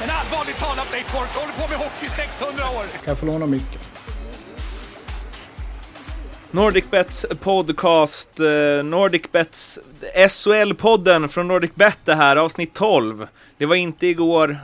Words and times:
Men 0.00 0.10
allvarligt 0.10 0.58
talat 0.58 0.92
Leif 0.92 1.12
Boork, 1.12 1.28
håller 1.34 1.52
på 1.52 1.68
med 1.70 1.78
hockey 1.78 2.06
i 2.06 2.08
600 2.08 2.64
år! 2.64 2.82
Kan 2.82 3.00
jag 3.04 3.18
få 3.18 3.26
låna 3.26 3.46
micken? 3.46 3.80
NordicBets 6.50 7.26
podcast, 7.40 8.40
eh, 8.40 8.84
NordicBets 8.84 9.78
SHL-podden 10.28 11.28
från 11.28 11.48
NordicBet 11.48 11.98
det 12.04 12.14
här, 12.14 12.36
avsnitt 12.36 12.74
12. 12.74 13.26
Det 13.58 13.66
var 13.66 13.76
inte 13.76 14.06
igår, 14.06 14.58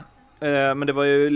men 0.49 0.87
det 0.87 0.93
var 0.93 1.03
ju, 1.03 1.29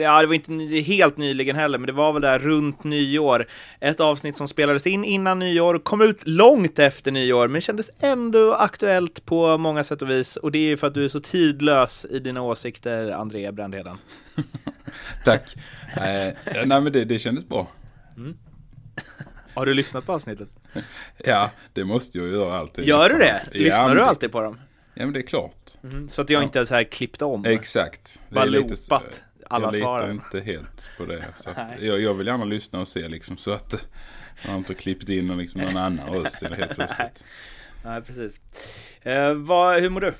ja 0.00 0.20
det 0.20 0.26
var 0.26 0.34
inte 0.34 0.52
helt 0.76 1.16
nyligen 1.16 1.56
heller, 1.56 1.78
men 1.78 1.86
det 1.86 1.92
var 1.92 2.12
väl 2.12 2.22
där 2.22 2.38
runt 2.38 2.84
nyår. 2.84 3.46
Ett 3.80 4.00
avsnitt 4.00 4.36
som 4.36 4.48
spelades 4.48 4.86
in 4.86 5.04
innan 5.04 5.38
nyår, 5.38 5.78
kom 5.78 6.00
ut 6.00 6.26
långt 6.26 6.78
efter 6.78 7.10
nyår, 7.10 7.48
men 7.48 7.60
kändes 7.60 7.90
ändå 8.00 8.54
aktuellt 8.54 9.24
på 9.24 9.58
många 9.58 9.84
sätt 9.84 10.02
och 10.02 10.10
vis. 10.10 10.36
Och 10.36 10.52
det 10.52 10.58
är 10.58 10.68
ju 10.68 10.76
för 10.76 10.86
att 10.86 10.94
du 10.94 11.04
är 11.04 11.08
så 11.08 11.20
tidlös 11.20 12.06
i 12.10 12.18
dina 12.18 12.42
åsikter, 12.42 13.10
André 13.10 13.52
Brandheden. 13.52 13.96
Tack. 15.24 15.54
Eh, 15.96 16.34
nej 16.66 16.80
men 16.80 16.92
det, 16.92 17.04
det 17.04 17.18
kändes 17.18 17.48
bra. 17.48 17.68
Har 19.54 19.66
du 19.66 19.74
lyssnat 19.74 20.06
på 20.06 20.12
avsnittet? 20.12 20.48
Ja, 21.24 21.50
det 21.72 21.84
måste 21.84 22.18
jag 22.18 22.28
göra 22.28 22.58
alltid. 22.58 22.84
Gör 22.84 23.08
du 23.08 23.18
det? 23.18 23.42
Ja, 23.52 23.60
Lyssnar 23.60 23.86
men 23.86 23.96
du 23.96 24.02
alltid 24.02 24.32
på 24.32 24.42
dem? 24.42 24.58
Ja 24.98 25.04
men 25.04 25.12
det 25.12 25.20
är 25.20 25.26
klart. 25.26 25.70
Så 26.08 26.22
att 26.22 26.30
jag 26.30 26.42
inte 26.42 26.66
så 26.66 26.74
här 26.74 26.84
klippt 26.84 27.22
om? 27.22 27.44
Exakt. 27.44 28.20
Bara 28.30 28.44
loopat 28.44 29.22
alla 29.48 29.66
Jag 29.66 29.72
litar 29.72 29.84
svaren. 29.84 30.10
inte 30.10 30.40
helt 30.40 30.90
på 30.98 31.04
det. 31.04 31.24
Så 31.36 31.50
jag, 31.80 32.00
jag 32.00 32.14
vill 32.14 32.26
gärna 32.26 32.44
lyssna 32.44 32.80
och 32.80 32.88
se 32.88 33.08
liksom 33.08 33.36
så 33.36 33.52
att 33.52 33.72
man 34.44 34.50
har 34.50 34.58
inte 34.58 34.74
klippt 34.74 35.08
in 35.08 35.26
någon, 35.26 35.38
liksom, 35.38 35.60
någon 35.60 35.76
annan 35.76 36.08
röst 36.08 36.42
helt 36.42 36.74
plötsligt. 36.74 37.24
Nej, 37.84 38.02
precis. 38.02 38.40
Eh, 39.02 39.34
vad, 39.34 39.80
hur 39.80 39.90
mår 39.90 40.00
du? 40.00 40.14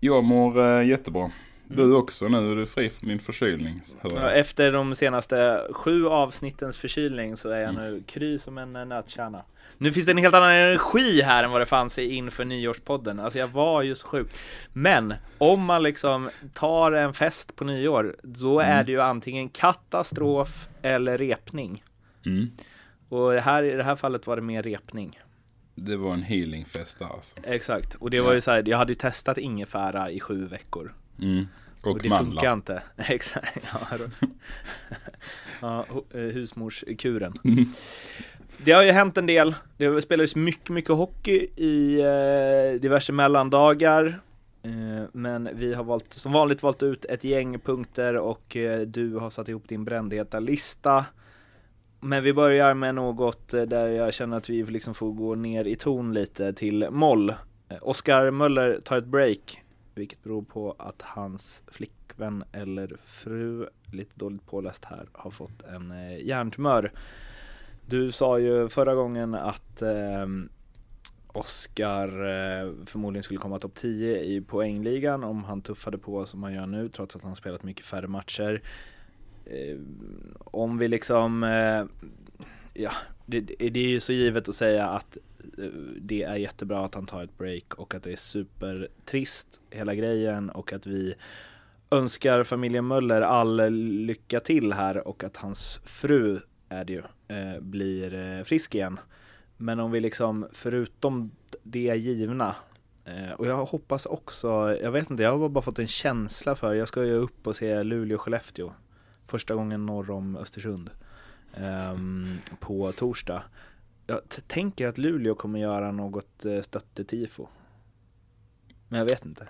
Jag 0.00 0.24
mår 0.24 0.60
eh, 0.80 0.86
jättebra. 0.88 1.30
Du 1.68 1.94
också 1.94 2.28
nu, 2.28 2.52
är 2.52 2.56
du 2.56 2.66
fri 2.66 2.90
från 2.90 3.08
din 3.08 3.18
förkylning. 3.18 3.82
Ja. 4.02 4.30
Efter 4.30 4.72
de 4.72 4.94
senaste 4.94 5.66
sju 5.70 6.06
avsnittens 6.08 6.76
förkylning 6.76 7.36
så 7.36 7.48
är 7.48 7.60
jag 7.60 7.74
nu 7.74 8.02
kry 8.06 8.38
som 8.38 8.58
en 8.58 8.76
eh, 8.76 8.84
nötkärna. 8.84 9.44
Nu 9.82 9.92
finns 9.92 10.06
det 10.06 10.12
en 10.12 10.18
helt 10.18 10.34
annan 10.34 10.50
energi 10.50 11.22
här 11.22 11.44
än 11.44 11.50
vad 11.50 11.60
det 11.60 11.66
fanns 11.66 11.98
inför 11.98 12.44
nyårspodden. 12.44 13.20
Alltså 13.20 13.38
jag 13.38 13.48
var 13.48 13.82
ju 13.82 13.94
så 13.94 14.06
sjuk. 14.06 14.28
Men 14.72 15.14
om 15.38 15.64
man 15.64 15.82
liksom 15.82 16.30
tar 16.54 16.92
en 16.92 17.14
fest 17.14 17.56
på 17.56 17.64
nyår, 17.64 18.16
då 18.22 18.60
är 18.60 18.84
det 18.84 18.92
ju 18.92 19.00
antingen 19.00 19.48
katastrof 19.48 20.68
eller 20.82 21.18
repning. 21.18 21.84
Mm. 22.26 22.50
Och 23.08 23.32
här, 23.32 23.62
i 23.62 23.76
det 23.76 23.82
här 23.82 23.96
fallet 23.96 24.26
var 24.26 24.36
det 24.36 24.42
mer 24.42 24.62
repning. 24.62 25.18
Det 25.74 25.96
var 25.96 26.12
en 26.12 26.22
healingfest 26.22 27.02
alltså. 27.02 27.36
Exakt, 27.44 27.94
och 27.94 28.10
det 28.10 28.20
var 28.20 28.32
ju 28.32 28.40
så 28.40 28.50
här, 28.50 28.64
jag 28.66 28.78
hade 28.78 28.92
ju 28.92 28.96
testat 28.96 29.38
ingefära 29.38 30.10
i 30.10 30.20
sju 30.20 30.46
veckor. 30.46 30.94
Mm. 31.22 31.46
Och, 31.82 31.90
Och, 31.90 32.02
det 32.02 32.08
mandlar. 32.08 32.32
funkar 32.32 32.52
inte. 32.52 32.82
Exakt. 32.96 33.58
Ja, 33.72 33.96
ja, 35.60 35.86
eh, 36.14 36.20
husmorskuren. 36.20 37.38
Det 38.64 38.72
har 38.72 38.82
ju 38.82 38.90
hänt 38.90 39.18
en 39.18 39.26
del. 39.26 39.54
Det 39.76 40.02
spelades 40.02 40.36
mycket, 40.36 40.68
mycket 40.70 40.90
hockey 40.90 41.46
i 41.56 42.00
eh, 42.00 42.80
diverse 42.80 43.12
mellandagar. 43.12 44.20
Eh, 44.62 45.04
men 45.12 45.48
vi 45.54 45.74
har 45.74 45.84
valt, 45.84 46.12
som 46.12 46.32
vanligt 46.32 46.62
valt 46.62 46.82
ut 46.82 47.04
ett 47.04 47.24
gäng 47.24 47.58
punkter 47.58 48.16
och 48.16 48.56
eh, 48.56 48.80
du 48.80 49.14
har 49.16 49.30
satt 49.30 49.48
ihop 49.48 49.68
din 49.68 49.84
brändheta 49.84 50.40
lista. 50.40 51.04
Men 52.00 52.22
vi 52.22 52.32
börjar 52.32 52.74
med 52.74 52.94
något 52.94 53.54
eh, 53.54 53.62
där 53.62 53.88
jag 53.88 54.14
känner 54.14 54.36
att 54.36 54.50
vi 54.50 54.62
liksom 54.62 54.94
får 54.94 55.12
gå 55.12 55.34
ner 55.34 55.64
i 55.64 55.76
ton 55.76 56.14
lite 56.14 56.52
till 56.52 56.86
moll. 56.90 57.30
Eh, 57.68 57.76
Oskar 57.82 58.30
Möller 58.30 58.80
tar 58.84 58.98
ett 58.98 59.06
break, 59.06 59.61
vilket 59.94 60.22
beror 60.22 60.42
på 60.42 60.76
att 60.78 61.02
hans 61.02 61.64
flickvän 61.66 62.44
eller 62.52 62.96
fru, 63.04 63.66
lite 63.92 64.12
dåligt 64.14 64.46
påläst 64.46 64.84
här, 64.84 65.08
har 65.12 65.30
fått 65.30 65.62
en 65.62 65.90
eh, 65.90 66.26
hjärntumör. 66.26 66.92
Du 67.86 68.12
sa 68.12 68.38
ju 68.38 68.68
förra 68.68 68.94
gången 68.94 69.34
att 69.34 69.82
eh, 69.82 70.26
Oskar 71.32 72.08
eh, 72.08 72.72
förmodligen 72.86 73.22
skulle 73.22 73.40
komma 73.40 73.58
topp 73.58 73.74
10 73.74 74.22
i 74.22 74.40
poängligan 74.40 75.24
om 75.24 75.44
han 75.44 75.62
tuffade 75.62 75.98
på 75.98 76.26
som 76.26 76.42
han 76.42 76.54
gör 76.54 76.66
nu 76.66 76.88
trots 76.88 77.16
att 77.16 77.22
han 77.22 77.36
spelat 77.36 77.62
mycket 77.62 77.86
färre 77.86 78.08
matcher. 78.08 78.62
Eh, 79.44 79.78
om 80.38 80.78
vi 80.78 80.88
liksom, 80.88 81.44
eh, 81.44 81.84
ja, 82.74 82.92
det, 83.26 83.40
det 83.40 83.80
är 83.80 83.88
ju 83.88 84.00
så 84.00 84.12
givet 84.12 84.48
att 84.48 84.54
säga 84.54 84.86
att 84.86 85.18
Eh, 85.58 85.64
det 86.00 86.22
är 86.22 86.34
jättebra 86.34 86.84
att 86.84 86.94
han 86.94 87.06
tar 87.06 87.24
ett 87.24 87.38
break 87.38 87.74
och 87.74 87.94
att 87.94 88.02
det 88.02 88.12
är 88.12 88.16
supertrist 88.16 89.60
hela 89.70 89.94
grejen 89.94 90.50
och 90.50 90.72
att 90.72 90.86
vi 90.86 91.14
önskar 91.90 92.44
familjen 92.44 92.86
Möller 92.86 93.20
all 93.20 93.72
lycka 93.74 94.40
till 94.40 94.72
här 94.72 95.08
och 95.08 95.24
att 95.24 95.36
hans 95.36 95.80
fru 95.84 96.40
är 96.68 96.84
det 96.84 96.92
ju, 96.92 97.02
eh, 97.28 97.60
blir 97.60 98.14
eh, 98.14 98.44
frisk 98.44 98.74
igen. 98.74 99.00
Men 99.56 99.80
om 99.80 99.90
vi 99.90 100.00
liksom 100.00 100.46
förutom 100.52 101.30
det 101.62 101.96
givna 101.96 102.54
och 103.36 103.46
jag 103.46 103.66
hoppas 103.66 104.06
också, 104.06 104.76
jag 104.82 104.92
vet 104.92 105.10
inte, 105.10 105.22
jag 105.22 105.38
har 105.38 105.48
bara 105.48 105.62
fått 105.62 105.78
en 105.78 105.86
känsla 105.86 106.54
för, 106.54 106.74
jag 106.74 106.88
ska 106.88 107.04
ju 107.04 107.14
upp 107.14 107.46
och 107.46 107.56
se 107.56 107.82
Luleå-Skellefteå 107.82 108.72
första 109.26 109.54
gången 109.54 109.86
norr 109.86 110.10
om 110.10 110.36
Östersund 110.36 110.90
ehm, 111.54 112.38
på 112.60 112.92
torsdag. 112.92 113.42
Jag 114.06 114.20
tänker 114.46 114.86
att 114.86 114.98
Luleå 114.98 115.34
kommer 115.34 115.58
göra 115.58 115.92
något 115.92 116.44
eh, 116.44 116.60
stöttetifo. 116.60 117.46
Men 118.88 118.98
jag 118.98 119.08
vet 119.08 119.24
inte. 119.24 119.48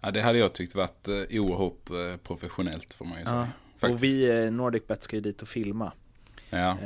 Ja, 0.00 0.10
det 0.10 0.20
hade 0.20 0.38
jag 0.38 0.52
tyckt 0.52 0.74
varit 0.74 1.08
eh, 1.08 1.40
oerhört 1.40 1.90
eh, 1.90 2.16
professionellt 2.22 2.94
får 2.94 3.04
man 3.04 3.18
ju 3.18 3.24
säga. 3.24 3.48
Ja. 3.80 3.88
Och 3.88 4.02
vi, 4.02 4.50
NordicBet, 4.50 5.02
ska 5.02 5.16
ju 5.16 5.22
dit 5.22 5.42
och 5.42 5.48
filma. 5.48 5.92
Ja. 6.50 6.78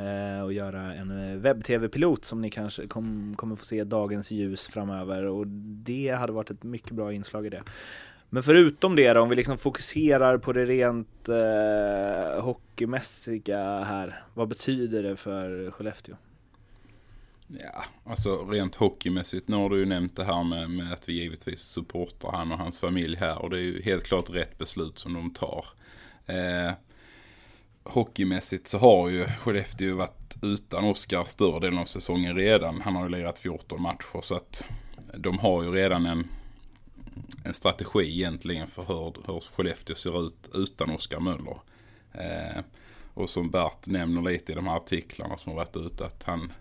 och 0.44 0.52
göra 0.52 0.94
en 0.94 1.40
webb-tv-pilot 1.42 2.24
som 2.24 2.40
ni 2.40 2.50
kanske 2.50 2.86
kom, 2.86 3.34
kommer 3.36 3.56
få 3.56 3.64
se 3.64 3.84
dagens 3.84 4.30
ljus 4.30 4.66
framöver 4.66 5.24
och 5.24 5.46
det 5.46 6.16
hade 6.18 6.32
varit 6.32 6.50
ett 6.50 6.62
mycket 6.62 6.90
bra 6.90 7.12
inslag 7.12 7.46
i 7.46 7.50
det. 7.50 7.62
Men 8.30 8.42
förutom 8.42 8.96
det 8.96 9.12
då, 9.12 9.20
om 9.20 9.28
vi 9.28 9.36
liksom 9.36 9.58
fokuserar 9.58 10.38
på 10.38 10.52
det 10.52 10.64
rent 10.64 11.28
eh, 11.28 12.42
hockeymässiga 12.42 13.80
här, 13.84 14.22
vad 14.34 14.48
betyder 14.48 15.02
det 15.02 15.16
för 15.16 15.70
Skellefteå? 15.70 16.16
Ja, 17.48 17.84
alltså 18.04 18.44
rent 18.44 18.74
hockeymässigt, 18.74 19.48
nu 19.48 19.56
har 19.56 19.70
du 19.70 19.78
ju 19.78 19.86
nämnt 19.86 20.16
det 20.16 20.24
här 20.24 20.44
med, 20.44 20.70
med 20.70 20.92
att 20.92 21.08
vi 21.08 21.12
givetvis 21.12 21.60
supportar 21.60 22.32
han 22.32 22.52
och 22.52 22.58
hans 22.58 22.78
familj 22.78 23.16
här 23.16 23.38
och 23.38 23.50
det 23.50 23.58
är 23.58 23.62
ju 23.62 23.82
helt 23.82 24.04
klart 24.04 24.30
rätt 24.30 24.58
beslut 24.58 24.98
som 24.98 25.14
de 25.14 25.30
tar. 25.30 25.64
Eh, 26.26 26.72
hockeymässigt 27.82 28.66
så 28.66 28.78
har 28.78 29.08
ju 29.08 29.26
Skellefteå 29.26 29.96
varit 29.96 30.36
utan 30.42 30.84
Oskar 30.84 31.24
större 31.24 31.60
delen 31.60 31.78
av 31.78 31.84
säsongen 31.84 32.36
redan. 32.36 32.80
Han 32.80 32.96
har 32.96 33.02
ju 33.02 33.08
lirat 33.08 33.38
14 33.38 33.82
matcher 33.82 34.20
så 34.22 34.34
att 34.34 34.64
de 35.16 35.38
har 35.38 35.62
ju 35.62 35.70
redan 35.70 36.06
en, 36.06 36.28
en 37.44 37.54
strategi 37.54 38.18
egentligen 38.18 38.66
för 38.66 38.82
hur, 38.82 39.14
hur 39.26 39.40
Skellefteå 39.40 39.96
ser 39.96 40.26
ut 40.26 40.50
utan 40.54 40.90
Oskar 40.90 41.20
Möller. 41.20 41.60
Eh, 42.12 42.62
och 43.14 43.30
som 43.30 43.50
Bert 43.50 43.86
nämner 43.86 44.22
lite 44.22 44.52
i 44.52 44.54
de 44.54 44.66
här 44.66 44.76
artiklarna 44.76 45.36
som 45.36 45.52
har 45.52 45.56
varit 45.56 45.76
ute 45.76 46.06
att 46.06 46.22
han, 46.22 46.52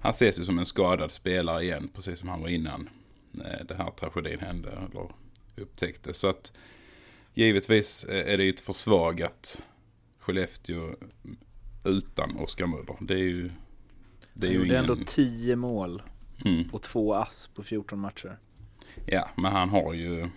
han 0.00 0.10
ses 0.10 0.40
ju 0.40 0.44
som 0.44 0.58
en 0.58 0.66
skadad 0.66 1.12
spelare 1.12 1.62
igen 1.62 1.90
precis 1.94 2.18
som 2.18 2.28
han 2.28 2.40
var 2.40 2.48
innan 2.48 2.88
eh, 3.34 3.66
den 3.68 3.76
här 3.76 3.90
tragedin 3.90 4.38
hände 4.40 4.70
eller 4.70 5.10
upptäcktes. 5.56 6.18
Så 6.18 6.28
att 6.28 6.52
givetvis 7.34 8.06
är 8.08 8.36
det 8.38 8.44
ju 8.44 8.50
ett 8.50 8.60
försvagat 8.60 9.62
Skellefteå 10.18 10.94
utan 11.84 12.36
Oskar 12.36 12.66
Möller. 12.66 12.96
Det 13.00 13.14
är 13.14 13.18
ju 13.18 13.50
det 14.34 14.46
är 14.46 14.50
Han 14.50 14.60
ju 14.60 14.64
gjorde 14.64 14.78
ändå 14.78 14.94
ingen... 14.94 15.06
10 15.06 15.56
mål 15.56 16.02
Mm. 16.44 16.68
och 16.72 16.82
två 16.82 17.14
ass 17.14 17.50
på 17.54 17.62
14 17.62 17.98
matcher. 17.98 18.38
Ja, 19.06 19.28
men 19.36 19.52
han 19.52 19.68
har 19.68 19.94
ju 19.94 20.28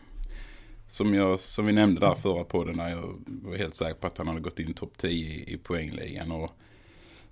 som, 0.87 1.13
jag, 1.13 1.39
som 1.39 1.65
vi 1.65 1.73
nämnde 1.73 2.01
där 2.01 2.15
förra 2.15 2.43
podden 2.43 2.75
när 2.77 2.89
jag 2.89 3.23
var 3.25 3.57
helt 3.57 3.75
säker 3.75 3.93
på 3.93 4.07
att 4.07 4.17
han 4.17 4.27
hade 4.27 4.39
gått 4.39 4.59
in 4.59 4.73
topp 4.73 4.97
10 4.97 5.09
i, 5.11 5.53
i 5.53 5.57
poängligan 5.57 6.31
och 6.31 6.51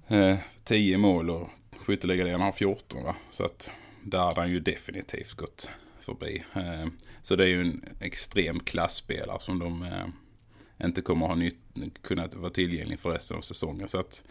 eh, 0.08 0.38
10 0.64 0.98
mål 0.98 1.30
och 1.30 1.50
skytteligan 1.80 2.42
har 2.42 2.52
14 2.52 3.04
va. 3.04 3.16
Så 3.30 3.46
att 3.46 3.72
där 4.04 4.20
hade 4.20 4.42
han 4.42 4.52
ju 4.52 4.60
definitivt 4.60 5.34
gått 5.34 5.70
förbi. 6.00 6.44
Eh, 6.54 6.88
så 7.22 7.36
det 7.36 7.44
är 7.44 7.48
ju 7.48 7.62
en 7.62 7.86
extrem 8.00 8.60
klassspelare 8.60 9.40
som 9.40 9.60
de 9.60 9.84
eh, 9.84 10.86
inte 10.86 11.02
kommer 11.02 11.28
ha 11.28 11.36
nytt, 11.36 11.58
kunnat 12.02 12.34
vara 12.34 12.52
tillgänglig 12.52 13.00
för 13.00 13.10
resten 13.10 13.38
av 13.38 13.42
säsongen. 13.42 13.88
Så 13.88 14.00
att 14.00 14.24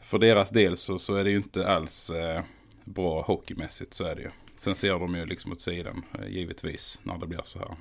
för 0.00 0.18
deras 0.18 0.50
del 0.50 0.76
så, 0.76 0.98
så 0.98 1.14
är 1.14 1.24
det 1.24 1.30
ju 1.30 1.36
inte 1.36 1.68
alls 1.68 2.10
eh, 2.10 2.42
bra 2.84 3.22
hockeymässigt, 3.22 3.94
så 3.94 4.04
är 4.04 4.14
det 4.14 4.22
ju. 4.22 4.30
Sen 4.56 4.74
ser 4.74 4.98
de 4.98 5.14
ju 5.14 5.26
liksom 5.26 5.52
åt 5.52 5.60
sidan, 5.60 6.04
givetvis, 6.28 7.00
när 7.02 7.16
det 7.18 7.26
blir 7.26 7.40
så 7.44 7.58
här. 7.58 7.76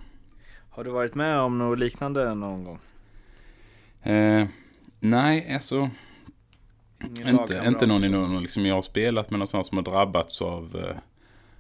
Har 0.69 0.83
du 0.83 0.89
varit 0.89 1.15
med 1.15 1.39
om 1.39 1.57
något 1.57 1.79
liknande 1.79 2.35
någon 2.35 2.63
gång? 2.63 2.79
Eh, 4.03 4.47
nej, 4.99 5.53
alltså 5.53 5.89
inte, 7.04 7.31
lagkamrat 7.34 7.66
inte 7.68 7.86
någon 7.88 7.98
i 7.98 8.01
som- 8.01 8.12
någon, 8.12 8.42
liksom 8.42 8.66
jag 8.66 8.75
har 8.75 8.81
spelat 8.81 9.30
med 9.30 9.40
någon 9.40 9.48
som 9.66 9.78
har 9.78 9.81
drabbats 9.81 10.42
av, 10.42 10.75
eh, 10.75 10.98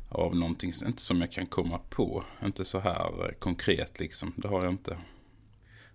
av 0.09 0.35
någonting, 0.35 0.73
inte 0.85 1.01
som 1.01 1.21
jag 1.21 1.31
kan 1.31 1.45
komma 1.45 1.79
på. 1.89 2.23
Inte 2.45 2.65
så 2.65 2.79
här 2.79 3.25
eh, 3.25 3.31
konkret 3.39 3.99
liksom, 3.99 4.33
det 4.35 4.47
har 4.47 4.63
jag 4.63 4.73
inte. 4.73 4.97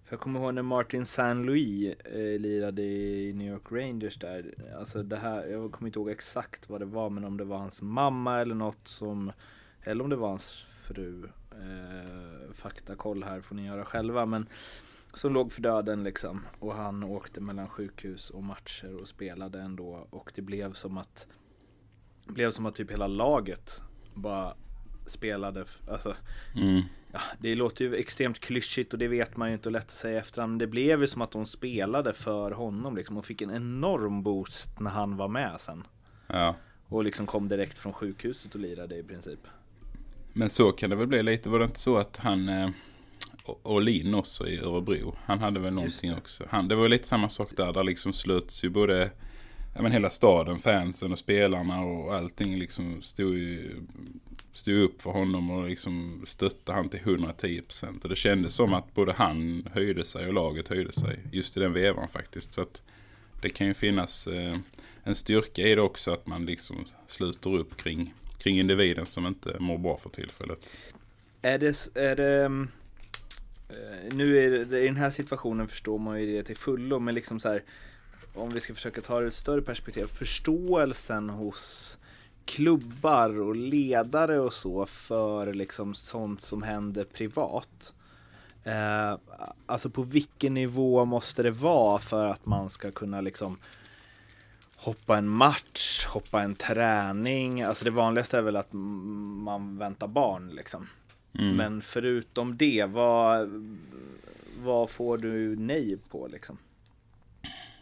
För 0.05 0.12
jag 0.12 0.20
kommer 0.20 0.41
ihåg 0.41 0.55
när 0.55 0.62
Martin 0.62 1.06
Saint 1.06 1.46
Louis 1.46 1.94
eh, 2.05 2.41
lirade 2.41 2.82
i 2.82 3.32
New 3.32 3.52
York 3.52 3.62
Rangers 3.73 4.17
där. 4.17 4.55
Alltså 4.79 5.02
det 5.02 5.17
här, 5.17 5.46
jag 5.46 5.73
kommer 5.73 5.88
inte 5.88 5.99
ihåg 5.99 6.11
exakt 6.11 6.70
vad 6.70 6.81
det 6.81 6.85
var, 6.87 7.11
men 7.11 7.25
om 7.25 7.37
det 7.37 7.44
var 7.44 7.58
hans 7.58 7.82
mamma 7.82 8.41
eller 8.41 8.55
något 8.55 8.88
som, 8.88 9.32
eller 9.82 10.05
om 10.05 10.11
det 10.11 10.17
var 10.17 10.29
hans 10.29 10.67
fru. 10.69 11.25
Eh, 11.52 12.52
faktakoll 12.52 13.25
här 13.25 13.41
får 13.41 13.55
ni 13.55 13.67
göra 13.67 13.85
själva, 13.85 14.26
men 14.26 14.46
som 15.14 15.34
låg 15.34 15.52
för 15.52 15.62
döden 15.62 16.05
liksom. 16.05 16.46
Och 16.58 16.75
han 16.75 17.02
åkte 17.02 17.40
mellan 17.40 17.69
sjukhus 17.69 18.31
och 18.31 18.43
matcher 18.43 18.96
och 19.00 19.08
spelade 19.08 19.61
ändå. 19.61 20.06
Och 20.11 20.32
det 20.34 20.43
blev 20.43 20.72
som 20.72 20.99
att, 20.99 21.26
blev 22.26 22.50
som 22.50 22.66
att 22.66 22.75
typ 22.75 22.90
hela 22.90 23.06
laget 23.06 23.82
bara 24.14 24.55
spelade, 25.06 25.64
alltså 25.88 26.16
Mm. 26.56 26.82
Ja, 27.12 27.20
det 27.38 27.55
låter 27.55 27.84
ju 27.84 27.94
extremt 27.94 28.40
klyschigt 28.40 28.93
och 28.93 28.99
det 28.99 29.08
vet 29.08 29.37
man 29.37 29.49
ju 29.49 29.55
inte 29.55 29.69
och 29.69 29.72
lätt 29.72 29.82
att 29.82 29.90
säga 29.90 30.20
efterhand. 30.20 30.52
Men 30.52 30.58
det 30.58 30.66
blev 30.66 31.00
ju 31.00 31.06
som 31.06 31.22
att 31.22 31.31
de 31.31 31.46
spelade 31.46 32.12
för 32.12 32.50
honom 32.50 32.96
liksom 32.96 33.17
och 33.17 33.25
fick 33.25 33.43
en 33.43 33.50
enorm 33.50 34.22
boost 34.22 34.81
när 34.81 34.90
han 34.90 35.17
var 35.17 35.28
med 35.28 35.60
sen. 35.60 35.87
Ja. 36.26 36.56
Och 36.88 37.05
liksom 37.05 37.26
kom 37.26 37.49
direkt 37.49 37.78
från 37.78 37.93
sjukhuset 37.93 38.55
och 38.55 38.60
lirade 38.60 38.99
i 38.99 39.02
princip. 39.02 39.40
Men 40.32 40.50
så 40.50 40.72
kan 40.72 40.90
det 40.90 40.96
väl 40.96 41.06
bli 41.06 41.22
lite, 41.22 41.49
var 41.49 41.58
det 41.58 41.64
inte 41.64 41.81
så 41.81 41.96
att 41.96 42.17
han 42.17 42.49
eh, 42.49 42.70
och- 43.44 43.61
och 43.67 43.82
Lin 43.82 44.14
också 44.14 44.49
i 44.49 44.58
Örebro, 44.58 45.17
han 45.25 45.38
hade 45.38 45.61
väl 45.61 45.75
någonting 45.75 46.11
det. 46.11 46.17
också. 46.17 46.44
Han, 46.50 46.69
det 46.69 46.75
var 46.75 46.88
lite 46.88 47.08
samma 47.08 47.29
sak 47.29 47.50
där, 47.56 47.73
där 47.73 47.85
liksom 47.85 48.12
sluts 48.12 48.64
ju 48.64 48.69
både 48.69 49.11
ja, 49.75 49.82
men 49.82 49.93
hela 49.93 50.11
staden, 50.11 50.58
fansen 50.58 51.12
och 51.12 51.19
spelarna 51.19 51.81
och 51.85 52.14
allting 52.14 52.58
liksom 52.58 53.02
stod 53.02 53.35
ju 53.38 53.70
stod 54.52 54.75
upp 54.79 55.02
för 55.02 55.11
honom 55.11 55.50
och 55.50 55.69
liksom 55.69 56.23
stöttade 56.26 56.79
han 56.79 56.88
till 56.88 57.00
110%. 57.00 58.02
Och 58.02 58.08
det 58.08 58.17
kändes 58.17 58.55
som 58.55 58.75
att 58.75 58.94
både 58.94 59.12
han 59.12 59.69
höjde 59.73 60.05
sig 60.05 60.26
och 60.26 60.35
laget 60.35 60.69
höjde 60.69 60.93
sig 60.93 61.19
just 61.32 61.56
i 61.56 61.61
den 61.61 61.73
vevan 61.73 62.08
faktiskt. 62.08 62.55
Så 62.55 62.61
att 62.61 62.82
det 63.43 63.50
kan 63.50 63.67
ju 63.67 63.75
finnas 63.75 64.26
eh, 64.26 64.56
en 65.05 65.14
styrka 65.14 65.62
i 65.62 65.75
det 65.75 65.81
också 65.81 66.11
att 66.11 66.26
man 66.26 66.46
liksom 66.46 66.85
sluter 67.06 67.55
upp 67.55 67.76
kring, 67.76 68.14
kring 68.38 68.58
individen 68.61 69.06
som 69.06 69.26
inte 69.26 69.56
mår 69.61 69.79
bra 69.79 69.96
för 69.96 70.11
tillfället. 70.11 70.76
Är 71.43 71.58
det, 71.58 71.88
är 71.94 72.17
det 72.17 72.44
mm, 72.44 72.69
Eh, 73.69 74.14
nu 74.14 74.38
är 74.38 74.64
det, 74.64 74.81
i 74.81 74.87
den 74.87 74.96
här 74.96 75.11
situationen 75.11 75.69
förstår 75.69 75.99
man 75.99 76.20
ju 76.20 76.37
det 76.37 76.43
till 76.43 76.56
fullo, 76.56 76.99
men 76.99 77.14
liksom 77.14 77.40
så 77.40 77.49
här 77.49 77.62
om 78.34 78.50
vi 78.50 78.61
ska 78.61 78.75
försöka 78.75 79.00
ta 79.00 79.20
det 79.20 79.25
i 79.25 79.28
ett 79.28 79.34
större 79.34 79.62
perspektiv, 79.62 80.06
förståelsen 80.06 81.31
hos 81.31 81.99
klubbar 82.44 83.40
och 83.40 83.56
ledare 83.56 84.38
och 84.38 84.52
så 84.52 84.87
för 84.87 85.55
liksom 85.55 85.94
sånt 85.94 86.40
som 86.40 86.62
händer 86.62 87.05
privat. 87.05 87.94
Eh, 88.64 89.19
alltså 89.67 89.90
på 89.90 90.02
vilken 90.02 90.55
nivå 90.55 91.05
måste 91.05 91.43
det 91.43 91.50
vara 91.50 91.99
för 91.99 92.26
att 92.26 92.46
man 92.46 92.70
ska 92.70 92.90
kunna 92.90 93.20
liksom 93.20 93.58
hoppa 94.76 95.19
en 95.19 95.28
match, 95.28 96.06
hoppa 96.06 96.43
en 96.43 96.55
träning. 96.55 97.62
Alltså 97.62 97.84
det 97.84 97.90
vanligaste 97.90 98.38
är 98.38 98.43
väl 98.43 98.56
att 98.56 98.72
man 98.72 99.78
väntar 99.78 100.06
barn 100.06 100.49
liksom. 100.49 100.88
Mm. 101.38 101.56
Men 101.56 101.82
förutom 101.82 102.56
det, 102.56 102.84
vad, 102.84 103.48
vad 104.58 104.90
får 104.90 105.19
du 105.19 105.56
nej 105.56 105.96
på 106.10 106.28
liksom? 106.32 106.58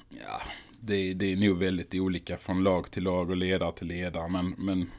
Ja, 0.08 0.42
det, 0.80 1.14
det 1.14 1.32
är 1.32 1.36
nog 1.36 1.58
väldigt 1.58 1.94
olika 1.94 2.36
från 2.36 2.62
lag 2.62 2.90
till 2.90 3.02
lag 3.02 3.30
och 3.30 3.36
ledare 3.36 3.72
till 3.72 3.86
ledare. 3.86 4.28
Men, 4.28 4.54
men 4.58 4.90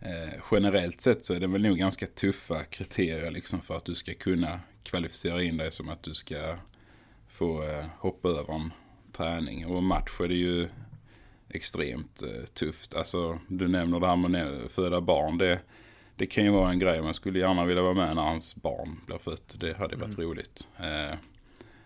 eh, 0.00 0.34
generellt 0.50 1.00
sett 1.00 1.24
så 1.24 1.34
är 1.34 1.40
det 1.40 1.46
väl 1.46 1.62
nog 1.62 1.78
ganska 1.78 2.06
tuffa 2.06 2.64
kriterier 2.64 3.30
liksom 3.30 3.60
för 3.60 3.76
att 3.76 3.84
du 3.84 3.94
ska 3.94 4.14
kunna 4.14 4.60
kvalificera 4.82 5.42
in 5.42 5.56
dig 5.56 5.72
som 5.72 5.88
att 5.88 6.02
du 6.02 6.14
ska 6.14 6.56
få 7.28 7.62
eh, 7.62 7.86
hoppa 7.98 8.28
över 8.28 8.54
en 8.54 8.72
träning. 9.12 9.66
Och 9.66 9.82
match 9.82 10.20
är 10.20 10.28
det 10.28 10.34
ju 10.34 10.68
extremt 11.48 12.22
eh, 12.22 12.44
tufft. 12.44 12.94
Alltså 12.94 13.38
du 13.48 13.68
nämner 13.68 14.00
det 14.00 14.06
här 14.06 14.16
med 14.16 14.64
att 14.64 14.72
föda 14.72 15.00
barn. 15.00 15.38
Det, 15.38 15.60
det 16.20 16.26
kan 16.26 16.44
ju 16.44 16.50
vara 16.50 16.70
en 16.70 16.78
grej. 16.78 17.02
Man 17.02 17.14
skulle 17.14 17.38
gärna 17.38 17.64
vilja 17.64 17.82
vara 17.82 17.94
med 17.94 18.16
när 18.16 18.22
hans 18.22 18.56
barn 18.56 19.00
blir 19.06 19.18
fött. 19.18 19.56
Det 19.60 19.76
hade 19.76 19.96
varit 19.96 20.18
roligt. 20.18 20.68
Eh, 20.78 21.18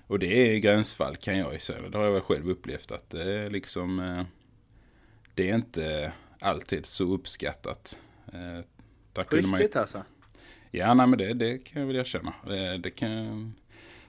och 0.07 0.19
det 0.19 0.27
är 0.27 0.59
gränsfall 0.59 1.17
kan 1.17 1.39
jag 1.39 1.53
ju 1.53 1.59
säga. 1.59 1.89
Det 1.89 1.99
har 1.99 2.05
jag 2.05 2.13
väl 2.13 2.21
själv 2.21 2.51
upplevt 2.51 2.93
att 2.93 3.11
det 3.11 3.33
är 3.33 3.51
liksom 3.51 3.99
eh, 3.99 4.25
Det 5.35 5.51
är 5.51 5.55
inte 5.55 6.13
alltid 6.41 6.87
så 6.87 7.05
uppskattat. 7.05 7.99
Eh, 8.27 8.33
där 8.33 8.65
På 9.13 9.25
kunde 9.25 9.49
man 9.49 9.61
riktigt 9.61 9.77
alltså? 9.77 10.05
Ja, 10.71 10.95
nej 10.95 11.07
men 11.07 11.19
det, 11.19 11.35
det 11.35 11.59
kan 11.59 11.81
jag 11.81 11.87
väl 11.87 11.97
erkänna. 11.97 12.35
Det, 12.47 12.79
det 12.79 12.91
kan, 12.91 13.55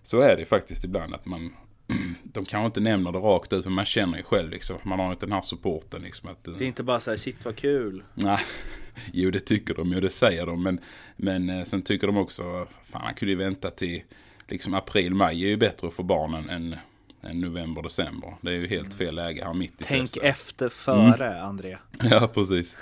så 0.01 0.19
är 0.19 0.37
det 0.37 0.45
faktiskt 0.45 0.83
ibland 0.83 1.15
att 1.15 1.25
man 1.25 1.55
de 2.23 2.45
kanske 2.45 2.65
inte 2.65 2.79
nämner 2.79 3.11
det 3.11 3.17
rakt 3.19 3.53
ut 3.53 3.65
men 3.65 3.73
man 3.73 3.85
känner 3.85 4.17
ju 4.17 4.23
själv 4.23 4.49
liksom. 4.49 4.77
Man 4.83 4.99
har 4.99 5.11
inte 5.11 5.25
den 5.25 5.33
här 5.33 5.41
supporten 5.41 6.01
liksom. 6.01 6.29
Att, 6.29 6.43
Det 6.43 6.63
är 6.65 6.67
inte 6.67 6.83
bara 6.83 6.99
så 6.99 7.11
här, 7.11 7.17
shit 7.17 7.45
vad 7.45 7.55
kul. 7.55 8.03
Nej, 8.13 8.39
jo 9.13 9.31
det 9.31 9.39
tycker 9.39 9.73
de 9.73 9.91
ju, 9.91 9.99
det 10.01 10.09
säger 10.09 10.45
de. 10.45 10.63
Men, 10.63 10.79
men 11.17 11.49
eh, 11.49 11.63
sen 11.63 11.81
tycker 11.81 12.07
de 12.07 12.17
också, 12.17 12.67
fan 12.83 13.01
han 13.01 13.13
kunde 13.13 13.31
ju 13.31 13.37
vänta 13.37 13.71
till 13.71 14.03
liksom 14.47 14.73
april, 14.73 15.13
maj 15.13 15.43
är 15.45 15.47
ju 15.49 15.57
bättre 15.57 15.91
för 15.91 16.03
barnen 16.03 16.49
än, 16.49 16.75
än 17.21 17.39
november, 17.39 17.81
december. 17.81 18.33
Det 18.41 18.49
är 18.49 18.53
ju 18.55 18.67
helt 18.67 18.93
fel 18.93 19.15
läge 19.15 19.43
här 19.45 19.53
mitt 19.53 19.81
i 19.81 19.85
Tänk 19.87 20.07
säsongen. 20.09 20.29
efter 20.29 20.69
före, 20.69 21.41
André. 21.41 21.77
Ja, 22.03 22.27
precis. 22.33 22.77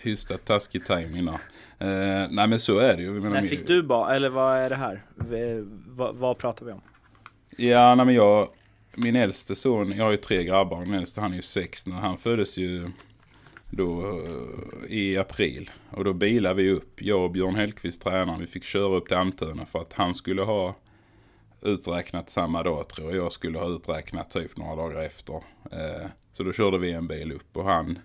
Hyfsat 0.00 0.44
taskig 0.44 0.84
timing 0.86 1.24
där. 1.26 1.34
Eh, 1.78 2.28
nej 2.30 2.46
men 2.48 2.58
så 2.58 2.78
är 2.78 2.96
det 2.96 3.02
ju. 3.02 3.10
Min- 3.20 3.48
fick 3.48 3.66
du 3.66 3.82
barn? 3.82 4.12
Eller 4.14 4.28
vad 4.28 4.56
är 4.58 4.70
det 4.70 4.76
här? 4.76 5.04
V- 5.14 5.62
vad 6.12 6.38
pratar 6.38 6.66
vi 6.66 6.72
om? 6.72 6.80
Ja, 7.56 7.94
nej 7.94 8.06
men 8.06 8.14
jag, 8.14 8.48
min 8.94 9.16
äldste 9.16 9.56
son, 9.56 9.92
jag 9.92 10.04
har 10.04 10.10
ju 10.10 10.16
tre 10.16 10.44
grabbar, 10.44 10.80
den 10.80 10.94
äldste 10.94 11.20
han 11.20 11.32
är 11.32 11.36
ju 11.36 11.42
sex, 11.42 11.86
när 11.86 11.96
han 11.96 12.18
föddes 12.18 12.56
ju 12.56 12.90
då 13.70 14.18
eh, 14.26 14.92
i 14.92 15.16
april. 15.16 15.70
Och 15.90 16.04
då 16.04 16.12
bilade 16.12 16.54
vi 16.54 16.70
upp, 16.70 17.02
jag 17.02 17.24
och 17.24 17.30
Björn 17.30 17.54
Hellkvist 17.54 18.02
tränaren, 18.02 18.40
vi 18.40 18.46
fick 18.46 18.64
köra 18.64 18.96
upp 18.96 19.08
till 19.08 19.16
Almtuna 19.16 19.66
för 19.66 19.78
att 19.78 19.92
han 19.92 20.14
skulle 20.14 20.42
ha 20.42 20.74
uträknat 21.62 22.30
samma 22.30 22.62
dag 22.62 22.88
tror 22.88 23.10
jag, 23.10 23.24
jag 23.24 23.32
skulle 23.32 23.58
ha 23.58 23.68
uträknat 23.68 24.30
typ 24.30 24.56
några 24.56 24.76
dagar 24.76 25.04
efter. 25.04 25.34
Eh, 25.70 26.06
så 26.32 26.42
då 26.42 26.52
körde 26.52 26.78
vi 26.78 26.92
en 26.92 27.06
bil 27.06 27.32
upp 27.32 27.56
och 27.56 27.64
han, 27.64 27.98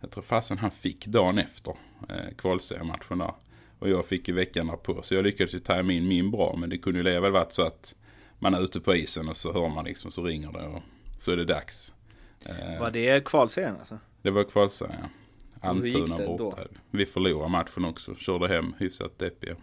jag 0.00 0.10
tror 0.10 0.22
fasen 0.22 0.58
han 0.58 0.70
fick 0.70 1.06
dagen 1.06 1.38
efter 1.38 1.74
eh, 2.08 2.34
kvalseriematchen 2.36 3.18
där. 3.18 3.32
Och 3.78 3.88
jag 3.88 4.06
fick 4.06 4.28
ju 4.28 4.34
veckan 4.34 4.66
därpå. 4.66 5.02
Så 5.02 5.14
jag 5.14 5.24
lyckades 5.24 5.54
ju 5.54 5.58
tajma 5.58 5.92
in 5.92 6.08
min 6.08 6.30
bra. 6.30 6.54
Men 6.58 6.70
det 6.70 6.78
kunde 6.78 6.98
ju 6.98 7.04
leva 7.04 7.20
väl 7.20 7.32
varit 7.32 7.52
så 7.52 7.62
att 7.62 7.94
man 8.40 8.54
är 8.54 8.60
ute 8.64 8.80
på 8.80 8.94
isen 8.94 9.28
och 9.28 9.36
så 9.36 9.52
hör 9.52 9.68
man 9.68 9.84
liksom 9.84 10.10
så 10.10 10.22
ringer 10.24 10.52
det 10.52 10.66
och 10.66 10.82
så 11.18 11.32
är 11.32 11.36
det 11.36 11.44
dags. 11.44 11.94
Eh, 12.40 12.80
Var 12.80 12.90
det 12.90 13.24
kvalserien 13.24 13.76
alltså? 13.76 13.98
det 14.22 14.30
var 14.30 14.44
kvalserien. 14.44 14.96
ja. 15.02 15.68
Almtuna 15.68 16.16
borta. 16.16 16.62
Vi 16.90 17.06
förlorade 17.06 17.48
matchen 17.50 17.84
också. 17.84 18.14
Körde 18.14 18.48
hem 18.48 18.74
hyfsat 18.78 19.18
deppiga. 19.18 19.56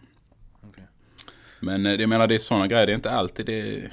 Men 1.60 1.86
eh, 1.86 1.94
jag 1.94 2.10
menar 2.10 2.28
det 2.28 2.36
är 2.36 2.40
sådana 2.40 2.68
grejer. 2.68 2.86
Det 2.86 2.92
är 2.92 2.96
inte 2.96 3.12
alltid 3.12 3.46
det. 3.46 3.92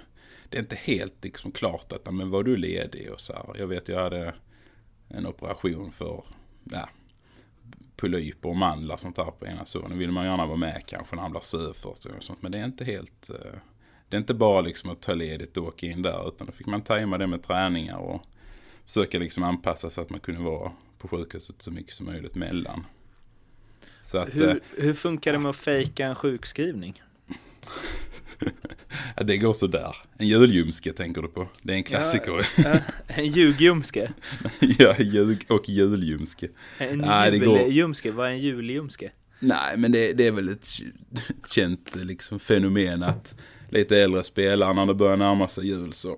Det 0.48 0.56
är 0.58 0.62
inte 0.62 0.76
helt 0.76 1.24
liksom 1.24 1.52
klart 1.52 1.92
att 1.92 2.12
men 2.14 2.30
var 2.30 2.42
du 2.42 2.56
ledig 2.56 3.12
och 3.12 3.20
så 3.20 3.32
här. 3.32 3.44
Jag 3.58 3.66
vet 3.66 3.88
jag 3.88 4.00
hade 4.02 4.34
en 5.08 5.26
operation 5.26 5.92
för 5.92 6.24
ja, 6.64 6.88
polyper 7.96 8.48
och 8.48 8.56
mandlar 8.56 8.96
sånt 8.96 9.16
där 9.16 9.24
på 9.24 9.46
ena 9.46 9.64
sonen. 9.64 9.98
vill 9.98 10.12
man 10.12 10.24
gärna 10.24 10.46
vara 10.46 10.56
med 10.56 10.82
kanske 10.86 11.16
när 11.16 11.22
han 11.22 11.30
blir 11.30 11.40
söt 11.40 11.76
först 11.76 12.06
och 12.06 12.22
sånt. 12.22 12.42
Men 12.42 12.52
det 12.52 12.58
är 12.58 12.64
inte 12.64 12.84
helt. 12.84 13.30
eh, 13.30 13.58
Det 14.08 14.16
är 14.16 14.18
inte 14.18 14.34
bara 14.34 14.60
liksom 14.60 14.90
att 14.90 15.00
ta 15.02 15.14
ledigt 15.14 15.56
och 15.56 15.64
åka 15.66 15.86
in 15.86 16.02
där. 16.02 16.28
Utan 16.28 16.46
då 16.46 16.52
fick 16.52 16.66
man 16.66 16.82
tajma 16.82 17.18
det 17.18 17.26
med 17.26 17.42
träningar 17.42 17.96
och 17.96 18.22
försöka 18.86 19.18
liksom 19.18 19.42
anpassa 19.42 19.90
så 19.90 20.00
att 20.00 20.10
man 20.10 20.20
kunde 20.20 20.40
vara 20.40 20.72
på 20.98 21.08
sjukhuset 21.08 21.62
så 21.62 21.70
mycket 21.70 21.94
som 21.94 22.06
möjligt 22.06 22.34
mellan. 22.34 22.86
Så 24.02 24.18
att, 24.18 24.28
eh, 24.28 24.34
Hur, 24.34 24.60
hur 24.76 24.94
funkar 24.94 25.32
det 25.32 25.38
med 25.38 25.50
att 25.50 25.56
fejka 25.56 26.06
en 26.06 26.14
sjukskrivning? 26.14 27.02
ja, 29.16 29.22
det 29.22 29.38
går 29.38 29.52
så 29.52 29.66
där. 29.66 29.96
En 30.18 30.28
julljumske 30.28 30.92
tänker 30.92 31.22
du 31.22 31.28
på. 31.28 31.48
Det 31.62 31.72
är 31.72 31.76
en 31.76 31.82
klassiker. 31.82 32.46
Ja, 32.64 32.74
en 33.06 33.26
ljugjumske? 33.26 34.12
Ja, 34.78 34.96
ljug 34.98 35.44
och 35.48 35.68
julljumske. 35.68 36.48
En 36.78 36.98
går- 37.40 37.58
juljumske? 37.60 38.10
Vad 38.12 38.26
är 38.26 38.30
en 38.30 38.38
juljumske? 38.40 39.10
Nej, 39.38 39.76
men 39.76 39.92
det, 39.92 40.12
det 40.12 40.26
är 40.26 40.32
väl 40.32 40.48
ett 40.48 40.68
känt 41.50 41.96
liksom, 41.96 42.38
fenomen 42.40 43.02
att 43.02 43.34
lite 43.74 43.96
äldre 43.98 44.24
spelare 44.24 44.72
när 44.72 44.86
det 44.86 44.94
börjar 44.94 45.16
närma 45.16 45.48
sig 45.48 45.66
jul 45.66 45.92
så 45.92 46.16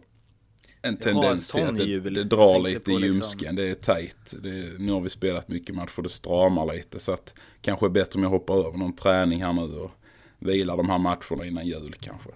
en 0.82 0.96
tendens 0.96 1.50
till 1.50 1.64
att 1.64 1.76
det, 1.78 1.84
jul. 1.84 2.14
det 2.14 2.24
drar 2.24 2.58
lite 2.58 2.90
i 2.92 2.98
liksom- 2.98 3.02
ljumsken. 3.02 3.56
Det 3.56 3.68
är 3.70 3.74
tajt. 3.74 4.34
Det 4.42 4.48
är, 4.48 4.78
nu 4.78 4.92
har 4.92 5.00
vi 5.00 5.10
spelat 5.10 5.48
mycket 5.48 5.74
matcher, 5.74 6.02
det 6.02 6.08
stramar 6.08 6.74
lite. 6.74 7.00
Så 7.00 7.12
att 7.12 7.34
kanske 7.60 7.86
är 7.86 7.90
bättre 7.90 8.16
om 8.18 8.22
jag 8.22 8.30
hoppar 8.30 8.54
över 8.68 8.78
någon 8.78 8.96
träning 8.96 9.44
här 9.44 9.52
nu 9.52 9.62
och 9.62 9.90
vilar 10.38 10.76
de 10.76 10.90
här 10.90 10.98
matcherna 10.98 11.44
innan 11.46 11.66
jul 11.66 11.94
kanske. 12.00 12.28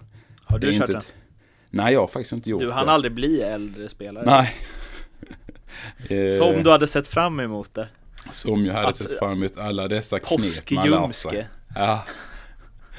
Har 0.45 0.59
Det 0.59 0.67
du 0.67 0.73
kört 0.73 0.81
inte 0.81 0.93
den? 0.93 1.01
Nej, 1.69 1.93
jag 1.93 1.99
har 1.99 2.07
faktiskt 2.07 2.33
inte 2.33 2.49
gjort 2.49 2.61
Du 2.61 2.71
hann 2.71 2.85
det. 2.85 2.91
aldrig 2.91 3.13
bli 3.13 3.41
äldre 3.41 3.89
spelare. 3.89 4.25
Nej. 4.25 4.55
Som 6.37 6.63
du 6.63 6.69
hade 6.71 6.87
sett 6.87 7.07
fram 7.07 7.39
emot 7.39 7.73
det. 7.73 7.87
Som 8.31 8.65
jag 8.65 8.73
hade 8.73 8.87
Alltså, 8.87 9.03
sett 9.03 9.19
fram 9.19 9.31
emot 9.31 9.57
alla 9.57 9.87
dessa 9.87 10.19
knep 10.19 10.39
man 10.71 10.89
lär 10.89 11.11
sig. 11.11 11.47
Ja. 11.75 12.03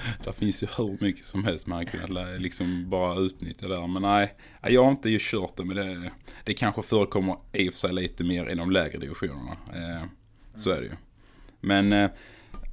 Där 0.25 0.33
finns 0.33 0.63
ju 0.63 0.67
hur 0.77 0.97
mycket 1.01 1.27
som 1.27 1.45
helst 1.45 1.67
man 1.67 1.87
kan 1.87 2.15
liksom 2.39 2.91
bara 2.91 3.21
utnyttja 3.21 3.69
där. 3.69 3.87
Men 3.87 4.03
nej, 4.03 4.35
jag 4.63 4.85
har 4.85 4.91
inte 4.91 5.11
ju 5.11 5.19
kört 5.21 5.57
det. 5.57 5.65
Men 5.65 5.77
det, 5.77 6.11
det 6.45 6.55
kanske 6.55 6.83
förekommer 6.83 7.37
i 7.53 7.69
och 7.69 7.73
för 7.73 7.81
sig 7.81 7.93
lite 7.93 8.25
mer 8.25 8.49
i 8.49 8.55
de 8.55 8.71
lägre 8.71 8.99
divisionerna. 8.99 9.57
Eh, 9.73 10.05
så 10.57 10.71
är 10.71 10.81
det 10.81 10.87
ju. 10.87 10.93
Men 11.61 11.93
eh, 11.93 12.11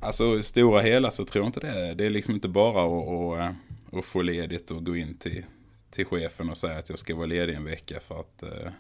alltså 0.02 0.40
i 0.40 0.44
stora 0.44 0.82
hela 0.82 1.12
så 1.12 1.26
tror 1.26 1.44
jag 1.44 1.50
inte 1.50 1.60
det. 1.60 1.94
Det 1.94 2.06
är 2.06 2.10
liksom 2.10 2.34
inte 2.34 2.48
bara 2.48 2.84
att, 2.84 3.08
att, 3.08 3.42
eh, 3.42 4.00
att 4.00 4.06
få 4.06 4.22
ledigt 4.22 4.72
och 4.72 4.86
gå 4.86 4.96
in 4.96 5.18
till, 5.18 5.46
till 5.92 6.06
chefen 6.06 6.50
och 6.50 6.58
säga 6.58 6.78
att 6.78 6.90
jag 6.90 7.00
ska 7.00 7.16
vara 7.16 7.26
ledig 7.26 7.56
en 7.56 7.66
vecka 7.66 8.00
för 8.00 8.20
att 8.20 8.44
eh, 8.44 8.72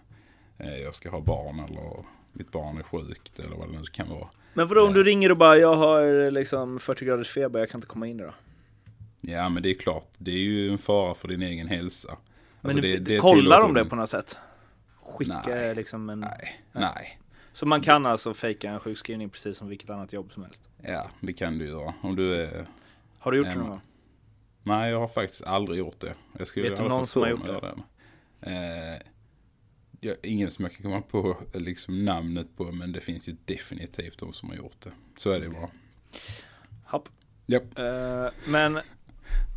eh 0.58 0.78
jag 0.78 0.96
ska 0.96 1.10
ha 1.10 1.20
barn 1.20 1.60
eller 1.60 2.06
mitt 2.34 2.52
barn 2.52 2.78
är 2.78 2.84
sjukt 2.84 3.40
eller 3.40 3.56
vad 3.56 3.68
det 3.72 3.78
nu 3.78 3.84
kan 3.84 4.10
vara. 4.10 4.28
Men 4.54 4.68
vadå 4.68 4.88
om 4.88 4.94
du 4.94 5.04
ringer 5.04 5.32
och 5.32 5.38
bara 5.38 5.58
jag 5.58 5.76
har 5.76 6.32
liksom 6.32 6.80
40 6.80 7.06
graders 7.06 7.30
feber, 7.30 7.60
jag 7.60 7.70
kan 7.70 7.78
inte 7.78 7.88
komma 7.88 8.08
in 8.08 8.20
idag. 8.20 8.34
Ja 9.22 9.50
men 9.50 9.64
det 9.64 9.70
är 9.70 9.74
klart, 9.80 10.08
det 10.18 10.32
är 10.32 10.36
ju 10.40 10.72
en 10.72 10.78
fara 10.78 11.14
för 11.14 11.28
din 11.28 11.42
egen 11.42 11.68
hälsa. 11.68 12.18
Men 12.62 12.70
Alltså, 12.70 12.82
det, 12.82 12.92
det- 12.98 13.00
det 13.00 13.20
kollar 13.20 13.62
de 13.62 13.74
det 13.74 13.80
de. 13.84 13.90
på 13.90 13.96
något 13.96 14.10
sätt? 14.10 14.40
Skicka 15.02 15.42
Nej. 15.48 15.76
liksom 15.76 16.10
en... 16.10 16.20
Nej, 16.20 16.62
nej. 16.72 17.20
Så 17.54 17.66
man 17.66 17.82
kan 17.82 18.06
alltså 18.06 18.34
fejka 18.34 18.70
en 18.72 18.80
sjukskrivning 18.80 19.30
precis 19.30 19.58
som 19.58 19.68
vilket 19.68 19.90
annat 19.90 20.14
jobb 20.14 20.32
som 20.34 20.44
helst? 20.44 20.70
Ja, 20.84 21.10
det 21.22 21.34
kan 21.34 21.58
du 21.58 21.68
göra. 21.70 21.94
Om 22.02 22.16
du 22.16 22.36
är... 22.36 22.66
Har 23.20 23.32
du 23.32 23.38
gjort 23.38 23.48
det 23.48 23.56
någon 23.56 23.70
gång? 23.70 23.82
Nej, 24.64 24.92
jag 24.92 25.00
har 25.00 25.08
faktiskt 25.08 25.44
aldrig 25.44 25.80
gjort 25.80 26.00
det. 26.00 26.14
Jag 26.38 26.48
skulle 26.48 26.70
Vet 26.70 26.78
du 26.78 26.84
någon 26.88 27.08
som 27.08 27.22
har 27.22 27.30
gjort 27.30 27.48
göra 27.48 27.76
det? 28.42 29.02
Jag, 30.02 30.16
ingen 30.24 30.52
som 30.52 30.66
jag 30.66 30.74
kan 30.74 30.84
komma 30.84 31.02
på 31.02 31.38
liksom, 31.54 32.06
namnet 32.06 32.58
på, 32.58 32.72
men 32.72 32.92
det 32.92 33.02
finns 33.02 33.30
ju 33.30 33.36
definitivt 33.46 34.18
de 34.18 34.34
som 34.34 34.50
har 34.50 34.56
gjort 34.56 34.82
det. 34.82 34.92
Så 35.16 35.32
är 35.32 35.40
det 35.40 35.50
bara. 35.50 35.70
Hopp. 36.86 37.10
Japp. 37.46 37.80
Eh, 37.80 38.28
men 38.48 38.80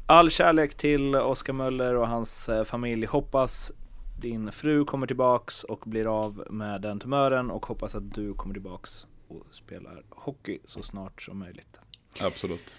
all 0.07 0.31
kärlek 0.31 0.75
till 0.75 1.17
Oskar 1.17 1.53
Möller 1.53 1.95
och 1.95 2.09
hans 2.09 2.49
eh, 2.49 2.65
familj. 2.65 3.07
Hoppas 3.07 3.73
din 4.21 4.53
fru 4.53 4.85
kommer 4.85 5.07
tillbaks 5.07 5.65
och 5.65 5.83
blir 5.87 6.07
av 6.07 6.47
med 6.51 6.81
den 6.81 7.01
tumören 7.01 7.51
och 7.51 7.67
hoppas 7.67 7.95
att 7.95 8.15
du 8.15 8.35
kommer 8.35 8.55
tillbaks 8.55 9.07
och 9.29 9.47
spelar 9.51 10.03
hockey 10.11 10.59
så 10.65 10.83
snart 10.83 11.23
som 11.23 11.39
möjligt. 11.39 11.79
Absolut. 12.21 12.77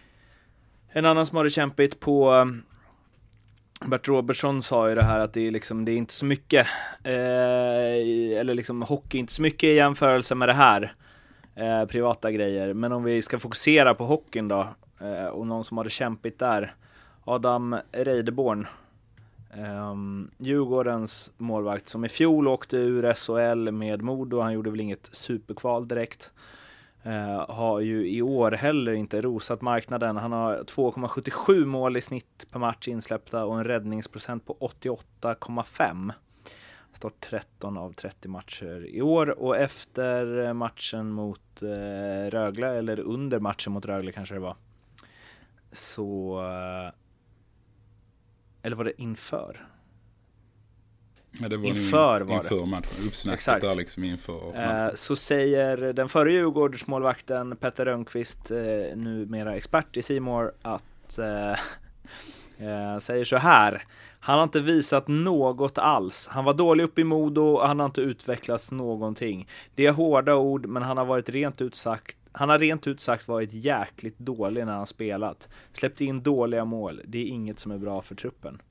En 0.89 1.05
annan 1.05 1.25
som 1.25 1.37
har 1.37 1.43
det 1.43 1.49
kämpigt 1.49 1.99
på 1.99 2.35
eh, 2.35 2.45
Bert 3.85 4.07
Robertsson 4.07 4.61
sa 4.61 4.89
ju 4.89 4.95
det 4.95 5.03
här 5.03 5.19
att 5.19 5.33
det 5.33 5.47
är 5.47 5.51
liksom, 5.51 5.85
det 5.85 5.91
är 5.91 5.97
inte 5.97 6.13
så 6.13 6.25
mycket, 6.25 6.67
eh, 7.03 8.39
eller 8.39 8.53
liksom 8.53 8.81
hockey 8.81 9.17
är 9.17 9.19
inte 9.19 9.33
så 9.33 9.41
mycket 9.41 9.63
i 9.63 9.73
jämförelse 9.75 10.35
med 10.35 10.49
det 10.49 10.53
här. 10.53 10.93
Eh, 11.55 11.85
privata 11.85 12.31
grejer. 12.31 12.73
Men 12.73 12.91
om 12.91 13.03
vi 13.03 13.21
ska 13.21 13.39
fokusera 13.39 13.93
på 13.93 14.05
hockeyn 14.05 14.47
då, 14.47 14.67
eh, 15.01 15.25
och 15.25 15.47
någon 15.47 15.63
som 15.63 15.77
hade 15.77 15.89
kämpigt 15.89 16.39
där. 16.39 16.75
Adam 17.25 17.75
Reideborn. 17.91 18.67
eh, 19.53 19.95
Djurgårdens 20.37 21.33
målvakt 21.37 21.89
som 21.89 22.05
i 22.05 22.09
fjol 22.09 22.47
åkte 22.47 22.77
ur 22.77 23.13
SHL 23.13 23.71
med 23.71 24.01
Modo, 24.01 24.39
han 24.39 24.53
gjorde 24.53 24.69
väl 24.69 24.81
inget 24.81 25.09
superkval 25.11 25.87
direkt. 25.87 26.31
Eh, 27.05 27.49
har 27.49 27.79
ju 27.79 28.09
i 28.09 28.21
år 28.21 28.51
heller 28.51 28.93
inte 28.93 29.21
rosat 29.21 29.61
marknaden. 29.61 30.17
Han 30.17 30.31
har 30.31 30.63
2,77 30.63 31.65
mål 31.65 31.97
i 31.97 32.01
snitt 32.01 32.47
per 32.51 32.59
match 32.59 32.87
insläppta 32.87 33.45
och 33.45 33.57
en 33.57 33.63
räddningsprocent 33.63 34.45
på 34.45 34.57
88,5. 35.21 36.13
Står 36.93 37.11
13 37.19 37.77
av 37.77 37.93
30 37.93 38.27
matcher 38.27 38.85
i 38.89 39.01
år 39.01 39.39
och 39.39 39.57
efter 39.57 40.53
matchen 40.53 41.11
mot 41.11 41.61
eh, 41.61 42.29
Rögle, 42.29 42.67
eller 42.67 42.99
under 42.99 43.39
matchen 43.39 43.73
mot 43.73 43.85
Rögle 43.85 44.11
kanske 44.11 44.35
det 44.35 44.39
var, 44.39 44.55
så... 45.71 46.39
Eh, 46.41 46.93
eller 48.61 48.75
var 48.75 48.83
det 48.83 49.01
inför? 49.01 49.67
Ja, 51.41 51.49
det 51.49 51.57
var 51.57 51.65
Inför 51.67 52.19
nog 52.19 52.29
var 52.29 52.43
det. 52.43 52.55
inför 52.55 52.65
matchen. 52.65 53.07
Uppsnacket 53.07 53.37
Exakt. 53.37 53.65
där 53.65 53.75
liksom 53.75 54.03
inför. 54.03 54.87
Eh, 54.87 54.93
så 54.95 55.15
säger 55.15 55.93
den 55.93 56.09
förre 56.09 56.33
Djurgårdsmålvakten 56.33 57.55
Petter 57.55 57.85
Rönnqvist, 57.85 58.51
eh, 58.51 58.57
numera 58.95 59.55
expert 59.55 59.97
i 59.97 60.01
Simor 60.01 60.51
att 60.61 61.19
eh, 61.19 61.51
eh, 62.67 62.99
säger 62.99 63.23
så 63.23 63.37
här. 63.37 63.83
Han 64.19 64.37
har 64.37 64.43
inte 64.43 64.59
visat 64.59 65.07
något 65.07 65.77
alls. 65.77 66.27
Han 66.31 66.45
var 66.45 66.53
dålig 66.53 66.83
uppe 66.83 67.01
i 67.01 67.03
Modo 67.03 67.41
och 67.41 67.67
han 67.67 67.79
har 67.79 67.85
inte 67.85 68.01
utvecklats 68.01 68.71
någonting. 68.71 69.47
Det 69.75 69.85
är 69.85 69.91
hårda 69.91 70.35
ord, 70.35 70.65
men 70.65 70.83
han 70.83 70.97
har 70.97 71.05
varit 71.05 71.29
rent 71.29 71.61
ut 71.61 71.75
sagt 71.75 72.17
han 72.35 72.49
har 72.49 72.59
rent 72.59 72.87
ut 72.87 72.99
sagt 72.99 73.27
varit 73.27 73.53
jäkligt 73.53 74.19
dålig 74.19 74.65
när 74.65 74.73
han 74.73 74.87
spelat. 74.87 75.49
Släppt 75.73 76.01
in 76.01 76.23
dåliga 76.23 76.65
mål. 76.65 77.01
Det 77.05 77.17
är 77.17 77.25
inget 77.25 77.59
som 77.59 77.71
är 77.71 77.77
bra 77.77 78.01
för 78.01 78.15
truppen. 78.15 78.61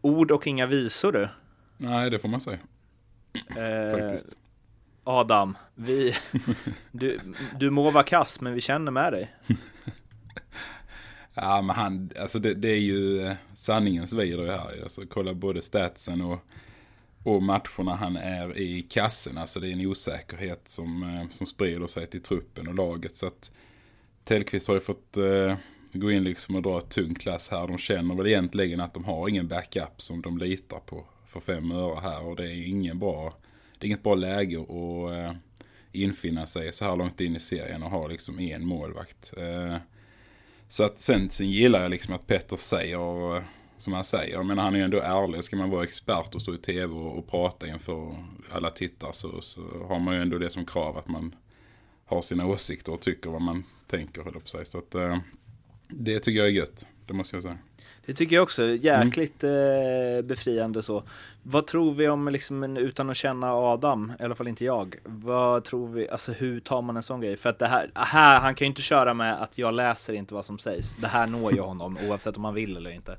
Ord 0.00 0.30
och 0.30 0.46
inga 0.46 0.66
visor 0.66 1.12
du. 1.12 1.28
Nej, 1.82 2.10
det 2.10 2.18
får 2.18 2.28
man 2.28 2.40
säga. 2.40 2.58
Eh, 3.34 4.00
Faktiskt. 4.00 4.36
Adam, 5.04 5.56
vi, 5.74 6.14
du, 6.92 7.20
du 7.58 7.70
må 7.70 7.90
vara 7.90 8.04
kass 8.04 8.40
men 8.40 8.54
vi 8.54 8.60
känner 8.60 8.92
med 8.92 9.12
dig. 9.12 9.34
Ja, 11.34 11.62
men 11.62 11.76
han, 11.76 12.10
alltså 12.20 12.38
det, 12.38 12.54
det 12.54 12.68
är 12.68 12.80
ju 12.80 13.22
eh, 13.22 13.34
sanningens 13.54 14.12
vidare 14.12 14.50
här. 14.50 14.82
Alltså, 14.82 15.02
kolla 15.08 15.34
både 15.34 15.62
statsen 15.62 16.20
och, 16.20 16.38
och 17.22 17.42
matcherna 17.42 17.94
han 17.96 18.16
är 18.16 18.58
i 18.58 18.82
kassen. 18.82 19.38
Alltså 19.38 19.60
det 19.60 19.68
är 19.68 19.72
en 19.72 19.86
osäkerhet 19.86 20.68
som, 20.68 21.02
eh, 21.02 21.28
som 21.30 21.46
sprider 21.46 21.86
sig 21.86 22.06
till 22.06 22.22
truppen 22.22 22.68
och 22.68 22.74
laget. 22.74 23.14
Så 23.14 23.26
att 23.26 23.52
Tellqvist 24.24 24.68
har 24.68 24.74
ju 24.74 24.80
fått 24.80 25.16
eh, 25.16 25.56
gå 25.92 26.10
in 26.10 26.24
liksom 26.24 26.56
och 26.56 26.62
dra 26.62 26.78
ett 26.78 26.90
tungt 26.90 27.20
klass 27.20 27.50
här. 27.50 27.66
De 27.66 27.78
känner 27.78 28.14
väl 28.14 28.26
egentligen 28.26 28.80
att 28.80 28.94
de 28.94 29.04
har 29.04 29.28
ingen 29.28 29.48
backup 29.48 30.02
som 30.02 30.22
de 30.22 30.38
litar 30.38 30.80
på 30.80 31.04
för 31.32 31.40
fem 31.40 31.72
öre 31.72 32.00
här. 32.00 32.22
Och 32.26 32.36
det 32.36 32.44
är 32.44 32.68
ingen 32.68 32.98
bra, 32.98 33.32
det 33.78 33.84
är 33.84 33.86
inget 33.86 34.02
bra 34.02 34.14
läge 34.14 34.60
att 34.60 35.12
eh, 35.12 35.32
infinna 35.92 36.46
sig 36.46 36.72
så 36.72 36.84
här 36.84 36.96
långt 36.96 37.20
in 37.20 37.36
i 37.36 37.40
serien 37.40 37.82
och 37.82 37.90
ha 37.90 38.06
liksom 38.06 38.40
en 38.40 38.66
målvakt. 38.66 39.34
Eh, 39.36 39.76
så 40.68 40.84
att 40.84 40.98
sen, 40.98 41.30
sen 41.30 41.50
gillar 41.50 41.82
jag 41.82 41.90
liksom 41.90 42.14
att 42.14 42.26
Petter 42.26 42.56
säger, 42.56 43.36
eh, 43.36 43.42
som 43.78 43.92
han 43.92 44.04
säger, 44.04 44.32
jag 44.32 44.46
menar 44.46 44.62
han 44.62 44.74
är 44.74 44.78
ju 44.78 44.84
ändå 44.84 45.00
ärlig. 45.00 45.44
Ska 45.44 45.56
man 45.56 45.70
vara 45.70 45.84
expert 45.84 46.34
och 46.34 46.42
stå 46.42 46.54
i 46.54 46.58
tv 46.58 46.94
och, 46.94 47.18
och 47.18 47.28
prata 47.28 47.66
inför 47.66 48.16
alla 48.50 48.70
tittare 48.70 49.12
så, 49.12 49.40
så 49.40 49.60
har 49.88 49.98
man 49.98 50.14
ju 50.14 50.22
ändå 50.22 50.38
det 50.38 50.50
som 50.50 50.64
krav 50.64 50.98
att 50.98 51.08
man 51.08 51.34
har 52.04 52.22
sina 52.22 52.46
åsikter 52.46 52.92
och 52.92 53.00
tycker 53.00 53.30
vad 53.30 53.42
man 53.42 53.64
tänker, 53.86 54.22
höll 54.22 54.40
på 54.40 54.48
sig. 54.48 54.66
Så 54.66 54.78
att 54.78 54.94
eh, 54.94 55.18
det 55.88 56.18
tycker 56.18 56.38
jag 56.38 56.48
är 56.48 56.52
gött, 56.52 56.86
det 57.06 57.12
måste 57.12 57.36
jag 57.36 57.42
säga. 57.42 57.58
Det 58.06 58.12
tycker 58.12 58.36
jag 58.36 58.42
också, 58.42 58.64
jäkligt 58.68 59.44
eh, 59.44 59.50
befriande 60.24 60.82
så. 60.82 61.02
Vad 61.42 61.66
tror 61.66 61.94
vi 61.94 62.08
om, 62.08 62.28
liksom, 62.28 62.62
en- 62.62 62.76
utan 62.76 63.10
att 63.10 63.16
känna 63.16 63.52
Adam, 63.54 64.12
i 64.20 64.22
alla 64.22 64.34
fall 64.34 64.48
inte 64.48 64.64
jag, 64.64 64.96
vad 65.04 65.64
tror 65.64 65.88
vi, 65.88 66.08
alltså 66.08 66.32
hur 66.32 66.60
tar 66.60 66.82
man 66.82 66.96
en 66.96 67.02
sån 67.02 67.20
grej? 67.20 67.36
För 67.36 67.50
att 67.50 67.58
det 67.58 67.66
här, 67.66 67.90
här 67.94 68.40
han 68.40 68.54
kan 68.54 68.64
ju 68.64 68.68
inte 68.68 68.82
köra 68.82 69.14
med 69.14 69.42
att 69.42 69.58
jag 69.58 69.74
läser 69.74 70.12
inte 70.12 70.34
vad 70.34 70.44
som 70.44 70.58
sägs. 70.58 70.92
Det 71.00 71.06
här 71.06 71.26
når 71.26 71.52
ju 71.54 71.60
honom 71.60 71.98
oavsett 72.08 72.36
om 72.36 72.44
han 72.44 72.54
vill 72.54 72.76
eller 72.76 72.90
inte. 72.90 73.16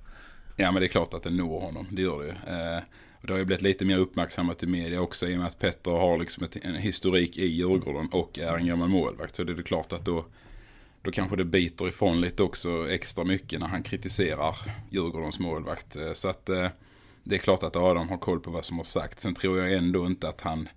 Ja 0.58 0.72
men 0.72 0.82
det 0.82 0.86
är 0.86 0.90
klart 0.90 1.14
att 1.14 1.24
det 1.24 1.30
når 1.30 1.60
honom, 1.60 1.88
det 1.92 2.02
gör 2.02 2.20
det 2.20 2.26
ju. 2.26 2.32
Eh, 2.32 2.82
och 3.22 3.28
det 3.28 3.34
har 3.34 3.40
ju 3.40 3.46
blivit 3.46 3.62
lite 3.62 3.86
mer 3.86 3.98
uppmärksammat 3.98 4.64
i 4.64 4.68
media 4.68 5.02
också 5.02 5.28
i 5.28 5.34
och 5.36 5.38
med 5.38 5.48
att 5.48 5.60
Petter 5.60 5.92
har 5.92 6.18
liksom 6.18 6.44
ett, 6.44 6.58
en 6.66 6.76
historik 6.76 7.38
i 7.38 7.46
Djurgården 7.46 8.10
och 8.12 8.40
är 8.40 8.58
en 8.58 8.68
gammal 8.68 8.90
målvakt. 8.90 9.36
Så 9.36 9.44
det 9.44 9.54
är 9.54 9.62
klart 9.64 9.94
att 9.94 10.06
då, 10.06 10.26
då 11.04 11.12
kanske 11.12 11.36
det 11.36 11.46
biter 11.46 11.88
ifrån 11.88 12.22
lite 12.22 12.44
också 12.44 12.90
extra 12.92 13.24
mycket 13.24 13.60
när 13.60 13.68
han 13.68 13.84
kritiserar 13.84 14.56
Djurgårdens 14.90 15.40
målvakt. 15.40 15.96
Eh, 15.96 16.14
så 16.14 16.30
att 16.30 16.50
eh, 16.50 16.68
det 17.24 17.36
är 17.36 17.40
klart 17.40 17.64
att 17.64 17.76
Adam 17.76 18.10
har 18.10 18.18
koll 18.18 18.40
på 18.40 18.52
vad 18.52 18.66
som 18.66 18.78
har 18.78 18.84
sagt. 18.84 19.20
Sen 19.20 19.34
tror 19.36 19.60
jag 19.60 19.74
ändå 19.74 20.06
inte 20.06 20.30
att 20.30 20.42
han 20.42 20.70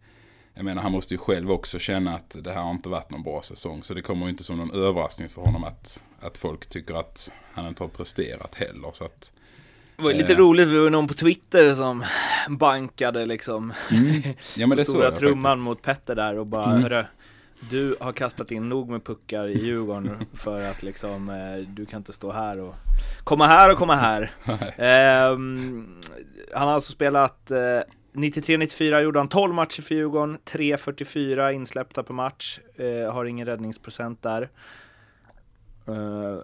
jag 0.55 0.65
menar 0.65 0.83
han 0.83 0.93
måste 0.93 1.15
ju 1.15 1.19
själv 1.19 1.51
också 1.53 1.79
känna 1.79 2.15
att 2.17 2.37
det 2.45 2.53
här 2.53 2.61
har 2.63 2.71
inte 2.71 2.89
varit 2.89 3.11
någon 3.11 3.23
bra 3.23 3.43
säsong. 3.43 3.83
Så 3.83 3.95
det 3.95 4.03
kommer 4.03 4.27
ju 4.27 4.31
inte 4.31 4.45
som 4.45 4.57
någon 4.57 4.71
överraskning 4.71 5.29
för 5.29 5.43
honom 5.43 5.65
att, 5.65 6.03
att 6.21 6.39
folk 6.39 6.67
tycker 6.69 6.95
att 6.95 7.31
han 7.53 7.69
inte 7.69 7.83
har 7.83 7.89
presterat 7.89 8.55
heller. 8.55 8.91
Så 8.93 9.05
att, 9.05 9.31
Det 9.97 10.03
var 10.03 10.13
lite 10.13 10.33
Eh. 10.33 10.39
roligt, 10.39 10.69
det 10.69 10.79
var 10.81 10.91
någon 10.91 11.09
på 11.09 11.15
Twitter 11.15 11.75
som 11.75 12.05
bankade 12.49 13.27
liksom 13.27 13.73
ja 14.57 14.67
men 14.67 14.71
det 14.79 14.85
stora 14.85 15.05
jag 15.05 15.17
trumman 15.17 15.43
faktiskt. 15.43 15.65
mot 15.65 15.83
Petter 15.83 16.15
där 16.15 16.39
och 16.39 16.47
bara, 16.47 16.77
Mm. 16.77 17.05
Du 17.61 17.97
har 18.01 18.13
kastat 18.13 18.51
in 18.51 18.69
nog 18.69 18.89
med 18.89 19.05
puckar 19.05 19.49
i 19.49 19.59
Djurgården 19.59 20.17
för 20.33 20.71
att 20.71 20.83
liksom, 20.83 21.29
eh, 21.29 21.69
du 21.69 21.87
kan 21.87 22.01
inte 22.01 22.13
stå 22.13 22.33
här 22.33 22.61
och 22.61 22.75
komma 23.25 23.47
här 23.47 23.73
och 23.73 23.79
komma 23.79 23.95
här. 23.95 24.33
Ehm, 24.77 26.01
han 26.53 26.69
har 26.69 26.75
alltså 26.75 26.93
spelat 26.93 27.51
eh, 27.51 27.81
93-94 28.13 29.01
gjorde 29.01 29.19
han 29.19 29.29
12 29.29 29.55
matcher 29.55 29.83
för 29.83 29.95
Djurgården, 29.95 30.39
3.44 30.45 31.53
insläppta 31.53 32.03
per 32.03 32.15
match, 32.15 32.59
eh, 32.75 33.13
har 33.13 33.25
ingen 33.25 33.47
räddningsprocent 33.47 34.23
där. 34.23 34.51
Uh, 35.89 36.39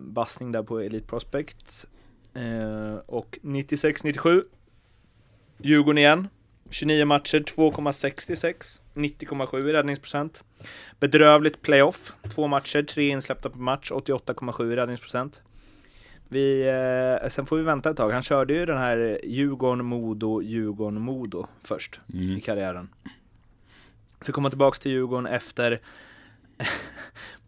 bassning 0.00 0.52
där 0.52 0.62
på 0.62 0.80
Elite 0.80 1.06
Prospect. 1.06 1.86
Eh, 2.34 2.94
och 3.06 3.38
96-97 3.42 4.42
Djurgården 5.58 5.98
igen. 5.98 6.28
29 6.70 7.04
matcher, 7.04 7.40
2,66. 7.40 8.79
90,7 8.94 9.68
i 9.68 9.72
räddningsprocent. 9.72 10.44
Bedrövligt 11.00 11.62
playoff. 11.62 12.12
Två 12.34 12.46
matcher, 12.46 12.82
tre 12.82 13.08
insläppta 13.08 13.50
per 13.50 13.58
match, 13.58 13.90
88,7 13.90 14.72
i 14.72 14.76
räddningsprocent. 14.76 15.42
Vi, 16.28 16.68
eh, 17.22 17.28
sen 17.28 17.46
får 17.46 17.56
vi 17.56 17.62
vänta 17.62 17.90
ett 17.90 17.96
tag. 17.96 18.10
Han 18.10 18.22
körde 18.22 18.54
ju 18.54 18.66
den 18.66 18.78
här 18.78 19.20
Djurgården-Modo, 19.24 20.42
Djurgården-Modo 20.42 21.46
först 21.62 22.00
Mm. 22.14 22.30
i 22.36 22.40
karriären. 22.40 22.88
Så 24.20 24.32
kom 24.32 24.44
han 24.44 24.50
tillbaks 24.50 24.78
till 24.78 24.92
Djurgården 24.92 25.26
efter 25.26 25.80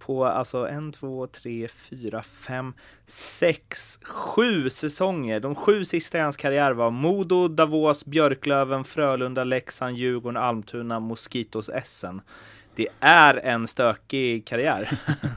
på 0.06 0.25
alltså 0.25 0.68
en, 0.68 0.92
två, 0.92 1.26
tre, 1.26 1.68
fyra, 1.68 2.23
fem, 2.23 2.75
sex, 3.06 3.99
sju 4.02 4.71
säsonger. 4.71 5.40
De 5.40 5.54
sju 5.54 5.85
sista 5.85 6.18
i 6.18 6.21
hans 6.21 6.37
karriär 6.37 6.73
var 6.73 6.90
Modo, 6.90 7.49
Davos, 7.49 8.04
Björklöven, 8.04 8.85
Frölunda, 8.85 9.44
Leksand, 9.44 9.97
Djurgården, 9.97 10.37
Almtuna, 10.37 11.00
Moskitos, 11.00 11.68
Essen. 11.68 12.21
Det 12.75 12.88
är 13.00 13.35
en 13.35 13.66
stökig 13.66 14.47
karriär, 14.47 14.90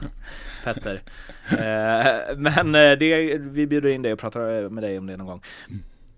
Petter. 0.64 1.02
Eh, 1.50 2.36
men 2.36 2.74
eh, 2.74 2.98
det, 2.98 3.38
vi 3.38 3.66
bjuder 3.66 3.88
in 3.88 4.02
dig 4.02 4.12
och 4.12 4.18
pratar 4.18 4.68
med 4.68 4.82
dig 4.82 4.98
om 4.98 5.06
det 5.06 5.16
någon 5.16 5.26
gång. 5.26 5.42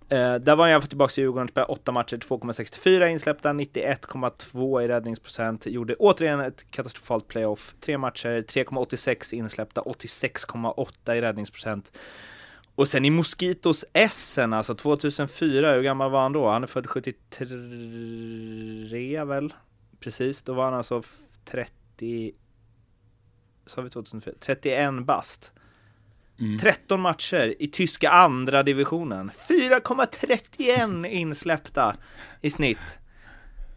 Eh, 0.09 0.35
där 0.35 0.55
var 0.55 0.71
han 0.71 0.81
tillbaka 0.81 1.11
till 1.11 1.23
Djurgården, 1.23 1.47
spelade 1.47 1.71
8 1.71 1.91
matcher, 1.91 2.17
2,64 2.17 3.07
insläppta, 3.07 3.53
91,2 3.53 4.81
i 4.81 4.87
räddningsprocent. 4.87 5.65
Gjorde 5.65 5.95
återigen 5.95 6.39
ett 6.39 6.71
katastrofalt 6.71 7.27
playoff. 7.27 7.75
Tre 7.79 7.97
matcher, 7.97 8.41
3,86 8.41 9.33
insläppta, 9.33 9.81
86,8 9.81 11.13
i 11.13 11.21
räddningsprocent. 11.21 11.91
Och 12.75 12.87
sen 12.87 13.05
i 13.05 13.09
Moskitos 13.09 13.85
Essen, 13.93 14.53
alltså 14.53 14.75
2004, 14.75 15.73
hur 15.73 15.81
gammal 15.81 16.11
var 16.11 16.21
han 16.21 16.33
då? 16.33 16.49
Han 16.49 16.63
är 16.63 16.67
född 16.67 16.87
73 16.87 19.23
väl? 19.23 19.53
Precis, 19.99 20.41
då 20.41 20.53
var 20.53 20.65
han 20.65 20.73
alltså 20.73 21.01
30... 21.45 22.31
Sa 23.65 23.81
vi 23.81 23.89
2004? 23.89 24.33
31 24.39 25.05
bast. 25.05 25.51
13 26.61 27.01
matcher 27.01 27.55
i 27.59 27.67
tyska 27.67 28.09
andra 28.09 28.63
divisionen. 28.63 29.31
4,31 29.49 31.05
insläppta 31.05 31.95
i 32.41 32.49
snitt. 32.49 32.99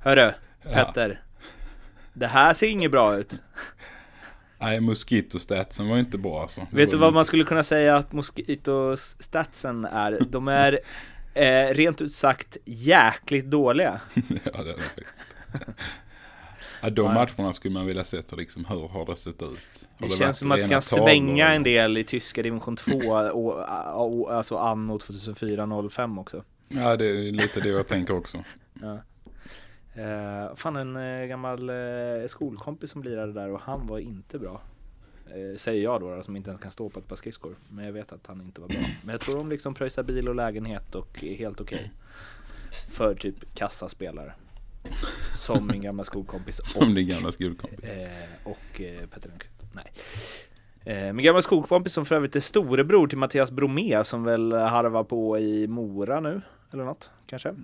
Hörru, 0.00 0.32
Petter. 0.62 1.22
Det 2.12 2.26
här 2.26 2.54
ser 2.54 2.68
inget 2.68 2.90
bra 2.90 3.16
ut. 3.16 3.40
Nej, 4.58 4.80
Mosquito-statsen 4.80 5.88
var 5.88 5.98
inte 5.98 6.18
bra 6.18 6.42
alltså. 6.42 6.66
Vet 6.70 6.90
du 6.90 6.96
vad 6.96 7.14
man 7.14 7.24
skulle 7.24 7.44
kunna 7.44 7.62
säga 7.62 7.96
att 7.96 8.12
Mosquito-statsen 8.12 9.84
är? 9.84 10.18
De 10.30 10.48
är 10.48 10.78
eh, 11.34 11.74
rent 11.74 12.00
ut 12.00 12.12
sagt 12.12 12.56
jäkligt 12.64 13.44
dåliga. 13.44 14.00
ja, 14.14 14.62
det 14.62 14.70
är 14.70 14.76
det 14.76 14.82
faktiskt. 14.82 15.24
Ja, 16.82 16.90
de 16.90 17.14
matcherna 17.14 17.52
skulle 17.52 17.74
man 17.74 17.86
vilja 17.86 18.04
sett 18.04 18.32
och 18.32 18.38
liksom 18.38 18.64
hur 18.64 18.88
har 18.88 19.06
det 19.06 19.16
sett 19.16 19.42
ut? 19.42 19.42
Har 19.42 19.48
Det, 19.48 20.04
varit 20.04 20.18
känns 20.18 20.38
som 20.38 20.52
att 20.52 20.60
det 20.60 20.68
kan 20.68 20.82
svänga 20.82 21.52
en 21.52 21.62
del 21.62 21.96
i 21.96 22.04
tyska 22.04 22.42
division 22.42 22.76
2, 22.76 22.92
och, 23.32 24.20
och, 24.20 24.34
alltså 24.34 24.56
anno 24.56 24.98
2004-05 24.98 26.20
också. 26.20 26.44
Ja, 26.68 26.96
det 26.96 27.06
är 27.06 27.32
lite 27.32 27.60
det 27.60 27.68
jag 27.68 27.88
tänker 27.88 28.16
också. 28.16 28.38
Eh, 29.94 30.54
fan 30.56 30.76
en 30.76 30.96
eh, 30.96 31.26
gammal 31.26 31.70
eh, 31.70 32.26
skolkompis 32.26 32.90
som 32.90 33.02
lirade 33.02 33.32
där 33.32 33.50
och 33.50 33.60
han 33.60 33.86
var 33.86 33.98
inte 33.98 34.38
bra. 34.38 34.60
Eh, 35.26 35.58
säger 35.58 35.82
jag 35.82 36.00
då, 36.00 36.16
då, 36.16 36.22
som 36.22 36.36
inte 36.36 36.50
ens 36.50 36.62
kan 36.62 36.70
stå 36.70 36.88
på 36.88 37.00
ett 37.00 37.08
par 37.08 37.16
skridskor. 37.16 37.56
Men 37.68 37.84
jag 37.84 37.92
vet 37.92 38.12
att 38.12 38.26
han 38.26 38.40
inte 38.40 38.60
var 38.60 38.68
bra. 38.68 38.78
Men 39.02 39.12
jag 39.12 39.20
tror 39.20 39.36
de 39.36 39.48
liksom 39.48 39.74
pröjsar 39.74 40.02
bil 40.02 40.28
och 40.28 40.34
lägenhet 40.34 40.94
och 40.94 41.24
är 41.24 41.34
helt 41.34 41.60
okej. 41.60 41.92
För 42.90 43.14
typ 43.14 43.54
kassaspelare. 43.54 44.34
Som 45.34 45.66
min 45.66 45.82
gamla 45.82 46.04
skolkompis. 46.04 46.60
Som 46.64 46.94
din 46.94 47.08
gamla 47.08 47.32
skolkompis. 47.32 47.90
Eh, 47.90 48.08
och 48.44 48.80
eh, 48.80 49.06
Petter 49.06 49.28
Lundqvist. 49.28 49.54
Nej. 49.74 49.92
Eh, 50.84 51.12
min 51.12 51.24
gamla 51.24 51.42
skolkompis 51.42 51.92
som 51.92 52.06
för 52.06 52.14
övrigt 52.14 52.36
är 52.36 52.40
storebror 52.40 53.06
till 53.06 53.18
Mattias 53.18 53.50
Bromé 53.50 54.04
som 54.04 54.24
väl 54.24 54.52
harvar 54.52 55.04
på 55.04 55.38
i 55.38 55.66
Mora 55.66 56.20
nu. 56.20 56.40
Eller 56.72 56.84
något 56.84 57.10
kanske. 57.26 57.54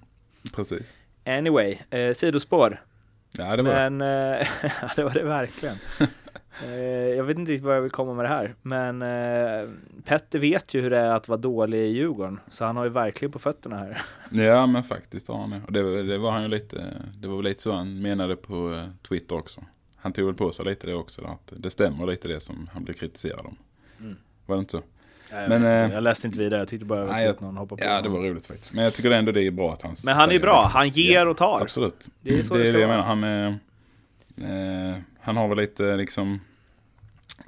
Precis. 0.55 0.93
Anyway, 1.27 1.79
eh, 1.91 2.15
sidospår. 2.15 2.83
Ja, 3.39 3.57
det 3.57 3.63
var 3.63 3.75
det. 3.75 3.91
Men, 3.91 4.01
eh, 4.01 4.47
ja, 4.63 4.91
det 4.97 5.05
var 5.05 5.11
det 5.11 5.23
verkligen. 5.23 5.77
Eh, 6.65 6.71
jag 7.17 7.25
vet 7.25 7.39
inte 7.39 7.53
riktigt 7.53 7.65
vad 7.67 7.77
jag 7.77 7.83
vill 7.83 7.91
komma 7.91 8.15
med 8.15 8.25
det 8.25 8.29
här, 8.29 8.55
men 8.63 9.03
eh, 9.03 9.69
Petter 10.05 10.39
vet 10.39 10.75
ju 10.75 10.81
hur 10.81 10.91
det 10.91 10.99
är 10.99 11.11
att 11.11 11.29
vara 11.29 11.39
dålig 11.39 11.79
i 11.79 11.87
Djurgården, 11.93 12.41
så 12.49 12.65
han 12.65 12.77
har 12.77 12.85
ju 12.85 12.91
verkligen 12.91 13.33
på 13.33 13.39
fötterna 13.39 13.77
här. 13.77 14.03
Ja, 14.31 14.67
men 14.67 14.83
faktiskt 14.85 15.29
har 15.29 15.39
han 15.39 15.51
det. 15.51 15.61
Och 15.67 15.73
det, 15.73 15.83
var- 15.83 16.03
det 16.03 16.19
var 16.19 16.31
han 16.31 16.43
ju 16.43 16.49
lite, 16.49 16.85
det 17.21 17.29
var 17.29 17.37
väl 17.37 17.45
lite 17.45 17.63
så 17.63 17.73
han 17.73 18.03
menade 18.03 18.37
på 18.37 18.73
eh, 18.75 18.85
Twitter 19.09 19.35
också. 19.35 19.61
Han 19.97 20.13
tog 20.13 20.27
väl 20.27 20.35
på 20.35 20.53
sig 20.53 20.65
lite 20.65 20.87
det 20.87 20.95
också, 20.95 21.25
att 21.25 21.53
det 21.57 21.71
stämmer 21.71 22.07
lite 22.07 22.29
det 22.29 22.41
som 22.41 22.71
han 22.73 22.85
blev 22.85 22.95
kritiserad 22.95 23.47
om. 23.47 23.57
Mm. 24.01 24.17
Var 24.47 24.57
det 24.57 24.61
inte 24.61 24.71
så? 24.71 24.83
Jag, 25.31 25.49
Men, 25.49 25.57
inte, 25.57 25.95
jag 25.95 26.03
läste 26.03 26.27
inte 26.27 26.39
vidare, 26.39 26.61
jag 26.61 26.69
tyckte 26.69 26.87
bara 26.87 27.05
nej, 27.07 27.29
att 27.29 27.41
någon 27.41 27.57
hoppade 27.57 27.83
på 27.83 27.89
Ja, 27.89 28.01
det 28.03 28.09
var 28.09 28.21
roligt 28.21 28.47
faktiskt. 28.47 28.73
Men 28.73 28.85
jag 28.85 28.93
tycker 28.95 29.11
ändå 29.11 29.33
det 29.33 29.43
är 29.47 29.51
bra 29.51 29.73
att 29.73 29.83
han 29.83 29.95
Men 30.05 30.15
han 30.15 30.31
är 30.31 30.39
bra, 30.41 30.61
liksom. 30.63 30.77
han 30.79 30.89
ger 30.89 31.15
Ja, 31.21 31.29
och 31.29 31.37
tar. 31.37 31.61
Absolut. 31.63 32.09
Det 32.21 32.39
är 32.39 32.43
så 32.43 32.55
det, 32.55 32.69
är 32.69 32.73
det 32.73 32.81
jag 32.81 32.89
menar. 32.89 33.03
Han, 33.03 33.25
är, 33.25 33.49
eh, 34.37 34.97
han 35.21 35.37
har 35.37 35.49
väl 35.49 35.59
lite 35.59 35.97
liksom 35.97 36.41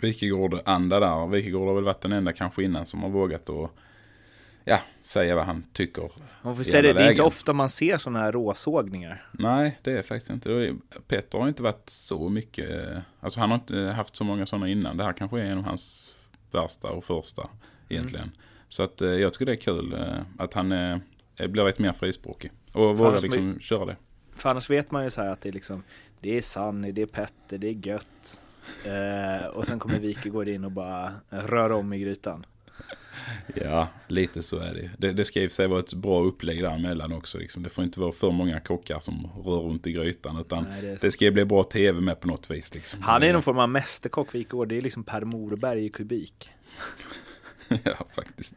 Wikegård-anda 0.03 1.00
där. 1.00 1.26
Wikegård 1.26 1.68
har 1.68 1.74
väl 1.74 1.85
varit 1.85 2.00
den 2.00 2.12
enda 2.12 2.33
kanske 2.33 2.62
innan 2.62 2.87
som 2.87 3.03
har 3.03 3.11
vågat 3.11 3.50
att 3.50 3.70
ja, 4.64 4.81
säga 5.03 5.35
vad 5.35 5.44
han 5.44 5.64
tycker. 5.72 6.11
Man 6.42 6.57
får 6.57 6.64
säga 6.64 6.83
det, 6.83 6.92
det 6.92 7.05
är 7.05 7.11
inte 7.11 7.22
ofta 7.22 7.53
man 7.53 7.70
ser 7.70 7.98
sådana 7.98 8.18
här 8.18 8.33
råsågningar. 8.33 9.29
Nej, 9.33 9.79
det 9.83 9.92
är 9.92 10.03
faktiskt 10.03 10.31
inte. 10.31 10.53
Är- 10.53 10.74
Peter 11.09 11.38
har 11.38 11.48
inte 11.48 11.62
varit 11.62 11.88
så 11.88 12.29
mycket, 12.29 12.70
alltså 13.20 13.40
han 13.40 13.50
har 13.50 13.59
inte 13.59 13.76
haft 13.76 14.16
så 14.16 14.24
många 14.24 14.46
sådana 14.46 14.68
innan. 14.68 14.96
Det 14.96 15.05
här 15.05 15.12
kanske 15.12 15.40
är 15.40 15.44
en 15.44 15.59
av 15.59 15.64
hans 15.64 16.09
värsta 16.50 16.90
och 16.90 17.05
första 17.05 17.48
egentligen. 17.88 18.24
Mm. 18.24 18.37
Så 18.68 18.83
att 18.83 19.03
eh, 19.03 19.09
jag 19.09 19.33
tycker 19.33 19.46
det 19.46 19.53
är 19.53 19.57
kul 19.57 19.92
eh, 19.92 20.22
att 20.38 20.55
han 20.55 20.72
eh, 20.72 20.98
blir 21.48 21.66
lite 21.66 21.83
mer 21.83 21.92
frispråkig. 21.92 22.53
Och 22.72 22.98
vågar 22.98 23.18
liksom 23.18 23.61
köra 23.61 23.85
det. 23.87 23.96
För 24.37 24.50
annars 24.50 24.70
vet 24.70 24.90
man 24.90 25.05
ju 25.05 25.11
så 25.11 25.22
här 25.22 25.29
att 25.29 25.40
det 25.40 25.48
är 25.48 25.53
liksom, 25.53 25.83
det 26.20 26.37
är 26.37 26.42
Sanny, 26.42 26.92
det 26.92 27.03
är 27.03 27.07
Petter, 27.07 27.59
det 27.59 27.68
är 27.68 27.87
gött. 27.87 28.40
Eh, 28.85 29.46
och 29.46 29.66
sen 29.66 29.79
kommer 29.79 29.99
Wikegård 29.99 30.49
in 30.49 30.64
och 30.64 30.73
bara 30.73 31.12
rör 31.29 31.73
om 31.73 31.92
i 31.92 31.99
grytan. 31.99 32.46
Ja, 33.55 33.88
lite 34.09 34.42
så 34.42 34.59
är 34.59 34.75
det. 34.75 34.90
Det, 34.99 35.12
det 35.12 35.25
ska 35.25 35.40
i 35.40 35.46
och 35.46 35.51
för 35.51 35.55
sig 35.55 35.66
vara 35.66 35.81
ett 35.81 35.94
bra 35.94 36.23
upplägg 36.25 36.62
däremellan 36.62 37.12
också. 37.12 37.38
Liksom. 37.38 37.62
Det 37.62 37.70
får 37.70 37.85
inte 37.85 38.01
vara 38.01 38.12
för 38.12 38.31
många 38.31 38.61
kockar 38.61 39.01
som 39.01 39.31
rör 39.44 39.61
runt 39.61 39.87
i 39.87 39.92
grytan. 39.92 40.40
Utan 40.40 40.66
Nej, 40.70 40.83
det 40.83 41.01
det 41.01 41.11
ska 41.11 41.25
ju 41.25 41.31
bli 41.31 41.44
bra 41.44 41.64
tv 41.64 42.01
med 42.01 42.20
på 42.20 42.29
något 42.29 42.51
vis. 42.51 42.75
Liksom. 42.75 43.03
Han 43.03 43.23
är 43.23 43.33
någon 43.33 43.42
form 43.42 43.59
av 43.59 43.68
mästerkock 43.68 44.35
Wikegård, 44.35 44.68
det 44.68 44.77
är 44.77 44.81
liksom 44.81 45.05
Per 45.05 45.25
Morberg 45.25 45.85
i 45.85 45.88
kubik. 45.88 46.51
ja, 47.85 48.07
faktiskt. 48.14 48.55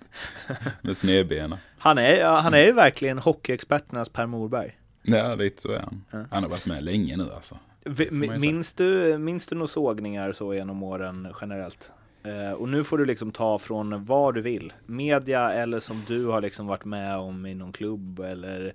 Med 0.81 0.97
snedbena. 0.97 1.59
Han 1.77 1.97
är, 1.97 2.25
han 2.25 2.53
är 2.53 2.65
ju 2.65 2.71
verkligen 2.71 3.19
hockeyexperternas 3.19 4.09
Per 4.09 4.25
Morberg. 4.25 4.77
Ja, 5.01 5.35
lite 5.35 5.61
så 5.61 5.71
är 5.71 5.79
han. 5.79 6.27
Han 6.31 6.43
har 6.43 6.49
varit 6.49 6.65
med 6.65 6.83
länge 6.83 7.17
nu 7.17 7.31
alltså. 7.35 7.59
Minns, 8.11 8.73
du, 8.73 9.17
minns 9.17 9.47
du 9.47 9.55
några 9.55 9.67
sågningar 9.67 10.33
så 10.33 10.53
genom 10.53 10.83
åren 10.83 11.27
generellt? 11.41 11.91
Eh, 12.23 12.51
och 12.51 12.69
nu 12.69 12.83
får 12.83 12.97
du 12.97 13.05
liksom 13.05 13.31
ta 13.31 13.59
från 13.59 14.05
vad 14.05 14.35
du 14.35 14.41
vill. 14.41 14.73
Media 14.85 15.53
eller 15.53 15.79
som 15.79 16.03
du 16.07 16.25
har 16.25 16.41
liksom 16.41 16.67
varit 16.67 16.85
med 16.85 17.17
om 17.17 17.45
i 17.45 17.53
någon 17.53 17.71
klubb 17.71 18.19
eller 18.19 18.73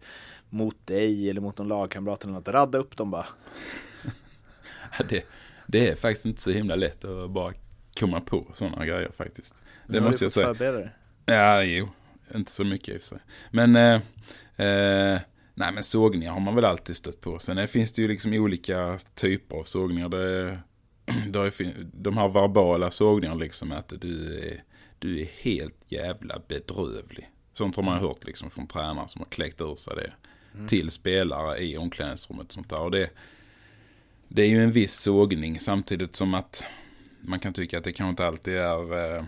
mot 0.51 0.87
dig 0.87 1.31
eller 1.31 1.41
mot 1.41 1.59
någon 1.59 1.69
lagkamrat 1.69 2.25
eller 2.25 2.33
något. 2.33 2.49
Radda 2.49 2.79
upp 2.79 2.97
dem 2.97 3.11
bara. 3.11 3.27
Det, 5.09 5.25
det 5.67 5.89
är 5.89 5.97
faktiskt 5.97 6.27
inte 6.27 6.41
så 6.41 6.51
himla 6.51 6.77
lätt 6.77 7.05
att 7.05 7.31
bara 7.31 7.53
komma 8.01 8.21
på 8.21 8.47
sådana 8.55 8.87
grejer 8.87 9.11
faktiskt. 9.17 9.55
Det 9.87 10.01
måste 10.01 10.25
jag 10.25 10.33
säga. 10.33 10.47
förbereda 10.47 10.79
dig. 10.79 10.91
Ja, 11.27 11.63
jo. 11.63 11.89
Inte 12.35 12.51
så 12.51 12.65
mycket 12.65 12.89
i 12.89 12.99
och 12.99 13.01
för 13.03 13.09
sig. 13.09 13.19
Men, 13.51 13.77
eh, 13.77 14.67
eh, 14.67 15.21
nej 15.59 15.73
men 15.73 15.83
sågningar 15.83 16.33
har 16.33 16.41
man 16.41 16.55
väl 16.55 16.65
alltid 16.65 16.97
stött 16.97 17.21
på. 17.21 17.39
Sen 17.39 17.69
finns 17.69 17.93
det 17.93 18.03
ju 18.03 18.09
liksom 18.09 18.33
olika 18.33 18.99
typer 19.15 19.57
av 19.57 19.65
sågningar. 19.65 20.09
Det, 20.09 20.59
det 21.29 21.39
är, 21.39 21.75
de 21.93 22.17
här 22.17 22.29
verbala 22.29 22.91
sågningarna 22.91 23.41
liksom 23.41 23.73
att 23.73 23.93
du 24.01 24.39
är, 24.39 24.63
du 24.99 25.21
är 25.21 25.27
helt 25.43 25.87
jävla 25.89 26.43
bedrövlig. 26.49 27.31
Sånt 27.53 27.77
har 27.77 27.83
man 27.83 27.99
hört 27.99 28.27
liksom 28.27 28.51
från 28.51 28.67
tränare 28.67 29.09
som 29.09 29.21
har 29.21 29.27
kläckt 29.27 29.61
ur 29.61 29.77
sig 29.77 29.97
det. 29.97 30.13
Till 30.69 30.91
spelare 30.91 31.59
i 31.59 31.77
omklädningsrummet 31.77 32.47
och 32.47 32.53
sånt 32.53 32.71
där. 32.71 32.81
Och 32.81 32.91
det, 32.91 33.11
det 34.29 34.43
är 34.43 34.49
ju 34.49 34.63
en 34.63 34.73
viss 34.73 34.95
sågning 34.95 35.61
samtidigt 35.61 36.17
som 36.17 36.35
att 36.35 36.65
man 37.21 37.39
kan 37.39 37.53
tycka 37.53 37.79
att 37.79 37.85
det 37.85 37.93
kanske 37.93 38.11
inte 38.11 38.27
alltid 38.27 38.55
är 38.55 39.17
eh, 39.17 39.25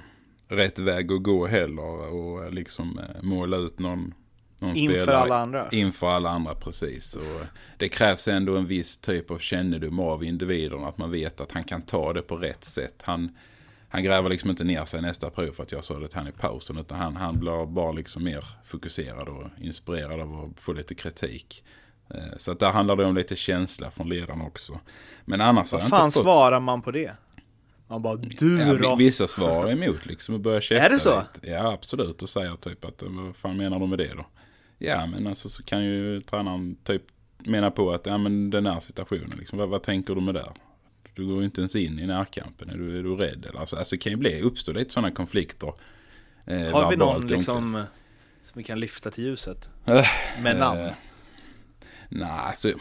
rätt 0.48 0.78
väg 0.78 1.12
att 1.12 1.22
gå 1.22 1.46
heller 1.46 2.14
och 2.14 2.52
liksom 2.52 2.98
eh, 2.98 3.22
måla 3.22 3.56
ut 3.56 3.78
någon, 3.78 4.14
någon 4.60 4.76
Inför 4.76 4.96
spelare. 4.96 5.18
alla 5.18 5.36
andra. 5.38 5.68
Inför 5.72 6.10
alla 6.10 6.30
andra, 6.30 6.54
precis. 6.54 7.16
Och 7.16 7.46
det 7.76 7.88
krävs 7.88 8.28
ändå 8.28 8.56
en 8.56 8.66
viss 8.66 8.96
typ 8.96 9.30
av 9.30 9.38
kännedom 9.38 9.98
av 10.00 10.24
individen, 10.24 10.84
att 10.84 10.98
man 10.98 11.10
vet 11.10 11.40
att 11.40 11.52
han 11.52 11.64
kan 11.64 11.82
ta 11.82 12.12
det 12.12 12.22
på 12.22 12.36
rätt 12.36 12.64
sätt. 12.64 13.02
Han, 13.02 13.36
han 13.88 14.04
gräver 14.04 14.28
liksom 14.28 14.50
inte 14.50 14.64
ner 14.64 14.84
sig 14.84 14.98
i 14.98 15.02
nästa 15.02 15.30
prov 15.30 15.52
för 15.52 15.62
att 15.62 15.72
jag 15.72 15.84
sa 15.84 15.98
det 15.98 16.08
till 16.08 16.18
han 16.18 16.28
i 16.28 16.32
pausen, 16.32 16.78
utan 16.78 16.98
han, 16.98 17.16
han 17.16 17.38
blir 17.38 17.66
bara 17.66 17.92
liksom 17.92 18.24
mer 18.24 18.44
fokuserad 18.64 19.28
och 19.28 19.44
inspirerad 19.60 20.20
av 20.20 20.40
att 20.56 20.60
få 20.60 20.72
lite 20.72 20.94
kritik. 20.94 21.64
Eh, 22.14 22.20
Så 22.36 22.52
att 22.52 22.58
där 22.58 22.70
handlar 22.72 22.96
det 22.96 23.04
om 23.04 23.14
lite 23.14 23.36
känsla 23.36 23.90
från 23.90 24.08
ledarna 24.08 24.44
också. 24.44 24.80
Men 25.24 25.40
annars 25.40 25.72
har 25.72 25.78
Vad 25.78 25.84
jag 25.84 25.90
fan 25.90 26.04
inte 26.06 26.14
fått... 26.14 26.22
svarar 26.24 26.60
man 26.60 26.82
på 26.82 26.90
det? 26.90 27.12
Man 27.88 28.02
bara, 28.02 28.16
du 28.16 28.58
Ja, 28.60 28.74
då? 28.74 28.96
vi- 28.96 29.04
vissa 29.04 29.26
svarar 29.28 29.70
emot 29.70 30.06
liksom 30.06 30.34
och 30.34 30.40
börjar 30.40 30.60
käfta 30.60 30.86
Är 30.86 30.90
det 30.90 30.98
så? 30.98 31.22
Lite. 31.34 31.50
Ja, 31.50 31.72
absolut. 31.72 32.22
Och 32.22 32.28
säger 32.28 32.56
typ 32.56 32.84
att 32.84 33.02
vad 33.06 33.36
fan 33.36 33.56
menar 33.56 33.78
du 33.78 33.86
med 33.86 33.98
det 33.98 34.14
då? 34.16 34.26
Ja, 34.82 35.06
men 35.06 35.26
alltså 35.26 35.48
så 35.48 35.62
kan 35.62 35.84
ju 35.84 36.20
tränaren 36.20 36.76
typ 36.84 37.02
mena 37.38 37.70
på 37.70 37.92
att 37.92 38.06
ja, 38.06 38.18
men 38.18 38.50
den 38.50 38.66
här 38.66 38.80
situationen, 38.80 39.38
liksom, 39.38 39.58
vad, 39.58 39.68
vad 39.68 39.82
tänker 39.82 40.14
du 40.14 40.20
med 40.20 40.34
det? 40.34 40.52
Du 41.14 41.26
går 41.26 41.38
ju 41.38 41.44
inte 41.44 41.60
ens 41.60 41.76
in 41.76 41.98
i 41.98 42.06
närkampen. 42.06 42.70
Är 42.70 42.76
du, 42.76 42.98
är 42.98 43.02
du 43.02 43.16
rädd? 43.16 43.46
Eller, 43.48 43.60
alltså, 43.60 43.76
alltså 43.76 43.94
det 43.96 43.98
kan 43.98 44.12
ju 44.12 44.16
bli, 44.16 44.40
uppstå 44.42 44.72
lite 44.72 44.92
sådana 44.92 45.10
konflikter. 45.10 45.72
Eh, 46.46 46.60
Har 46.70 46.90
vi 46.90 46.96
någon 46.96 47.26
liksom 47.26 47.56
omklädningsrummet. 47.56 47.88
som 48.42 48.52
vi 48.58 48.64
kan 48.64 48.80
lyfta 48.80 49.10
till 49.10 49.24
ljuset? 49.24 49.70
Äh, 49.86 50.04
Med 50.42 50.56
namn? 50.56 50.80
Eh, 50.80 50.92
Nej, 52.08 52.28
alltså, 52.30 52.72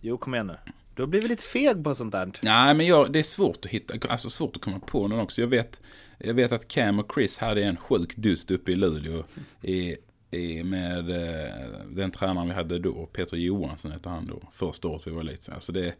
Jo, 0.00 0.18
kom 0.18 0.34
igen 0.34 0.46
nu. 0.46 0.56
Du 0.94 1.02
har 1.02 1.06
blivit 1.06 1.30
lite 1.30 1.42
feg 1.42 1.84
på 1.84 1.94
sånt 1.94 2.12
där. 2.12 2.30
Nej, 2.42 2.74
men 2.74 2.86
jag, 2.86 3.12
det 3.12 3.18
är 3.18 3.22
svårt 3.22 3.64
att 3.64 3.70
hitta, 3.70 4.08
alltså 4.08 4.30
svårt 4.30 4.56
att 4.56 4.62
komma 4.62 4.80
på 4.80 5.08
någon 5.08 5.20
också. 5.20 5.40
Jag 5.40 5.48
vet, 5.48 5.80
jag 6.18 6.34
vet 6.34 6.52
att 6.52 6.68
Cam 6.68 6.98
och 6.98 7.12
Chris 7.14 7.38
hade 7.38 7.64
en 7.64 7.76
sjuk 7.76 8.16
dust 8.16 8.50
uppe 8.50 8.72
i 8.72 8.76
Luleå 8.76 9.24
i, 9.62 9.96
i, 10.30 10.62
med 10.62 11.10
eh, 11.10 11.80
den 11.90 12.10
tränaren 12.10 12.48
vi 12.48 12.54
hade 12.54 12.78
då, 12.78 13.06
Peter 13.06 13.36
Johansson 13.36 13.92
hette 13.92 14.08
han 14.08 14.26
då, 14.26 14.42
första 14.52 14.88
året 14.88 15.06
vi 15.06 15.10
var 15.10 15.22
lite 15.22 15.54
alltså 15.54 15.72
det, 15.72 15.94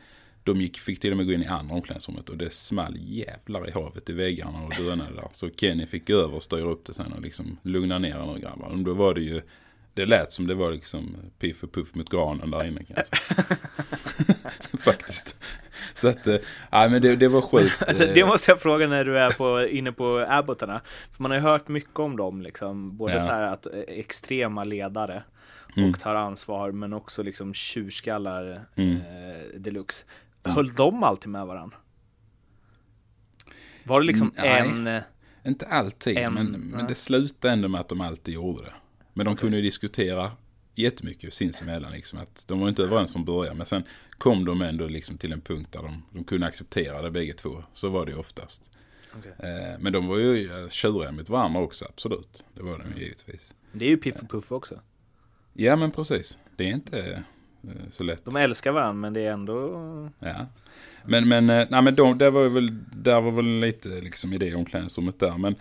De 0.45 0.61
gick, 0.61 0.79
fick 0.79 1.01
till 1.01 1.11
och 1.11 1.17
med 1.17 1.27
gå 1.27 1.33
in 1.33 1.43
i 1.43 1.47
andra 1.47 1.75
omklädningsrummet 1.75 2.29
och 2.29 2.37
det 2.37 2.53
small 2.53 2.97
jävlar 3.01 3.69
i 3.69 3.71
havet 3.71 4.11
i 4.11 4.12
väggarna 4.12 4.62
och 4.62 4.73
dönade 4.79 5.14
där. 5.14 5.29
Så 5.33 5.51
Kenny 5.51 5.87
fick 5.87 6.09
gå 6.09 6.14
över 6.14 6.35
och 6.35 6.43
styra 6.43 6.71
upp 6.71 6.85
det 6.85 6.95
sen 6.95 7.12
och 7.12 7.23
liksom 7.23 7.59
lugna 7.62 7.99
ner 7.99 8.19
den 8.19 8.41
grabbar. 8.41 8.67
Och 8.67 8.79
då 8.79 8.95
var 8.95 9.14
det 9.14 9.21
ju, 9.21 9.43
det 9.95 10.07
lät 10.07 10.33
som 10.33 10.47
det 10.47 10.55
var 10.55 10.73
liksom 10.73 11.17
piff 11.38 11.62
och 11.62 11.73
puff 11.73 11.95
mot 11.95 12.11
granen 12.11 12.51
där 12.51 12.67
inne 12.67 12.83
kan 12.85 12.97
jag 12.97 13.07
säga. 13.07 13.57
Faktiskt. 14.79 15.37
Så 16.00 16.08
att, 16.08 16.26
eh, 16.26 16.37
nej 16.72 16.90
men 16.90 17.02
det, 17.02 17.16
det 17.16 17.28
var 17.28 17.40
sjukt. 17.42 17.82
eh, 17.88 17.94
Det 18.14 18.26
måste 18.26 18.50
jag 18.50 18.61
fråga 18.61 18.87
när 18.87 19.04
du 19.04 19.18
är 19.18 19.30
på, 19.30 19.66
inne 19.66 19.92
på 19.92 20.26
Abbottarna. 20.28 20.80
För 21.12 21.22
man 21.22 21.30
har 21.30 21.38
ju 21.38 21.42
hört 21.44 21.68
mycket 21.68 21.98
om 21.98 22.16
dem, 22.16 22.42
liksom. 22.42 22.96
både 22.96 23.12
Ja. 23.12 23.20
så 23.20 23.26
här 23.30 23.42
att 23.42 23.66
eh, 23.66 23.72
extrema 23.87 24.64
ledare 24.64 25.22
Mm. 25.76 25.90
och 25.90 26.00
tar 26.00 26.14
ansvar, 26.14 26.72
men 26.72 26.92
också 26.92 27.22
liksom 27.22 27.54
tjurskallar 27.54 28.61
Mm. 28.76 28.96
eh, 28.96 29.61
deluxe. 29.61 30.04
Höll 30.44 30.74
de 30.74 31.02
alltid 31.02 31.28
med 31.30 31.46
varandra? 31.46 31.76
Var 33.84 34.00
det 34.00 34.06
liksom 34.06 34.32
Mm, 34.37 34.84
nej. 34.84 35.02
en... 35.44 35.50
Inte 35.50 35.66
alltid, 35.66 36.18
En- 36.18 36.34
men, 36.34 36.46
men 36.52 36.87
det 36.87 36.94
slutade 36.94 37.52
ändå 37.54 37.68
med 37.68 37.80
att 37.80 37.88
de 37.88 38.00
alltid 38.00 38.34
gjorde 38.34 38.62
det. 38.64 38.72
Men 39.14 39.26
de 39.26 39.37
kunde 39.37 39.56
ju 39.56 39.62
diskutera 39.62 40.30
jättemycket 40.74 41.34
sinsemellan. 41.34 41.92
Liksom, 41.92 42.18
att 42.18 42.44
de 42.48 42.61
var 42.61 42.68
inte 42.68 42.82
överens 42.82 43.12
från 43.12 43.24
början, 43.24 43.56
men 43.56 43.66
sen 43.66 43.82
kom 44.18 44.44
de 44.44 44.62
ändå 44.62 44.87
liksom 44.87 45.18
till 45.18 45.33
en 45.33 45.40
punkt 45.40 45.72
där 45.72 45.83
de, 45.83 46.02
de 46.12 46.24
kunde 46.24 46.46
acceptera 46.46 47.02
det 47.02 47.11
bägge 47.11 47.33
två. 47.33 47.64
Så 47.72 47.88
var 47.88 48.07
det 48.07 48.14
oftast. 48.14 48.78
Okej. 49.18 49.33
Eh, 49.38 49.78
men 49.81 49.92
de 49.92 50.07
var 50.07 50.18
ju 50.18 50.62
eh, 50.62 50.68
tjuriga 50.68 51.12
mot 51.12 51.28
varandra 51.28 51.61
också, 51.61 51.85
absolut. 51.85 52.44
Det 52.54 52.62
var 52.62 52.78
de 52.78 52.98
ju 52.98 53.04
givetvis. 53.04 53.54
Det 53.72 53.85
är 53.85 53.88
ju 53.88 53.96
Piff 53.96 54.22
och 54.22 54.31
Puff 54.31 54.52
också. 54.52 54.81
Ja, 55.52 55.76
men 55.76 55.90
precis. 55.90 56.38
Det 56.57 56.64
är 56.64 56.72
inte 56.72 57.24
eh, 57.62 57.70
så 57.90 58.04
lätt. 58.04 58.24
De 58.24 58.37
älskar 58.37 58.72
varandra, 58.72 59.00
men 59.00 59.12
det 59.12 59.20
är 59.20 59.33
ändå... 59.33 60.11
Ja. 60.18 60.46
Men, 61.04 61.28
men, 61.28 61.46
nej, 61.46 61.83
men 61.83 61.94
de, 61.94 62.18
där 62.18 62.31
var 62.31 62.42
ju 62.42 62.48
väl, 62.48 62.78
där 62.92 63.20
var 63.20 63.31
väl 63.31 63.61
lite 63.61 63.88
liksom 63.88 64.33
i 64.33 64.38
det 64.38 64.54
omklädningsrummet 64.54 65.20
där. 65.20 65.38
Men 65.38 65.54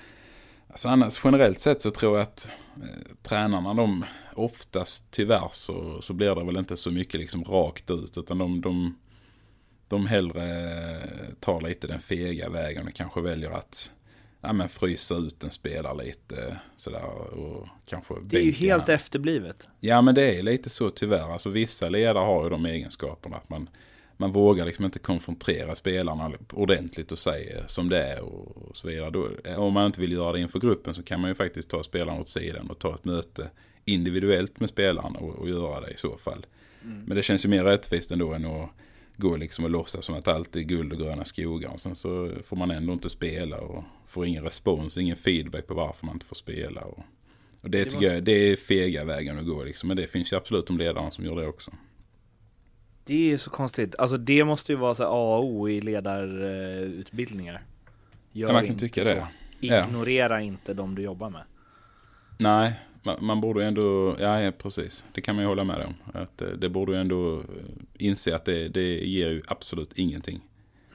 alltså 0.77 0.89
annars 0.89 1.21
generellt 1.23 1.59
sett 1.59 1.81
så 1.81 1.91
tror 1.91 2.17
jag 2.17 2.23
att 2.23 2.51
eh, 2.81 3.15
tränarna 3.23 3.73
de 3.73 4.05
oftast 4.35 5.11
tyvärr 5.11 5.49
så, 5.51 6.01
så 6.01 6.13
blir 6.13 6.35
det 6.35 6.43
väl 6.43 6.57
inte 6.57 6.77
så 6.77 6.91
mycket 6.91 7.19
liksom 7.19 7.43
rakt 7.43 7.91
ut. 7.91 8.17
Utan 8.17 8.37
de, 8.37 8.61
de, 8.61 8.97
de 9.87 10.07
hellre 10.07 10.43
eh, 10.95 11.33
tar 11.39 11.61
lite 11.61 11.87
den 11.87 11.99
fega 11.99 12.49
vägen 12.49 12.87
och 12.87 12.93
kanske 12.93 13.21
väljer 13.21 13.51
att 13.51 13.91
ja, 14.41 14.53
men 14.53 14.69
frysa 14.69 15.15
ut 15.15 15.43
en 15.43 15.51
spelare 15.51 16.03
lite 16.05 16.59
sådär 16.77 17.05
och 17.05 17.67
kanske 17.85 18.13
Det 18.23 18.37
är 18.37 18.43
ju 18.43 18.51
helt 18.51 18.87
han. 18.87 18.95
efterblivet. 18.95 19.67
Ja 19.79 20.01
men 20.01 20.15
det 20.15 20.35
är 20.39 20.43
lite 20.43 20.69
så 20.69 20.89
tyvärr. 20.89 21.33
Alltså 21.33 21.49
vissa 21.49 21.89
ledare 21.89 22.25
har 22.25 22.43
ju 22.43 22.49
de 22.49 22.65
egenskaperna 22.65 23.35
att 23.35 23.49
man, 23.49 23.69
man 24.17 24.31
vågar 24.31 24.65
liksom 24.65 24.85
inte 24.85 24.99
konfrontera 24.99 25.75
spelarna 25.75 26.31
ordentligt 26.53 27.11
och 27.11 27.19
säga 27.19 27.67
som 27.67 27.89
det 27.89 28.03
är 28.03 28.21
och, 28.21 28.77
så 28.77 28.87
vidare. 28.87 29.09
Då, 29.09 29.29
om 29.57 29.73
man 29.73 29.85
inte 29.85 30.01
vill 30.01 30.11
göra 30.11 30.31
det 30.31 30.39
inför 30.39 30.59
gruppen 30.59 30.93
så 30.93 31.03
kan 31.03 31.21
man 31.21 31.29
ju 31.29 31.35
faktiskt 31.35 31.69
ta 31.69 31.83
spelarna 31.83 32.21
åt 32.21 32.27
sidan 32.27 32.69
och 32.69 32.79
ta 32.79 32.95
ett 32.95 33.05
möte 33.05 33.49
individuellt 33.85 34.59
med 34.59 34.69
spelarna 34.69 35.19
och, 35.19 35.35
och 35.35 35.49
göra 35.49 35.81
det 35.81 35.91
i 35.91 35.97
så 35.97 36.17
fall. 36.17 36.45
Men 37.07 37.17
det 37.17 37.23
känns 37.23 37.45
ju 37.45 37.49
mer 37.49 37.63
rättvist 37.63 38.11
ändå 38.11 38.33
än 38.33 38.45
att 38.45 38.69
gå 39.15 39.37
liksom 39.37 39.65
och 39.65 39.71
låtsas 39.71 40.05
som 40.05 40.15
att 40.15 40.27
allt 40.27 40.55
är 40.55 40.61
guld 40.61 40.93
och 40.93 40.99
gröna 40.99 41.25
skogar. 41.25 41.69
Och 41.69 41.79
sen 41.79 41.95
så 41.95 42.31
får 42.43 42.55
man 42.55 42.71
ändå 42.71 42.93
inte 42.93 43.09
spela 43.09 43.57
och 43.57 43.83
får 44.07 44.25
ingen 44.25 44.43
respons, 44.43 44.97
ingen 44.97 45.17
feedback 45.17 45.67
på 45.67 45.73
varför 45.73 46.05
man 46.05 46.15
inte 46.15 46.25
får 46.25 46.35
spela. 46.35 46.81
Och, 46.81 46.99
och 47.61 47.69
det, 47.69 47.85
tycker 47.85 48.13
jag 48.13 48.23
det 48.23 48.51
är 48.51 48.55
fega 48.55 49.03
vägen 49.03 49.39
att 49.39 49.45
gå 49.45 49.63
liksom. 49.63 49.87
Men 49.87 49.97
det 49.97 50.07
finns 50.07 50.31
ju 50.31 50.37
absolut 50.37 50.67
de 50.67 50.77
ledarna 50.77 51.11
som 51.11 51.25
gör 51.25 51.35
det 51.35 51.47
också. 51.47 51.71
Det 53.07 53.13
är 53.13 53.29
ju 53.29 53.37
så 53.37 53.49
konstigt. 53.49 53.95
Alltså 53.97 54.17
det 54.17 54.45
måste 54.45 54.71
ju 54.71 54.77
vara 54.77 54.93
så 54.95 55.03
A 55.03 55.37
och 55.37 55.45
O 55.45 55.69
i 55.69 55.81
ledarutbildningar. 55.81 57.61
Gör 58.31 58.47
Ja, 58.47 58.53
man 58.53 58.61
kan 58.61 58.71
inte 58.71 58.85
tycka 58.85 59.03
så. 59.03 59.09
det. 59.09 59.27
Ja. 59.59 59.85
Ignorera 59.85 60.41
inte 60.41 60.73
de 60.73 60.95
du 60.95 61.01
jobbar 61.01 61.29
med. 61.29 61.41
Nej, 62.37 62.73
man, 63.03 63.17
man 63.21 63.41
borde 63.41 63.61
ju 63.61 63.67
ändå, 63.67 64.15
ja, 64.19 64.41
ja 64.41 64.51
precis. 64.51 65.05
Det 65.13 65.21
kan 65.21 65.35
man 65.35 65.43
ju 65.43 65.47
hålla 65.47 65.63
med 65.63 65.85
om. 65.85 66.21
Att 66.21 66.41
eh, 66.41 66.47
det 66.47 66.69
borde 66.69 66.91
ju 66.91 66.97
ändå 66.97 67.39
eh, 67.39 67.43
inse 67.97 68.35
att 68.35 68.45
det, 68.45 68.67
det 68.67 68.99
ger 69.05 69.29
ju 69.29 69.41
absolut 69.47 69.93
ingenting. 69.93 70.41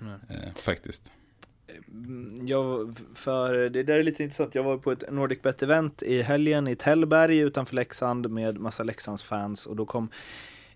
Eh, 0.00 0.54
faktiskt. 0.62 1.12
Mm, 1.88 2.46
Jag, 2.46 2.96
för 3.14 3.68
det 3.68 3.82
där 3.82 3.94
är 3.98 4.02
lite 4.02 4.22
intressant. 4.22 4.54
Jag 4.54 4.62
var 4.62 4.78
på 4.78 4.92
ett 4.92 5.10
Nordic 5.10 5.42
Bet 5.42 5.62
event 5.62 6.02
i 6.02 6.22
helgen 6.22 6.68
i 6.68 6.76
Tällberg 6.76 7.38
utanför 7.38 7.74
Leksand 7.74 8.30
med 8.30 8.58
massa 8.58 8.82
Leksands 8.82 9.22
fans 9.22 9.66
och 9.66 9.76
då 9.76 9.86
kom 9.86 10.08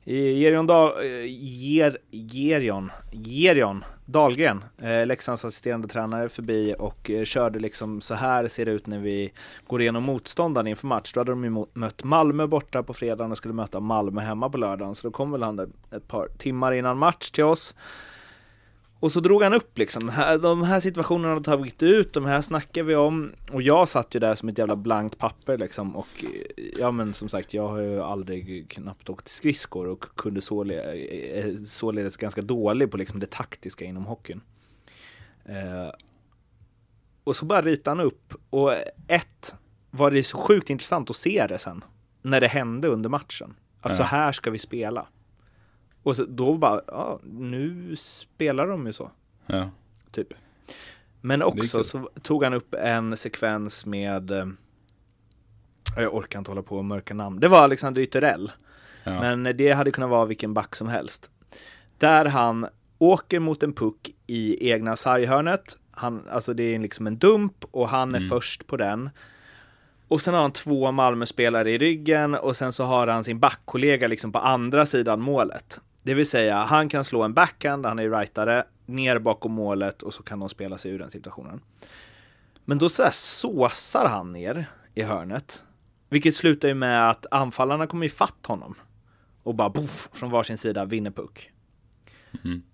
Eh, 0.09 0.39
Gerion, 0.39 0.67
Dal, 0.67 0.93
eh, 1.05 1.27
Ger, 1.27 1.99
Gerion, 2.11 2.93
Gerion 3.13 3.85
Dahlgren, 4.05 4.65
eh, 4.79 5.07
Leksands 5.07 5.45
assisterande 5.45 5.89
tränare 5.89 6.29
förbi 6.29 6.75
och 6.79 7.11
eh, 7.11 7.25
körde 7.25 7.59
liksom 7.59 8.01
så 8.01 8.15
här 8.15 8.49
ser 8.49 8.65
det 8.65 8.71
ut 8.71 8.87
när 8.87 8.99
vi 8.99 9.33
går 9.67 9.83
igenom 9.83 10.03
motståndaren 10.03 10.67
inför 10.67 10.87
match. 10.87 11.13
Då 11.13 11.21
hade 11.21 11.33
de 11.33 11.45
ju 11.45 11.65
mött 11.73 12.05
Malmö 12.05 12.47
borta 12.47 12.83
på 12.83 12.95
fredagen 12.95 13.31
och 13.31 13.37
skulle 13.37 13.55
möta 13.55 13.81
Malmö 13.81 14.21
hemma 14.21 14.51
på 14.51 14.59
lördagen. 14.59 14.95
Så 14.95 15.07
då 15.07 15.11
kom 15.11 15.31
väl 15.31 15.43
han 15.43 15.57
där 15.57 15.69
ett 15.91 16.09
par 16.09 16.29
timmar 16.39 16.73
innan 16.73 16.99
match 16.99 17.31
till 17.31 17.45
oss. 17.45 17.75
Och 19.07 19.13
så 19.13 19.21
drog 19.21 19.43
han 19.43 19.55
upp 19.55 19.79
liksom, 19.79 20.09
här, 20.09 20.39
de 20.39 20.63
här 20.63 20.81
situationerna 20.81 21.35
har 21.35 21.41
tagit 21.41 21.83
ut, 21.83 22.13
de 22.13 22.25
här 22.25 22.41
snackar 22.41 22.83
vi 22.83 22.95
om. 22.95 23.33
Och 23.53 23.63
jag 23.63 23.89
satt 23.89 24.15
ju 24.15 24.21
där 24.21 24.35
som 24.35 24.49
ett 24.49 24.59
jävla 24.59 24.77
blankt 24.77 25.19
papper 25.19 25.59
liksom. 25.59 25.97
Och 25.97 26.25
eh, 26.25 26.65
ja 26.79 26.91
men 26.91 27.15
som 27.15 27.29
sagt, 27.29 27.55
jag 27.55 27.69
har 27.69 27.79
ju 27.79 28.03
aldrig 28.03 28.69
knappt 28.71 29.11
åkt 29.11 29.29
skridskor 29.29 29.87
och 29.87 30.05
kunde 30.17 30.41
såle, 30.41 30.93
eh, 30.93 31.55
således 31.65 32.17
ganska 32.17 32.43
dålig 32.43 32.91
på 32.91 32.97
liksom 32.97 33.21
det 33.21 33.31
taktiska 33.31 33.85
inom 33.85 34.07
hockeyn. 34.07 34.41
Eh, 35.45 35.93
och 37.25 37.37
så 37.37 37.45
bara 37.45 37.63
ritade 37.63 37.97
han 37.97 38.07
upp. 38.07 38.35
Och 38.51 38.73
ett, 39.09 39.55
var 39.91 40.11
det 40.11 40.23
så 40.23 40.39
sjukt 40.39 40.71
intressant 40.71 41.11
att 41.11 41.17
se 41.17 41.47
det 41.47 41.59
sen. 41.59 41.85
När 42.23 42.41
det 42.41 42.49
hände 42.49 42.89
under 42.89 43.11
matchen. 43.11 43.55
Att 43.81 43.97
så 43.97 44.03
här 44.03 44.33
ska 44.33 44.51
vi 44.51 44.59
spela. 44.59 45.07
Och 46.07 46.17
så, 46.17 46.25
då 46.25 46.55
bara, 46.55 46.81
ja, 46.87 47.21
nu 47.25 47.97
spelar 47.97 48.67
de 48.67 48.87
ju 48.87 48.93
så, 48.93 49.11
Ja. 49.47 49.71
typ. 50.11 50.29
Men 51.21 51.43
också 51.43 51.85
så 51.85 52.09
tog 52.23 52.45
han 52.45 52.55
upp 52.55 52.75
en 52.75 53.17
sekvens 53.17 53.87
med, 53.87 54.31
eh, 54.31 54.47
jag 55.97 56.15
orkar 56.15 56.39
inte 56.39 56.51
hålla 56.51 56.63
på 56.63 56.79
och 56.79 56.85
mörka 56.85 57.15
namn. 57.15 57.41
Det 57.41 57.49
var 57.49 57.63
Alexander 57.63 58.03
Ytterell. 58.03 58.53
Ja. 59.05 59.21
Men 59.21 59.57
det 59.57 59.73
hade 59.73 59.91
kunnat 59.91 60.11
vara 60.11 60.25
vilken 60.25 60.55
back 60.55 60.75
som 60.77 60.89
helst. 60.89 61.31
Där 61.99 62.25
han 62.25 62.67
åker 62.99 63.41
mot 63.41 63.63
en 63.63 63.73
puck 63.73 64.11
i 64.27 64.71
egna 64.71 64.97
sarghörnet. 64.97 65.79
Han, 65.91 66.29
alltså 66.31 66.55
det 66.55 66.75
är 66.75 66.79
liksom 66.79 67.07
en 67.07 67.19
dump 67.19 67.65
och 67.71 67.89
han 67.89 68.15
är 68.15 68.21
först 68.21 68.67
på 68.67 68.77
den. 68.77 69.11
Och 70.09 70.21
sen 70.21 70.35
har 70.35 70.41
han 70.43 70.53
två 70.53 70.93
Malmö-spelare 70.93 71.71
i 71.71 71.79
ryggen 71.79 72.35
och 72.35 72.57
sen 72.57 72.73
så 72.73 72.85
har 72.85 73.07
han 73.07 73.25
sin 73.25 73.39
backkollega 73.39 74.09
liksom 74.09 74.33
på 74.33 74.39
andra 74.39 74.87
sidan 74.87 75.21
målet. 75.21 75.81
Det 76.07 76.15
vill 76.15 76.27
säga, 76.29 76.57
han 76.57 76.89
kan 76.89 77.05
slå 77.05 77.23
en 77.23 77.35
backhand, 77.35 77.87
han 77.87 77.99
är 77.99 78.11
rightare, 78.11 78.65
ner 78.87 79.19
bakom 79.19 79.53
målet 79.53 80.03
och 80.03 80.15
så 80.15 80.23
kan 80.23 80.41
de 80.41 80.49
spela 80.49 80.79
sig 80.79 80.91
ur 80.91 80.99
den 80.99 81.11
situationen. 81.11 81.61
Men 82.65 82.79
då 82.79 82.89
så 82.89 83.03
här 83.03 83.11
såsar 83.11 84.09
han 84.09 84.33
ner 84.33 84.67
i 84.95 85.03
hörnet. 85.03 85.65
Vilket 86.09 86.37
slutar 86.37 86.69
ju 86.69 86.75
med 86.75 87.11
att 87.11 87.27
anfallarna 87.31 87.87
kommer 87.87 88.07
ifatt 88.07 88.47
honom. 88.47 88.75
Och 89.43 89.55
bara 89.55 89.69
boff, 89.71 90.09
från 90.13 90.31
varsin 90.31 90.59
sida 90.59 90.85
vinner 90.85 91.11
puck. 91.11 91.53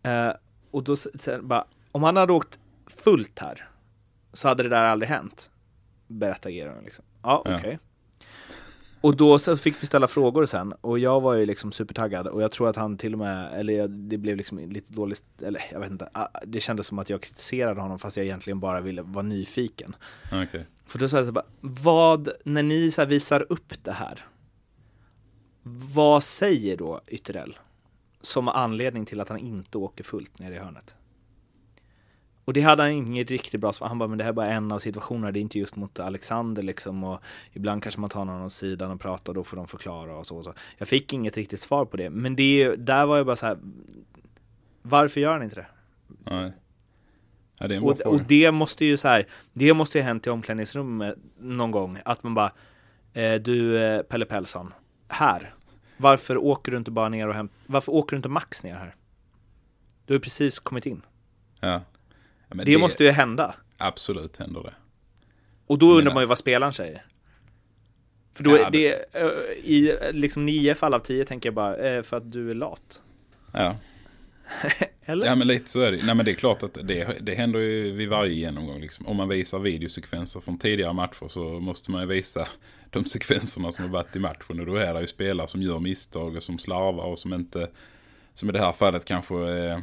Eh, 0.03 0.33
och 0.71 0.85
då 0.85 0.97
bara, 1.43 1.65
om 1.93 2.03
han 2.03 2.17
hade 2.17 2.33
åkt 2.33 2.59
fullt 2.87 3.39
här 3.39 3.65
så 4.33 4.49
hade 4.49 4.63
det 4.63 4.69
där 4.69 4.83
aldrig 4.83 5.09
hänt. 5.09 5.51
Berättar 6.07 6.51
Geron 6.51 6.85
liksom. 6.85 7.05
Ja, 7.23 7.43
Ja. 7.73 7.79
Och 9.03 9.17
då 9.17 9.39
så 9.39 9.57
fick 9.57 9.83
vi 9.83 9.87
ställa 9.87 10.07
frågor 10.07 10.47
sen 10.47 10.73
och 10.73 10.99
jag 10.99 11.21
var 11.21 11.35
ju 11.35 11.47
liksom 11.47 11.73
supertaggad 11.73 12.27
och 12.27 12.43
jag 12.43 12.51
tror 12.51 12.69
att 12.69 12.77
han 12.77 12.97
till 12.97 13.13
och 13.13 13.19
med, 13.19 13.61
eller 13.61 13.89
det 13.89 14.19
blev 14.19 14.37
liksom 14.37 14.59
lite 14.59 14.93
dåligt, 14.93 15.25
eller 15.43 15.63
jag 15.73 15.81
vet 15.81 15.91
inte, 15.91 16.09
ah, 16.13 16.29
det 16.47 16.61
kändes 16.61 16.87
som 16.87 16.99
att 16.99 17.11
jag 17.11 17.23
kritiserade 17.23 17.81
honom 17.81 17.99
fast 17.99 18.17
jag 18.17 18.27
egentligen 18.27 18.61
bara 18.61 18.81
ville 18.81 19.03
vara 19.03 19.23
nyfiken. 19.23 19.97
Okej. 20.33 20.67
För 20.87 20.99
då 20.99 21.09
sa 21.09 21.17
jag 21.17 21.27
så 21.27 21.33
bara, 21.33 21.47
vad, 21.61 22.29
när 22.45 22.63
ni 22.63 22.91
så 22.91 23.05
visar 23.05 23.47
upp 23.49 23.85
det 23.85 23.93
här, 23.93 24.27
vad 25.95 26.25
säger 26.25 26.77
då 26.77 27.01
Ytterell 27.07 27.59
som 28.21 28.49
anledning 28.49 29.05
till 29.05 29.21
att 29.21 29.29
han 29.29 29.39
inte 29.39 29.79
åker 29.79 30.05
fullt 30.05 30.39
ner 30.39 30.53
i 30.53 30.59
hörnet? 30.59 30.95
Och 32.45 32.53
det 32.53 32.61
hade 32.61 32.83
han 32.83 32.93
inget 32.93 33.31
riktigt 33.31 33.61
bra 33.61 33.73
svar. 33.73 33.89
Han 33.89 33.99
bara, 33.99 34.09
men 34.09 34.19
det 34.19 34.25
här 34.25 34.29
är 34.29 34.35
bara 34.35 34.51
en 34.51 34.73
av 34.73 34.79
situationerna, 34.79 35.33
det 35.33 35.39
är 35.39 35.41
inte 35.41 35.59
just 35.59 35.77
mot 35.77 36.01
Alexander 36.01 36.63
liksom. 36.63 37.05
Och 37.05 37.21
ibland 37.53 37.83
kanske 37.83 38.01
man 38.01 38.11
tar 38.11 38.25
någon 38.25 38.43
åt 38.43 38.53
sidan 38.53 38.91
och 38.91 39.01
pratar 39.01 39.31
och 39.31 39.35
då 39.35 39.45
får 39.45 39.57
de 39.57 39.69
förklara 39.69 40.17
och 40.17 40.27
så 40.27 40.37
och 40.37 40.45
så. 40.45 40.55
Jag 40.79 40.89
fick 40.89 41.13
inget 41.13 41.37
riktigt 41.37 41.61
svar 41.61 41.85
på 41.85 41.97
det, 41.97 42.11
men 42.11 42.37
det, 42.37 42.77
där 42.77 43.07
var 43.07 43.17
jag 43.17 43.27
bara 43.27 43.37
så 43.37 43.47
här, 43.47 43.59
varför 44.83 45.21
gör 45.21 45.33
han 45.33 45.43
inte 45.43 45.57
det? 45.57 45.67
Nej. 46.25 46.53
Ja, 47.59 47.69
det 47.69 47.81
Och, 47.81 48.01
och 48.01 48.21
det 48.29 48.53
måste 48.53 48.85
ju 48.85 48.97
så 48.97 49.09
här, 49.09 49.27
det 49.53 49.75
måste 49.75 49.99
ju 49.99 50.03
ha 50.03 50.09
hänt 50.09 50.27
i 50.27 50.31
omklädningsrummet 50.31 51.19
någon 51.39 51.71
gång, 51.71 51.99
att 52.05 52.23
man 52.23 52.35
bara, 52.35 52.53
eh, 53.13 53.35
du 53.35 53.79
eh, 53.79 54.03
Pelle 54.03 54.25
Pellsson, 54.25 54.75
här, 55.09 55.55
varför 55.97 56.37
åker 56.37 56.73
du 56.73 56.79
inte 56.79 56.91
bara 56.91 57.09
ner 57.09 57.29
och 57.29 57.35
hämtar, 57.35 57.57
varför 57.67 57.93
åker 57.93 58.11
du 58.11 58.17
inte 58.17 58.29
max 58.29 58.63
ner 58.63 58.75
här? 58.75 58.95
Du 60.07 60.15
har 60.15 60.21
precis 60.21 60.59
kommit 60.59 60.87
in. 60.87 61.03
Ja. 61.61 61.81
Men 62.55 62.67
Det, 62.67 62.79
måste 62.79 63.05
ju 63.05 63.11
hända. 63.11 63.55
Absolut 63.77 64.37
händer 64.37 64.63
det. 64.63 64.75
Och 65.67 65.79
då 65.79 65.93
undrar 65.93 66.15
man 66.15 66.23
ju 66.23 66.27
vad 66.27 66.39
spelaren 66.39 66.73
säger. 66.73 67.07
För 68.35 68.45
då 68.45 68.51
Ja, 68.57 68.67
är 68.67 68.71
det, 68.71 68.93
eh, 69.13 69.27
i 69.65 69.99
liksom 70.13 70.47
nio 70.47 70.75
fall 70.75 70.95
av 70.95 70.99
tio 70.99 71.25
tänker 71.25 71.47
jag 71.47 71.55
bara, 71.55 71.77
eh, 71.77 72.03
för 72.03 72.17
att 72.17 72.33
du 72.33 72.51
är 72.51 72.55
lat. 72.55 73.03
Ja. 73.53 73.77
Eller? 75.05 75.27
Ja 75.27 75.35
men 75.35 75.47
lite 75.47 75.71
så 75.71 75.81
är 75.81 75.93
det. 75.93 76.03
Nej 76.03 76.15
men 76.15 76.25
det 76.25 76.31
är 76.31 76.35
klart 76.35 76.63
att 76.63 76.75
det, 76.83 77.19
det 77.21 77.35
händer 77.35 77.61
ju 77.61 77.93
vid 77.93 78.09
varje 78.09 78.33
genomgång. 78.33 78.81
Liksom. 78.81 79.07
Om 79.07 79.17
man 79.17 79.29
visar 79.29 79.59
videosekvenser 79.59 80.41
från 80.41 80.59
tidigare 80.59 80.93
matcher 80.93 81.29
så 81.29 81.45
måste 81.45 81.91
man 81.91 82.01
ju 82.01 82.07
visa 82.07 82.49
de 82.91 83.05
sekvenserna 83.05 83.73
som 83.73 83.85
har 83.85 83.93
varit 83.93 84.17
i 84.17 84.19
matchen. 84.19 84.61
Och 84.61 84.67
då 84.67 84.77
är 84.77 84.95
det 84.95 85.01
ju 85.01 85.07
spelare 85.07 85.49
som 85.49 85.63
gör 85.63 85.79
misstag 85.79 86.37
och 86.37 86.43
som 86.43 86.59
slarvar 86.59 87.05
och 87.05 87.19
som 87.19 87.35
inte, 87.35 87.71
som 88.35 88.49
i 88.49 88.53
det 88.53 88.59
här 88.61 88.73
fallet 88.73 89.05
kanske 89.05 89.35
eh, 89.35 89.79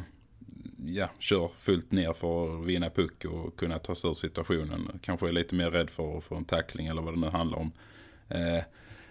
ja, 0.84 1.08
kör 1.18 1.48
fullt 1.58 1.92
ner 1.92 2.12
för 2.12 2.60
att 2.60 2.66
vinna 2.66 2.90
puck 2.90 3.24
och 3.24 3.56
kunna 3.56 3.78
ta 3.78 3.94
sig 3.94 4.10
ur 4.10 4.14
situationen. 4.14 4.98
Kanske 5.02 5.28
är 5.28 5.32
lite 5.32 5.54
mer 5.54 5.70
rädd 5.70 5.90
för 5.90 6.18
att 6.18 6.24
få 6.24 6.34
en 6.34 6.44
tackling 6.44 6.86
eller 6.86 7.02
vad 7.02 7.14
det 7.14 7.20
nu 7.20 7.26
handlar 7.26 7.58
om. 7.58 7.72
Eh, 8.28 8.62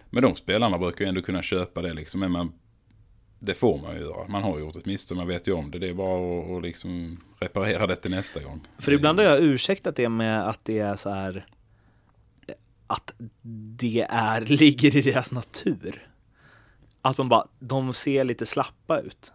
men 0.09 0.23
de 0.23 0.35
spelarna 0.35 0.77
brukar 0.77 1.05
ju 1.05 1.09
ändå 1.09 1.21
kunna 1.21 1.41
köpa 1.41 1.81
det 1.81 1.93
liksom. 1.93 2.19
Men 2.19 2.31
man 2.31 2.53
det 3.39 3.53
får 3.53 3.77
man 3.77 3.95
ju 3.95 4.01
göra. 4.01 4.27
Man 4.27 4.43
har 4.43 4.59
gjort 4.59 4.75
ett 4.75 4.85
misstag, 4.85 5.17
man 5.17 5.27
vet 5.27 5.47
ju 5.47 5.51
om 5.51 5.71
det. 5.71 5.79
Det 5.79 5.89
är 5.89 5.93
bara 5.93 6.39
att, 6.39 6.57
att 6.57 6.63
liksom 6.63 7.19
reparera 7.39 7.87
det 7.87 7.95
till 7.95 8.11
nästa 8.11 8.43
gång. 8.43 8.61
För 8.77 8.91
ibland 8.91 9.19
har 9.19 9.25
jag 9.25 9.39
ursäktat 9.39 9.95
det 9.95 10.09
med 10.09 10.49
att 10.49 10.65
det 10.65 10.79
är 10.79 10.95
så 10.95 11.09
här 11.09 11.45
att 12.87 13.13
det 13.77 14.07
är, 14.09 14.41
ligger 14.59 14.95
i 14.95 15.01
deras 15.01 15.31
natur. 15.31 16.09
Att 17.01 17.17
de 17.17 17.29
bara, 17.29 17.47
de 17.59 17.93
ser 17.93 18.23
lite 18.23 18.45
slappa 18.45 18.99
ut. 18.99 19.33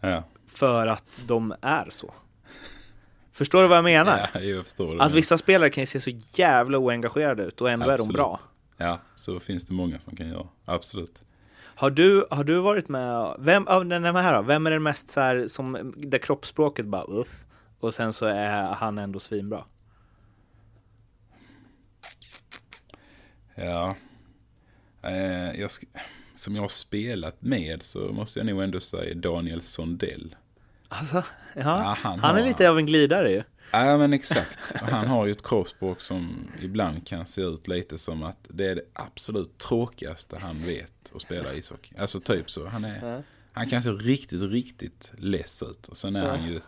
Ja, 0.00 0.24
För 0.54 0.86
att 0.86 1.04
de 1.26 1.54
är 1.60 1.90
så. 1.90 2.14
Förstår 3.32 3.62
du 3.62 3.68
vad 3.68 3.76
jag 3.76 3.84
menar? 3.84 4.30
ja 4.34 4.40
jag 4.40 4.64
förstår. 4.64 5.02
Att 5.02 5.12
vissa 5.12 5.38
spelare 5.38 5.70
kan 5.70 5.82
ju 5.82 5.86
se 5.86 6.00
så 6.00 6.10
jävla 6.34 6.78
oengagerade 6.78 7.42
ut 7.42 7.60
och 7.60 7.70
ändå 7.70 7.84
är 7.84 7.88
de 7.88 7.94
Absolut. 7.94 8.16
bra. 8.16 8.40
Ja, 8.76 8.98
så 9.16 9.40
finns 9.40 9.64
det 9.64 9.74
många 9.74 9.98
som 9.98 10.16
kan 10.16 10.28
göra. 10.28 10.46
Absolut. 10.64 11.20
Har 11.74 11.90
du, 11.90 12.26
har 12.30 12.44
du 12.44 12.60
varit 12.60 12.88
med, 12.88 13.36
vem, 13.38 13.66
av 13.66 13.86
den 13.86 14.04
här 14.04 14.36
då, 14.36 14.42
vem 14.42 14.66
är 14.66 14.70
den 14.70 14.82
mest 14.82 15.10
så 15.10 15.20
här 15.20 15.46
som, 15.48 15.94
där 15.96 16.18
kroppsspråket 16.18 16.86
bara 16.86 17.04
uff, 17.08 17.44
och 17.80 17.94
sen 17.94 18.12
så 18.12 18.26
är 18.26 18.62
han 18.62 18.98
ändå 18.98 19.20
svinbra? 19.20 19.64
Ja. 23.54 23.96
Eh, 25.02 25.60
jag 25.60 25.70
som 26.34 26.54
jag 26.54 26.62
har 26.62 26.68
spelat 26.68 27.42
med 27.42 27.82
så 27.82 28.12
måste 28.12 28.38
jag 28.38 28.46
nog 28.46 28.62
ändå 28.62 28.80
säga 28.80 29.14
Daniel 29.14 29.62
Sondell. 29.62 30.36
Alltså, 30.98 31.16
ja, 31.16 31.22
Ja, 31.54 31.96
han 32.02 32.20
han, 32.20 32.36
är 32.36 32.40
har- 32.40 32.48
lite 32.48 32.70
av 32.70 32.78
en 32.78 32.86
glidare 32.86 33.32
ju. 33.32 33.42
Ja 33.74 33.96
men 33.98 34.12
exakt. 34.12 34.58
Han 34.74 35.06
har 35.06 35.26
ju 35.26 35.32
ett 35.32 35.42
kroppsspråk 35.42 36.00
som 36.00 36.48
ibland 36.60 37.06
kan 37.06 37.26
se 37.26 37.42
ut 37.42 37.68
lite 37.68 37.98
som 37.98 38.22
att 38.22 38.38
det 38.50 38.66
är 38.66 38.74
det 38.74 38.82
absolut 38.92 39.58
tråkigaste 39.58 40.38
han 40.38 40.62
vet 40.62 41.12
att 41.14 41.22
spela 41.22 41.52
ishockey. 41.52 41.94
Alltså 41.98 42.20
typ 42.20 42.50
så. 42.50 42.66
Han, 42.68 42.84
är, 42.84 43.22
han 43.52 43.68
kan 43.68 43.82
se 43.82 43.90
riktigt, 43.90 44.42
riktigt 44.42 45.12
less 45.18 45.62
ut. 45.62 45.88
Och 45.88 45.96
sen 45.96 46.16
är 46.16 46.28
han 46.28 46.44
ju, 46.48 46.60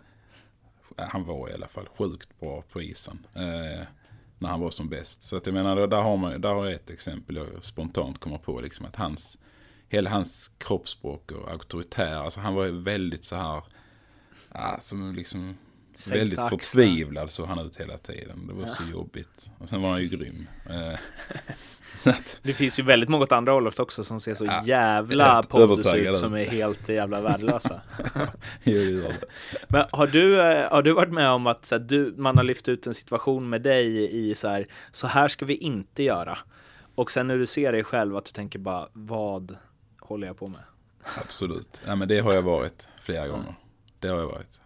ja, 0.96 1.04
han 1.12 1.24
var 1.24 1.50
i 1.50 1.52
alla 1.54 1.68
fall 1.68 1.88
sjukt 1.98 2.40
bra 2.40 2.62
på 2.72 2.82
isen. 2.82 3.26
Eh, 3.34 3.86
när 4.38 4.48
han 4.48 4.60
var 4.60 4.70
som 4.70 4.88
bäst. 4.88 5.22
Så 5.22 5.36
att 5.36 5.46
jag 5.46 5.52
menar, 5.54 5.86
där 5.86 6.02
har, 6.02 6.16
man, 6.16 6.40
där 6.40 6.48
har 6.54 6.64
jag 6.64 6.74
ett 6.74 6.90
exempel 6.90 7.36
jag 7.36 7.46
spontant 7.64 8.18
kommer 8.20 8.38
på. 8.38 8.60
Liksom, 8.60 8.86
att 8.86 8.96
hans, 8.96 9.38
hela 9.88 10.10
hans 10.10 10.50
kroppsspråk 10.58 11.32
och 11.32 11.50
auktoritär, 11.50 12.14
alltså 12.14 12.40
han 12.40 12.54
var 12.54 12.66
väldigt 12.66 13.24
så 13.24 13.36
här, 13.36 13.62
ja, 14.54 14.76
som 14.80 15.14
liksom 15.14 15.56
Sänkta 15.94 16.18
väldigt 16.18 16.38
axlar. 16.38 16.48
förtvivlad 16.58 17.30
såg 17.30 17.46
han 17.46 17.58
ut 17.66 17.76
hela 17.76 17.98
tiden. 17.98 18.46
Det 18.46 18.52
var 18.52 18.66
så 18.66 18.82
jobbigt. 18.90 19.50
Och 19.58 19.68
sen 19.68 19.82
var 19.82 19.90
han 19.90 20.02
ju 20.02 20.08
grym. 20.08 20.48
Eh, 20.70 20.98
Det 22.42 22.52
finns 22.52 22.78
ju 22.78 22.82
väldigt 22.82 23.08
många 23.08 23.22
åt 23.22 23.32
andra 23.32 23.52
hållet 23.52 23.78
också 23.78 24.04
som 24.04 24.20
ser 24.20 24.34
så 24.34 24.44
Ja, 24.44 24.62
jävla 24.64 25.42
pondus 25.42 25.94
ut 25.94 26.16
som 26.16 26.34
är 26.34 26.44
helt 26.44 26.88
jävla 26.88 27.20
värdelösa. 27.20 27.80
Men 29.68 29.84
har 29.90 30.06
du, 30.06 30.40
eh, 30.40 30.70
har 30.70 30.82
du 30.82 30.92
varit 30.92 31.12
med 31.12 31.30
om 31.30 31.46
att 31.46 31.70
här, 31.70 31.78
du, 31.78 32.14
man 32.16 32.36
har 32.36 32.44
lyft 32.44 32.68
ut 32.68 32.86
en 32.86 32.94
situation 32.94 33.48
med 33.48 33.62
dig 33.62 34.10
i 34.30 34.34
så 34.34 34.48
här, 34.48 34.66
så 34.92 35.06
här 35.06 35.28
ska 35.28 35.44
vi 35.44 35.54
inte 35.54 36.02
göra. 36.02 36.38
Och 36.94 37.10
sen 37.10 37.26
när 37.26 37.38
du 37.38 37.46
ser 37.46 37.72
dig 37.72 37.84
själv 37.84 38.16
att 38.16 38.24
du 38.24 38.30
tänker 38.30 38.58
bara, 38.58 38.88
vad 38.92 39.56
håller 40.00 40.26
jag 40.26 40.38
på 40.38 40.48
med? 40.48 40.60
Absolut. 41.20 41.82
Ja, 41.86 41.96
men 41.96 42.08
det 42.08 42.20
har 42.20 42.32
jag 42.32 42.42
varit 42.42 42.88
flera 43.02 43.28
gånger. 43.28 43.54
Det 44.04 44.10
har 44.10 44.18
jag 44.18 44.26
varit. 44.26 44.60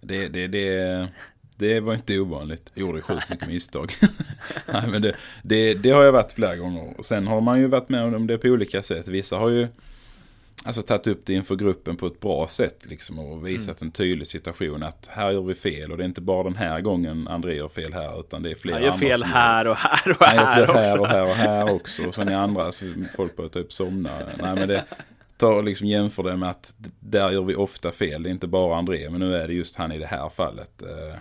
Det, 0.00 0.28
det, 0.28 0.46
det, 0.46 1.08
det 1.56 1.80
var 1.80 1.94
inte 1.94 2.18
ovanligt. 2.18 2.70
Jag 2.74 2.80
gjorde 2.80 3.02
sjukt 3.02 3.30
mycket 3.30 3.48
misstag. 3.48 3.92
Nej, 4.72 4.82
men 4.88 5.02
det, 5.02 5.14
det, 5.42 5.74
det 5.74 5.90
har 5.90 6.02
jag 6.02 6.12
varit 6.12 6.32
flera 6.32 6.56
gånger. 6.56 6.94
Och 6.98 7.04
sen 7.04 7.26
har 7.26 7.40
man 7.40 7.60
ju 7.60 7.66
varit 7.66 7.88
med 7.88 8.14
om 8.14 8.26
det 8.26 8.38
på 8.38 8.48
olika 8.48 8.82
sätt. 8.82 9.08
Vissa 9.08 9.36
har 9.36 9.48
ju 9.48 9.68
alltså, 10.64 10.82
tagit 10.82 11.06
upp 11.06 11.26
det 11.26 11.34
inför 11.34 11.56
gruppen 11.56 11.96
på 11.96 12.06
ett 12.06 12.20
bra 12.20 12.48
sätt. 12.48 12.86
Liksom, 12.88 13.18
och 13.18 13.46
visat 13.46 13.82
en 13.82 13.90
tydlig 13.90 14.26
situation 14.26 14.82
att 14.82 15.08
här 15.12 15.30
gör 15.30 15.42
vi 15.42 15.54
fel. 15.54 15.92
Och 15.92 15.98
det 15.98 16.04
är 16.04 16.08
inte 16.08 16.20
bara 16.20 16.42
den 16.42 16.56
här 16.56 16.80
gången 16.80 17.28
André 17.28 17.54
gör 17.54 17.68
fel 17.68 17.92
här. 17.92 18.20
Utan 18.20 18.42
det 18.42 18.50
är 18.50 18.54
flera 18.54 18.76
Jag 18.76 18.84
gör 18.84 18.92
andra 18.92 19.08
fel 19.08 19.22
här 19.22 19.68
och 19.68 19.76
här 19.76 20.10
och 20.10 20.26
han 20.26 20.36
gör 20.36 20.44
här 20.44 20.66
fel 20.66 20.74
här 20.74 20.98
också. 20.98 21.00
och 21.00 21.08
här 21.08 21.24
och 21.24 21.34
här 21.34 21.72
också. 21.72 22.06
Och 22.06 22.14
sen 22.14 22.28
i 22.28 22.34
andra, 22.34 22.72
så 22.72 22.84
folk 23.16 23.36
börjar 23.36 23.50
typ 23.50 23.72
somna. 23.72 24.10
Nej 24.42 24.54
men 24.54 24.68
det, 24.68 24.84
Tar 25.38 25.52
och 25.52 25.64
liksom 25.64 25.86
jämför 25.86 26.22
det 26.22 26.36
med 26.36 26.50
att 26.50 26.74
där 27.00 27.30
gör 27.30 27.42
vi 27.42 27.54
ofta 27.54 27.92
fel. 27.92 28.22
Det 28.22 28.28
är 28.28 28.30
inte 28.30 28.46
bara 28.46 28.78
André, 28.78 29.10
men 29.10 29.20
nu 29.20 29.34
är 29.34 29.48
det 29.48 29.54
just 29.54 29.76
han 29.76 29.92
i 29.92 29.98
det 29.98 30.06
här 30.06 30.28
fallet. 30.28 30.82
Eh, 30.82 31.18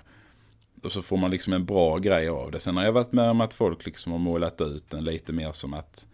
och 0.83 0.91
så 0.91 1.01
får 1.01 1.17
man 1.17 1.31
liksom 1.31 1.53
en 1.53 1.65
bra 1.65 1.97
grej 1.97 2.29
av 2.29 2.51
det. 2.51 2.59
Sen 2.59 2.77
har 2.77 2.83
jag 2.83 2.91
varit 2.91 3.11
med 3.11 3.29
om 3.29 3.41
att 3.41 3.53
folk 3.53 3.85
liksom 3.85 4.11
har 4.11 4.19
målat 4.19 4.61
ut 4.61 4.89
den 4.89 5.03
lite 5.03 5.33
mer 5.33 5.51
som 5.51 5.73
att 5.73 6.07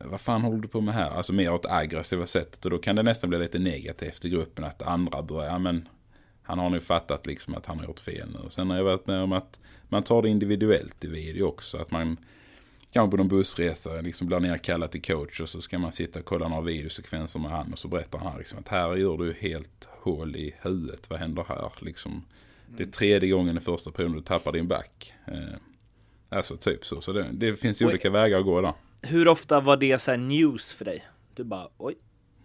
eh, 0.00 0.06
vad 0.06 0.20
fan 0.20 0.42
håller 0.42 0.58
du 0.58 0.68
på 0.68 0.80
med 0.80 0.94
här? 0.94 1.10
Alltså 1.10 1.32
mer 1.32 1.52
åt 1.52 1.66
aggressiva 1.66 2.26
sättet. 2.26 2.64
Och 2.64 2.70
då 2.70 2.78
kan 2.78 2.96
det 2.96 3.02
nästan 3.02 3.30
bli 3.30 3.38
lite 3.38 3.58
negativt 3.58 4.24
i 4.24 4.28
gruppen 4.28 4.64
att 4.64 4.82
andra 4.82 5.22
börjar, 5.22 5.50
ja 5.50 5.58
men 5.58 5.88
han 6.42 6.58
har 6.58 6.70
nu 6.70 6.80
fattat 6.80 7.26
liksom 7.26 7.54
att 7.54 7.66
han 7.66 7.78
har 7.78 7.86
gjort 7.86 8.00
fel 8.00 8.28
nu. 8.32 8.38
Och 8.38 8.52
sen 8.52 8.70
har 8.70 8.76
jag 8.76 8.84
varit 8.84 9.06
med 9.06 9.22
om 9.22 9.32
att 9.32 9.60
man 9.88 10.02
tar 10.02 10.22
det 10.22 10.28
individuellt 10.28 11.04
i 11.04 11.08
video 11.08 11.44
också. 11.44 11.78
Att 11.78 11.90
man 11.90 12.16
kanske 12.94 13.10
på 13.10 13.16
någon 13.16 13.28
bussresa 13.28 14.00
liksom 14.00 14.26
blir 14.26 14.40
nerkallad 14.40 14.90
till 14.90 15.02
coach 15.02 15.40
och 15.40 15.48
så 15.48 15.60
ska 15.60 15.78
man 15.78 15.92
sitta 15.92 16.18
och 16.18 16.24
kolla 16.24 16.48
några 16.48 16.62
videosekvenser 16.62 17.40
med 17.40 17.50
han 17.50 17.72
och 17.72 17.78
så 17.78 17.88
berättar 17.88 18.18
han 18.18 18.38
liksom 18.38 18.58
att 18.58 18.68
här 18.68 18.96
gör 18.96 19.16
du 19.16 19.32
helt 19.32 19.88
hål 19.90 20.36
i 20.36 20.54
huvudet. 20.60 21.10
Vad 21.10 21.18
händer 21.18 21.44
här? 21.48 21.72
Liksom, 21.80 22.24
det 22.76 22.82
är 22.82 22.86
tredje 22.86 23.30
gången 23.30 23.56
i 23.56 23.60
första 23.60 23.90
perioden 23.90 24.16
du 24.16 24.22
tappar 24.22 24.52
din 24.52 24.68
back. 24.68 25.14
Eh, 25.26 25.56
alltså 26.28 26.56
typ 26.56 26.84
så. 26.84 27.00
Så 27.00 27.12
det, 27.12 27.26
det 27.32 27.56
finns 27.56 27.82
ju 27.82 27.86
Oj. 27.86 27.90
olika 27.90 28.10
vägar 28.10 28.38
att 28.38 28.44
gå 28.44 28.60
där. 28.60 28.72
Hur 29.02 29.28
ofta 29.28 29.60
var 29.60 29.76
det 29.76 29.98
så 29.98 30.10
här 30.10 30.18
news 30.18 30.72
för 30.74 30.84
dig? 30.84 31.04
Du 31.34 31.44
bara, 31.44 31.68
oj, 31.76 31.94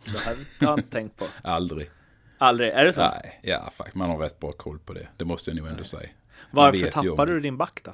Det 0.05 0.19
här 0.19 0.35
har 0.35 0.67
jag 0.67 0.79
inte 0.79 0.89
tänkt 0.89 1.17
på. 1.17 1.25
Aldrig. 1.41 1.89
Aldrig, 2.37 2.69
är 2.69 2.85
det 2.85 2.93
så? 2.93 3.01
Nej, 3.01 3.39
ja, 3.43 3.69
fuck, 3.77 3.95
man 3.95 4.09
har 4.09 4.17
rätt 4.17 4.39
bra 4.39 4.51
koll 4.51 4.79
på 4.79 4.93
det. 4.93 5.07
Det 5.17 5.25
måste 5.25 5.51
jag 5.51 5.57
nog 5.57 5.67
ändå 5.67 5.83
säga. 5.83 6.09
Varför 6.51 6.87
tappade 6.87 7.33
du 7.33 7.39
din 7.39 7.57
back 7.57 7.81
då? 7.83 7.91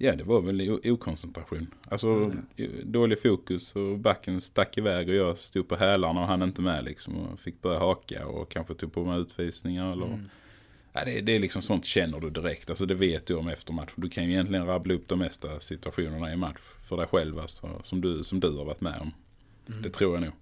Ja, 0.00 0.16
det 0.16 0.24
var 0.24 0.40
väl 0.40 0.80
okoncentration. 0.84 1.74
Alltså 1.88 2.08
Mm. 2.08 2.46
dålig 2.84 3.22
fokus 3.22 3.76
och 3.76 3.98
backen 3.98 4.40
stack 4.40 4.78
iväg 4.78 5.08
och 5.08 5.14
jag 5.14 5.38
stod 5.38 5.68
på 5.68 5.76
hälarna 5.76 6.20
och 6.20 6.26
han 6.26 6.42
inte 6.42 6.62
med 6.62 6.84
liksom 6.84 7.16
och 7.16 7.40
fick 7.40 7.62
börja 7.62 7.78
haka 7.78 8.26
och 8.26 8.50
kanske 8.50 8.74
tog 8.74 8.92
på 8.92 9.04
mig 9.04 9.20
utvisningar 9.20 9.92
eller... 9.92 10.06
Mm. 10.06 10.28
Ja, 10.92 11.04
det, 11.04 11.20
det 11.20 11.32
är 11.32 11.38
liksom 11.38 11.62
sånt 11.62 11.84
känner 11.84 12.20
du 12.20 12.30
direkt, 12.30 12.70
alltså 12.70 12.86
det 12.86 12.94
vet 12.94 13.26
du 13.26 13.34
om 13.34 13.48
efter 13.48 13.72
match. 13.72 13.92
Du 13.96 14.08
kan 14.08 14.24
ju 14.24 14.30
egentligen 14.30 14.66
rabbla 14.66 14.94
upp 14.94 15.08
de 15.08 15.18
mesta 15.18 15.60
situationerna 15.60 16.32
i 16.32 16.36
match 16.36 16.60
för 16.88 16.96
dig 16.96 17.06
själv 17.06 17.38
alltså, 17.38 17.80
som, 17.82 18.00
du, 18.00 18.24
som 18.24 18.40
du 18.40 18.56
har 18.56 18.64
varit 18.64 18.80
med 18.80 19.00
om. 19.00 19.12
Mm. 19.68 19.82
Det 19.82 19.90
tror 19.90 20.14
jag 20.14 20.22
nog. 20.22 20.32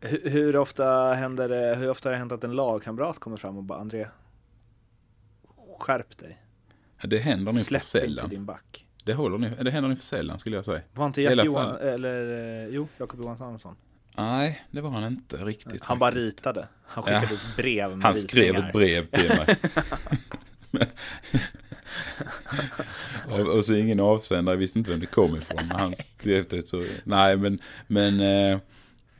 Hur, 0.00 0.30
hur, 0.30 0.56
ofta 0.56 1.12
händer 1.12 1.48
det, 1.48 1.76
hur 1.76 1.90
ofta 1.90 2.08
har 2.08 2.12
det 2.12 2.18
hänt 2.18 2.32
att 2.32 2.44
en 2.44 2.56
lagkamrat 2.56 3.18
kommer 3.18 3.36
fram 3.36 3.56
och 3.56 3.64
bara 3.64 3.78
André, 3.78 4.06
skärp 5.78 6.18
dig. 6.18 6.38
Det 7.02 7.18
händer 7.18 7.44
nog 7.44 7.54
för 7.54 7.64
Släpp 7.64 7.78
inte 7.80 7.86
sällan. 7.86 8.28
din 8.28 8.44
back. 8.44 8.84
Det, 9.04 9.14
håller 9.14 9.38
ni, 9.38 9.50
det 9.64 9.70
händer 9.70 9.88
nog 9.88 9.98
för 9.98 10.04
sällan 10.04 10.38
skulle 10.38 10.56
jag 10.56 10.64
säga. 10.64 10.80
Var 10.94 11.06
inte 11.06 11.22
Jack 11.22 11.32
alla 11.32 11.44
Johan, 11.44 11.76
eller 11.78 12.38
eh, 12.64 12.68
jo, 12.74 12.88
Jakob 12.98 13.20
Johansson? 13.20 13.76
Nej, 14.16 14.64
det 14.70 14.80
var 14.80 14.90
han 14.90 15.04
inte 15.04 15.36
riktigt. 15.36 15.84
Han 15.84 15.98
bara 15.98 16.10
faktiskt. 16.10 16.26
ritade. 16.38 16.68
Han 16.86 17.04
skickade 17.04 17.26
Ja. 17.26 17.32
ut 17.32 17.56
brev 17.56 17.90
med 17.96 18.02
Han 18.06 18.14
skrev 18.14 18.44
ritningar. 18.44 18.66
ett 18.68 18.72
brev 18.72 19.06
till 19.06 19.28
mig. 19.28 19.56
och, 23.30 23.56
och 23.56 23.64
så 23.64 23.74
ingen 23.74 24.00
avsändare, 24.00 24.54
jag 24.54 24.58
visste 24.58 24.78
inte 24.78 24.90
vem 24.90 25.00
det 25.00 25.06
kom 25.06 25.36
ifrån. 25.36 25.58
Men 25.68 25.78
han 25.80 25.94
skrev 25.94 26.44
det 26.50 26.68
så, 26.68 26.84
nej 27.04 27.36
men, 27.36 27.58
men 27.86 28.20
eh, 28.20 28.58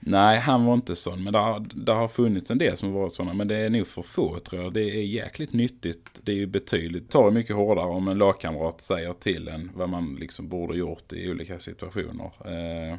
nej 0.00 0.38
han 0.38 0.64
var 0.64 0.74
inte 0.74 0.96
sån. 0.96 1.24
Men 1.24 1.32
det 1.32 1.38
har, 1.38 1.66
det 1.74 1.92
har 1.92 2.08
funnits 2.08 2.50
en 2.50 2.58
del 2.58 2.76
som 2.76 2.92
har 2.92 3.00
varit 3.00 3.12
sådana. 3.12 3.34
Men 3.34 3.48
det 3.48 3.56
är 3.56 3.70
nog 3.70 3.86
för 3.86 4.02
få 4.02 4.38
tror 4.38 4.62
jag. 4.62 4.72
Det 4.72 4.84
är 4.84 5.04
jäkligt 5.04 5.52
nyttigt. 5.52 6.20
Det 6.22 6.32
är 6.32 6.36
ju 6.36 6.46
betydligt, 6.46 7.10
tar 7.10 7.30
mycket 7.30 7.56
hårdare 7.56 7.86
om 7.86 8.08
en 8.08 8.18
lagkamrat 8.18 8.80
säger 8.80 9.12
till 9.12 9.48
en 9.48 9.70
vad 9.74 9.88
man 9.88 10.16
liksom 10.20 10.48
borde 10.48 10.78
gjort 10.78 11.12
i 11.12 11.30
olika 11.30 11.58
situationer. 11.58 12.32
Eh, 12.44 12.98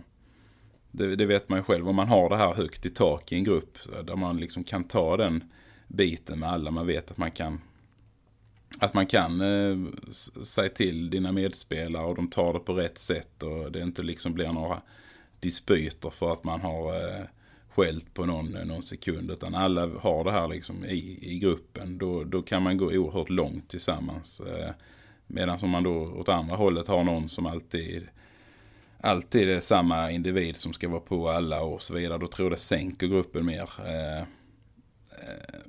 det, 0.92 1.16
det 1.16 1.26
vet 1.26 1.50
man 1.50 1.60
ju 1.60 1.64
själv. 1.64 1.90
Om 1.90 1.96
man 1.96 2.08
har 2.08 2.30
det 2.30 2.38
här 2.38 2.54
högt 2.54 2.86
i 2.86 2.90
tak 2.90 3.32
i 3.32 3.36
en 3.36 3.44
grupp 3.44 3.78
där 4.04 4.16
man 4.16 4.38
liksom 4.38 4.64
kan 4.64 4.84
ta 4.84 5.18
den 5.18 5.44
biten 5.88 6.40
med 6.40 6.50
alla. 6.50 6.72
Man 6.72 6.88
vet 6.88 7.12
att 7.12 7.18
man 7.18 7.32
kan 7.32 7.62
att 8.80 8.94
man 8.94 9.06
kan 9.06 9.42
eh, 9.42 9.78
säga 10.44 10.70
till 10.70 11.10
dina 11.10 11.32
medspelare 11.32 12.06
och 12.06 12.16
de 12.16 12.28
tar 12.28 12.54
det 12.54 12.60
på 12.60 12.74
rätt 12.74 12.98
sätt 12.98 13.44
och 13.44 13.72
det 13.72 13.82
inte 13.82 14.04
liksom 14.04 14.34
blir 14.34 14.52
några 14.52 14.82
dispyter 15.42 16.10
för 16.10 16.34
att 16.34 16.44
man 16.44 16.62
har 16.62 16.96
eh, 16.96 17.26
skällt 17.70 18.14
på 18.14 18.26
någon, 18.26 18.56
eh, 18.56 18.66
någon 18.66 18.82
sekund. 18.82 19.32
Utan 19.32 19.56
alla 19.56 19.88
har 19.88 20.24
det 20.24 20.32
här 20.32 20.48
liksom 20.48 20.86
i, 20.86 21.20
i 21.22 21.40
gruppen. 21.40 21.98
Då, 21.98 22.24
då 22.24 22.42
kan 22.42 22.64
man 22.64 22.78
gå 22.78 22.86
oerhört 22.86 23.30
långt 23.30 23.70
tillsammans. 23.70 24.40
Eh, 24.40 24.72
Medan 25.32 25.60
om 25.62 25.70
man 25.70 25.84
då 25.84 25.92
åt 25.92 26.30
andra 26.30 26.56
hållet 26.56 26.88
har 26.88 27.04
någon 27.04 27.30
som 27.30 27.46
alltid 27.46 28.08
alltid 29.02 29.50
är 29.50 29.60
samma 29.60 30.12
individ 30.12 30.58
som 30.58 30.74
ska 30.74 30.90
vara 30.90 31.00
på 31.00 31.30
alla 31.30 31.62
och 31.62 31.82
så 31.82 31.94
vidare. 31.94 32.18
Då 32.18 32.28
tror 32.28 32.46
jag 32.46 32.58
det 32.58 32.62
sänker 32.62 33.08
gruppen 33.08 33.46
mer. 33.46 33.70
Eh, 33.86 34.20
eh, 34.20 35.60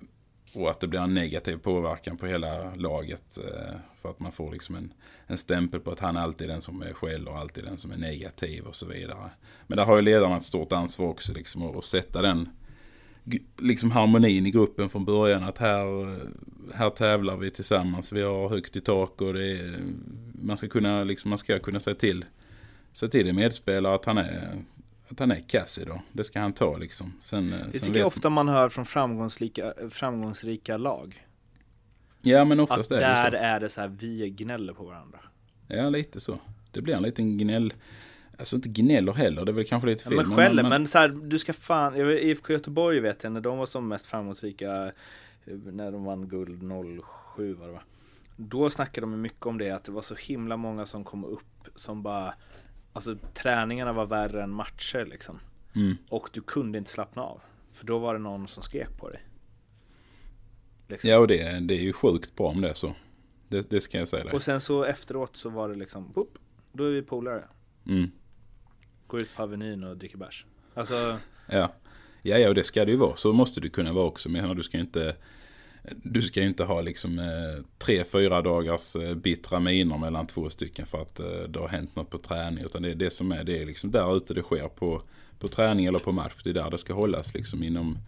och 0.55 0.71
att 0.71 0.81
det 0.81 0.87
blir 0.87 1.01
en 1.01 1.15
negativ 1.15 1.57
påverkan 1.57 2.17
på 2.17 2.27
hela 2.27 2.75
laget. 2.75 3.39
Eh, 3.39 3.75
för 4.03 4.11
att 4.11 4.21
man 4.21 4.33
får 4.33 4.53
liksom 4.53 4.75
en, 4.75 4.93
en 5.27 5.39
stämpel 5.39 5.81
på 5.81 5.91
att 5.91 6.01
han 6.01 6.17
alltid 6.17 6.51
är 6.51 6.53
den 6.53 6.63
som 6.63 6.83
är 6.83 6.93
skäller 6.93 7.31
och 7.31 7.39
alltid 7.39 7.65
den 7.65 7.79
som 7.79 7.93
är 7.93 7.97
negativ 7.97 8.65
och 8.65 8.75
så 8.75 8.87
vidare. 8.87 9.31
Men 9.67 9.77
där 9.77 9.85
har 9.85 9.97
ju 9.97 10.03
ledarna 10.03 10.37
ett 10.37 10.43
stort 10.43 10.73
ansvar 10.73 11.07
också 11.07 11.33
liksom 11.33 11.79
att, 11.79 11.85
sätta 11.85 12.23
den 12.23 12.49
liksom 13.59 13.91
harmonin 13.91 14.47
i 14.47 14.51
gruppen 14.51 14.89
från 14.89 15.05
början. 15.05 15.45
Att 15.45 15.59
här, 15.59 16.19
här 16.75 16.91
tävlar 16.91 17.37
vi 17.37 17.51
tillsammans. 17.51 18.13
Vi 18.13 18.23
har 18.23 18.49
högt 18.49 18.77
i 18.77 18.81
tak 18.81 19.21
och 19.21 19.35
det 19.35 19.53
är, 19.53 19.81
man 20.33 20.57
ska 20.57 20.69
kunna 20.69 21.05
liksom, 21.05 21.29
man 21.29 21.39
ska 21.39 21.59
kunna 21.59 21.81
säga 21.81 21.95
till 21.95 22.25
säga 22.93 23.11
till 23.11 23.29
en 23.29 23.37
medspelare 23.37 23.95
att 23.95 24.05
han 24.05 24.19
är 24.19 24.59
att 25.11 25.19
han 25.19 25.31
är 25.31 25.41
kass 25.49 25.79
idag. 25.79 26.01
Det 26.13 26.25
ska 26.25 26.41
han 26.41 26.53
ta 26.53 26.77
liksom. 26.77 27.13
Sen, 27.21 27.51
Det 27.51 27.57
sen 27.59 27.71
tycker 27.87 27.99
jag 27.99 28.07
ofta 28.07 28.31
man 28.31 28.49
hör 28.49 28.69
från 28.69 28.87
framgångsrika, 28.87 29.73
framgångsrika 29.91 30.77
lag. 30.77 31.27
Ja 32.23 32.45
men 32.45 32.61
Att 32.61 32.71
oftast 32.71 32.91
är 32.91 32.95
det 32.97 33.01
där 33.01 33.31
så. 33.31 33.37
är 33.37 33.61
det 33.61 33.69
så 33.69 33.81
här, 33.81 33.89
vi 33.89 34.31
gnäller 34.31 34.73
på 34.73 34.85
varandra. 34.85 35.19
Ja 35.69 35.91
lite 35.91 36.21
så. 36.21 36.39
Det 36.71 36.83
blir 36.83 36.95
en 36.95 37.03
liten 37.03 37.39
gnäll. 37.39 37.73
Alltså 38.39 38.57
inte 38.57 38.69
gnäller 38.69 39.13
heller, 39.13 39.45
det 39.45 39.51
är 39.53 39.55
väl 39.55 39.65
kanske 39.67 39.89
lite 39.89 40.03
Ja, 40.05 40.11
fel. 40.11 40.27
men 40.29 40.37
skäller, 40.37 40.63
men 40.63 40.87
så 40.87 40.99
här, 40.99 41.09
du 41.09 41.39
ska 41.39 41.53
fan, 41.53 41.97
IFK 41.97 42.53
Göteborg 42.53 43.01
vet 43.01 43.23
jag 43.25 43.33
när 43.33 43.41
de 43.41 43.59
var 43.59 43.67
som 43.67 43.89
mest 43.89 44.07
framgångsrika 44.07 44.85
eh, 44.87 44.93
när 45.73 45.93
de 45.93 46.05
vann 46.05 46.29
guld 46.29 46.63
07 47.37 47.55
var 47.55 47.67
det 47.67 47.73
va? 47.73 47.83
Då 48.37 48.71
snackade 48.71 49.07
de 49.07 49.21
mycket 49.21 49.47
om 49.47 49.59
det 49.59 49.71
att 49.71 49.85
det 49.85 49.93
var 49.93 50.03
så 50.03 50.15
himla 50.15 50.57
många 50.57 50.87
som 50.87 51.05
kom 51.05 51.25
upp 51.25 51.69
som 51.75 52.03
bara 52.03 52.35
Alltså 52.93 53.17
träningarna 53.35 53.93
var 53.93 54.07
värre 54.07 54.43
än 54.43 54.51
matcher 54.51 55.07
liksom. 55.11 55.41
Mm. 55.77 55.97
Och 56.09 56.31
du 56.33 56.41
kunde 56.41 56.79
inte 56.79 56.91
slappna 56.91 57.23
av. 57.23 57.41
För 57.73 57.87
då 57.87 57.99
var 57.99 58.15
det 58.15 58.21
någon 58.21 58.49
som 58.49 58.63
skrek 58.63 58.99
på 58.99 59.09
dig. 59.11 59.21
Liksom. 60.89 61.11
Ja 61.11 61.19
och 61.19 61.29
det, 61.29 61.61
det 61.61 61.75
är 61.75 61.83
ju 61.83 61.93
sjukt 61.93 62.37
bra 62.37 62.47
om 62.49 62.61
det 62.61 62.71
är 62.71 62.75
så. 62.75 62.95
Det, 63.49 63.71
det 63.71 63.81
ska 63.81 63.99
jag 63.99 64.09
säga 64.09 64.25
dig. 64.25 64.33
Och 64.33 64.43
sen 64.43 64.61
så 64.61 64.85
efteråt 64.85 65.37
så 65.37 65.49
var 65.49 65.69
det 65.69 65.75
liksom, 65.75 66.13
boop, 66.13 66.39
då 66.73 66.85
är 66.85 66.91
vi 66.91 67.03
polare. 67.03 67.45
Mm. 67.87 68.11
Går 69.07 69.21
ut 69.21 69.37
på 69.37 69.43
Avenyn 69.43 69.85
och 69.85 69.97
dricker 69.97 70.19
bärs. 70.19 70.47
Alltså, 70.75 71.19
Ja. 71.47 71.73
ja, 72.23 72.39
ja 72.39 72.49
och 72.49 72.55
det 72.55 72.65
ska 72.65 72.85
det 72.85 72.91
ju 72.91 72.97
vara. 72.97 73.17
Så 73.17 73.33
måste 73.33 73.61
du 73.61 73.69
kunna 73.69 73.93
vara 73.93 74.05
också. 74.05 74.29
Men 74.29 74.57
du 74.57 74.63
ska 74.63 74.79
inte 74.79 75.17
du 75.83 76.23
ska 76.23 76.41
ju 76.41 76.47
inte 76.47 76.65
ha 76.65 76.81
liksom 76.81 77.19
eh, 77.19 77.65
tre, 77.79 78.05
fyra 78.05 78.43
dagars 78.43 78.97
eh, 78.97 79.15
bittra 79.15 79.61
miner 79.61 79.99
mellan 79.99 80.27
två 80.27 80.51
stycken 80.51 80.87
för 80.87 81.03
att 81.03 81.21
eh, 81.21 81.43
det 81.49 81.59
har 81.59 81.69
hänt 81.69 81.97
något 81.97 82.11
på 82.11 82.19
träning. 82.19 82.65
Utan 82.65 82.83
det 82.83 82.91
är 82.91 82.95
det 82.95 83.11
som 83.13 83.33
är, 83.33 83.45
det 83.45 83.63
är 83.63 83.67
liksom 83.67 83.91
där 83.91 84.17
ute 84.17 84.35
det 84.35 84.43
sker 84.43 84.69
på, 84.69 85.03
på 85.39 85.49
träning 85.49 85.87
eller 85.87 85.99
på 85.99 86.13
match. 86.13 86.35
Det 86.45 86.51
är 86.51 86.55
där 86.55 86.71
det 86.71 86.79
ska 86.79 86.95
hållas 86.95 87.35
liksom 87.35 87.63
inom, 87.63 87.99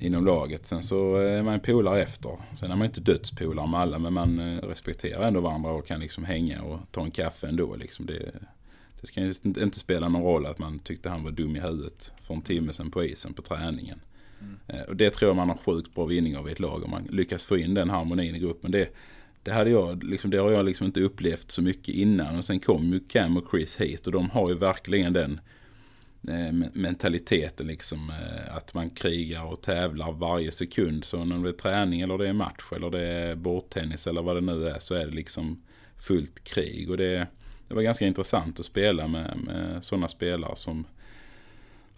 inom 0.00 0.24
laget. 0.24 0.66
Sen 0.66 0.82
så 0.82 1.22
eh, 1.22 1.38
är 1.38 1.42
man 1.42 1.60
polare 1.60 2.02
efter. 2.02 2.36
Sen 2.52 2.70
är 2.70 2.76
man 2.76 2.86
inte 2.86 3.00
dödspolare 3.00 3.68
med 3.68 3.80
alla 3.80 3.98
men 3.98 4.12
man 4.12 4.38
eh, 4.38 4.62
respekterar 4.62 5.28
ändå 5.28 5.40
varandra 5.40 5.70
och 5.70 5.86
kan 5.86 6.00
liksom 6.00 6.24
hänga 6.24 6.62
och 6.62 6.80
ta 6.90 7.02
en 7.02 7.10
kaffe 7.10 7.46
ändå. 7.46 7.76
Liksom 7.76 8.06
det, 8.06 8.32
det 9.00 9.06
ska 9.06 9.20
inte 9.20 9.62
inte 9.62 9.78
spela 9.78 10.08
någon 10.08 10.22
roll 10.22 10.46
att 10.46 10.58
man 10.58 10.78
tyckte 10.78 11.08
han 11.08 11.24
var 11.24 11.30
dum 11.30 11.56
i 11.56 11.60
huvudet 11.60 12.12
för 12.22 12.34
en 12.34 12.42
timme 12.42 12.72
sedan 12.72 12.90
på 12.90 13.04
isen 13.04 13.32
på 13.32 13.42
träningen. 13.42 14.00
Mm. 14.40 14.56
Eh, 14.66 14.88
och 14.88 14.96
det 14.96 15.10
tror 15.10 15.28
jag 15.28 15.36
man 15.36 15.48
har 15.48 15.56
sjukt 15.56 15.94
bra 15.94 16.04
vinning 16.04 16.36
av 16.36 16.48
i 16.48 16.52
ett 16.52 16.60
lag 16.60 16.84
om 16.84 16.90
man 16.90 17.04
lyckas 17.10 17.44
få 17.44 17.56
in 17.56 17.74
den 17.74 17.90
harmonin 17.90 18.34
i 18.34 18.38
gruppen. 18.38 18.70
Det, 18.70 18.88
det, 19.42 19.52
hade 19.52 19.70
jag, 19.70 20.04
liksom, 20.04 20.30
det 20.30 20.38
har 20.38 20.50
jag 20.50 20.64
liksom 20.64 20.86
inte 20.86 21.00
upplevt 21.00 21.50
så 21.50 21.62
mycket 21.62 21.94
innan. 21.94 22.38
Och 22.38 22.44
sen 22.44 22.60
kom 22.60 22.92
ju 22.92 23.00
Cam 23.00 23.36
och 23.36 23.50
Chris 23.50 23.76
hit 23.76 24.06
och 24.06 24.12
de 24.12 24.30
har 24.30 24.48
ju 24.48 24.54
verkligen 24.54 25.12
den 25.12 25.40
eh, 26.28 26.52
mentaliteten 26.72 27.66
liksom. 27.66 28.10
Eh, 28.10 28.56
att 28.56 28.74
man 28.74 28.90
krigar 28.90 29.44
och 29.44 29.62
tävlar 29.62 30.12
varje 30.12 30.52
sekund. 30.52 31.04
Så 31.04 31.24
när 31.24 31.38
det 31.38 31.48
är 31.48 31.52
träning 31.52 32.00
eller 32.00 32.18
det 32.18 32.28
är 32.28 32.32
match 32.32 32.72
eller 32.76 32.90
det 32.90 33.06
är 33.06 33.34
bordtennis 33.34 34.06
eller 34.06 34.22
vad 34.22 34.36
det 34.36 34.40
nu 34.40 34.68
är 34.68 34.78
så 34.78 34.94
är 34.94 35.06
det 35.06 35.12
liksom 35.12 35.62
fullt 35.98 36.44
krig. 36.44 36.90
Och 36.90 36.96
det, 36.96 37.26
det 37.68 37.74
var 37.74 37.82
ganska 37.82 38.06
intressant 38.06 38.60
att 38.60 38.66
spela 38.66 39.08
med, 39.08 39.40
med 39.44 39.84
sådana 39.84 40.08
spelare 40.08 40.56
som 40.56 40.84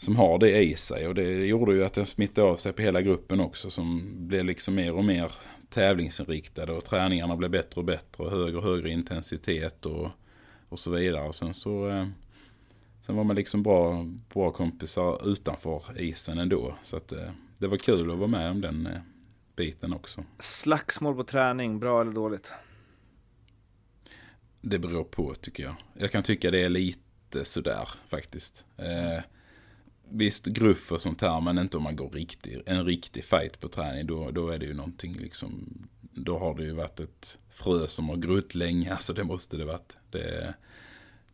som 0.03 0.17
har 0.17 0.39
det 0.39 0.63
i 0.63 0.77
sig 0.77 1.09
och 1.09 1.15
det 1.15 1.47
gjorde 1.47 1.75
ju 1.75 1.85
att 1.85 1.95
den 1.95 2.07
smittade 2.07 2.49
av 2.49 2.57
sig 2.57 2.73
på 2.73 2.83
hela 2.83 3.03
gruppen 3.03 3.41
också 3.41 3.71
som 3.71 4.13
blev 4.29 4.45
liksom 4.45 4.75
mer 4.75 4.93
och 4.93 5.05
mer 5.05 5.33
tävlingsinriktade 5.69 6.73
och 6.73 6.85
träningarna 6.85 7.37
blev 7.37 7.51
bättre 7.51 7.81
och 7.81 7.85
bättre 7.85 8.25
och 8.25 8.31
högre 8.31 8.57
och 8.57 8.63
högre 8.63 8.91
intensitet 8.91 9.87
och, 9.87 10.11
och 10.69 10.79
så 10.79 10.91
vidare. 10.91 11.29
Och 11.29 11.35
sen 11.35 11.55
så 11.55 11.89
eh, 11.89 12.07
sen 13.01 13.17
var 13.17 13.25
man 13.25 13.37
liksom 13.37 13.63
bra, 13.63 14.07
bra 14.35 14.51
kompisar 14.51 15.29
utanför 15.33 16.01
isen 16.01 16.39
ändå. 16.39 16.75
Så 16.83 16.97
att 16.97 17.13
eh, 17.13 17.31
det 17.59 17.67
var 17.67 17.77
kul 17.77 18.11
att 18.11 18.19
vara 18.19 18.29
med 18.29 18.51
om 18.51 18.61
den 18.61 18.87
eh, 18.87 19.01
biten 19.57 19.93
också. 19.93 20.25
slagsmål 20.39 21.15
på 21.15 21.25
träning, 21.25 21.79
bra 21.79 22.01
eller 22.01 22.13
dåligt? 22.13 22.53
Det 24.61 24.79
beror 24.79 25.05
på 25.05 25.35
tycker 25.35 25.63
jag. 25.63 25.75
Jag 25.95 26.11
kan 26.11 26.23
tycka 26.23 26.51
det 26.51 26.63
är 26.63 26.69
lite 26.69 27.45
sådär 27.45 27.89
faktiskt. 28.09 28.65
Eh, 28.77 29.23
visst 30.13 30.47
gruff 30.47 30.93
och 30.93 31.01
sånt 31.01 31.21
här 31.21 31.41
men 31.41 31.59
inte 31.59 31.77
om 31.77 31.83
man 31.83 31.97
går 31.97 32.11
riktig, 32.11 32.63
en 32.67 32.85
riktig 32.85 33.25
fight 33.25 33.61
på 33.61 33.69
träning. 33.69 34.07
Då, 34.07 34.31
då 34.31 34.49
är 34.49 34.59
det 34.59 34.67
ju 34.67 34.75
någonting 34.75 35.13
liksom. 35.13 35.79
Då 36.01 36.39
har 36.39 36.57
det 36.57 36.63
ju 36.63 36.73
varit 36.73 37.01
ett 37.01 37.39
frö 37.51 37.87
som 37.87 38.09
har 38.09 38.17
grott 38.17 38.55
länge. 38.55 38.93
Alltså 38.93 39.13
det 39.13 39.25
måste 39.25 39.57
det 39.57 39.65
varit. 39.65 39.97
Det, 40.11 40.55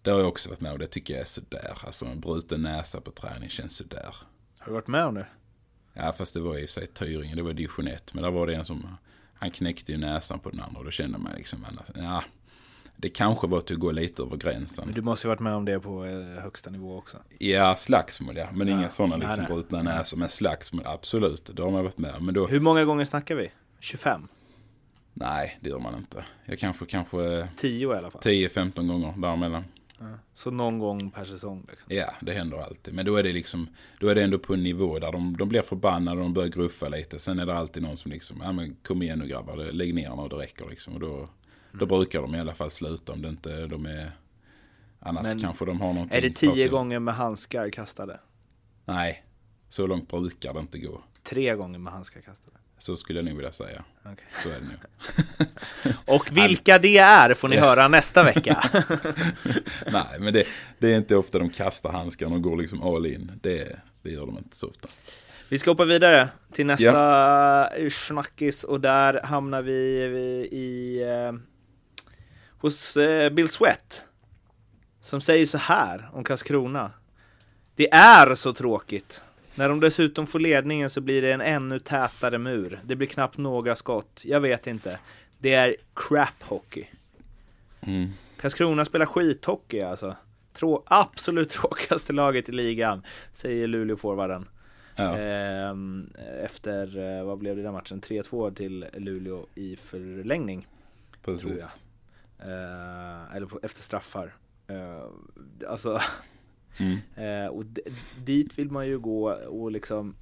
det 0.02 0.10
har 0.10 0.18
jag 0.18 0.28
också 0.28 0.48
varit 0.48 0.60
med 0.60 0.72
och 0.72 0.78
det 0.78 0.86
tycker 0.86 1.14
jag 1.14 1.20
är 1.20 1.26
sådär. 1.26 1.78
Alltså 1.86 2.06
en 2.06 2.20
bruten 2.20 2.62
näsa 2.62 3.00
på 3.00 3.10
träning 3.10 3.48
känns 3.48 3.76
sådär. 3.76 4.14
Har 4.58 4.66
du 4.66 4.72
varit 4.72 4.86
med 4.86 5.04
om 5.04 5.14
det? 5.14 5.26
Ja 5.92 6.12
fast 6.12 6.34
det 6.34 6.40
var 6.40 6.58
i 6.58 6.64
och 6.64 6.68
för 6.68 6.72
sig 6.72 6.86
Tyringen, 6.86 7.36
det 7.36 7.42
var 7.42 7.52
division 7.52 7.88
1. 7.88 8.14
Men 8.14 8.22
där 8.22 8.30
var 8.30 8.46
det 8.46 8.54
en 8.54 8.64
som, 8.64 8.96
han 9.34 9.50
knäckte 9.50 9.92
ju 9.92 9.98
näsan 9.98 10.40
på 10.40 10.50
den 10.50 10.60
andra 10.60 10.78
och 10.78 10.84
då 10.84 10.90
kände 10.90 11.18
man 11.18 11.32
liksom, 11.36 11.66
ja, 11.94 12.24
det 13.00 13.08
kanske 13.08 13.46
var 13.46 13.58
att 13.58 13.70
gå 13.70 13.90
lite 13.92 14.22
över 14.22 14.36
gränsen. 14.36 14.84
Men 14.86 14.94
du 14.94 15.02
måste 15.02 15.26
ju 15.26 15.28
varit 15.28 15.40
med 15.40 15.54
om 15.54 15.64
det 15.64 15.80
på 15.80 16.04
eh, 16.04 16.42
högsta 16.42 16.70
nivå 16.70 16.96
också. 16.98 17.18
Ja, 17.38 17.76
slagsmål 17.76 18.36
ja. 18.36 18.48
Men 18.52 18.68
Ja. 18.68 18.78
inga 18.78 18.90
sådana 18.90 19.16
Nej, 19.16 19.26
liksom 19.26 19.44
nej. 19.44 19.52
brutna 19.52 19.82
näsor. 19.82 20.18
Men 20.18 20.28
slagsmål, 20.28 20.82
absolut. 20.86 21.50
Det 21.54 21.62
har 21.62 21.70
man 21.70 21.84
varit 21.84 21.98
med 21.98 22.14
om. 22.14 22.32
Då, 22.34 22.46
Hur 22.46 22.60
många 22.60 22.84
gånger 22.84 23.04
snackar 23.04 23.34
vi? 23.34 23.50
25? 23.80 24.28
nej, 25.14 25.58
det 25.60 25.68
gör 25.68 25.78
man 25.78 25.94
inte. 25.98 26.24
Jag 26.44 26.58
kanske, 26.58 26.86
kanske 26.86 27.48
10 27.56 27.94
i 27.94 27.96
alla 27.96 28.10
fall. 28.10 28.20
10-15 28.22 28.86
gånger 28.88 29.14
däremellan. 29.16 29.64
Så 30.34 30.50
någon 30.50 30.78
gång 30.78 31.10
per 31.10 31.24
säsong. 31.24 31.64
Liksom. 31.70 31.96
Ja, 31.96 32.14
det 32.20 32.32
händer 32.32 32.58
alltid. 32.58 32.94
Men 32.94 33.06
då 33.06 33.16
är 33.16 33.22
det 33.22 33.32
liksom, 33.32 33.68
då 34.00 34.08
är 34.08 34.14
det 34.14 34.22
ändå 34.22 34.38
på 34.38 34.54
en 34.54 34.62
nivå 34.62 34.98
där 34.98 35.12
de, 35.12 35.36
de 35.36 35.48
blir 35.48 35.62
förbannade 35.62 36.16
och 36.16 36.22
de 36.22 36.34
börjar 36.34 36.48
gruffa 36.48 36.88
lite. 36.88 37.18
Sen 37.18 37.38
är 37.38 37.46
det 37.46 37.54
alltid 37.54 37.82
någon 37.82 37.96
som 37.96 38.10
liksom, 38.12 38.40
ja 38.42 38.52
men 38.52 38.76
kom 38.86 39.02
igen 39.02 39.18
nu 39.18 39.26
grabbar, 39.26 39.56
lägg 39.56 39.94
ner 39.94 40.16
nu, 40.16 40.28
det 40.30 40.36
räcker 40.36 40.66
liksom. 40.70 40.94
Och 40.94 41.00
då, 41.00 41.28
då 41.72 41.86
brukar 41.86 42.22
de 42.22 42.34
i 42.34 42.40
alla 42.40 42.54
fall 42.54 42.70
sluta 42.70 43.12
om 43.12 43.22
det 43.22 43.28
inte 43.28 43.66
de 43.66 43.86
är, 43.86 44.12
annars 45.00 45.26
Men 45.26 45.40
kanske 45.40 45.64
de 45.64 45.80
har 45.80 45.92
någonting. 45.92 46.18
Är 46.18 46.22
det 46.22 46.28
för 46.28 46.46
10 46.46 46.54
sig. 46.56 46.68
gånger 46.68 46.98
med 46.98 47.14
handskar 47.14 47.70
kastade? 47.70 48.20
Nej, 48.84 49.24
så 49.68 49.86
långt 49.86 50.08
brukar 50.10 50.54
det 50.54 50.60
inte 50.60 50.78
gå. 50.78 51.02
Tre 51.22 51.54
gånger 51.54 51.78
med 51.78 51.92
handskar 51.92 52.20
kastade? 52.20 52.56
Så 52.78 52.96
skulle 52.96 53.18
jag 53.18 53.26
nog 53.26 53.36
vilja 53.36 53.52
säga. 53.52 53.84
Okej. 54.04 54.24
Så 54.42 54.48
är 54.48 54.60
det 54.60 54.66
nog. 54.66 54.78
Och 56.16 56.36
vilka 56.36 56.78
det 56.78 56.98
är 56.98 57.34
får 57.34 57.48
ni 57.48 57.56
höra 57.56 57.88
nästa 57.88 58.22
vecka. 58.22 58.70
Nej, 59.92 60.20
men 60.20 60.32
det, 60.32 60.44
det 60.78 60.92
är 60.92 60.96
inte 60.96 61.16
ofta 61.16 61.38
de 61.38 61.50
kastar 61.50 61.92
handskarna 61.92 62.34
och 62.34 62.42
går 62.42 62.56
liksom 62.56 62.82
all 62.82 63.06
in. 63.06 63.32
Det, 63.42 63.78
det 64.02 64.10
gör 64.10 64.26
de 64.26 64.38
inte 64.38 64.56
så 64.56 64.68
ofta. 64.68 64.88
Vi 65.48 65.58
ska 65.58 65.70
hoppa 65.70 65.84
vidare 65.84 66.28
till 66.52 66.66
nästa 66.66 67.68
snackis 67.90 68.64
och 68.64 68.80
där 68.80 69.20
hamnar 69.22 69.62
vi 69.62 69.72
i 70.52 71.02
eh, 71.02 71.32
hos 72.58 72.96
eh, 72.96 73.30
Bill 73.32 73.48
Sweat. 73.48 74.04
Som 75.00 75.20
säger 75.20 75.46
så 75.46 75.58
här 75.58 76.08
om 76.12 76.24
Karlskrona. 76.24 76.90
Det 77.74 77.90
är 77.92 78.34
så 78.34 78.54
tråkigt. 78.54 79.24
När 79.54 79.68
de 79.68 79.80
dessutom 79.80 80.26
får 80.26 80.40
ledningen 80.40 80.90
så 80.90 81.00
blir 81.00 81.22
det 81.22 81.32
en 81.32 81.40
ännu 81.40 81.78
tätare 81.78 82.38
mur. 82.38 82.80
Det 82.84 82.96
blir 82.96 83.08
knappt 83.08 83.36
några 83.38 83.76
skott. 83.76 84.22
Jag 84.24 84.40
vet 84.40 84.66
inte. 84.66 84.98
Det 85.38 85.54
är 85.54 85.76
crap 85.94 86.42
hockey. 86.42 86.84
Mm. 87.80 88.08
Karlskrona 88.40 88.84
spelar 88.84 89.06
skithockey 89.06 89.80
alltså. 89.80 90.16
Trå- 90.54 90.82
absolut 90.86 91.50
tråkigaste 91.60 92.12
laget 92.12 92.48
i 92.48 92.52
ligan, 92.52 93.02
säger 93.32 93.66
Luleå-forwarden. 93.66 94.48
Ja, 94.96 95.16
Ehm, 95.18 96.10
efter, 96.44 96.98
eh, 97.18 97.24
vad 97.24 97.38
blev 97.38 97.56
det 97.56 97.62
den 97.62 97.72
matchen? 97.72 98.00
3-2 98.00 98.54
till 98.54 98.86
Luleå 98.94 99.46
i 99.54 99.76
förlängning. 99.76 100.66
tror 101.24 101.36
precis. 101.36 101.58
jag. 101.60 101.68
Eh, 102.38 103.36
eller 103.36 103.46
på, 103.46 103.60
efter 103.62 103.82
straffar. 103.82 104.36
Eh, 104.66 105.04
alltså, 105.68 106.00
Mm. 106.80 106.98
eh, 107.44 107.48
och 107.50 107.64
dit 108.24 108.58
vill 108.58 108.70
man 108.70 108.86
ju 108.86 108.98
gå 108.98 109.30
och 109.32 109.72
liksom 109.72 110.16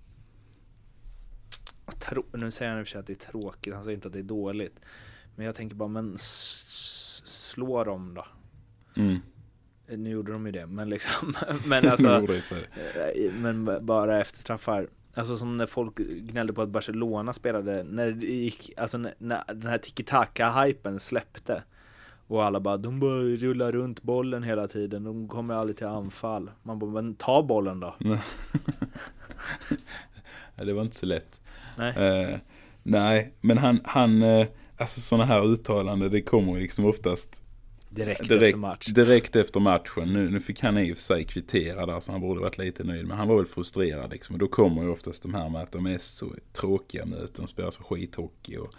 nu 2.32 2.50
säger 2.50 2.70
han 2.70 2.80
i 2.80 2.82
och 2.82 2.86
för 2.86 2.90
sig 2.90 2.98
att 3.00 3.06
det 3.06 3.12
är 3.12 3.30
tråkigt, 3.30 3.74
han 3.74 3.84
säger 3.84 3.94
inte 3.94 4.08
att 4.08 4.12
det 4.12 4.18
är 4.18 4.22
dåligt. 4.22 4.80
Men 5.36 5.46
jag 5.46 5.54
tänker 5.54 5.76
bara, 5.76 5.88
men 5.88 6.14
slå 6.18 7.84
dem 7.84 8.14
då. 8.14 8.26
Mm. 8.96 9.16
Eh, 9.86 9.98
Nu 9.98 10.10
gjorde 10.10 10.32
de 10.32 10.46
ju 10.46 10.52
det, 10.52 10.66
men 10.66 10.88
liksom, 10.88 11.34
men 11.66 11.88
alltså. 11.88 12.06
Eh, 12.06 13.32
Men 13.32 13.86
bara 13.86 14.20
efter 14.20 14.38
straffar. 14.38 14.88
Alltså 15.14 15.36
som 15.36 15.56
när 15.56 15.66
folk 15.66 15.96
gnällde 15.96 16.52
på 16.52 16.62
att 16.62 16.68
Barcelona 16.68 17.32
spelade, 17.32 17.82
när 17.84 18.10
det 18.12 18.26
gick, 18.26 18.70
alltså 18.76 18.98
när, 18.98 19.14
när 19.18 19.42
den 19.46 19.66
här 19.66 19.78
tiki-taka-hypen 19.78 20.98
släppte. 21.00 21.62
Och 22.28 22.44
alla 22.44 22.60
bara, 22.60 22.76
de 22.76 23.00
bara 23.00 23.20
rullar 23.20 23.72
runt 23.72 24.02
bollen 24.02 24.42
hela 24.42 24.68
tiden, 24.68 25.04
de 25.04 25.28
kommer 25.28 25.54
aldrig 25.54 25.76
till 25.76 25.86
anfall. 25.86 26.50
Man 26.62 26.78
bara, 26.78 26.90
men 26.90 27.14
ta 27.14 27.42
bollen 27.42 27.80
då. 27.80 27.94
Det 30.56 30.72
var 30.72 30.82
inte 30.82 30.96
så 30.96 31.06
lätt. 31.06 31.40
Nej. 31.78 31.96
Eh, 31.96 32.38
nej, 32.82 33.34
men 33.40 33.58
han, 33.58 33.80
han 33.84 34.22
eh, 34.22 34.46
alltså 34.76 35.00
sådana 35.00 35.24
här 35.24 35.46
uttalanden, 35.46 36.10
det 36.10 36.22
kommer 36.22 36.54
liksom 36.54 36.84
oftast 36.84 37.42
Direkt, 37.90 38.28
direkt, 38.28 38.42
efter 38.42 38.56
match. 38.58 38.86
direkt 38.86 39.36
efter 39.36 39.60
matchen. 39.60 40.12
Nu, 40.12 40.30
nu 40.30 40.40
fick 40.40 40.62
han 40.62 40.78
i 40.78 40.92
och 40.92 40.96
för 40.96 41.02
sig 41.02 41.24
kvittera 41.24 41.86
där, 41.86 42.00
så 42.00 42.12
han 42.12 42.20
borde 42.20 42.40
varit 42.40 42.58
lite 42.58 42.84
nöjd. 42.84 43.06
Men 43.06 43.16
han 43.16 43.28
var 43.28 43.36
väl 43.36 43.46
frustrerad 43.46 44.10
liksom. 44.10 44.34
Och 44.34 44.38
då 44.38 44.48
kommer 44.48 44.82
ju 44.82 44.88
oftast 44.88 45.22
de 45.22 45.34
här 45.34 45.48
med 45.48 45.62
att 45.62 45.72
de 45.72 45.86
är 45.86 45.98
så 45.98 46.34
tråkiga 46.52 47.06
möten, 47.06 47.34
de 47.36 47.46
spelar 47.46 47.70
så 47.70 47.82
skithockey 47.82 48.56
och 48.56 48.74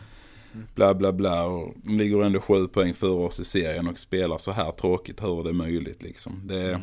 bla 0.76 0.94
bla 0.94 1.12
bla. 1.12 1.46
Och 1.46 1.74
de 1.84 1.98
ligger 1.98 2.22
ändå 2.22 2.40
sju 2.40 2.68
poäng 2.68 2.94
före 2.94 3.26
oss 3.26 3.40
i 3.40 3.46
serien 3.46 3.88
och 3.88 4.00
spelar 4.00 4.38
så 4.38 4.52
här 4.52 4.72
tråkigt. 4.72 5.24
Hur 5.24 5.40
är 5.40 5.44
det 5.44 5.54
möjligt 5.54 6.04
liksom? 6.04 6.42
Det, 6.46 6.82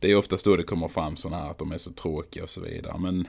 det 0.00 0.10
är 0.10 0.16
oftast 0.16 0.44
då 0.44 0.56
det 0.56 0.62
kommer 0.62 0.88
fram 0.88 1.16
sådana 1.16 1.42
här 1.42 1.50
att 1.50 1.58
de 1.58 1.72
är 1.72 1.78
så 1.78 1.92
tråkiga 1.92 2.42
och 2.42 2.50
så 2.50 2.60
vidare. 2.60 2.98
Men 2.98 3.26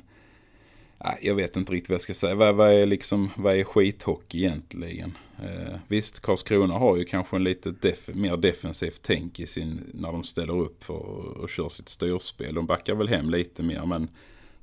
jag 1.21 1.35
vet 1.35 1.57
inte 1.57 1.73
riktigt 1.73 1.89
vad 1.89 1.93
jag 1.93 2.01
ska 2.01 2.13
säga. 2.13 2.35
Vad, 2.35 2.55
vad, 2.55 2.73
är, 2.73 2.85
liksom, 2.85 3.29
vad 3.35 3.55
är 3.55 3.63
skithockey 3.63 4.37
egentligen? 4.37 5.17
Eh, 5.43 5.75
visst, 5.87 6.19
Karlskrona 6.19 6.73
har 6.73 6.97
ju 6.97 7.05
kanske 7.05 7.35
en 7.35 7.43
lite 7.43 7.71
def 7.71 8.09
mer 8.13 8.37
defensivt 8.37 9.01
tänk 9.01 9.39
i 9.39 9.47
sin, 9.47 9.81
när 9.93 10.11
de 10.11 10.23
ställer 10.23 10.57
upp 10.57 10.83
för, 10.83 10.93
och 11.41 11.49
kör 11.49 11.69
sitt 11.69 11.89
styrspel. 11.89 12.55
De 12.55 12.65
backar 12.65 12.95
väl 12.95 13.07
hem 13.07 13.29
lite 13.29 13.63
mer 13.63 13.85
men 13.85 14.09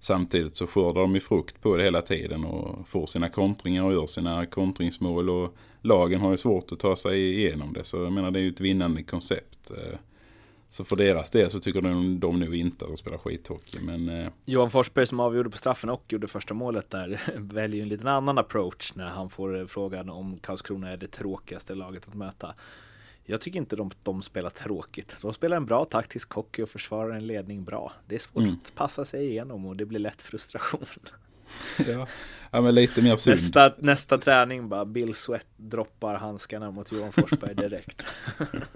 samtidigt 0.04 0.56
så 0.56 0.66
skördar 0.66 1.00
de 1.00 1.14
ju 1.14 1.20
frukt 1.20 1.60
på 1.62 1.76
det 1.76 1.84
hela 1.84 2.02
tiden 2.02 2.44
och 2.44 2.88
får 2.88 3.06
sina 3.06 3.28
kontringar 3.28 3.82
och 3.82 3.92
gör 3.92 4.06
sina 4.06 4.46
kontringsmål. 4.46 5.30
Och 5.30 5.54
lagen 5.80 6.20
har 6.20 6.30
ju 6.30 6.36
svårt 6.36 6.72
att 6.72 6.78
ta 6.78 6.96
sig 6.96 7.40
igenom 7.40 7.72
det. 7.72 7.84
Så 7.84 7.96
jag 7.96 8.12
menar 8.12 8.30
det 8.30 8.38
är 8.38 8.42
ju 8.42 8.50
ett 8.50 8.60
vinnande 8.60 9.02
koncept. 9.02 9.70
Eh, 9.70 9.98
så 10.68 10.84
för 10.84 10.96
deras 10.96 11.30
del 11.30 11.50
så 11.50 11.58
tycker 11.58 11.80
de, 11.80 12.20
de 12.20 12.40
nog 12.40 12.54
inte 12.54 12.84
att 12.84 12.90
de 12.90 12.96
spelar 12.96 13.18
skithockey. 13.18 13.78
Men 13.80 14.08
eh, 14.08 14.30
Johan 14.44 14.70
Forsberg 14.70 15.06
som 15.06 15.20
avgjorde 15.20 15.50
på 15.50 15.56
straffen 15.56 15.90
och 15.90 16.04
gjorde 16.08 16.28
första 16.28 16.54
målet 16.54 16.90
där 16.90 17.20
väljer 17.36 17.76
ju 17.76 17.82
en 17.82 17.88
liten 17.88 18.08
annan 18.08 18.38
approach 18.38 18.92
när 18.94 19.08
han 19.08 19.30
får 19.30 19.60
eh, 19.60 19.66
frågan 19.66 20.10
om 20.10 20.38
Karlskrona 20.38 20.90
är 20.90 20.96
det 20.96 21.06
tråkigaste 21.06 21.74
laget 21.74 22.08
att 22.08 22.14
möta. 22.14 22.54
Jag 23.26 23.40
tycker 23.40 23.58
inte 23.58 23.76
de, 23.76 23.90
de 24.02 24.22
spelar 24.22 24.50
tråkigt. 24.50 25.16
De 25.22 25.34
spelar 25.34 25.56
en 25.56 25.66
bra 25.66 25.84
taktisk 25.84 26.32
hockey 26.32 26.62
och 26.62 26.68
försvarar 26.68 27.14
en 27.16 27.26
ledning 27.26 27.64
bra. 27.64 27.92
Det 28.06 28.14
är 28.14 28.18
svårt 28.18 28.42
Mm. 28.42 28.56
att 28.64 28.74
passa 28.74 29.04
sig 29.04 29.26
igenom 29.30 29.66
och 29.66 29.76
det 29.76 29.84
blir 29.84 29.98
lätt 30.00 30.22
frustration. 30.22 30.84
ja, 31.88 32.06
ja 32.50 32.60
men 32.60 32.74
lite 32.74 33.02
mer 33.02 33.16
synd. 33.16 33.34
Nästa, 33.36 33.72
nästa 33.78 34.18
träning 34.18 34.68
bara 34.68 34.84
Bill 34.84 35.14
Sweat 35.14 35.46
droppar 35.56 36.14
handskarna 36.14 36.70
mot 36.70 36.92
Johan 36.92 37.12
Forsberg 37.12 37.54
direkt. 37.54 38.02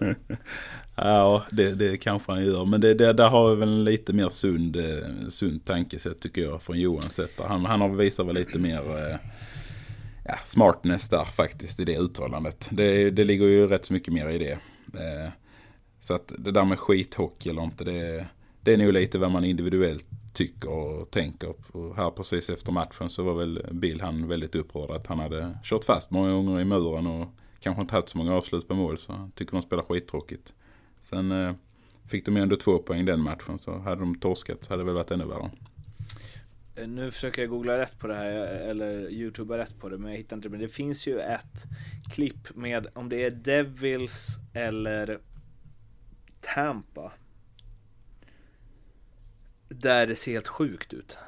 Ja, 0.97 1.45
det, 1.51 1.75
det 1.75 1.97
kanske 1.97 2.33
han 2.33 2.45
gör. 2.45 2.65
Men 2.65 2.81
det, 2.81 2.95
det, 2.95 3.13
där 3.13 3.29
har 3.29 3.51
vi 3.51 3.57
väl 3.57 3.69
en 3.69 3.85
lite 3.85 4.13
mer 4.13 4.29
sund, 4.29 4.77
eh, 4.77 5.29
sund 5.29 5.65
tankesätt 5.65 6.21
tycker 6.21 6.43
jag 6.43 6.63
från 6.63 6.81
Johans 6.81 7.13
sätt. 7.13 7.37
där. 7.39 7.45
Han, 7.45 7.65
han 7.65 7.81
har 7.81 7.89
visat 7.89 8.27
väl 8.27 8.35
lite 8.35 8.59
mer 8.59 9.11
eh, 9.11 9.17
ja, 10.29 10.39
smartness 10.45 11.09
där 11.09 11.25
faktiskt 11.25 11.81
i 11.81 11.85
det 11.85 11.99
uttalandet. 11.99 12.69
Det, 12.73 13.11
det 13.11 13.25
ligger 13.25 13.47
ju 13.47 13.67
rätt 13.67 13.85
så 13.85 13.93
mycket 13.93 14.15
mer 14.15 14.29
i 14.29 14.39
det. 14.39 14.53
Eh, 15.01 15.33
så 16.01 16.15
att 16.15 16.33
det 16.39 16.51
där 16.51 16.65
med 16.65 16.79
skithockey 16.79 17.51
eller 17.51 17.63
inte, 17.63 17.85
det, 17.85 18.27
det 18.61 18.73
är 18.73 18.77
nog 18.77 18.93
lite 18.93 19.19
vad 19.19 19.31
man 19.31 19.45
individuellt 19.45 20.07
tycker 20.33 20.71
och 20.71 21.11
tänker. 21.11 21.55
Och 21.73 21.97
här 21.97 22.11
precis 22.11 22.51
efter 22.51 22.73
matchen 22.73 23.11
så 23.11 23.23
var 23.23 23.35
väl 23.35 23.67
Bill 23.73 24.01
han 24.01 24.29
väldigt 24.29 24.55
upprörd 24.55 24.91
att 24.91 25.07
han 25.07 25.19
hade 25.19 25.59
kört 25.65 25.85
fast 25.85 26.11
många 26.11 26.33
gånger 26.33 26.61
i 26.61 26.65
muren 26.65 27.07
och 27.07 27.29
kanske 27.61 27.83
inte 27.83 27.95
haft 27.95 28.09
så 28.09 28.19
många 28.19 28.35
avslut 28.35 28.69
på 28.69 28.75
mål. 28.75 28.99
Så 28.99 29.13
han 29.13 29.31
tycker 29.31 29.53
de 29.53 29.63
spelar 29.63 29.83
skittråkigt. 29.83 30.55
Sen 31.01 31.33
eh, 31.33 31.55
fick 32.07 32.27
de 32.27 32.37
ju 32.37 32.43
ändå 32.43 32.57
två 32.57 32.79
poäng 32.79 33.05
den 33.05 33.21
matchen 33.21 33.59
så 33.59 33.79
hade 33.79 34.01
de 34.01 34.15
torskat 34.15 34.65
så 34.65 34.73
hade 34.73 34.83
det 34.83 34.87
väl 34.87 34.95
varit 34.95 35.11
ännu 35.11 35.25
värre. 35.25 35.51
Nu 36.87 37.11
försöker 37.11 37.43
jag 37.43 37.51
googla 37.51 37.79
rätt 37.79 37.99
på 37.99 38.07
det 38.07 38.15
här, 38.15 38.31
eller 38.47 39.11
youtuba 39.11 39.59
rätt 39.59 39.79
på 39.79 39.89
det, 39.89 39.99
men 39.99 40.11
jag 40.11 40.19
hittar 40.19 40.37
inte. 40.37 40.49
Men 40.49 40.61
det 40.61 40.69
finns 40.69 41.07
ju 41.07 41.21
ett 41.21 41.65
klipp 42.13 42.57
med 42.57 42.87
om 42.95 43.09
det 43.09 43.25
är 43.25 43.31
Devils 43.31 44.29
eller 44.53 45.19
Tampa. 46.41 47.13
Där 49.69 50.07
det 50.07 50.15
ser 50.17 50.33
helt 50.33 50.49
sjukt 50.49 50.93
ut. 50.93 51.19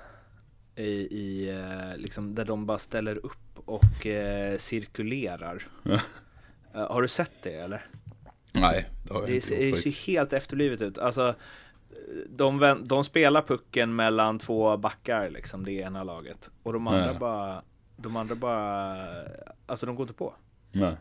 I, 0.76 0.82
i 1.16 1.50
eh, 1.50 1.96
liksom 1.96 2.34
där 2.34 2.44
de 2.44 2.66
bara 2.66 2.78
ställer 2.78 3.16
upp 3.26 3.58
och 3.64 4.06
eh, 4.06 4.58
cirkulerar. 4.58 5.62
Eh, 5.84 6.00
har 6.92 7.02
du 7.02 7.08
sett 7.08 7.32
det 7.42 7.54
eller? 7.54 7.86
Nej, 8.52 8.86
det 9.06 9.12
har 9.14 9.20
jag 9.20 9.28
Det, 9.28 9.34
inte 9.34 9.48
det 9.50 9.56
ser 9.56 9.66
riktigt. 9.76 9.96
helt 9.96 10.32
efterblivet 10.32 10.82
ut. 10.82 10.98
Alltså, 10.98 11.34
de, 12.28 12.80
de 12.84 13.04
spelar 13.04 13.42
pucken 13.42 13.96
mellan 13.96 14.38
två 14.38 14.76
backar 14.76 15.30
liksom, 15.30 15.64
det 15.64 15.72
ena 15.72 16.04
laget. 16.04 16.50
Och 16.62 16.72
de 16.72 16.86
andra 16.86 17.12
Ja. 17.12 17.18
bara, 17.18 17.62
de 17.96 18.16
andra 18.16 18.34
bara, 18.34 18.96
alltså 19.66 19.86
de 19.86 19.94
går 19.96 20.04
inte 20.04 20.14
på. 20.14 20.34
Nej. 20.72 20.96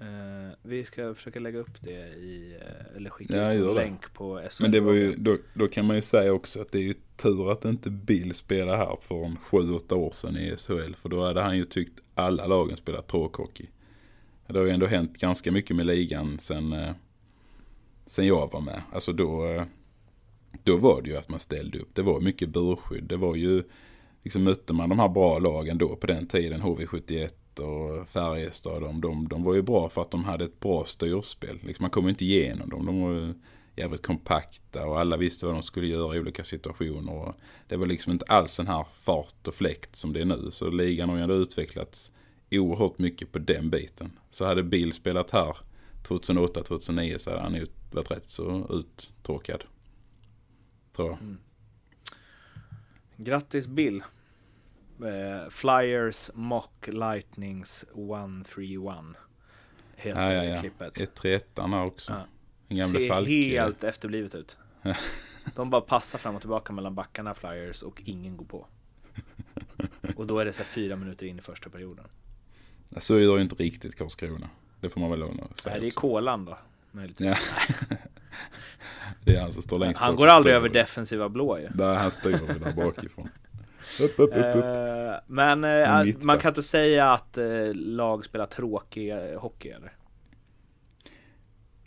Eh, 0.00 0.56
vi 0.62 0.84
ska 0.84 1.14
försöka 1.14 1.40
lägga 1.40 1.58
upp 1.58 1.80
det 1.82 2.08
i, 2.08 2.58
eh, 2.60 2.96
eller 2.96 3.10
skicka 3.10 3.36
Ja, 3.36 3.52
en 3.52 3.74
länk 3.74 4.12
på 4.14 4.40
SHL. 4.50 4.62
Men 4.62 4.70
det 4.70 4.80
var 4.80 4.92
ju, 4.92 5.14
då, 5.16 5.36
då 5.54 5.68
kan 5.68 5.86
man 5.86 5.96
ju 5.96 6.02
säga 6.02 6.32
också 6.32 6.60
att 6.60 6.72
det 6.72 6.78
är 6.78 6.82
ju 6.82 6.94
tur 7.16 7.52
att 7.52 7.64
inte 7.64 7.90
Bill 7.90 8.34
spelade 8.34 8.76
här 8.78 8.96
för 9.00 9.24
en 9.24 9.36
7-8 9.50 9.94
år 9.94 10.10
sedan 10.10 10.36
i 10.36 10.56
SHL. 10.56 10.94
För 10.94 11.08
då 11.08 11.24
hade 11.24 11.40
han 11.42 11.56
ju 11.56 11.64
tyckt 11.64 12.00
alla 12.14 12.46
lagen 12.46 12.76
spelat 12.76 13.08
tråkhockey. 13.08 13.66
Det 14.46 14.58
har 14.58 14.66
ju 14.66 14.70
ändå 14.72 14.86
hänt 14.86 15.18
ganska 15.18 15.52
mycket 15.52 15.76
med 15.76 15.86
ligan 15.86 16.38
sen, 16.40 16.72
eh, 16.72 16.90
sen 18.10 18.26
jag 18.26 18.52
var 18.52 18.60
med. 18.60 18.82
Alltså 18.92 19.12
då, 19.12 19.46
eh, 19.46 19.64
då 20.64 20.76
var 20.76 21.02
det 21.02 21.10
ju 21.10 21.16
att 21.16 21.28
man 21.28 21.40
ställde 21.40 21.78
upp. 21.78 21.88
Det 21.94 22.02
var 22.02 22.20
mycket 22.20 22.48
burskydd. 22.48 23.04
Det 23.04 23.16
var 23.16 23.36
ju, 23.36 23.62
liksom 24.22 24.44
mötte 24.44 24.72
man 24.72 24.88
de 24.88 24.98
här 24.98 25.08
bra 25.08 25.38
lagen 25.38 25.78
då 25.78 25.96
på 25.96 26.06
den 26.06 26.26
tiden, 26.26 26.62
HV71 26.62 27.60
och 27.60 28.08
Färjestad, 28.08 28.82
de, 28.82 29.00
de, 29.00 29.28
de 29.28 29.42
var 29.42 29.54
ju 29.54 29.62
bra 29.62 29.88
för 29.88 30.02
att 30.02 30.10
de 30.10 30.24
hade 30.24 30.44
ett 30.44 30.60
bra 30.60 30.84
styrspel. 30.84 31.58
Liksom 31.62 31.82
man 31.82 31.90
kom 31.90 32.08
inte 32.08 32.24
igenom 32.24 32.68
dem. 32.68 32.86
De 32.86 33.02
var 33.02 33.12
ju 33.12 33.34
jävligt 33.76 34.06
kompakta 34.06 34.86
och 34.86 35.00
alla 35.00 35.16
visste 35.16 35.46
vad 35.46 35.54
de 35.54 35.62
skulle 35.62 35.86
göra 35.86 36.16
i 36.16 36.20
olika 36.20 36.44
situationer. 36.44 37.12
Och 37.12 37.34
det 37.68 37.76
var 37.76 37.86
liksom 37.86 38.12
inte 38.12 38.24
alls 38.28 38.56
den 38.56 38.66
här 38.66 38.86
fart 39.00 39.48
och 39.48 39.54
fläkt 39.54 39.96
som 39.96 40.12
det 40.12 40.20
är 40.20 40.24
nu. 40.24 40.50
Så 40.50 40.70
ligan 40.70 41.08
har 41.08 41.16
ju 41.16 41.22
ändå 41.22 41.34
utvecklats 41.34 42.12
oerhört 42.50 42.98
mycket 42.98 43.32
på 43.32 43.38
den 43.38 43.70
biten. 43.70 44.18
Så 44.30 44.44
hade 44.44 44.62
Bill 44.62 44.92
spelat 44.92 45.30
här 45.30 45.56
2008-2009 46.02 47.18
så 47.18 47.30
hade 47.30 47.42
han 47.42 47.54
ju 47.54 47.66
varit 47.90 48.10
rätt 48.10 48.26
så 48.26 48.66
uttråkad. 48.70 49.64
Tror 50.96 51.08
jag. 51.08 51.18
Mm. 51.18 51.38
Grattis 53.16 53.66
Bill. 53.66 54.02
Eh, 55.04 55.48
Flyers 55.50 56.30
Mock 56.34 56.88
Lightnings 56.88 57.84
131 57.94 59.16
heter 59.96 60.22
Ja, 60.22 60.32
ja, 60.32 60.44
ja. 60.44 60.60
klippet. 60.60 61.00
131 61.00 61.46
här 61.56 61.84
också. 61.84 62.12
Ja. 62.12 62.26
En 62.68 62.76
gamla 62.76 62.98
Ser 63.00 63.08
Falk. 63.08 63.28
helt 63.28 63.84
efterblivet 63.84 64.34
ut. 64.34 64.58
De 65.56 65.70
bara 65.70 65.80
passar 65.80 66.18
fram 66.18 66.34
och 66.34 66.40
tillbaka 66.40 66.72
mellan 66.72 66.94
backarna 66.94 67.34
Flyers 67.34 67.82
och 67.82 68.02
ingen 68.04 68.36
går 68.36 68.44
på. 68.44 68.66
Och 70.16 70.26
då 70.26 70.38
är 70.38 70.44
det 70.44 70.52
så 70.52 70.58
här 70.62 70.68
fyra 70.68 70.96
minuter 70.96 71.26
in 71.26 71.38
i 71.38 71.42
första 71.42 71.70
perioden. 71.70 72.04
Så 72.96 73.18
gör 73.18 73.36
ju 73.36 73.42
inte 73.42 73.54
riktigt 73.54 73.96
Karlskrona. 73.96 74.50
Det 74.80 74.88
får 74.88 75.00
man 75.00 75.10
väl 75.10 75.22
att 75.22 75.60
säga. 75.60 75.72
Nej, 75.74 75.80
det 75.80 75.86
är 75.86 75.90
kolan 75.90 76.44
då. 76.44 76.58
Ja. 77.18 77.34
det 79.24 79.36
är 79.36 79.40
han 79.40 79.52
som 79.52 79.62
står 79.62 79.78
längst 79.78 80.00
Han 80.00 80.10
bak 80.12 80.18
går 80.18 80.26
och 80.26 80.32
aldrig 80.32 80.54
över 80.54 80.68
defensiva 80.68 81.28
blå 81.28 81.58
ju. 81.58 81.68
Där 81.68 81.94
han 81.94 82.10
styr 82.10 82.58
där 82.64 82.72
bakifrån. 82.72 83.28
Upp, 84.02 84.10
upp, 84.18 84.30
upp, 84.36 84.56
upp. 84.56 84.64
Eh, 84.64 85.14
men 85.26 85.60
mittback. 85.60 86.24
man 86.24 86.38
kan 86.38 86.48
inte 86.50 86.62
säga 86.62 87.12
att 87.12 87.38
eh, 87.38 87.74
lag 87.74 88.24
spelar 88.24 88.46
tråkig 88.46 89.12
hockey 89.38 89.68
eller? 89.68 89.92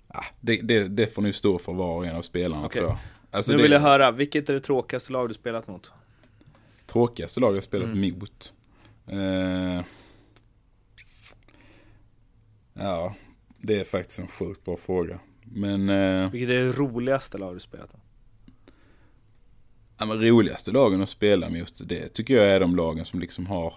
Ah, 0.08 0.26
det, 0.42 0.60
det, 0.64 0.88
det 0.88 1.08
får 1.08 1.22
nu 1.22 1.34
stå 1.34 1.60
för 1.60 1.74
var 1.74 1.96
och 1.96 2.06
en 2.06 2.16
av 2.16 2.22
spelarna 2.22 2.66
Okej. 2.66 2.80
tror 2.80 2.90
jag. 2.90 2.98
Alltså 3.32 3.52
nu 3.52 3.58
det 3.58 3.64
vill 3.64 3.72
jag 3.72 3.80
höra, 3.80 4.12
vilket 4.12 4.50
är 4.50 4.54
det 4.54 4.60
tråkigaste 4.60 5.12
lag 5.12 5.30
du 5.30 5.34
spelat 5.34 5.68
mot? 5.68 5.92
tråkigaste 6.86 7.40
lag 7.40 7.56
jag 7.56 7.64
spelat 7.64 7.88
Mm. 7.88 8.20
mot. 8.20 8.54
Eh, 9.08 9.86
ja, 12.74 13.16
det 13.58 13.80
är 13.80 13.84
faktiskt 13.84 14.20
en 14.20 14.28
sjukt 14.28 14.66
bra 14.66 14.78
fråga. 14.78 15.20
Men, 15.44 15.90
eh, 15.90 16.32
Vilket 16.32 16.50
är 16.50 16.54
det 16.66 16.72
roligaste 16.72 17.38
lag 17.38 17.56
du 17.56 17.60
spelat 17.60 17.94
mot? 17.94 18.02
ja, 19.98 20.06
men 20.06 20.22
roligaste 20.22 20.72
lagen 20.72 21.02
att 21.02 21.10
spela 21.10 21.50
mot, 21.50 21.82
det 21.90 22.14
tycker 22.14 22.34
jag 22.38 22.46
är 22.50 22.60
de 22.60 22.76
lagen 22.76 23.06
som 23.06 23.20
liksom 23.20 23.46
har 23.48 23.74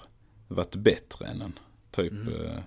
varit 0.48 0.76
bättre 0.76 1.26
än 1.26 1.42
en. 1.42 1.58
Typ, 1.90 2.12
Mm. 2.12 2.28
eh, 2.34 2.58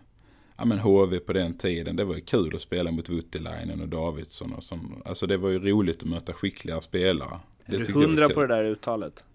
ja 0.57 0.65
men 0.65 0.80
HV 0.80 1.19
på 1.19 1.34
den 1.34 1.57
tiden, 1.57 1.95
det 1.95 2.03
var 2.03 2.15
ju 2.15 2.21
kul 2.21 2.55
att 2.55 2.61
spela 2.61 2.91
mot 2.91 3.09
Voutilainen 3.09 3.82
och 3.82 3.88
Davidsson 3.88 4.53
och 4.53 4.63
sånt. 4.63 5.05
Alltså 5.05 5.27
det 5.27 5.38
var 5.38 5.49
ju 5.49 5.59
roligt 5.59 6.03
att 6.03 6.09
möta 6.09 6.34
skickliga 6.34 6.82
spelare. 6.82 7.39
Är 7.65 7.77
du 7.80 7.93
hundra 7.93 8.30
på 8.30 8.41
det 8.41 8.47
där 8.55 8.63
uttalet? 8.63 9.25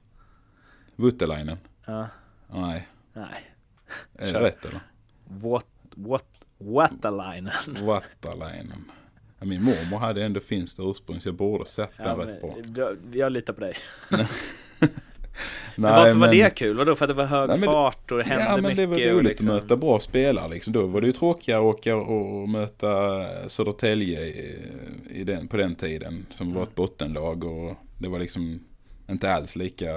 Voutilainen? 0.96 1.58
Ja. 1.86 2.08
Nej, 2.52 2.88
Nej. 3.12 3.54
är 4.14 4.32
det 4.32 4.40
rätt 4.40 4.64
eller? 4.64 4.80
What, 5.24 5.66
what, 5.94 6.43
Vatalainen. 6.58 7.52
Ja, 9.38 9.46
min 9.46 9.62
mormor 9.62 9.98
hade 9.98 10.24
ändå 10.24 10.40
finskt 10.40 10.78
ursprung 10.80 11.20
så 11.20 11.28
jag 11.28 11.34
borde 11.34 11.66
sett 11.66 11.90
den 11.96 12.06
Ja, 12.06 12.26
rätt 12.26 12.40
bra. 12.40 12.54
men, 12.62 12.74
jag, 12.74 12.96
jag 13.12 13.32
litar 13.32 13.52
på 13.52 13.60
dig. 13.60 13.76
Nej, 14.08 14.26
Men 15.76 15.92
varför 15.92 16.14
var 16.14 16.28
det 16.28 16.54
kul? 16.54 16.76
Vadå? 16.76 16.96
För 16.96 17.04
att 17.04 17.08
det 17.08 17.14
var 17.14 17.24
hög 17.24 17.48
Nej, 17.48 17.58
men 17.58 17.66
fart 17.66 18.12
och 18.12 18.18
det 18.18 18.24
hände 18.24 18.44
Ja 18.44 18.56
men 18.56 18.62
mycket? 18.62 18.76
det 18.76 18.86
var 18.86 18.96
roligt 18.96 19.28
liksom... 19.28 19.50
att 19.50 19.62
möta 19.62 19.76
bra 19.76 20.00
spelare 20.00 20.48
liksom. 20.48 20.72
Då 20.72 20.86
var 20.86 21.00
det 21.00 21.06
ju 21.06 21.12
tråkigare 21.12 21.60
att 21.60 21.74
åka 21.74 21.96
och, 21.96 22.48
möta 22.48 22.88
Södertälje 23.48 24.20
i, 24.20 24.58
i 25.10 25.24
den, 25.24 25.48
på 25.48 25.56
den 25.56 25.74
tiden. 25.74 26.26
Som 26.30 26.54
var 26.54 26.62
ett 26.62 26.74
bottenlag 26.74 27.44
och 27.44 27.74
det 27.98 28.08
var 28.08 28.18
liksom 28.18 28.60
inte 29.08 29.32
alls 29.32 29.56
lika 29.56 29.88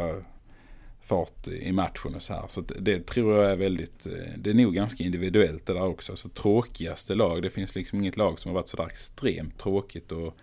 fart 1.08 1.48
i 1.48 1.72
matchen 1.72 2.16
och 2.16 2.22
så 2.22 2.34
här. 2.34 2.48
Så 2.48 2.62
det 2.62 3.08
tror 3.08 3.36
jag 3.36 3.52
är 3.52 3.56
väldigt, 3.56 4.06
eh, 4.06 4.38
det 4.38 4.50
är 4.50 4.54
nog 4.54 4.74
ganska 4.74 5.04
individuellt 5.04 5.66
det 5.66 5.74
där 5.74 5.86
också. 5.86 6.16
Så 6.16 6.30
tråkigaste 6.30 7.16
lag, 7.16 7.42
det 7.42 7.50
finns 7.50 7.76
liksom 7.76 8.00
inget 8.00 8.18
lag 8.18 8.40
som 8.40 8.50
har 8.50 8.54
varit 8.54 8.68
sådär 8.68 8.86
extremt 8.86 9.58
tråkigt 9.58 10.12
och, 10.12 10.38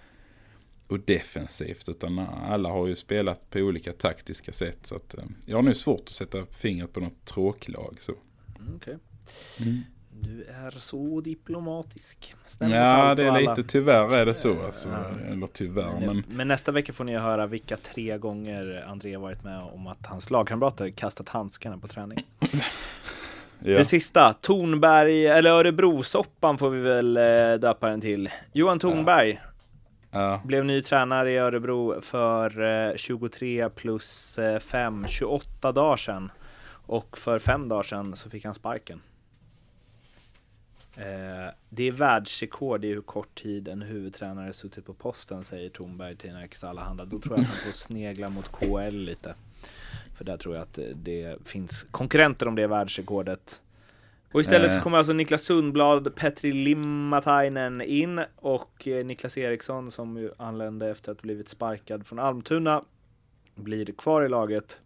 och 0.86 1.00
defensivt. 1.00 1.88
Utan 1.88 2.18
alla 2.18 2.68
har 2.68 2.86
ju 2.86 2.96
spelat 2.96 3.50
på 3.50 3.58
olika 3.58 3.92
taktiska 3.92 4.52
sätt. 4.52 4.86
Så 4.86 4.96
att 4.96 5.14
eh, 5.14 5.24
jag 5.46 5.56
har 5.56 5.62
nu 5.62 5.74
svårt 5.74 6.00
att 6.00 6.08
sätta 6.08 6.46
fingret 6.46 6.92
på 6.92 7.00
något 7.00 7.24
tråklag. 7.24 7.96
Så. 8.00 8.12
Mm, 8.58 8.76
okej. 8.76 8.98
Mm. 9.60 9.80
Du 10.20 10.44
är 10.44 10.70
så 10.70 11.20
diplomatisk. 11.20 12.34
Mot 12.60 12.70
Ja, 12.70 13.14
det 13.14 13.24
är 13.24 13.28
alla. 13.28 13.38
lite 13.38 13.62
tyvärr 13.62 14.16
är 14.16 14.26
det 14.26 14.34
så. 14.34 14.64
Alltså. 14.64 14.88
Ja. 14.88 15.28
Eller 15.32 15.46
tyvärr, 15.46 15.92
Men, 16.00 16.06
men 16.06 16.24
men 16.28 16.48
nästa 16.48 16.72
vecka 16.72 16.92
får 16.92 17.04
ni 17.04 17.16
höra 17.16 17.46
vilka 17.46 17.76
tre 17.76 18.18
gånger 18.18 18.84
André 18.88 19.16
varit 19.16 19.44
med 19.44 19.62
om 19.62 19.86
att 19.86 20.06
hans 20.06 20.30
lagkamrater 20.30 20.90
kastat 20.90 21.28
handskarna 21.28 21.78
på 21.78 21.86
träning. 21.86 22.18
ja. 22.40 23.78
Det 23.78 23.84
sista, 23.84 24.32
Tornberg, 24.32 25.26
eller 25.26 25.50
Örebrosoppan 25.50 26.58
får 26.58 26.70
vi 26.70 26.80
väl 26.80 27.16
eh, 27.16 27.54
döpa 27.60 27.88
den 27.88 28.00
till. 28.00 28.30
Johan 28.52 28.78
Tornberg 28.78 29.40
Ja. 30.10 30.40
blev 30.44 30.64
ny 30.64 30.82
tränare 30.82 31.32
i 31.32 31.36
Örebro 31.38 32.00
för 32.00 32.62
eh, 32.90 32.96
23 32.96 33.68
plus 33.70 34.38
eh, 34.38 34.58
5, 34.58 35.06
28 35.08 35.72
dagar 35.72 35.96
sedan. 35.96 36.32
Och 36.86 37.18
för 37.18 37.38
fem 37.38 37.68
dagar 37.68 37.82
sedan 37.82 38.16
så 38.16 38.30
fick 38.30 38.44
han 38.44 38.54
sparken. 38.54 39.00
Eh, 40.96 41.52
det 41.68 41.88
är 41.88 41.92
världsrekord 41.92 42.84
i 42.84 42.88
hur 42.88 43.00
kort 43.00 43.34
tid 43.34 43.68
en 43.68 43.82
huvudtränare 43.82 44.52
suttit 44.52 44.86
på 44.86 44.94
posten, 44.94 45.44
säger 45.44 45.70
Tornberg 45.70 46.16
till 46.16 46.32
Nerikes 46.32 46.64
Allehanda. 46.64 47.04
Då 47.04 47.18
tror 47.18 47.36
jag 47.36 47.42
att 47.44 47.50
han 47.50 47.56
får 47.56 47.72
snegla 47.72 48.28
mot 48.28 48.52
KL 48.52 48.96
lite. 48.96 49.34
För 50.16 50.24
där 50.24 50.36
tror 50.36 50.54
jag 50.54 50.62
att 50.62 50.78
eh, 50.78 50.84
det 50.84 51.36
finns 51.44 51.86
konkurrenter 51.90 52.48
om 52.48 52.54
det 52.54 52.66
världsrekordet. 52.66 53.60
Och 54.32 54.40
istället 54.40 54.72
så 54.72 54.78
Eh. 54.78 54.82
kommer 54.82 54.98
alltså 54.98 55.12
Niklas 55.12 55.42
Sundblad, 55.42 56.14
Petri 56.14 56.52
Limatainen 56.52 57.80
in 57.82 58.20
och 58.36 58.88
Niklas 59.04 59.38
Eriksson 59.38 59.90
som 59.90 60.16
ju 60.16 60.30
anlände 60.36 60.90
efter 60.90 61.12
att 61.12 61.22
blivit 61.22 61.48
sparkad 61.48 62.06
från 62.06 62.18
Almtuna 62.18 62.84
blir 63.54 63.84
kvar 63.92 64.22
i 64.22 64.28
laget. 64.28 64.80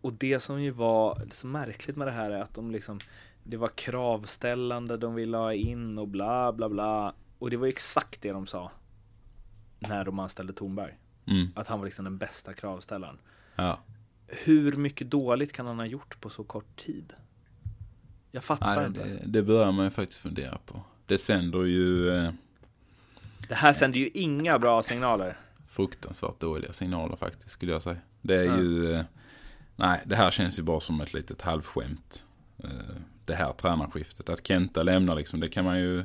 Och 0.00 0.12
det 0.12 0.40
som 0.40 0.62
ju 0.62 0.70
var 0.70 1.18
så 1.30 1.46
märkligt 1.46 1.96
med 1.96 2.06
det 2.06 2.12
här 2.12 2.30
är 2.30 2.42
att 2.42 2.54
de 2.54 2.70
liksom 2.70 3.00
det 3.48 3.56
var 3.56 3.68
kravställande 3.68 4.96
de 4.96 5.14
ville 5.14 5.36
ha 5.36 5.52
in 5.54 5.98
och 5.98 6.08
bla 6.08 6.52
bla 6.52 6.68
bla. 6.68 7.14
Och 7.38 7.50
det 7.50 7.56
var 7.56 7.66
exakt 7.66 8.22
det 8.22 8.30
de 8.32 8.46
sa 8.46 8.70
när 9.78 10.04
de 10.04 10.18
anställde 10.18 10.52
Tornberg. 10.52 10.98
Mm. 11.26 11.48
Att 11.56 11.68
han 11.68 11.78
var 11.78 11.84
liksom 11.84 12.04
den 12.04 12.18
bästa 12.18 12.54
kravställaren. 12.54 13.18
ja. 13.56 13.78
Hur 14.28 14.72
mycket 14.76 15.10
dåligt 15.10 15.52
kan 15.52 15.66
han 15.66 15.78
ha 15.78 15.86
gjort 15.86 16.20
på 16.20 16.30
så 16.30 16.44
kort 16.44 16.76
tid? 16.76 17.12
Jag 18.30 18.44
fattar 18.44 18.76
Nej, 18.76 18.86
inte. 18.86 19.04
det, 19.04 19.22
det 19.26 19.42
börjar 19.42 19.72
man 19.72 19.84
ju 19.84 19.90
faktiskt 19.90 20.20
fundera 20.20 20.58
på. 20.66 20.82
Det 21.06 21.18
sänder 21.18 21.64
ju 21.64 22.08
eh, 22.16 22.30
Det 23.48 23.54
här 23.54 23.72
sänder 23.72 23.98
ju 23.98 24.08
inga 24.14 24.58
bra 24.58 24.82
signaler. 24.82 25.38
fruktansvärt 25.68 26.40
dåliga 26.40 26.72
signaler 26.72 27.16
faktiskt 27.16 27.50
skulle 27.50 27.72
jag 27.72 27.82
säga. 27.82 27.96
Det 28.22 28.34
är 28.34 28.44
Ja. 28.44 28.56
ju, 28.58 28.92
eh, 28.92 29.04
nej 29.76 30.02
det 30.06 30.16
här 30.16 30.30
känns 30.30 30.58
ju 30.58 30.62
bara 30.62 30.80
som 30.80 31.00
ett 31.00 31.14
litet 31.14 31.42
halvskämt. 31.42 32.24
Eh, 32.64 32.70
det 33.26 33.34
här 33.34 33.52
tränarskiftet. 33.52 34.28
Att 34.28 34.46
Kenta 34.46 34.82
lämnar 34.82 35.16
liksom, 35.16 35.40
det 35.40 35.48
kan 35.48 35.64
man 35.64 35.78
ju, 35.78 36.04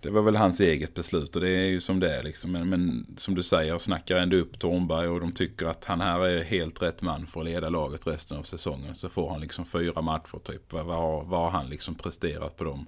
det 0.00 0.10
var 0.10 0.22
väl 0.22 0.36
hans 0.36 0.60
eget 0.60 0.94
beslut 0.94 1.36
och 1.36 1.42
det 1.42 1.50
är 1.50 1.66
ju 1.66 1.80
som 1.80 2.00
det 2.00 2.16
är 2.16 2.22
liksom. 2.22 2.52
Men, 2.52 2.68
men 2.68 3.06
som 3.16 3.34
du 3.34 3.42
säger, 3.42 3.78
snackar 3.78 4.16
ändå 4.16 4.36
upp 4.36 4.58
Tornberg 4.58 5.08
och 5.08 5.20
de 5.20 5.32
tycker 5.32 5.66
att 5.66 5.84
han 5.84 6.00
här 6.00 6.20
är 6.20 6.44
helt 6.44 6.82
rätt 6.82 7.02
man 7.02 7.26
för 7.26 7.40
att 7.40 7.46
leda 7.46 7.68
laget 7.68 8.06
resten 8.06 8.38
av 8.38 8.42
säsongen. 8.42 8.94
Så 8.94 9.08
får 9.08 9.30
han 9.30 9.40
liksom 9.40 9.66
fyra 9.66 10.02
matcher 10.02 10.38
typ. 10.44 10.72
Vad, 10.72 10.86
vad, 10.86 10.96
har, 10.96 11.24
vad 11.24 11.40
har 11.40 11.50
han 11.50 11.68
liksom 11.68 11.94
presterat 11.94 12.56
på 12.56 12.64
dem? 12.64 12.86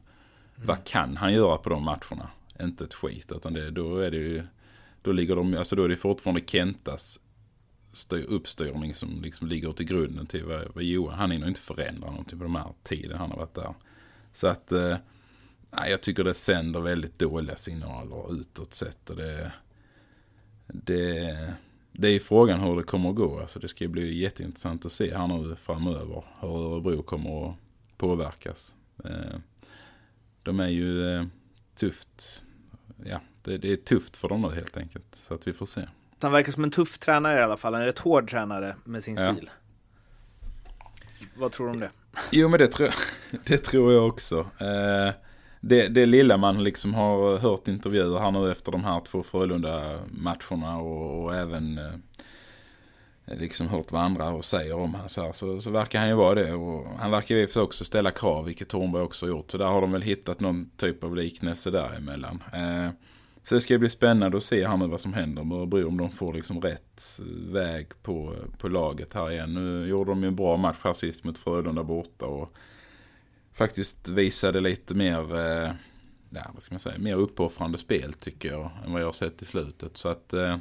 Vad 0.55 0.85
kan 0.85 1.17
han 1.17 1.33
göra 1.33 1.57
på 1.57 1.71
de 1.71 1.85
matcherna? 1.85 2.31
Inte 2.61 2.85
ett 2.85 2.95
skit, 2.95 3.33
utan 3.33 3.53
det, 3.53 3.71
då 3.71 3.99
är 3.99 4.11
det 4.11 4.17
ju, 4.17 4.43
då 5.03 5.13
ligger 5.13 5.37
de, 5.37 5.57
alltså 5.57 5.77
då 5.77 5.85
är 5.85 5.89
det 5.89 5.97
fortfarande 5.97 6.41
Kentas 6.47 7.21
styr, 7.93 8.25
uppstyrning 8.29 8.95
som 8.95 9.23
liksom 9.23 9.49
ligger 9.49 9.73
till 9.73 9.87
grunden 9.87 10.27
till 10.27 10.45
vad, 10.45 10.75
vad 10.75 10.85
Johan, 10.85 11.19
han 11.19 11.31
hinner 11.31 11.49
inte 11.49 11.61
förändra 11.61 12.11
någonting 12.11 12.39
på 12.39 12.45
de 12.45 12.55
här 12.55 12.73
tiden 12.83 13.19
han 13.19 13.31
har 13.31 13.39
varit 13.39 13.55
där. 13.55 13.75
Så 14.33 14.47
att, 14.47 14.73
eh, 14.73 14.97
nej, 15.71 15.91
jag 15.91 16.01
tycker 16.01 16.25
det 16.25 16.35
sänder 16.35 16.81
väldigt 16.81 17.19
dåliga 17.19 17.57
signaler 17.57 18.41
utåt 18.41 18.75
sett 18.75 19.11
och 19.11 19.17
det, 19.17 19.53
det, 20.67 21.55
det 21.93 22.09
är 22.09 22.21
frågan 22.21 22.61
hur 22.61 22.77
det 22.77 22.83
kommer 22.83 23.11
att 23.11 23.17
gå. 23.17 23.41
Alltså 23.41 23.59
det 23.59 23.69
ska 23.69 23.85
ju 23.85 23.89
bli 23.89 24.19
jätteintressant 24.19 24.87
att 24.87 24.93
se 24.93 25.17
här 25.17 25.27
nu 25.27 25.57
framöver 25.57 26.25
hur 26.41 26.49
Örebro 26.49 27.03
kommer 27.03 27.51
att 27.51 27.57
påverkas. 27.97 28.75
Eh, 29.05 29.39
de 30.43 30.61
är 30.61 30.69
ju 30.69 31.15
eh, 31.15 31.27
tufft. 31.75 32.43
Ja, 33.05 33.21
det, 33.43 33.59
det 33.59 33.73
är 33.73 33.77
tufft 33.77 34.17
för 34.17 34.29
dem 34.29 34.43
nu 34.43 34.51
helt 34.55 34.77
enkelt. 34.77 35.19
Så 35.23 35.35
att 35.35 35.47
vi 35.47 35.53
får 35.53 35.67
se. 35.67 35.83
Han 36.23 36.33
verkar 36.33 36.53
som 36.53 36.65
en 36.65 36.71
tuff 36.71 36.99
tränare 36.99 37.39
i 37.39 37.43
alla 37.43 37.57
fall. 37.57 37.75
En 37.75 37.85
rätt 37.85 37.99
hård 37.99 38.31
tränare 38.31 38.77
med 38.85 39.03
sin 39.03 39.17
Ja. 39.17 39.35
stil. 39.35 39.51
Vad 41.37 41.53
tror 41.53 41.67
du 41.67 41.73
om 41.73 41.81
det? 41.81 41.91
Jo 42.31 42.49
men 42.49 42.59
det 42.59 42.67
tror, 42.69 42.91
det 43.47 43.59
tror 43.59 43.93
jag 43.93 44.07
också. 44.09 44.39
Eh, 44.39 45.15
det, 45.61 45.89
det 45.89 46.07
lilla 46.07 46.37
man 46.37 46.65
liksom 46.65 46.95
har 46.95 47.39
hört 47.39 47.69
intervjuer 47.69 48.19
här 48.19 48.31
nu 48.33 48.51
efter 48.51 48.73
de 48.73 48.85
här 48.85 49.01
två 49.01 49.23
Frölunda-matcherna 49.23 50.77
och, 50.77 51.25
och 51.25 51.35
även 51.35 51.79
eh, 51.79 51.93
liksom 53.39 53.69
hört 53.69 53.93
vad 53.93 54.03
andra 54.03 54.29
och 54.29 54.45
säger 54.45 54.75
om 54.77 54.95
han 54.95 55.09
så, 55.09 55.23
här, 55.23 55.33
så, 55.33 55.61
så 55.61 55.71
verkar 55.71 55.99
han 55.99 56.09
ju 56.09 56.15
vara 56.15 56.35
det. 56.35 56.53
Och 56.53 56.87
han 56.99 57.11
verkar 57.11 57.35
ju 57.35 57.49
också 57.61 57.85
ställa 57.85 58.11
krav, 58.11 58.45
vilket 58.45 58.69
Thornberg 58.69 59.03
också 59.03 59.27
har 59.27 59.31
gjort. 59.31 59.51
Så 59.51 59.59
där 59.59 59.67
har 59.67 59.81
de 59.81 59.93
väl 59.93 60.03
hittat 60.03 60.41
någon 60.41 60.71
typ 60.77 61.05
av 61.05 61.17
liknelse 61.17 61.71
däremellan. 61.71 62.43
Eh, 62.53 62.91
så 63.43 63.55
det 63.55 63.61
ska 63.61 63.79
bli 63.79 63.91
spännande 63.91 64.37
att 64.37 64.43
se 64.43 64.67
här 64.67 64.77
nu 64.77 64.87
vad 64.87 65.01
som 65.01 65.13
händer 65.13 65.45
med 65.45 65.59
Örebro. 65.59 65.89
Om 65.89 65.97
de 65.97 66.11
får 66.11 66.35
liksom 66.35 66.61
rätt 66.61 67.21
eh, 67.21 67.53
väg 67.53 67.87
på, 68.03 68.35
på 68.59 68.69
laget 68.69 69.15
här 69.15 69.31
igen. 69.31 69.55
Nu 69.55 69.87
gjorde 69.87 70.11
de 70.11 70.23
ju 70.23 70.29
en 70.29 70.37
bra 70.37 70.57
match 70.57 70.79
här 70.85 70.93
sist 70.93 71.25
mot 71.25 71.39
Frölunda 71.39 71.83
borta. 71.83 72.27
Och 72.27 72.53
faktiskt 73.53 74.09
visade 74.09 74.61
lite 74.61 74.95
mer, 74.95 75.39
eh, 75.39 75.73
ja, 76.31 76.51
vad 76.55 76.63
ska 76.63 76.75
man 76.75 76.81
säga, 76.81 76.99
mer 76.99 77.17
uppoffrande 77.17 77.79
spel 77.79 78.13
tycker 78.13 78.49
jag. 78.49 78.71
Än 78.85 78.93
vad 78.93 79.01
jag 79.01 79.07
har 79.07 79.13
sett 79.13 79.43
i 79.43 79.45
slutet. 79.45 79.97
Så 79.97 80.09
att 80.09 80.33
eh, 80.33 80.57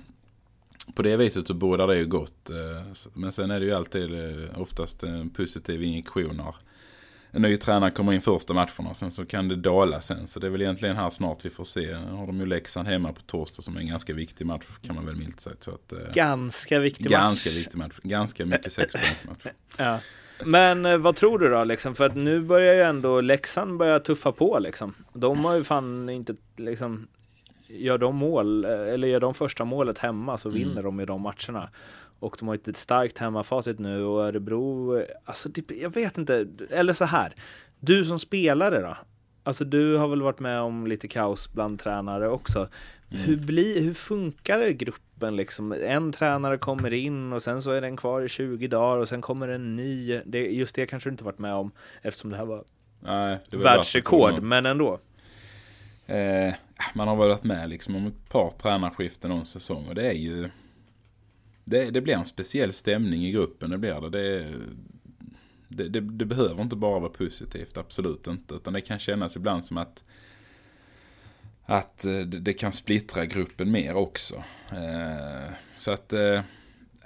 på 0.95 1.01
det 1.01 1.17
viset 1.17 1.47
så 1.47 1.53
bådar 1.53 1.88
det 1.88 1.97
ju 1.97 2.05
gott. 2.05 2.49
Eh, 2.49 3.07
men 3.13 3.32
sen 3.32 3.51
är 3.51 3.59
det 3.59 3.65
ju 3.65 3.71
alltid 3.71 4.13
eh, 4.13 4.61
oftast 4.61 5.03
en 5.03 5.30
positiv 5.30 5.84
injektion 5.84 6.39
här 6.39 6.55
en 7.32 7.41
ny 7.41 7.57
tränare 7.57 7.91
kommer 7.91 8.13
in 8.13 8.21
första 8.21 8.53
matcherna. 8.53 8.93
Sen 8.93 9.11
så 9.11 9.25
kan 9.25 9.47
det 9.47 9.55
dala 9.55 10.01
sen. 10.01 10.27
Så 10.27 10.39
det 10.39 10.47
är 10.47 10.51
väl 10.51 10.61
egentligen 10.61 10.95
här 10.95 11.09
snart 11.09 11.45
vi 11.45 11.49
får 11.49 11.63
se. 11.63 11.97
Nu 11.99 12.11
har 12.11 12.27
de 12.27 12.39
ju 12.39 12.45
Leksand 12.45 12.88
hemma 12.88 13.13
på 13.13 13.21
torsdag 13.21 13.61
som 13.61 13.75
är 13.75 13.80
en 13.80 13.88
ganska 13.88 14.13
viktig 14.13 14.45
match 14.45 14.63
kan 14.82 14.95
man 14.95 15.05
väl 15.05 15.15
milt 15.15 15.39
säga. 15.39 15.55
Så 15.59 15.71
att, 15.71 15.91
eh, 15.93 15.99
Ganska 16.13 16.80
viktig 16.80 17.03
match. 17.05 17.11
ganska 17.11 17.49
viktig 17.49 17.77
match. 17.77 17.93
Ganska 18.03 18.45
mycket 18.45 18.73
sexpoängsmatch. 18.73 19.45
Ja. 19.77 19.99
Men 20.45 20.86
eh, 20.86 20.97
vad 20.97 21.15
tror 21.15 21.39
du 21.39 21.49
då 21.49 21.63
liksom? 21.63 21.95
För 21.95 22.05
att 22.05 22.15
nu 22.15 22.41
börjar 22.41 22.73
ju 22.73 22.82
ändå 22.82 23.21
Leksand 23.21 23.77
börja 23.77 23.99
tuffa 23.99 24.32
på 24.32 24.59
liksom. 24.59 24.93
De 25.13 25.45
har 25.45 25.55
ju 25.55 25.63
fan 25.63 26.09
inte 26.09 26.36
liksom 26.57 27.07
Gör 27.71 27.97
de 27.97 28.15
mål, 28.15 28.65
eh, 28.65 28.71
eller 28.71 29.07
gör 29.07 29.19
de 29.19 29.34
första 29.34 29.65
målet 29.65 29.97
hemma 29.97 30.38
så 30.38 30.49
Mm. 30.49 30.59
vinner 30.61 30.84
de 30.84 30.99
i 30.99 31.05
de 31.05 31.21
matcherna. 31.21 31.69
Och 32.20 32.36
de 32.39 32.47
har 32.47 32.55
ett 32.55 32.78
starkt 32.78 33.17
hemmafacit 33.17 33.80
nu 33.80 34.03
och 34.03 34.24
Örebro, 34.24 35.01
alltså 35.26 35.51
typ, 35.51 35.72
jag 35.82 35.93
vet 35.93 36.17
inte, 36.17 36.47
eller 36.70 36.93
så 36.93 37.05
här. 37.05 37.34
Du 37.80 38.05
som 38.05 38.20
spelare 38.20 38.82
då? 38.82 38.97
Alltså 39.43 39.65
du 39.65 39.95
har 39.95 40.07
väl 40.07 40.22
varit 40.22 40.39
med 40.39 40.61
om 40.61 40.88
lite 40.88 41.07
kaos 41.07 41.53
bland 41.53 41.80
tränare 41.80 42.30
också. 42.30 42.59
Mm. 42.59 43.24
Hur, 43.24 43.38
blir, 43.38 43.82
hur 43.82 43.93
funkar 43.93 44.70
gruppen 44.70 45.36
liksom? 45.36 45.72
En 45.72 46.11
tränare 46.11 46.57
kommer 46.57 46.93
in 46.93 47.34
och 47.34 47.43
sen 47.43 47.61
så 47.61 47.72
är 47.72 47.82
den 47.82 47.97
kvar 47.97 48.22
i 48.22 48.30
20 48.30 48.67
dagar 48.67 48.97
och 48.97 49.09
sen 49.09 49.22
kommer 49.22 49.47
en 49.47 49.76
ny. 49.76 50.22
Det, 50.26 50.39
just 50.39 50.76
det 50.76 50.86
kanske 50.86 51.09
du 51.09 51.11
inte 51.11 51.24
varit 51.24 51.39
med 51.39 51.53
om 51.53 51.72
eftersom 52.01 52.30
det 52.30 52.38
här 52.38 52.45
var 52.45 52.63
Nej, 52.99 53.38
det 53.49 53.57
var 53.57 53.63
världsrekord, 53.63 54.41
men 54.41 54.65
ändå. 54.65 54.99
Eh, 56.05 56.53
man 56.95 57.07
har 57.07 57.15
varit 57.15 57.43
med 57.43 57.70
liksom 57.70 57.95
om 57.95 58.07
ett 58.07 58.30
par 58.30 58.51
tränarskiften 58.51 59.32
om 59.32 59.45
säsong 59.45 59.88
och 59.88 59.95
det 59.95 60.07
är 60.07 60.13
ju 60.13 60.49
det, 61.70 61.91
det 61.91 62.01
blir 62.01 62.13
en 62.13 62.26
speciell 62.26 62.74
stämning 62.74 63.26
i 63.26 63.32
gruppen, 63.32 63.70
det 63.70 63.78
blir 63.78 64.01
det. 64.01 64.09
Det, 64.09 64.53
det, 65.67 65.89
det. 65.89 65.99
det 65.99 66.26
behöver 66.26 66.61
inte 66.61 66.76
bara 66.76 66.99
vara 66.99 67.09
positivt, 67.09 67.78
absolut 67.78 68.28
inte. 68.28 68.55
Utan 68.55 68.74
det 68.74 68.82
kan 68.82 68.99
kännas 68.99 69.36
ibland 69.36 69.65
som 69.65 69.78
att 69.78 70.03
att 71.70 72.05
eh, 72.05 72.11
det, 72.11 72.39
det 72.39 72.53
kan 72.53 72.72
splittra 72.72 73.26
gruppen 73.26 73.72
mer 73.72 73.95
också. 73.95 74.36
Eh, 74.72 75.53
så 75.78 75.91
att 75.91 76.13
eh, 76.13 76.41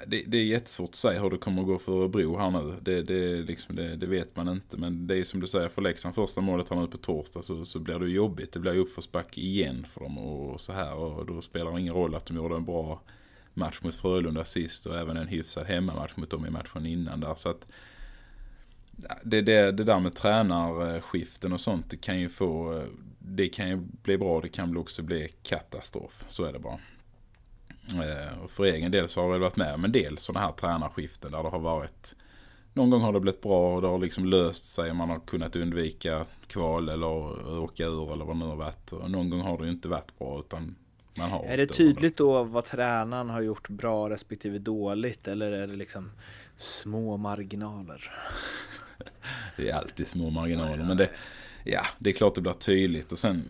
det, 0.07 0.24
det 0.28 0.38
är 0.38 0.43
jättesvårt 0.43 0.89
att 0.89 0.95
säga 0.95 1.22
hur 1.22 1.30
det 1.30 1.38
kommer 1.38 1.61
att 1.61 1.68
gå 1.68 1.78
för 1.78 1.91
Örebro 1.91 2.38
här 2.38 2.51
nu. 2.51 2.76
Det, 2.82 3.01
det, 3.01 3.41
liksom, 3.41 3.76
det, 3.76 3.95
det 3.95 4.05
vet 4.05 4.36
man 4.36 4.47
inte. 4.47 4.78
Men 4.78 5.07
det 5.07 5.18
är 5.18 5.24
som 5.24 5.39
du 5.39 5.47
säger, 5.47 5.70
för 5.70 5.82
Leksand 5.82 6.16
första 6.16 6.41
målet 6.41 6.70
här 6.70 6.78
nu 6.78 6.88
på 6.88 6.97
torsdag 6.97 7.41
så, 7.41 7.66
så 7.66 7.80
blir 7.80 7.99
det 7.99 8.09
jobbigt. 8.09 8.51
Det 8.51 8.59
blir 8.59 8.72
uppförsback 8.72 9.26
uppförsbacke 9.26 9.41
igen 9.41 9.88
för 9.89 10.01
dem 10.01 10.18
och 10.18 10.61
så 10.61 10.74
här. 10.74 10.95
Och 10.95 11.26
då 11.26 11.41
spelar 11.41 11.72
det 11.72 11.82
ingen 11.82 11.93
roll 11.93 12.16
att 12.16 12.26
de 12.26 12.38
gjorde 12.38 12.55
en 12.55 12.66
bra 12.66 13.01
match 13.54 13.80
mot 13.82 13.95
Frölunda 13.95 14.45
sist 14.45 14.86
och 14.86 14.97
även 14.97 15.18
en 15.18 15.28
hyfsad 15.28 15.66
hemmamatch 15.66 16.16
mot 16.16 16.30
dem 16.30 16.45
i 16.45 16.49
matchen 16.49 16.86
innan 16.86 17.20
där. 17.20 17.36
Så 17.36 17.49
att 17.49 17.68
det, 19.24 19.41
det, 19.41 19.72
det 19.72 19.84
där 19.84 19.99
med 19.99 20.16
tränarskiften 20.16 21.54
och 21.54 21.62
sånt 21.62 21.89
det 21.89 21.97
kan 21.97 22.20
ju 22.20 22.30
få 22.30 22.84
det 23.20 23.49
kan 23.49 23.70
ju 23.70 23.76
bli 23.78 24.18
bra, 24.18 24.41
det 24.41 24.49
kan 24.49 24.70
väl 24.70 24.78
också 24.78 25.01
bli 25.01 25.30
katastrof. 25.43 26.26
Så 26.30 26.43
är 26.43 26.54
det 26.54 26.60
bara. 26.60 26.80
Eh, 28.04 28.43
och 28.43 28.51
för 28.51 28.64
egen 28.64 28.91
del 28.91 29.10
så 29.10 29.22
har 29.22 29.32
jag 29.32 29.39
varit 29.39 29.56
med 29.56 29.74
om 29.74 29.86
en 29.86 29.91
del 29.91 30.18
sådana 30.18 30.45
här 30.45 30.54
tränarskiften 30.54 31.32
där 31.32 31.43
det 31.43 31.49
har 31.49 31.60
varit 31.60 32.16
någon 32.74 32.89
gång 32.89 33.01
har 33.01 33.14
det 33.14 33.20
blivit 33.20 33.41
bra 33.41 33.76
och 33.76 33.82
det 33.82 33.88
har 33.88 33.99
liksom 33.99 34.26
löst 34.26 34.66
sig. 34.66 34.93
Man 34.93 35.10
har 35.10 35.20
kunnat 35.20 35.56
undvika 35.56 36.26
kval 36.47 36.89
eller 36.89 37.08
åka 37.60 37.86
ur 37.86 38.14
eller 38.14 38.26
vad 38.26 38.36
det 38.36 38.39
nu 38.39 38.45
har 38.45 38.56
varit. 38.56 38.91
Och 38.91 39.12
någon 39.12 39.30
gång 39.30 39.41
har 39.41 39.58
det 39.58 39.66
ju 39.66 39.72
inte 39.72 39.88
varit 39.88 40.20
bra 40.20 40.39
utan 40.39 40.76
man 41.18 41.30
har 41.30 41.45
Är 41.45 41.57
det 41.57 41.68
tydligt 41.68 42.18
då 42.18 42.43
vad 42.43 42.66
tränaren 42.66 43.30
har 43.30 43.41
gjort 43.41 43.70
bra 43.70 44.09
respektive 44.09 44.57
dåligt 44.57 45.28
eller 45.28 45.51
är 45.51 45.68
det 45.68 45.76
liksom 45.76 46.11
små 46.57 47.18
marginaler? 47.18 48.11
Det 49.57 49.70
är 49.70 49.76
alltid 49.76 50.07
små 50.07 50.30
marginaler. 50.30 50.84
Men 50.84 50.97
det, 50.97 51.09
ja, 51.64 51.86
det 51.99 52.09
är 52.09 52.14
klart 52.14 52.36
det 52.36 52.41
blir 52.41 52.53
tydligt. 52.53 53.11
Och 53.11 53.20
sen, 53.20 53.49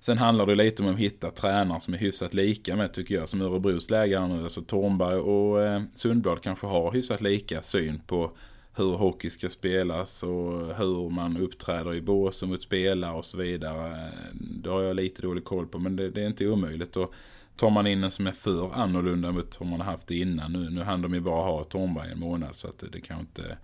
sen 0.00 0.18
handlar 0.18 0.46
det 0.46 0.54
lite 0.54 0.82
om 0.82 0.88
att 0.88 0.98
hitta 0.98 1.30
tränare 1.30 1.80
som 1.80 1.94
är 1.94 1.98
hyfsat 1.98 2.34
lika 2.34 2.76
med 2.76 2.92
tycker 2.92 3.14
jag. 3.14 3.28
Som 3.28 3.40
Örebros 3.40 3.90
här 3.90 4.28
nu. 4.28 4.42
Alltså 4.42 4.62
Tornberg 4.62 5.16
och 5.16 5.62
eh, 5.62 5.82
Sundblad 5.94 6.42
kanske 6.42 6.66
har 6.66 6.92
hyfsat 6.92 7.20
lika 7.20 7.62
syn 7.62 8.00
på 8.06 8.32
hur 8.76 8.96
hockey 8.96 9.30
ska 9.30 9.48
spelas 9.48 10.22
och 10.22 10.76
hur 10.76 11.10
man 11.10 11.36
uppträder 11.36 11.94
i 11.94 12.00
bås 12.00 12.42
mot 12.42 12.62
spelare 12.62 13.14
och 13.14 13.24
så 13.24 13.36
vidare. 13.36 14.12
Det 14.32 14.70
har 14.70 14.82
jag 14.82 14.96
lite 14.96 15.22
dålig 15.22 15.44
koll 15.44 15.66
på 15.66 15.78
men 15.78 15.96
det, 15.96 16.10
det 16.10 16.22
är 16.22 16.26
inte 16.26 16.48
omöjligt. 16.48 16.96
Och 16.96 17.14
tar 17.56 17.70
man 17.70 17.86
in 17.86 18.04
en 18.04 18.10
som 18.10 18.26
är 18.26 18.32
för 18.32 18.74
annorlunda 18.74 19.32
mot 19.32 19.60
hur 19.60 19.66
man 19.66 19.80
har 19.80 19.92
haft 19.92 20.10
innan. 20.10 20.52
Nu, 20.52 20.70
nu 20.70 20.82
hann 20.82 21.02
de 21.02 21.14
ju 21.14 21.20
bara 21.20 21.44
ha 21.44 21.64
Tornberg 21.64 22.12
en 22.12 22.18
månad 22.18 22.56
så 22.56 22.68
att 22.68 22.78
det, 22.78 22.88
det 22.88 23.00
kan 23.00 23.20
inte 23.20 23.56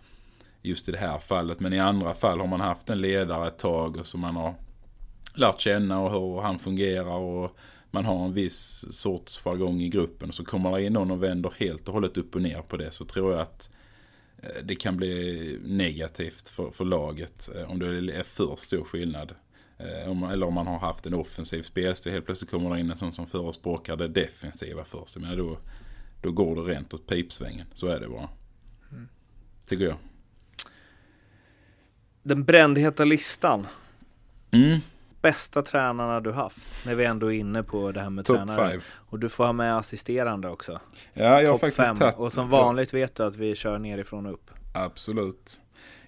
just 0.62 0.88
i 0.88 0.92
det 0.92 0.98
här 0.98 1.18
fallet. 1.18 1.61
Men 1.61 1.72
i 1.72 1.80
andra 1.80 2.14
fall 2.14 2.40
har 2.40 2.46
man 2.46 2.61
haft 2.61 2.90
en 2.90 3.00
ledare 3.00 3.48
ett 3.48 3.58
tag 3.58 3.96
och 3.96 4.06
som 4.06 4.20
man 4.20 4.36
har 4.36 4.54
lärt 5.34 5.61
känna 5.61 6.00
och 6.00 6.11
hur 6.11 6.40
han 6.40 6.58
fungerar 6.58 7.16
och 7.16 7.56
man 7.90 8.04
har 8.04 8.24
en 8.24 8.32
viss 8.32 8.86
sorts 8.90 9.38
jargong 9.38 9.80
i 9.80 9.88
gruppen. 9.88 10.32
Så 10.32 10.44
kommer 10.44 10.72
det 10.72 10.82
in 10.82 10.92
någon 10.92 11.11
och 11.11 11.22
vänder 11.22 11.52
helt 11.58 11.88
och 11.88 11.94
hållet 11.94 12.16
upp 12.16 12.34
och 12.34 12.42
ner 12.42 12.62
på 12.62 12.76
det 12.76 12.90
så 12.90 13.04
tror 13.04 13.32
jag 13.32 13.40
att 13.40 13.70
eh, 13.72 13.80
det 14.62 14.74
kan 14.74 14.97
bli 14.97 15.59
negativt 15.64 16.49
för, 16.49 16.70
för 16.70 16.84
laget 16.84 17.49
eh, 17.57 17.70
om 17.70 17.78
det 17.78 17.86
är 18.16 18.22
för 18.22 18.57
stor 18.57 18.84
skillnad. 18.84 19.34
Eh, 19.78 20.11
om- 20.11 20.22
Eller 20.22 20.47
om 20.47 20.55
man 20.55 20.66
har 20.66 20.78
haft 20.78 21.07
en 21.07 21.14
offensiv 21.14 21.62
spelstil. 21.62 22.12
Helt 22.12 22.24
plötsligt 22.26 22.51
kommer 22.51 22.74
det 22.74 22.80
in 22.80 22.91
en 22.91 22.97
sån 22.97 23.12
som 23.12 23.26
förespråkar 23.26 23.97
det 23.97 24.09
defensiva 24.09 24.84
först. 24.84 25.16
Men 25.16 25.38
då, 25.38 25.59
då 26.22 26.32
går 26.32 26.57
det 26.57 26.74
rent 26.74 26.95
åt 26.95 27.07
pipsvängen. 27.07 27.66
Så 27.74 27.86
är 27.86 28.01
det 28.01 28.09
bara. 28.09 28.28
Tycker 29.66 29.84
jag. 29.84 29.97
Den 32.22 32.45
brändheta 32.45 33.05
listan. 33.05 33.66
Mm. 34.51 34.78
Bästa 35.23 35.62
tränarna 35.62 36.21
du 36.21 36.33
haft. 36.33 36.87
När 36.87 36.95
vi 36.95 37.05
ändå 37.05 37.33
är 37.33 37.39
inne 37.39 37.62
på 37.62 37.93
det 37.93 38.01
här 38.01 38.11
med 38.11 38.25
Top 38.25 38.37
tränare. 38.37 38.71
five. 38.71 38.83
Och 38.97 39.18
du 39.18 39.29
får 39.29 39.45
ha 39.45 39.53
med 39.53 39.77
assisterande 39.77 40.49
också. 40.49 40.81
Ja, 41.12 41.41
jag 41.43 41.51
har 41.51 41.59
Topp 41.59 41.61
faktiskt 41.61 41.87
fem. 41.87 41.97
tagit... 41.97 42.16
Och 42.16 42.33
som 42.33 42.49
vanligt 42.51 42.95
vet 42.95 43.14
du 43.14 43.23
att 43.23 43.37
vi 43.37 43.55
kör 43.55 43.79
nerifrån 43.79 44.27
och 44.27 44.33
upp. 44.33 44.51
Absolut. 44.75 45.61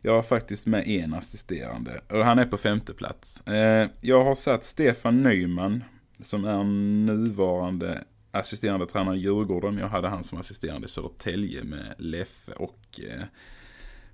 Jag 0.03 0.15
har 0.15 0.23
faktiskt 0.23 0.67
med 0.67 0.89
en 0.89 1.15
assisterande 1.15 2.01
och 2.11 2.25
han 2.25 2.39
är 2.39 2.47
på 2.47 2.57
femte 2.59 2.95
plats. 2.95 3.47
Eh, 3.47 3.89
jag 4.01 4.25
har 4.25 4.35
satt 4.35 4.65
Stefan 4.65 5.23
Nyman 5.23 5.85
som 6.21 6.45
är 6.45 6.65
nuvarande 7.07 8.05
assisterande 8.31 8.87
tränare 8.87 9.17
i 9.17 9.19
Djurgården. 9.19 9.79
Jag 9.79 9.89
hade 9.89 10.09
han 10.09 10.25
som 10.25 10.39
assisterande 10.39 10.85
i 10.85 10.89
Södertälje 10.89 11.65
med 11.65 11.95
Leffe 11.99 12.53
och 12.53 13.01
eh, 13.11 13.23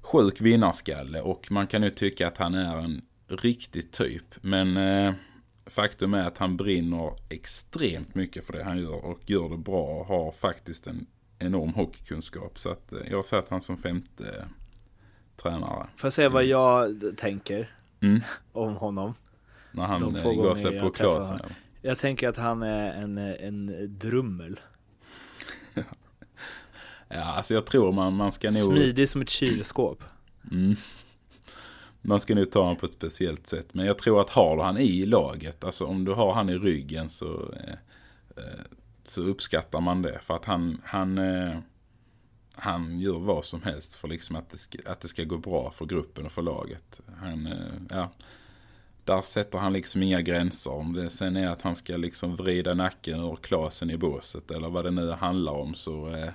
sjuk 0.00 0.40
vinnarskalle. 0.40 1.20
Och 1.20 1.46
man 1.50 1.66
kan 1.66 1.82
ju 1.82 1.90
tycka 1.90 2.28
att 2.28 2.38
han 2.38 2.54
är 2.54 2.76
en 2.78 3.02
riktig 3.28 3.90
typ. 3.90 4.34
Men 4.40 4.76
eh, 4.76 5.14
faktum 5.66 6.14
är 6.14 6.26
att 6.26 6.38
han 6.38 6.56
brinner 6.56 7.12
extremt 7.28 8.14
mycket 8.14 8.44
för 8.44 8.52
det 8.52 8.64
han 8.64 8.82
gör 8.82 9.04
och 9.04 9.20
gör 9.26 9.48
det 9.48 9.58
bra 9.58 9.82
och 9.82 10.06
har 10.06 10.32
faktiskt 10.32 10.86
en 10.86 11.06
enorm 11.38 11.74
hockeykunskap. 11.74 12.58
Så 12.58 12.70
att 12.70 12.92
eh, 12.92 12.98
jag 13.10 13.16
har 13.16 13.22
satt 13.22 13.48
han 13.50 13.62
som 13.62 13.76
femte 13.76 14.48
tränare. 15.36 15.86
Får 15.96 16.06
jag 16.06 16.12
säga 16.12 16.28
vad 16.28 16.44
jag 16.44 17.02
tänker 17.16 17.74
Mm. 18.00 18.20
om 18.52 18.76
honom? 18.76 19.14
När 19.72 19.84
han 19.84 20.00
De 20.00 20.16
eh, 20.16 20.32
gav 20.32 20.56
sig 20.56 20.80
på 20.80 20.90
klasen. 20.90 21.40
Jag 21.82 21.98
tänker 21.98 22.28
att 22.28 22.36
han 22.36 22.62
är 22.62 22.92
en, 23.02 23.18
en 23.18 23.86
drummel. 23.98 24.60
Ja, 27.10 27.22
alltså 27.22 27.54
jag 27.54 27.66
tror 27.66 27.92
man, 27.92 28.14
man 28.14 28.32
ska 28.32 28.50
nog... 28.50 28.56
Smidig 28.56 29.08
som 29.08 29.20
ett 29.20 29.30
kylskåp. 29.30 30.02
Mm 30.50 30.76
man 32.02 32.20
ska 32.20 32.34
nu 32.34 32.44
ta 32.44 32.60
honom 32.60 32.76
på 32.76 32.86
ett 32.86 32.92
speciellt 32.92 33.46
sätt. 33.46 33.74
Men 33.74 33.86
jag 33.86 33.98
tror 33.98 34.20
att 34.20 34.30
har 34.30 34.56
du 34.56 34.62
han 34.62 34.78
i 34.78 35.02
laget, 35.02 35.64
alltså 35.64 35.84
om 35.84 36.04
du 36.04 36.12
har 36.12 36.32
han 36.32 36.50
i 36.50 36.58
ryggen 36.58 37.08
så, 37.08 37.52
eh, 37.52 37.74
eh, 38.36 38.60
så 39.04 39.22
uppskattar 39.22 39.80
man 39.80 40.02
det. 40.02 40.18
För 40.22 40.34
att 40.36 40.44
han, 40.44 40.80
han, 40.84 41.18
eh, 41.18 41.58
han 42.54 43.00
gör 43.00 43.18
vad 43.18 43.44
som 43.44 43.62
helst 43.62 43.94
för 43.94 44.08
liksom 44.08 44.36
att, 44.36 44.50
det 44.50 44.58
ska, 44.58 44.78
att 44.86 45.00
det 45.00 45.08
ska 45.08 45.24
gå 45.24 45.38
bra 45.38 45.70
för 45.70 45.86
gruppen 45.86 46.26
och 46.26 46.32
för 46.32 46.42
laget. 46.42 47.00
Han, 47.16 47.46
eh, 47.46 47.72
ja, 47.90 48.10
där 49.04 49.22
sätter 49.22 49.58
han 49.58 49.72
liksom 49.72 50.02
inga 50.02 50.20
gränser. 50.20 50.72
Om 50.72 50.92
det 50.92 51.10
sen 51.10 51.36
är 51.36 51.48
att 51.48 51.62
han 51.62 51.76
ska 51.76 51.96
liksom 51.96 52.36
vrida 52.36 52.74
nacken 52.74 53.20
ur 53.20 53.36
klasen 53.36 53.90
i 53.90 53.96
båset 53.96 54.50
eller 54.50 54.68
vad 54.68 54.84
det 54.84 54.90
nu 54.90 55.10
handlar 55.10 55.52
om 55.52 55.74
så 55.74 56.08
eh, 56.08 56.28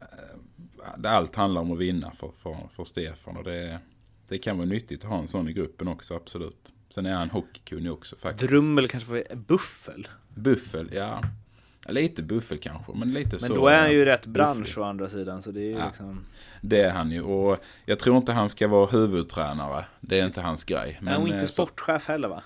eh 0.00 1.04
allt 1.04 1.36
handlar 1.36 1.60
om 1.60 1.72
att 1.72 1.78
vinna 1.78 2.10
för, 2.10 2.30
för, 2.38 2.56
för 2.70 2.84
Stefan 2.84 3.36
och 3.36 3.44
det, 3.44 3.80
det 4.28 4.38
kan 4.38 4.56
vara 4.58 4.66
nyttigt 4.68 5.04
att 5.04 5.10
ha 5.10 5.18
en 5.18 5.28
sån 5.28 5.48
i 5.48 5.52
gruppen 5.52 5.88
också, 5.88 6.14
absolut. 6.16 6.72
Sen 6.94 7.06
är 7.06 7.14
han 7.14 7.30
hockeykunnig 7.30 7.92
också 7.92 8.16
faktiskt. 8.16 8.50
Drummel 8.50 8.88
kanske 8.88 9.06
får 9.08 9.36
buffel. 9.36 10.08
Buffel, 10.34 10.90
ja. 10.94 11.22
Lite 11.88 12.22
buffel 12.22 12.58
kanske, 12.58 12.92
men 12.94 13.12
lite 13.12 13.30
Men 13.30 13.40
så. 13.40 13.54
då 13.54 13.66
är 13.66 13.78
han 13.80 13.92
ju 13.92 14.04
rätt 14.04 14.26
bransch 14.26 14.78
å 14.78 14.82
andra 14.82 15.08
sidan, 15.08 15.42
så 15.42 15.50
det 15.50 15.60
är 15.60 15.64
ju 15.64 15.72
Ja. 15.78 15.86
liksom... 15.86 16.24
Det 16.60 16.80
är 16.80 16.90
han 16.92 17.10
ju 17.10 17.22
och 17.22 17.58
jag 17.84 17.98
tror 17.98 18.16
inte 18.16 18.32
han 18.32 18.48
ska 18.48 18.68
vara 18.68 18.86
huvudtränare. 18.86 19.84
Det 20.00 20.20
är 20.20 20.26
inte 20.26 20.40
hans 20.40 20.64
grej. 20.64 20.98
Men, 21.02 21.16
och 21.22 21.26
inte 21.28 21.36
eh, 21.40 21.44
så- 21.46 21.66
sportchef 21.66 22.08
heller 22.08 22.28
va? 22.28 22.42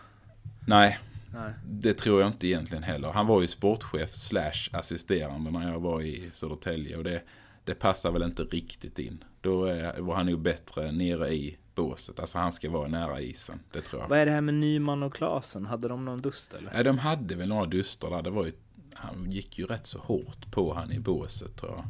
Nej, 0.66 0.98
Nej. 1.34 1.52
det 1.66 1.92
tror 1.92 2.20
jag 2.20 2.28
inte 2.30 2.46
egentligen 2.46 2.82
heller. 2.84 3.08
Han 3.12 3.26
var 3.26 3.40
ju 3.40 3.46
sportchef 3.46 4.10
slash 4.14 4.68
assisterande 4.72 5.50
när 5.50 5.72
jag 5.72 5.80
var 5.80 6.02
i 6.02 6.30
Södertälje 6.32 6.96
och 6.96 7.04
det, 7.04 7.22
det 7.64 7.74
passar 7.74 8.12
väl 8.12 8.22
inte 8.22 8.42
riktigt 8.42 8.98
in. 8.98 9.24
Då 9.40 9.64
är, 9.64 10.00
var 10.00 10.14
han 10.16 10.26
nog 10.26 10.40
bättre 10.40 10.92
nere 10.92 11.28
i 11.34 11.56
båset. 11.76 12.20
Alltså 12.20 12.38
han 12.38 12.52
ska 12.52 12.70
vara 12.70 12.88
nära 12.88 13.20
isen, 13.20 13.60
det 13.72 13.80
tror 13.80 14.02
jag. 14.02 14.08
Vad 14.08 14.18
är 14.18 14.26
det 14.26 14.32
här 14.32 14.40
med 14.40 14.54
Nyman 14.54 15.02
och 15.02 15.14
Klasen? 15.14 15.66
Hade 15.66 15.88
de 15.88 16.04
någon 16.04 16.22
dust 16.22 16.54
eller? 16.54 16.72
Ja, 16.74 16.82
de 16.82 16.98
hade 16.98 17.34
väl 17.34 17.48
några 17.48 17.66
duster 17.66 18.10
där. 18.10 18.22
Det 18.22 18.30
var 18.30 18.44
ju, 18.44 18.52
han 18.94 19.30
gick 19.30 19.58
ju 19.58 19.66
rätt 19.66 19.86
så 19.86 19.98
hårt 19.98 20.50
på 20.50 20.74
han 20.74 20.92
i 20.92 21.00
båset 21.00 21.56
tror 21.56 21.72
jag. 21.72 21.84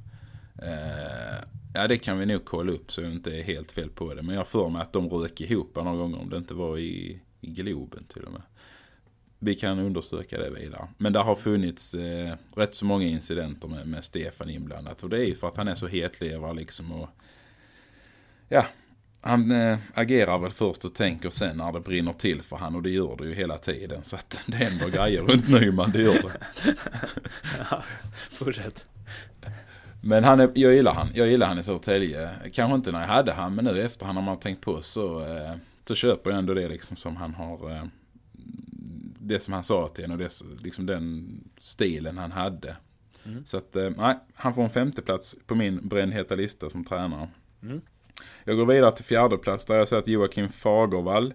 Eh, 0.69 1.39
ja, 1.75 1.89
det 1.89 1.99
kan 1.99 2.19
vi 2.19 2.27
nog 2.27 2.45
kolla 2.45 2.73
upp 2.73 2.93
så 2.93 3.03
jag 3.03 3.13
inte 3.13 3.39
är 3.39 3.43
helt 3.43 3.73
fel 3.73 3.91
på 3.91 4.15
det. 4.15 4.23
Men 4.23 4.35
jag 4.35 4.47
för 4.47 4.69
mig 4.69 4.83
att 4.83 4.93
de 4.93 5.09
rök 5.09 5.41
ihop 5.41 5.77
några 5.77 5.97
gånger 5.97 6.21
om 6.21 6.31
det 6.31 6.37
inte 6.37 6.55
var 6.55 6.79
i, 6.79 7.21
i 7.41 7.47
Globen 7.51 8.05
till 8.05 8.23
och 8.23 8.33
med. 8.33 8.43
Vi 9.39 9.55
kan 9.55 9.79
undersöka 9.79 10.39
det 10.39 10.51
vidare. 10.51 10.89
Men 10.99 11.13
det 11.13 11.19
har 11.19 11.35
funnits 11.35 11.95
eh, 11.95 12.35
rätt 12.57 12.75
så 12.75 12.85
många 12.85 13.07
incidenter 13.07 13.69
med, 13.69 13.87
med 13.87 14.05
Stefan 14.05 14.51
inblandat. 14.51 15.03
Och 15.03 15.11
det 15.11 15.19
är 15.19 15.27
ju 15.27 15.35
för 15.35 15.49
att 15.49 15.57
han 15.57 15.69
är 15.69 15.75
så 15.75 15.87
hetlever 15.87 16.55
liksom. 16.55 16.93
Och, 16.93 17.09
ja, 18.49 18.67
han 19.27 19.51
eh, 19.51 19.79
agerar 19.95 20.39
väl 20.39 20.51
först 20.51 20.85
och 20.85 20.95
tänker 20.95 21.31
sen 21.31 21.57
när 21.57 21.73
det 21.73 21.81
brinner 21.81 22.13
till 22.13 22.43
för 22.43 22.57
han 22.57 22.75
och 22.75 22.83
det 22.83 22.91
gör 22.91 23.17
det 23.17 23.25
ju 23.25 23.35
hela 23.35 23.59
tiden. 23.59 24.05
Så 24.05 24.17
att 24.17 24.41
det 24.47 24.57
händer 24.57 24.89
grejer 24.89 25.23
runt 25.23 25.49
Nyman, 25.49 25.91
det 25.91 26.03
gör 26.03 26.23
det. 26.23 26.33
Fortsätt. 28.31 28.85
Men 30.03 30.25
han 30.25 30.41
är, 30.41 30.51
jag 30.55 30.75
gillar 30.75 30.95
han. 30.95 31.09
Jag 31.15 31.29
gillar 31.29 31.47
han 31.47 31.59
i 31.59 31.63
Södertälje. 31.63 32.31
Kanske 32.53 32.75
inte 32.75 32.93
när 32.93 33.01
jag 33.01 33.09
hade 33.09 33.33
han, 33.33 33.55
men 33.55 33.65
nu 33.65 33.83
efter 33.83 34.07
han 34.07 34.17
har 34.17 34.23
man 34.23 34.41
tänkt 34.41 34.61
på 34.61 34.83
så, 34.83 35.21
eh, 35.21 35.55
så 35.85 35.95
köper 35.95 36.31
jag 36.31 36.39
ändå 36.39 36.55
det 36.55 36.69
liksom 36.69 36.97
som 36.97 37.17
han 37.17 37.35
har. 37.35 37.71
Eh, 37.71 37.85
det 39.21 39.41
som 39.41 39.55
han 39.55 39.65
sa 39.65 39.89
till 39.89 40.05
en 40.05 40.11
och 40.11 40.19
det, 40.19 40.43
liksom 40.63 40.87
den 40.87 41.29
stilen 41.61 42.19
han 42.19 42.33
hade. 42.33 42.77
Så 43.45 43.57
att, 43.57 43.77
eh, 43.77 43.91
nej, 43.97 44.19
han 44.35 44.55
får 44.55 44.65
en 44.65 44.71
femteplats 44.71 45.37
på 45.47 45.55
min 45.55 45.89
brännheta 45.89 46.35
lista 46.35 46.71
som 46.71 46.85
tränare. 46.85 47.29
Jag 48.45 48.57
går 48.57 48.67
vidare 48.67 48.93
till 48.93 49.05
fjärde 49.05 49.39
plats 49.39 49.65
där 49.65 49.75
jag 49.75 49.89
sett 49.89 50.09
Joakim 50.09 50.49
Fagervall. 50.49 51.35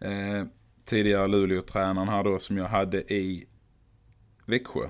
Eh, 0.00 0.44
tidigare 0.84 1.28
Luleå-tränaren 1.28 2.08
här 2.08 2.24
då 2.24 2.38
som 2.38 2.56
jag 2.56 2.68
hade 2.68 3.14
i 3.14 3.46
Växjö. 4.44 4.84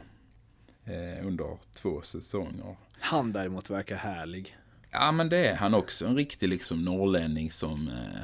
Eh, 0.85 1.27
under 1.27 1.59
två 1.75 2.03
säsonger. 2.03 2.77
Han 2.99 3.33
däremot 3.33 3.71
verkar 3.71 3.97
härlig. 3.97 4.57
Ja 4.91 5.13
men 5.13 5.29
det 5.29 5.47
är 5.47 5.57
han 5.57 5.75
också. 5.75 6.07
En 6.07 6.17
riktig 6.17 6.49
liksom 6.49 6.85
norrlänning 6.85 7.53
som... 7.53 7.89
Eh, 7.89 8.23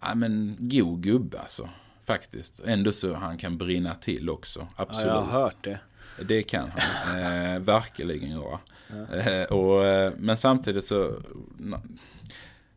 ja 0.00 0.14
men 0.14 0.56
god 0.58 1.02
gubbe 1.02 1.40
alltså. 1.40 1.68
Faktiskt. 2.04 2.60
Ändå 2.60 2.92
så 2.92 3.14
han 3.14 3.38
kan 3.38 3.58
brinna 3.58 3.94
till 3.94 4.30
också. 4.30 4.68
Ja, 4.76 4.82
Absolut. 4.82 5.06
jag 5.06 5.22
har 5.22 5.40
hört 5.40 5.64
det. 5.64 5.80
Det 6.22 6.42
kan 6.42 6.70
han 6.70 7.18
eh, 7.18 7.58
verkligen 7.58 8.30
göra. 8.30 8.58
Eh, 9.14 9.42
och, 9.42 9.86
eh, 9.86 10.12
men 10.16 10.36
samtidigt 10.36 10.84
så... 10.84 11.14
När, 11.56 11.80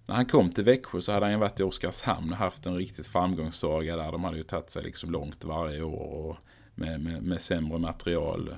han 0.07 0.25
kom 0.25 0.51
till 0.51 0.63
Växjö 0.63 1.01
så 1.01 1.11
hade 1.11 1.25
han 1.25 1.33
ju 1.33 1.39
varit 1.39 1.59
i 1.59 1.63
Oskarshamn 1.63 2.31
och 2.31 2.37
haft 2.37 2.65
en 2.65 2.77
riktigt 2.77 3.07
framgångssaga 3.07 3.97
där. 3.97 4.11
De 4.11 4.23
hade 4.23 4.37
ju 4.37 4.43
tagit 4.43 4.69
sig 4.69 4.83
liksom 4.83 5.11
långt 5.11 5.43
varje 5.43 5.81
år 5.81 6.29
och 6.29 6.37
med, 6.75 7.01
med, 7.01 7.23
med 7.23 7.41
sämre 7.41 7.79
material. 7.79 8.55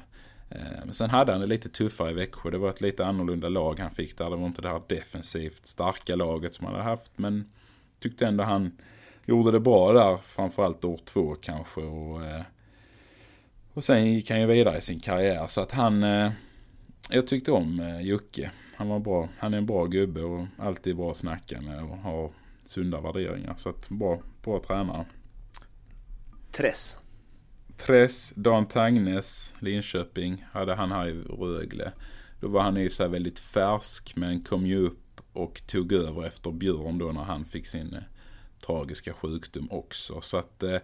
Eh, 0.50 0.86
men 0.86 0.94
sen 0.94 1.10
hade 1.10 1.32
han 1.32 1.42
det 1.42 1.48
lite 1.48 1.70
tuffare 1.70 2.12
i 2.12 2.14
Växjö. 2.14 2.50
Det 2.50 2.58
var 2.58 2.70
ett 2.70 2.82
lite 2.82 3.06
annorlunda 3.06 3.50
lag 3.50 3.80
han 3.80 3.92
fick 3.92 4.18
där. 4.18 4.30
Det 4.30 4.36
var 4.36 4.48
inte 4.48 4.62
det 4.62 4.70
här 4.70 4.82
defensivt 4.88 5.68
starka 5.68 6.16
laget 6.16 6.54
som 6.54 6.66
han 6.66 6.76
hade 6.76 6.90
haft. 6.90 7.12
Men 7.16 7.52
tyckte 8.00 8.26
ändå 8.26 8.44
han 8.44 8.78
gjorde 9.26 9.52
det 9.52 9.60
bra 9.60 9.94
där. 9.94 10.18
Framförallt 10.18 10.86
år 10.86 11.00
två 11.06 11.36
kanske. 11.36 11.82
Och, 11.82 12.26
eh, 12.26 12.42
och 13.74 13.84
sen 13.84 14.14
gick 14.14 14.30
han 14.30 14.40
ju 14.40 14.46
vidare 14.46 14.78
i 14.78 14.82
sin 14.82 15.00
karriär. 15.00 15.48
Så 15.48 15.62
att 15.62 15.72
han... 15.72 16.04
eh, 16.04 16.32
Jag 17.10 17.28
tyckte 17.28 17.52
om 17.52 17.80
eh, 17.80 18.02
Jocke. 18.02 18.52
Han 18.76 18.88
var 18.90 19.00
bra. 19.00 19.30
Han 19.40 19.54
är 19.54 19.58
en 19.58 19.66
bra 19.66 19.86
gubbe 19.86 20.22
och 20.24 20.46
alltid 20.58 20.96
bra 20.96 21.12
att 21.12 21.18
snacka 21.18 21.62
med 21.62 21.84
och 21.84 21.98
har 21.98 22.32
sunda 22.66 23.02
värderingar. 23.02 23.54
Så 23.58 23.70
att 23.70 23.90
bra, 23.90 24.20
bra 24.44 24.60
tränare. 24.68 25.06
Tress. 26.52 26.98
Tress, 27.78 28.34
Dan 28.36 28.66
Tangnes, 28.66 29.54
Linköping, 29.60 30.46
hade 30.52 30.76
han 30.76 30.92
här 30.92 31.08
i 31.08 31.14
Rögle. 31.14 31.92
Då 32.40 32.48
var 32.48 32.62
han 32.62 32.76
ju 32.76 32.90
så 32.90 33.04
här 33.04 33.10
väldigt 33.10 33.40
färsk 33.40 34.16
men 34.16 34.42
kom 34.44 34.66
ju 34.68 34.78
upp 34.78 35.22
och 35.34 35.62
tog 35.68 35.94
över 35.94 36.26
efter 36.28 36.52
Björn 36.52 36.98
då 36.98 37.12
när 37.12 37.24
han 37.24 37.46
fick 37.46 37.68
sin 37.68 37.94
eh, 37.94 38.00
tragiska 38.66 39.14
sjukdom 39.14 39.68
också. 39.72 40.22
Så 40.22 40.38
att 40.38 40.64
eh, 40.64 40.78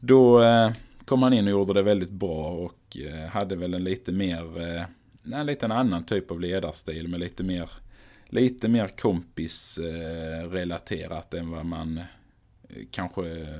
då 0.00 0.42
eh, 0.42 0.70
kom 1.04 1.22
han 1.22 1.32
in 1.32 1.44
och 1.44 1.50
gjorde 1.50 1.72
det 1.72 1.82
väldigt 1.82 2.10
bra 2.10 2.50
och 2.50 2.96
eh, 2.96 3.28
hade 3.28 3.56
väl 3.56 3.74
en 3.74 3.84
lite 3.84 4.12
mer, 4.12 4.62
eh, 4.62 4.84
en 5.38 5.46
lite 5.46 5.66
annan 5.66 6.04
typ 6.04 6.30
av 6.30 6.40
ledarstil 6.40 7.08
med 7.08 7.20
lite 7.20 7.42
mer, 7.42 7.70
lite 8.26 8.68
mer 8.68 8.88
kompis 8.88 9.78
eh, 9.78 11.40
än 11.40 11.50
vad 11.50 11.66
man 11.66 11.98
eh, 11.98 12.04
kanske 12.90 13.40
eh, 13.40 13.58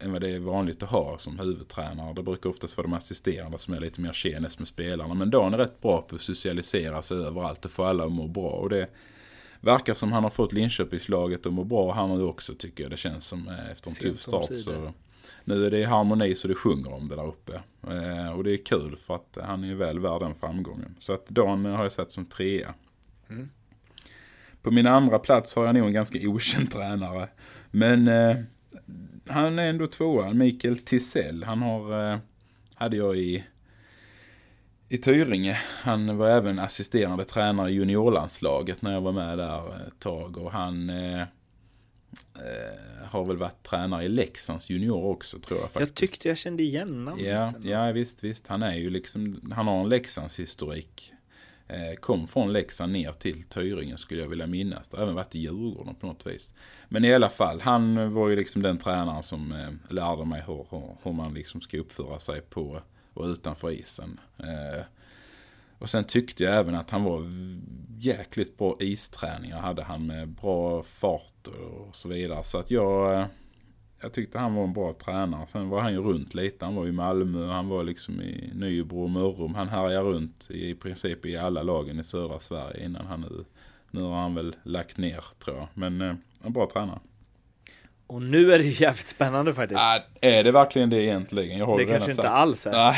än 0.00 0.12
vad 0.12 0.20
det 0.20 0.30
är 0.30 0.38
vanligt 0.38 0.82
att 0.82 0.88
ha 0.88 1.18
som 1.18 1.38
huvudtränare. 1.38 2.14
Det 2.14 2.22
brukar 2.22 2.50
oftast 2.50 2.76
vara 2.76 2.86
de 2.86 2.94
assisterande 2.94 3.58
som 3.58 3.74
är 3.74 3.80
lite 3.80 4.00
mer 4.00 4.12
tjenis 4.12 4.58
med 4.58 4.68
spelarna. 4.68 5.14
Men 5.14 5.30
Dan 5.30 5.54
är 5.54 5.58
rätt 5.58 5.80
bra 5.80 6.02
på 6.02 6.16
att 6.16 6.22
socialisera 6.22 7.02
sig 7.02 7.16
överallt 7.16 7.64
och 7.64 7.70
få 7.70 7.84
alla 7.84 8.04
att 8.04 8.12
må 8.12 8.26
bra. 8.26 8.50
Och 8.50 8.68
det 8.68 8.88
verkar 9.60 9.94
som 9.94 10.12
han 10.12 10.22
har 10.22 10.30
fått 10.30 10.52
Linköpingslaget 10.52 11.46
att 11.46 11.52
må 11.52 11.64
bra 11.64 11.92
här 11.92 12.06
nu 12.06 12.22
också 12.22 12.54
tycker 12.54 12.84
jag. 12.84 12.90
Det 12.90 12.96
känns 12.96 13.26
som 13.26 13.48
eh, 13.48 13.70
efter 13.70 13.90
en 13.90 13.94
Sent 13.94 14.14
tuff 14.14 14.22
start. 14.22 14.56
Så 14.56 14.92
nu 15.44 15.66
är 15.66 15.70
det 15.70 15.78
i 15.78 15.84
harmoni 15.84 16.34
så 16.34 16.48
det 16.48 16.54
sjunger 16.54 16.94
om 16.94 17.08
det 17.08 17.16
där 17.16 17.26
uppe. 17.26 17.60
Eh, 17.86 18.32
och 18.36 18.44
det 18.44 18.52
är 18.52 18.64
kul 18.64 18.96
för 18.96 19.14
att 19.14 19.38
han 19.42 19.64
är 19.64 19.74
väl 19.74 19.98
värd 19.98 20.20
den 20.20 20.34
framgången. 20.34 20.96
Så 21.00 21.12
att 21.12 21.26
Dan 21.28 21.64
har 21.64 21.82
jag 21.82 21.92
sett 21.92 22.12
som 22.12 22.26
trea. 22.26 22.74
På 24.62 24.70
min 24.70 24.86
andra 24.86 25.18
plats 25.18 25.56
har 25.56 25.66
jag 25.66 25.74
nog 25.74 25.86
en 25.86 25.92
ganska 25.92 26.28
okänd 26.28 26.70
tränare. 26.70 27.28
Men 27.70 28.08
eh, 28.08 28.36
han 29.26 29.58
är 29.58 29.70
ändå 29.70 29.86
tvåa. 29.86 30.32
Mikael 30.32 30.78
Tisell. 30.78 31.44
Han 31.44 31.62
har, 31.62 32.12
eh, 32.12 32.18
hade 32.74 32.96
jag 32.96 33.16
i, 33.16 33.44
i 34.88 34.98
Tyringe. 34.98 35.58
Han 35.82 36.16
var 36.16 36.28
även 36.28 36.58
assisterande 36.58 37.24
tränare 37.24 37.70
i 37.70 37.74
juniorlandslaget 37.74 38.82
när 38.82 38.92
jag 38.92 39.00
var 39.00 39.12
med 39.12 39.38
där 39.38 39.86
ett 39.86 39.98
tag. 39.98 40.36
Och 40.36 40.52
han 40.52 40.90
eh, 40.90 41.26
har 43.04 43.24
väl 43.24 43.36
varit 43.36 43.62
tränare 43.62 44.04
i 44.04 44.08
Leksands 44.08 44.70
junior 44.70 45.04
också 45.04 45.38
tror 45.38 45.58
jag 45.58 45.64
Jag 45.64 45.70
faktiskt. 45.70 45.94
tyckte 45.94 46.28
jag 46.28 46.38
kände 46.38 46.62
igen 46.62 47.04
namnet. 47.04 47.26
Ja, 47.26 47.52
ja 47.62 47.92
visst, 47.92 48.24
visst. 48.24 48.48
Han 48.48 48.62
är 48.62 48.74
ju 48.74 48.90
liksom, 48.90 49.52
han 49.54 49.66
har 49.66 49.80
en 49.80 49.88
Leksands 49.88 50.38
historik. 50.40 51.12
Eh, 51.68 51.94
kom 52.00 52.28
från 52.28 52.52
Leksand 52.52 52.92
ner 52.92 53.12
till 53.12 53.42
Tyringe 53.42 53.96
skulle 53.96 54.20
jag 54.22 54.28
vilja 54.28 54.46
minnas. 54.46 54.88
Det 54.88 54.96
har 54.96 55.02
även 55.04 55.14
varit 55.14 55.34
i 55.34 55.38
Djurgården 55.38 55.94
på 55.94 56.06
något 56.06 56.26
vis. 56.26 56.54
Men 56.88 57.04
i 57.04 57.14
alla 57.14 57.28
fall, 57.28 57.60
han 57.60 58.12
var 58.14 58.28
ju 58.28 58.36
liksom 58.36 58.62
den 58.62 58.78
tränaren 58.78 59.22
som 59.22 59.52
eh, 59.52 59.94
lärde 59.94 60.24
mig 60.24 60.42
hur, 60.46 60.66
hur, 60.70 60.82
hur 61.02 61.12
man 61.12 61.34
liksom 61.34 61.60
ska 61.60 61.78
uppföra 61.78 62.18
sig 62.18 62.40
på 62.40 62.80
och 63.14 63.24
utanför 63.24 63.70
isen. 63.70 64.20
Och 65.78 65.90
sen 65.90 66.04
tyckte 66.04 66.44
jag 66.44 66.56
även 66.56 66.74
att 66.74 66.90
han 66.90 67.04
var 67.04 67.30
jäkligt 67.98 68.58
bra 68.58 68.76
isträningar 68.80 69.58
hade 69.58 69.82
han 69.82 70.06
med 70.06 70.28
bra 70.28 70.82
fart 70.82 71.46
och 71.46 71.96
så 71.96 72.08
vidare. 72.08 72.44
Så 72.44 72.58
att 72.58 72.70
jag, 72.70 73.14
eh, 73.14 73.26
jag 74.00 74.12
tyckte 74.12 74.38
han 74.38 74.54
var 74.54 74.64
en 74.64 74.72
bra 74.72 74.92
tränare. 74.92 75.46
Sen 75.46 75.68
var 75.68 75.80
han 75.80 75.92
ju 75.92 76.02
runt 76.02 76.34
lite. 76.34 76.64
Han 76.64 76.74
var 76.74 76.86
i 76.86 76.92
Malmö, 76.92 77.46
han 77.46 77.68
var 77.68 77.84
liksom 77.84 78.20
i 78.20 78.50
Nybro 78.54 79.02
och 79.02 79.10
Mörrum. 79.10 79.54
Han 79.54 79.68
härjade 79.68 80.08
runt 80.08 80.50
i 80.50 80.74
princip 80.74 81.26
i 81.26 81.36
alla 81.36 81.62
lagen 81.62 82.00
i 82.00 82.04
södra 82.04 82.40
Sverige 82.40 82.84
innan 82.84 83.06
han 83.06 83.20
nu 83.20 83.44
Nu 83.90 84.02
har 84.02 84.16
han 84.16 84.34
väl 84.34 84.56
lagt 84.62 84.96
ner 84.96 85.24
tror 85.44 85.56
jag. 85.56 85.68
Men 85.74 86.00
eh, 86.00 86.14
en 86.44 86.52
bra 86.52 86.68
tränare. 86.72 86.98
Och 88.06 88.22
nu 88.22 88.52
är 88.52 88.58
det 88.58 88.64
jävligt 88.64 89.08
spännande 89.08 89.54
faktiskt. 89.54 89.80
Ah, 89.80 90.00
är 90.20 90.44
det 90.44 90.52
verkligen 90.52 90.90
det 90.90 91.02
egentligen? 91.02 91.58
Jag 91.58 91.66
har 91.66 91.78
det 91.78 91.84
kanske 91.84 92.10
inte 92.10 92.22
sagt. 92.22 92.34
alls 92.34 92.66
är. 92.66 92.72
Nej. 92.72 92.96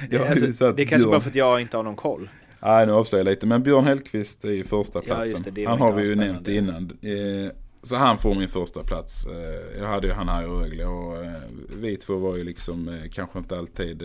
Det, 0.10 0.28
alltså, 0.28 0.72
det 0.72 0.82
är 0.82 0.86
kanske 0.86 1.08
bara 1.08 1.20
för 1.20 1.30
att 1.30 1.36
jag 1.36 1.60
inte 1.60 1.76
har 1.76 1.84
någon 1.84 1.96
koll. 1.96 2.28
Nej, 2.60 2.86
nu 2.86 2.92
avslöjar 2.92 3.24
jag 3.24 3.30
lite. 3.30 3.46
Men 3.46 3.62
Björn 3.62 3.84
Hellkvist 3.84 4.44
är 4.44 4.50
ju 4.50 4.64
första 4.64 4.98
Ja, 4.98 5.02
platsen. 5.04 5.28
just 5.30 5.54
det, 5.54 5.64
han 5.64 5.80
har 5.80 5.92
vi 5.92 6.08
ju 6.08 6.14
nämnt 6.14 6.48
innan. 6.48 6.90
Eh, 7.02 7.52
Så 7.82 7.96
han 7.96 8.18
får 8.18 8.34
min 8.34 8.48
första 8.48 8.82
plats. 8.82 9.26
Eh, 9.26 9.78
Jag 9.80 9.88
hade 9.88 10.06
ju 10.06 10.12
han 10.12 10.28
här 10.28 10.42
i 10.42 10.46
Rögle 10.46 10.84
och 10.84 11.24
eh, 11.24 11.32
vi 11.76 11.96
två 11.96 12.16
var 12.16 12.36
ju 12.36 12.44
liksom 12.44 12.96
kanske 13.12 13.38
inte 13.38 13.58
alltid... 13.58 14.02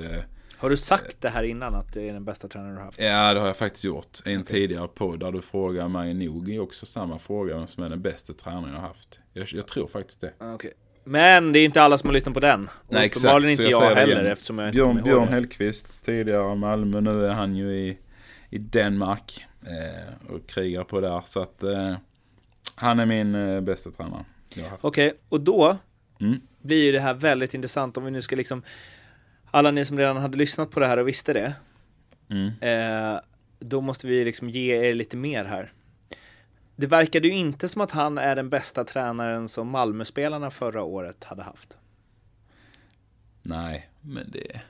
Har 0.57 0.69
du 0.69 0.77
sagt 0.77 1.21
det 1.21 1.29
här 1.29 1.43
innan 1.43 1.75
att 1.75 1.93
det 1.93 2.09
är 2.09 2.13
den 2.13 2.25
bästa 2.25 2.47
tränaren 2.47 2.73
du 2.73 2.79
har 2.79 2.85
haft? 2.85 2.99
Ja, 2.99 3.33
det 3.33 3.39
har 3.39 3.47
jag 3.47 3.57
faktiskt 3.57 3.83
gjort. 3.83 4.17
En 4.25 4.43
tidigare 4.43 4.87
podd 4.87 5.19
där 5.19 5.31
du 5.31 5.41
frågar 5.41 5.87
mig 5.87 6.13
nog 6.13 6.57
också 6.61 6.85
samma 6.85 7.19
fråga 7.19 7.57
vem 7.57 7.67
som 7.67 7.83
är 7.83 7.89
den 7.89 8.01
bästa 8.01 8.33
tränaren 8.33 8.73
jag 8.73 8.81
har 8.81 8.87
haft. 8.87 9.19
Jag, 9.33 9.47
jag 9.51 9.67
tror 9.67 9.87
faktiskt 9.87 10.21
det. 10.21 10.33
Okej. 10.39 10.73
Men 11.09 11.53
det 11.53 11.59
är 11.59 11.65
inte 11.65 11.81
alla 11.81 11.97
som 11.97 12.07
har 12.09 12.13
lyssnat 12.13 12.33
på 12.33 12.39
den. 12.39 12.63
Och 12.67 12.93
Nej, 12.93 13.05
exakt. 13.05 13.25
uppenbarligen 13.25 13.51
inte 13.51 13.63
jag 13.63 13.83
jag, 13.91 13.95
heller 13.95 14.15
igen. 14.21 14.31
eftersom 14.31 14.59
jag 14.59 14.67
inte 14.67 14.75
Björn, 14.75 15.01
Björn 15.03 15.25
det. 15.25 15.31
Hellkvist, 15.31 15.87
tidigare 16.05 16.55
Malmö, 16.55 17.01
nu 17.01 17.25
är 17.25 17.33
han 17.33 17.55
ju 17.55 17.71
i, 17.71 17.97
i 18.49 18.57
Danmark 18.57 19.45
eh, 19.61 20.33
och 20.33 20.47
krigar 20.47 20.83
på 20.83 21.01
där. 21.01 21.21
Så 21.25 21.41
att 21.41 21.63
eh, 21.63 21.95
han 22.75 22.99
är 22.99 23.05
min 23.05 23.35
eh, 23.35 23.61
bästa 23.61 23.91
tränare. 23.91 24.25
Okej, 24.81 25.13
och 25.29 25.41
då 25.41 25.77
Mm. 26.21 26.39
blir 26.61 26.85
ju 26.85 26.91
det 26.91 26.99
här 26.99 27.13
väldigt 27.13 27.53
intressant 27.53 27.97
om 27.97 28.05
vi 28.05 28.11
nu 28.11 28.21
ska 28.21 28.35
liksom 28.35 28.63
Alla 29.51 29.71
ni 29.71 29.85
som 29.85 29.97
redan 29.97 30.17
hade 30.17 30.37
lyssnat 30.37 30.71
på 30.71 30.79
det 30.79 30.87
här 30.87 30.97
och 30.97 31.07
visste 31.07 31.33
det 31.33 31.53
Mm. 32.29 32.47
eh, 33.13 33.19
Då 33.59 33.81
måste 33.81 34.07
vi 34.07 34.25
liksom 34.25 34.49
ge 34.49 34.89
er 34.89 34.93
lite 34.93 35.17
mer 35.17 35.45
här 35.45 35.71
Det 36.79 36.87
verkade 36.87 37.27
ju 37.27 37.33
inte 37.33 37.69
som 37.69 37.81
att 37.81 37.91
han 37.91 38.17
är 38.17 38.35
den 38.35 38.49
bästa 38.49 38.83
tränaren 38.83 39.47
som 39.47 39.69
Malmöspelarna 39.69 40.51
förra 40.51 40.83
året 40.83 41.23
hade 41.23 41.43
haft 41.43 41.77
Nej, 43.41 43.89
men 44.01 44.31
det... 44.31 44.61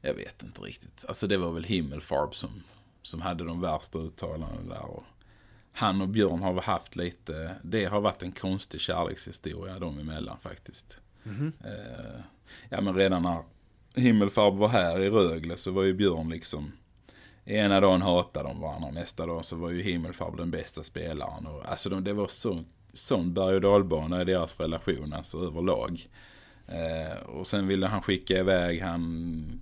Jag 0.00 0.14
vet 0.14 0.42
inte 0.42 0.60
riktigt. 0.60 1.04
Alltså 1.08 1.26
det 1.26 1.36
var 1.36 1.52
väl 1.52 1.64
Himmelfarb 1.64 2.34
som, 2.34 2.50
som 3.02 3.20
hade 3.20 3.44
de 3.44 3.60
värsta 3.60 3.98
uttalandena 3.98 4.74
där. 4.74 4.84
Och 4.84 5.04
han 5.72 6.02
och 6.02 6.08
Björn 6.08 6.42
har 6.42 6.52
väl 6.52 6.64
haft 6.64 6.96
lite... 6.96 7.56
Det 7.62 7.84
har 7.84 8.00
varit 8.00 8.22
en 8.22 8.32
konstig 8.32 8.80
kärlekshistoria 8.80 9.78
dem 9.78 9.98
emellan 9.98 10.38
faktiskt. 10.40 11.00
Eh, 11.64 12.20
ja 12.68 12.80
men 12.80 12.94
redan 12.94 13.22
när 13.22 13.42
Himmelfarb 13.94 14.54
var 14.54 14.68
här 14.68 15.00
i 15.00 15.10
Rögle 15.10 15.56
så 15.56 15.70
var 15.70 15.82
ju 15.82 15.94
Björn 15.94 16.30
liksom... 16.30 16.72
Ena 17.44 17.80
dagen 17.80 18.02
hatade 18.02 18.48
de 18.48 18.60
varandra, 18.60 18.90
nästa 18.90 19.26
dag 19.26 19.44
så 19.44 19.56
var 19.56 19.70
ju 19.70 19.82
Himmelfarb 19.82 20.36
den 20.36 20.50
bästa 20.50 20.82
spelaren. 20.82 21.46
Och, 21.46 21.70
alltså 21.70 21.90
de, 21.90 22.04
det 22.04 22.12
var 22.12 22.26
så, 22.26 22.64
sån 22.92 23.34
berg 23.34 23.54
och 23.54 23.60
dalbana 23.60 24.22
i 24.22 24.24
deras 24.24 24.60
relation, 24.60 25.12
alltså 25.12 25.38
överlag. 25.38 26.08
Eh, 26.66 27.22
och 27.26 27.46
sen 27.46 27.66
ville 27.66 27.86
han 27.86 28.02
skicka 28.02 28.38
iväg 28.38 28.82
han... 28.82 29.60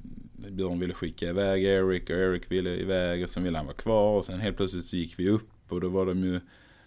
Björn 0.51 0.79
ville 0.79 0.95
skicka 0.95 1.29
iväg 1.29 1.65
Erik 1.65 2.11
och 2.11 2.17
Erik 2.17 2.51
ville 2.53 2.71
iväg 2.71 3.23
och 3.23 3.31
sen 3.31 3.43
ville 3.43 3.59
han 3.59 3.67
vara 3.67 3.77
kvar 3.77 4.17
och 4.17 4.25
sen 4.25 4.41
helt 4.41 4.57
plötsligt 4.57 4.85
så 4.85 4.97
gick 4.97 5.19
vi 5.19 5.29
upp 5.29 5.51
och 5.73 5.81
då 5.81 5.89
var 5.89 6.07
de 6.07 6.25
ju... 6.25 6.41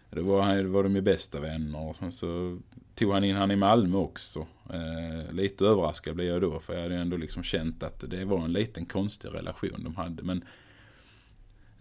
Då 0.10 0.24
var, 0.24 0.42
han, 0.42 0.64
då 0.64 0.70
var 0.70 0.84
de 0.84 0.96
ju 0.96 1.02
bästa 1.02 1.40
vänner 1.40 1.90
och 1.90 1.96
sen 1.96 2.12
så 2.12 2.60
tog 2.96 3.14
han 3.14 3.24
in 3.24 3.36
han 3.36 3.52
i 3.52 3.56
Malmö 3.56 3.98
också. 3.98 4.48
Eh, 4.70 5.34
lite 5.34 5.66
överraskad 5.66 6.16
blev 6.16 6.28
jag 6.28 6.42
då 6.42 6.60
för 6.60 6.74
jag 6.74 6.82
hade 6.82 6.96
ju 6.96 7.02
ändå 7.02 7.18
liksom 7.18 7.44
känt 7.44 7.84
att 7.84 8.04
det 8.10 8.26
var 8.26 8.44
en 8.44 8.54
liten 8.54 8.86
konstig 8.86 9.30
relation 9.30 9.84
de 9.84 9.96
hade. 9.96 10.24
Men 10.24 10.44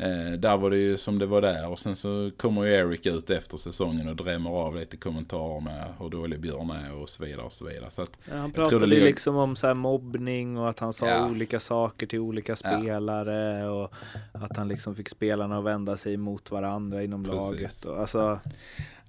Eh, 0.03 0.33
där 0.33 0.57
var 0.57 0.71
det 0.71 0.77
ju 0.77 0.97
som 0.97 1.19
det 1.19 1.27
var 1.27 1.41
där 1.41 1.69
och 1.71 1.79
sen 1.79 1.97
så 1.97 2.31
kommer 2.37 2.65
ju 2.65 2.73
Eric 2.75 3.07
ut 3.07 3.31
efter 3.31 3.57
säsongen 3.57 4.09
och 4.09 4.17
drämmer 4.17 4.51
av 4.51 4.77
lite 4.77 4.97
kommentarer 4.97 5.61
med 5.61 5.95
hur 5.99 6.09
dålig 6.11 6.41
Björn 6.41 6.71
är 6.71 6.95
och 6.95 7.09
så 7.09 7.25
vidare 7.25 7.45
och 7.47 7.53
så 7.53 7.65
vidare. 7.67 7.91
Så 7.91 8.03
att, 8.03 8.19
Ja, 8.31 8.37
Han 8.37 8.53
pratade 8.53 8.87
ligger- 8.87 9.05
liksom 9.07 9.37
om 9.37 9.57
så 9.57 9.67
här 9.67 9.75
mobbning 9.75 10.59
och 10.59 10.71
att 10.71 10.79
han 10.79 10.93
sa 10.93 11.09
Ja. 11.09 11.29
olika 11.31 11.61
saker 11.61 12.07
till 12.07 12.19
olika 12.19 12.57
spelare 12.57 13.69
och 13.69 13.93
att 14.33 14.57
han 14.57 14.69
liksom 14.69 14.95
fick 14.95 15.09
spelarna 15.09 15.59
att 15.59 15.65
vända 15.65 15.97
sig 15.97 16.17
mot 16.17 16.51
varandra 16.51 17.03
inom 17.03 17.25
Precis. 17.25 17.41
laget. 17.51 17.85
Och, 17.85 18.01
alltså, 18.01 18.41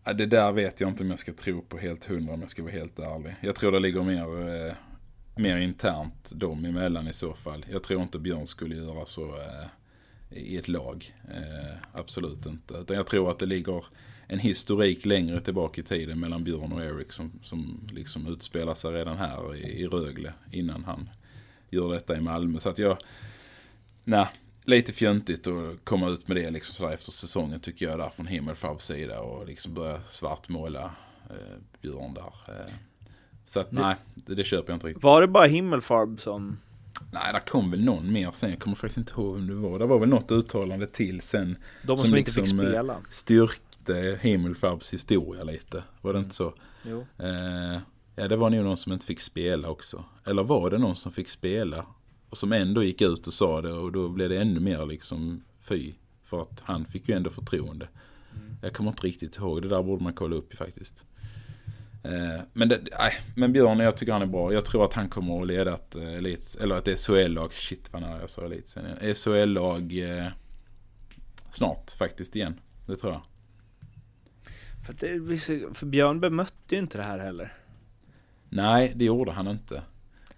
ja, 0.04 0.14
det 0.14 0.26
där 0.26 0.52
vet 0.52 0.82
jag 0.82 0.90
inte 0.90 1.04
om 1.04 1.10
jag 1.10 1.20
ska 1.20 1.34
tro 1.34 1.62
på 1.62 1.78
helt 1.78 2.06
hundra 2.06 2.34
om 2.34 2.42
jag 2.42 2.50
ska 2.50 2.64
vara 2.64 2.72
helt 2.74 3.00
ärlig. 3.00 3.36
Jag 3.42 3.56
tror 3.56 3.72
det 3.72 3.80
ligger 3.80 4.02
mer, 4.04 4.66
eh, 4.68 4.74
mer 5.36 5.58
internt 5.58 6.32
dem 6.36 6.66
emellan 6.66 7.08
i 7.08 7.14
så 7.14 7.34
fall. 7.34 7.66
Jag 7.72 7.84
tror 7.84 8.02
inte 8.02 8.20
Björn 8.20 8.48
skulle 8.48 8.76
göra 8.76 9.06
så 9.06 9.22
eh, 9.28 9.68
i 10.36 10.58
ett 10.58 10.68
lag. 10.68 11.16
Eh, 11.32 11.78
absolut 11.94 12.46
inte. 12.46 12.74
Utan 12.74 12.98
jag 12.98 13.08
tror 13.08 13.32
att 13.32 13.40
det 13.40 13.46
ligger 13.46 13.86
en 14.28 14.40
historik 14.40 15.06
längre 15.06 15.42
tillbaka 15.42 15.82
i 15.82 15.84
tiden 15.84 16.20
mellan 16.20 16.44
Björn 16.44 16.72
och 16.72 16.84
Erik 16.84 17.12
som, 17.12 17.32
som 17.44 17.90
liksom 17.92 18.28
utspelar 18.28 18.74
sig 18.74 18.92
redan 18.92 19.18
här 19.18 19.56
i, 19.56 19.60
i 19.60 19.88
Rögle 19.88 20.34
innan 20.52 20.84
han 20.84 21.10
gör 21.70 21.94
detta 21.94 22.18
i 22.18 22.22
Malmö. 22.22 22.60
Så 22.60 22.70
att 22.70 22.78
jag, 22.78 22.98
nej, 24.04 24.28
lite 24.64 24.94
fjöntigt 24.94 25.48
att 25.48 25.86
komma 25.86 26.10
ut 26.10 26.28
med 26.28 26.38
det 26.38 26.50
liksom 26.50 26.76
sådär 26.76 26.94
efter 26.94 27.12
säsongen 27.12 27.60
tycker 27.60 27.86
jag 27.86 28.00
där 28.00 28.10
från 28.10 28.28
Himmelfarbs 28.28 28.86
sida 28.86 29.22
och 29.22 29.48
liksom 29.48 29.74
börja 29.74 30.02
svartmåla 30.10 30.92
eh, 31.30 31.58
Björn 31.82 32.14
där. 32.14 32.34
Eh. 32.48 32.74
Så 33.46 33.60
att 33.60 33.72
nej, 33.72 33.96
det, 34.16 34.36
det 34.36 34.44
köper 34.44 34.70
jag 34.70 34.76
inte 34.76 34.88
riktigt. 34.88 35.04
var 35.04 35.22
det 35.22 35.28
bara 35.28 35.46
Himmelfarb 35.46 36.22
som... 36.22 36.58
Nej, 37.12 37.34
där 37.34 37.40
kom 37.40 37.72
väl 37.72 37.84
någon 37.84 38.12
mer 38.12 38.32
sen. 38.32 38.50
Jag 38.50 38.60
kommer 38.60 38.76
faktiskt 38.76 38.98
inte 38.98 39.14
ihåg 39.14 39.36
vem 39.36 39.48
det 39.48 39.54
var. 39.54 39.80
Det 39.80 39.86
var 39.86 40.00
väl 40.00 40.10
något 40.10 40.32
uttalande 40.32 40.88
till 40.88 41.22
sen. 41.22 41.58
De 41.88 41.98
som, 41.98 42.16
inte 42.16 42.32
fick 42.32 42.38
liksom, 42.38 42.60
eh, 42.60 42.70
spela? 42.70 42.98
Styrkte 43.10 44.20
Himmelfarbs 44.22 44.94
historia 44.94 45.44
lite. 45.44 45.84
Var 46.02 46.14
det 46.14 46.20
inte 46.20 46.36
så? 46.36 46.54
Jo. 46.84 47.06
Eh, 47.18 47.80
ja, 48.16 48.28
det 48.28 48.36
var 48.36 48.50
nog 48.50 48.64
någon 48.64 48.78
som 48.78 48.94
inte 48.94 49.06
fick 49.06 49.22
spela 49.22 49.70
också. 49.70 50.04
Eller 50.26 50.44
var 50.44 50.70
det 50.70 50.78
någon 50.78 50.96
som 50.96 51.12
fick 51.12 51.30
spela? 51.30 51.86
Och 52.30 52.38
som 52.38 52.54
ändå 52.54 52.84
gick 52.84 53.02
ut 53.02 53.28
och 53.28 53.34
sa 53.34 53.62
det 53.62 53.74
och 53.74 53.92
då 53.92 54.10
blev 54.10 54.30
det 54.30 54.38
ännu 54.38 54.60
mer 54.60 54.86
liksom 54.86 55.44
fy. 55.62 55.94
För 56.24 56.42
att 56.42 56.62
han 56.64 56.86
fick 56.86 57.10
ju 57.10 57.16
ändå 57.16 57.30
förtroende. 57.30 57.88
Jag 58.62 58.74
kommer 58.74 58.90
inte 58.90 59.08
riktigt 59.08 59.38
ihåg. 59.38 59.62
Det 59.62 59.68
där 59.70 59.84
borde 59.84 60.04
man 60.04 60.14
kolla 60.14 60.36
upp 60.36 60.54
faktiskt. 60.54 60.94
Eh, 62.04 62.42
men, 62.54 62.70
det, 62.70 62.80
nej, 63.00 63.14
men 63.36 63.54
Björn, 63.54 63.80
jag 63.80 63.98
tycker 63.98 64.14
han 64.14 64.22
är 64.22 64.26
bra. 64.26 64.54
Jag 64.54 64.66
tror 64.66 64.86
att 64.86 64.94
han 64.94 65.10
kommer 65.10 65.42
att 65.42 65.48
leda 65.48 65.74
ett 65.74 65.96
eh, 65.96 66.14
elits, 66.14 66.56
eller 66.56 66.78
ett 66.78 67.00
SHL-lag. 67.00 67.54
Shit 67.54 67.94
vad 67.94 68.02
nära 68.02 68.20
jag 68.22 68.30
sa 68.30 68.46
igen. 68.48 69.16
SHL-lag 69.16 69.98
eh, 70.20 70.28
snart 71.52 71.92
faktiskt 71.92 72.36
igen. 72.36 72.60
Det 72.86 72.96
tror 72.96 73.14
jag. 73.14 73.22
För, 74.86 74.94
det, 75.00 75.38
så- 75.38 75.74
för 75.74 75.86
Björn 75.86 76.20
bemötte 76.20 76.76
ju 76.76 76.78
inte 76.78 76.98
det 76.98 77.04
här 77.04 77.20
heller. 77.20 77.54
Nej, 78.50 78.92
det 78.96 79.06
gjorde 79.06 79.32
han 79.32 79.48
inte. 79.48 79.76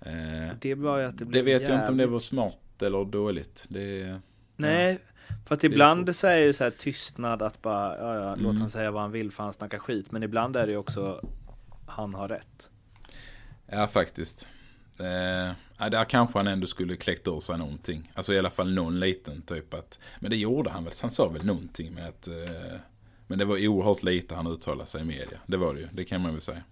Eh, 0.01 0.55
Det 0.61 0.75
var 0.75 0.97
ju 0.99 1.05
att 1.05 1.17
det 1.17 1.25
det 1.25 1.29
blev 1.31 1.45
vet 1.45 1.61
jag 1.69 1.79
inte 1.79 1.91
om 1.91 1.97
det 1.97 2.03
jävligt- 2.03 2.11
var 2.13 2.19
smart 2.19 2.81
eller 2.81 3.05
dåligt. 3.05 3.65
Det, 3.69 4.19
Nej, 4.55 4.99
för 5.47 5.55
att 5.55 5.63
är 5.63 5.67
ibland 5.69 6.15
så 6.15 6.27
är 6.27 6.37
ju 6.37 6.53
så 6.53 6.63
här 6.63 6.71
tystnad 6.71 7.41
att 7.41 7.61
bara, 7.61 7.97
ja, 7.97 8.15
ja, 8.15 8.29
låt 8.35 8.45
Mm. 8.45 8.57
han 8.61 8.69
säga 8.69 8.91
vad 8.91 9.01
han 9.01 9.11
vill 9.11 9.31
för 9.31 9.43
han 9.43 9.53
snackar 9.53 9.79
skit. 9.79 10.11
Men 10.11 10.23
ibland 10.23 10.55
är 10.55 10.65
det 10.65 10.71
ju 10.71 10.77
också, 10.77 11.21
han 11.85 12.13
har 12.13 12.27
rätt. 12.27 12.69
ja, 13.67 13.87
faktiskt. 13.87 14.47
Eh, 14.99 15.89
där 15.89 16.09
kanske 16.09 16.39
han 16.39 16.47
ändå 16.47 16.67
skulle 16.67 16.95
kläckt 16.95 17.27
ur 17.27 17.39
sig 17.39 17.57
någonting. 17.57 18.11
Alltså 18.13 18.33
i 18.33 18.39
alla 18.39 18.49
fall 18.49 18.73
någon 18.73 18.99
liten 18.99 19.41
typ 19.41 19.73
att. 19.73 19.99
Men 20.19 20.31
det 20.31 20.37
gjorde 20.37 20.69
han 20.69 20.83
väl. 20.83 20.93
Han 21.01 21.09
sa 21.11 21.29
väl 21.29 21.45
någonting 21.45 21.93
med 21.93 22.07
att. 22.07 22.27
Eh, 22.27 22.79
men 23.27 23.39
det 23.39 23.45
var 23.45 23.67
oerhört 23.67 24.03
lite 24.03 24.35
han 24.35 24.51
uttalade 24.51 24.89
sig 24.89 25.01
i 25.01 25.05
media. 25.05 25.39
Det 25.47 25.57
var 25.57 25.73
det 25.73 25.79
ju. 25.79 25.87
Det 25.91 26.05
kan 26.05 26.21
man 26.21 26.31
väl 26.31 26.41
säga. 26.41 26.63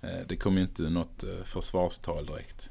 Eh, 0.00 0.26
det 0.26 0.36
kom 0.36 0.56
ju 0.56 0.62
inte 0.62 0.82
något 0.82 1.24
eh, 1.24 1.42
försvarstal 1.44 2.26
direkt. 2.26 2.70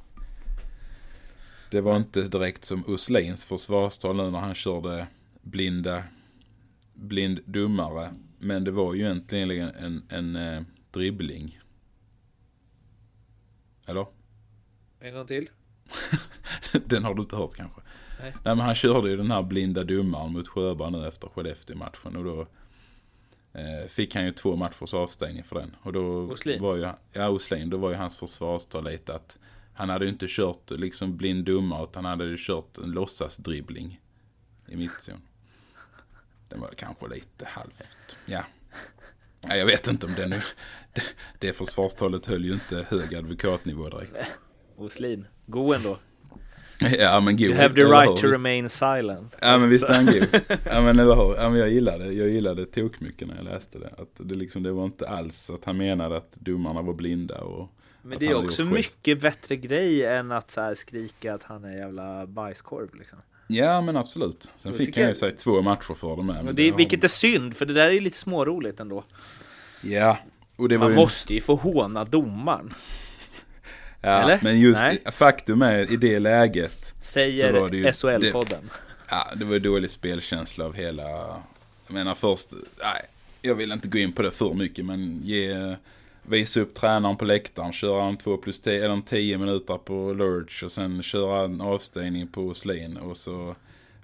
Det 1.71 1.81
var 1.81 1.95
inte 1.95 2.21
direkt 2.21 2.65
som 2.65 2.83
Uslins 2.87 3.45
försvarstal 3.45 4.15
nu 4.15 4.31
när 4.31 4.39
han 4.39 4.55
körde 4.55 5.07
blinda 5.41 6.03
blind 6.93 7.39
dummare. 7.45 8.13
Men 8.39 8.63
det 8.63 8.71
var 8.71 8.93
ju 8.93 9.01
egentligen 9.01 9.69
en, 9.69 10.03
en 10.09 10.35
eh, 10.35 10.61
dribbling. 10.95 11.59
Eller? 13.85 14.05
En 14.99 15.13
gång 15.13 15.25
till. 15.27 15.49
den 16.85 17.03
har 17.03 17.13
du 17.13 17.21
inte 17.21 17.35
hört 17.35 17.55
kanske? 17.55 17.81
Nej. 18.19 18.31
Nej 18.31 18.55
men 18.55 18.59
han 18.59 18.75
körde 18.75 19.09
ju 19.09 19.17
den 19.17 19.31
här 19.31 19.43
blinda 19.43 19.83
dummaren 19.83 20.33
mot 20.33 20.47
Sjöberg 20.47 20.91
nu 20.91 21.07
efter 21.07 21.27
Skellefteå-matchen 21.27 22.15
och 22.15 22.23
då 22.23 22.47
eh, 23.59 23.87
fick 23.87 24.15
han 24.15 24.25
ju 24.25 24.31
två 24.31 24.55
matchers 24.55 24.93
avstängning 24.93 25.43
för 25.43 25.55
den. 25.59 25.75
Och 25.81 25.93
då 25.93 26.31
Oslin? 26.31 26.61
var 26.61 26.75
ju, 26.75 26.89
ja 27.13 27.29
Oslin, 27.29 27.69
då 27.69 27.77
var 27.77 27.89
ju 27.89 27.95
hans 27.95 28.15
försvarstal 28.17 28.83
lite 28.83 29.15
att 29.15 29.37
han 29.73 29.89
hade 29.89 30.05
ju 30.05 30.11
inte 30.11 30.25
kört 30.29 30.71
liksom 30.71 31.17
blind 31.17 31.45
dummare 31.45 31.83
utan 31.83 32.05
han 32.05 32.19
hade 32.19 32.31
ju 32.31 32.37
kört 32.39 32.77
en 32.77 32.91
låtsasdribbling 32.91 34.01
i 34.67 34.75
mittzon. 34.75 35.21
Den 36.49 36.61
var 36.61 36.69
kanske 36.77 37.07
lite 37.07 37.45
halvt, 37.45 37.83
ja. 38.25 38.43
Ja. 39.49 39.55
Jag 39.55 39.65
vet 39.65 39.87
inte 39.87 40.05
om 40.05 40.13
det 40.17 40.27
nu, 40.27 40.41
det, 40.93 41.03
det 41.39 41.53
försvarstalet 41.53 42.25
höll 42.25 42.45
ju 42.45 42.53
inte 42.53 42.85
hög 42.89 43.15
advokatnivå 43.15 43.89
direkt. 43.89 44.15
Oslin. 44.77 45.25
God 45.45 45.75
ändå. 45.75 45.97
Ja 46.99 47.19
men 47.19 47.37
god. 47.37 47.45
You 47.45 47.55
have 47.55 47.73
the 47.73 47.83
right 47.83 48.09
hur? 48.09 48.15
to 48.15 48.27
remain 48.27 48.69
silent. 48.69 49.37
Ja 49.41 49.57
men 49.57 49.69
visst 49.69 49.83
är 49.83 49.93
han 49.93 50.05
god. 50.05 50.41
Ja 50.65 50.81
men 50.81 50.99
eller 50.99 51.15
hur. 51.15 51.35
Ja 51.35 51.49
men 51.49 51.59
jag 51.59 51.69
gillade, 51.69 52.05
jag 52.13 52.29
gillade 52.29 52.65
tok 52.65 52.99
mycket 52.99 53.27
när 53.27 53.35
jag 53.35 53.45
läste 53.45 53.79
det. 53.79 53.93
Att 53.97 54.11
det 54.15 54.35
liksom, 54.35 54.63
det 54.63 54.71
var 54.71 54.85
inte 54.85 55.07
alls 55.09 55.49
att 55.49 55.65
han 55.65 55.77
menade 55.77 56.17
att 56.17 56.31
domarna 56.31 56.81
var 56.81 56.93
blinda 56.93 57.41
och 57.41 57.69
Men 58.01 58.19
det 58.19 58.25
är 58.25 58.35
också 58.35 58.65
mycket 58.65 59.21
bättre 59.21 59.55
grej 59.55 60.05
än 60.05 60.31
att 60.31 60.51
så 60.51 60.75
skrika 60.75 61.33
att 61.33 61.43
han 61.43 61.63
är 61.63 61.77
jävla 61.77 62.27
bajskorv 62.27 62.95
liksom. 62.95 63.19
Ja 63.47 63.81
men 63.81 63.97
absolut. 63.97 64.49
Sen 64.57 64.71
Jag 64.71 64.77
fick 64.85 64.97
han 64.97 65.07
ju 65.09 65.15
sig 65.15 65.31
två 65.37 65.61
matcher 65.61 65.93
för 65.93 66.15
det 66.15 66.23
med. 66.23 66.45
men 66.45 66.55
det, 66.55 66.69
har- 66.69 66.77
vilket 66.77 67.03
är 67.03 67.07
synd, 67.07 67.57
för 67.57 67.65
det 67.65 67.73
där 67.73 67.89
är 67.89 68.01
lite 68.01 68.17
småroligt 68.17 68.79
ändå. 68.79 69.03
Ja. 69.83 70.17
Och 70.55 70.69
det 70.69 70.77
var 70.77 70.85
Man 70.85 70.91
ju... 70.91 70.97
måste 71.01 71.33
ju 71.33 71.41
få 71.41 71.55
håna 71.55 72.03
domaren. 72.05 72.73
ja, 74.01 74.09
eller? 74.21 74.39
Men 74.43 74.59
just 74.59 74.81
Nej. 74.81 75.01
faktum 75.11 75.61
är 75.61 75.91
i 75.93 75.95
det 75.97 76.19
läget. 76.19 76.93
Säger 77.01 77.53
var 77.59 77.69
det 77.69 77.77
ju- 77.77 77.85
SHL-podden. 77.85 78.69
Ja, 79.09 79.27
det 79.35 79.45
var 79.45 79.59
dålig 79.59 79.89
spelkänsla 79.91 80.65
av 80.65 80.73
hela... 80.73 81.03
Jag 81.87 81.93
menar 81.93 82.15
först, 82.15 82.53
nej, 82.83 83.01
jag 83.41 83.55
vill 83.55 83.71
inte 83.71 83.87
gå 83.87 83.97
in 83.97 84.11
på 84.13 84.21
det 84.21 84.31
för 84.31 84.53
mycket 84.53 84.85
men 84.85 85.21
ge... 85.23 85.75
Visa 86.27 86.59
upp 86.59 86.73
tränaren 86.73 87.17
på 87.17 87.25
läktaren, 87.25 87.73
köra 87.73 88.05
en 88.05 88.17
2 88.17 88.37
plus 88.37 88.61
10, 88.61 88.85
eller 88.85 88.93
en 88.93 89.01
10 89.01 89.37
minuter 89.37 89.77
på 89.77 90.13
Lurch 90.13 90.63
och 90.63 90.71
sen 90.71 91.03
köra 91.03 91.45
en 91.45 91.61
avstängning 91.61 92.27
på 92.27 92.53
Slin 92.53 92.97
och 92.97 93.17
så 93.17 93.55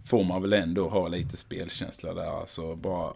får 0.05 0.23
man 0.23 0.41
väl 0.41 0.53
ändå 0.53 0.89
ha 0.89 1.07
lite 1.07 1.37
spelkänsla 1.37 2.13
där. 2.13 2.39
Alltså 2.39 2.75
bara 2.75 3.13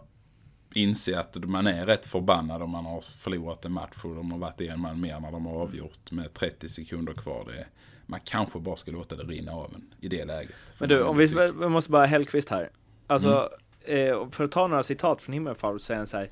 inse 0.74 1.20
att 1.20 1.36
man 1.44 1.66
är 1.66 1.86
rätt 1.86 2.06
förbannad 2.06 2.62
om 2.62 2.70
man 2.70 2.86
har 2.86 3.00
förlorat 3.00 3.64
en 3.64 3.72
match 3.72 3.96
och 4.04 4.14
de 4.14 4.30
har 4.32 4.38
varit 4.38 4.60
en 4.60 4.80
man 4.80 5.00
mer 5.00 5.20
när 5.20 5.32
de 5.32 5.46
har 5.46 5.54
avgjort 5.54 6.10
med 6.10 6.34
30 6.34 6.68
sekunder 6.68 7.12
kvar. 7.12 7.44
Det, 7.46 7.66
man 8.06 8.20
kanske 8.24 8.58
bara 8.58 8.76
ska 8.76 8.90
låta 8.90 9.16
det 9.16 9.22
rinna 9.22 9.52
av 9.52 9.74
en 9.74 9.94
i 10.00 10.08
det 10.08 10.24
läget. 10.24 10.54
Men 10.78 10.88
du, 10.88 11.02
om 11.02 11.16
vi, 11.16 11.26
vi 11.60 11.68
måste 11.68 11.90
bara 11.90 12.06
Hellqvist 12.06 12.48
här. 12.48 12.70
Alltså, 13.06 13.50
eh, 13.84 14.30
för 14.30 14.44
att 14.44 14.52
ta 14.52 14.66
några 14.66 14.82
citat 14.82 15.22
från 15.22 15.32
Himmelfart 15.32 15.72
så 15.72 15.78
säger 15.78 15.98
han 15.98 16.06
så 16.06 16.16
här. 16.16 16.30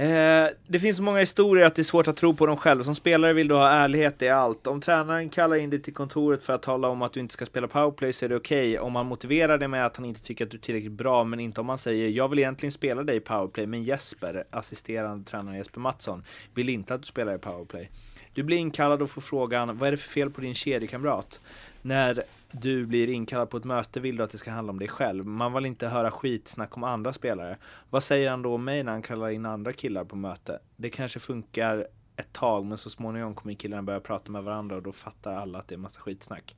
Eh, 0.00 0.48
det 0.66 0.78
finns 0.80 0.96
så 0.96 1.02
många 1.02 1.18
historier 1.18 1.66
att 1.66 1.74
det 1.74 1.82
är 1.82 1.84
svårt 1.84 2.08
att 2.08 2.16
tro 2.16 2.34
på 2.34 2.46
dem 2.46 2.56
själv. 2.56 2.82
Som 2.82 2.94
spelare 2.94 3.32
vill 3.32 3.48
du 3.48 3.54
ha 3.54 3.70
ärlighet 3.70 4.22
i 4.22 4.28
allt. 4.28 4.66
Om 4.66 4.80
tränaren 4.80 5.28
kallar 5.28 5.56
in 5.56 5.70
dig 5.70 5.82
till 5.82 5.94
kontoret 5.94 6.44
för 6.44 6.52
att 6.52 6.62
tala 6.62 6.88
om 6.88 7.02
att 7.02 7.12
du 7.12 7.20
inte 7.20 7.34
ska 7.34 7.46
spela 7.46 7.68
powerplay 7.68 8.12
så 8.12 8.24
är 8.24 8.28
det 8.28 8.36
okej. 8.36 8.78
Om 8.78 8.92
man 8.92 9.06
motiverar 9.06 9.58
det 9.58 9.68
med 9.68 9.86
att 9.86 9.96
han 9.96 10.06
inte 10.06 10.20
tycker 10.20 10.44
att 10.44 10.50
du 10.50 10.56
är 10.56 10.60
tillräckligt 10.60 10.92
bra, 10.92 11.24
men 11.24 11.40
inte 11.40 11.60
om 11.60 11.66
man 11.66 11.78
säger 11.78 12.08
jag 12.08 12.28
vill 12.28 12.38
egentligen 12.38 12.72
spela 12.72 13.02
dig 13.02 13.16
i 13.16 13.20
powerplay, 13.20 13.66
men 13.66 13.82
Jesper, 13.82 14.44
assisterande 14.50 15.30
tränare 15.30 15.56
Jesper 15.56 15.80
Mattsson, 15.80 16.24
vill 16.54 16.68
inte 16.68 16.94
att 16.94 17.02
du 17.02 17.08
spelar 17.08 17.34
i 17.34 17.38
powerplay. 17.38 17.90
Du 18.34 18.42
blir 18.42 18.56
inkallad 18.56 19.02
och 19.02 19.10
får 19.10 19.20
frågan 19.20 19.78
vad 19.78 19.86
är 19.86 19.90
det 19.90 19.96
för 19.96 20.10
fel 20.10 20.30
på 20.30 20.40
din 20.40 20.54
kedjekamrat? 20.54 21.40
När 21.82 22.22
du 22.52 22.86
blir 22.86 23.08
inkallad 23.10 23.50
på 23.50 23.56
ett 23.56 23.64
möte 23.64 24.00
vill 24.00 24.16
du 24.16 24.22
att 24.22 24.30
det 24.30 24.38
ska 24.38 24.50
handla 24.50 24.70
om 24.70 24.78
dig 24.78 24.88
själv. 24.88 25.26
Man 25.26 25.52
vill 25.52 25.66
inte 25.66 25.88
höra 25.88 26.10
skitsnack 26.10 26.76
om 26.76 26.84
andra 26.84 27.12
spelare. 27.12 27.58
Vad 27.90 28.02
säger 28.02 28.30
han 28.30 28.42
då 28.42 28.54
om 28.54 28.64
mig 28.64 28.82
när 28.82 28.92
han 28.92 29.02
kallar 29.02 29.28
in 29.28 29.46
andra 29.46 29.72
killar 29.72 30.04
på 30.04 30.16
möte? 30.16 30.58
Det 30.76 30.90
kanske 30.90 31.20
funkar 31.20 31.86
ett 32.16 32.32
tag 32.32 32.66
men 32.66 32.78
så 32.78 32.90
småningom 32.90 33.34
kommer 33.34 33.54
killarna 33.54 33.82
börja 33.82 34.00
prata 34.00 34.32
med 34.32 34.42
varandra 34.42 34.76
och 34.76 34.82
då 34.82 34.92
fattar 34.92 35.34
alla 35.34 35.58
att 35.58 35.68
det 35.68 35.74
är 35.74 35.78
massa 35.78 36.00
skitsnack. 36.00 36.56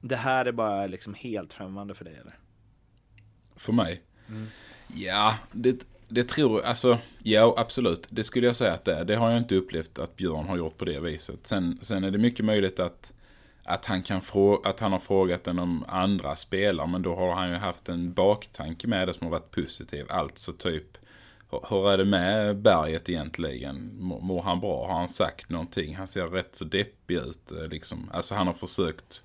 Det 0.00 0.16
här 0.16 0.46
är 0.46 0.52
bara 0.52 0.86
liksom 0.86 1.14
helt 1.14 1.52
främmande 1.52 1.94
för 1.94 2.04
dig 2.04 2.14
eller? 2.20 2.38
För 3.56 3.72
mig? 3.72 4.02
Mm. 4.28 4.46
Ja, 4.94 5.38
det, 5.52 5.86
det 6.08 6.28
tror 6.28 6.60
jag. 6.60 6.68
Alltså, 6.68 6.98
ja 7.18 7.54
absolut. 7.56 8.08
Det 8.10 8.24
skulle 8.24 8.46
jag 8.46 8.56
säga 8.56 8.72
att 8.72 8.84
det 8.84 8.94
är. 8.94 9.04
Det 9.04 9.16
har 9.16 9.30
jag 9.30 9.38
inte 9.38 9.56
upplevt 9.56 9.98
att 9.98 10.16
Björn 10.16 10.46
har 10.46 10.56
gjort 10.56 10.76
på 10.76 10.84
det 10.84 11.00
viset. 11.00 11.46
Sen, 11.46 11.78
sen 11.82 12.04
är 12.04 12.10
det 12.10 12.18
mycket 12.18 12.44
möjligt 12.44 12.80
att, 12.80 13.12
att, 13.66 13.84
han 13.86 14.02
kan 14.02 14.20
frå, 14.20 14.62
att 14.64 14.80
han 14.80 14.92
har 14.92 14.98
frågat 14.98 15.44
den 15.44 15.58
om 15.58 15.84
andra 15.88 16.36
spelare. 16.36 16.86
Men 16.86 17.02
då 17.02 17.14
har 17.16 17.34
han 17.34 17.50
ju 17.50 17.56
haft 17.56 17.88
en 17.88 18.12
baktanke 18.12 18.86
med 18.86 19.08
det 19.08 19.14
som 19.14 19.24
har 19.26 19.30
varit 19.32 19.50
positiv. 19.50 20.06
Alltså 20.08 20.52
typ, 20.52 20.98
hur- 21.70 21.90
är 21.90 21.98
det 21.98 22.04
med 22.04 22.56
berget 22.56 23.08
egentligen? 23.08 23.96
Mår 24.00 24.42
han 24.42 24.60
bra? 24.60 24.86
Har 24.86 24.98
han 24.98 25.08
sagt 25.08 25.50
någonting? 25.50 25.96
Han 25.96 26.06
ser 26.06 26.26
rätt 26.26 26.54
så 26.54 26.64
deppig 26.64 27.14
ut. 27.16 27.52
eh, 27.52 27.68
Liksom. 27.68 28.10
Alltså 28.12 28.34
han 28.34 28.46
har 28.46 28.54
försökt 28.54 29.22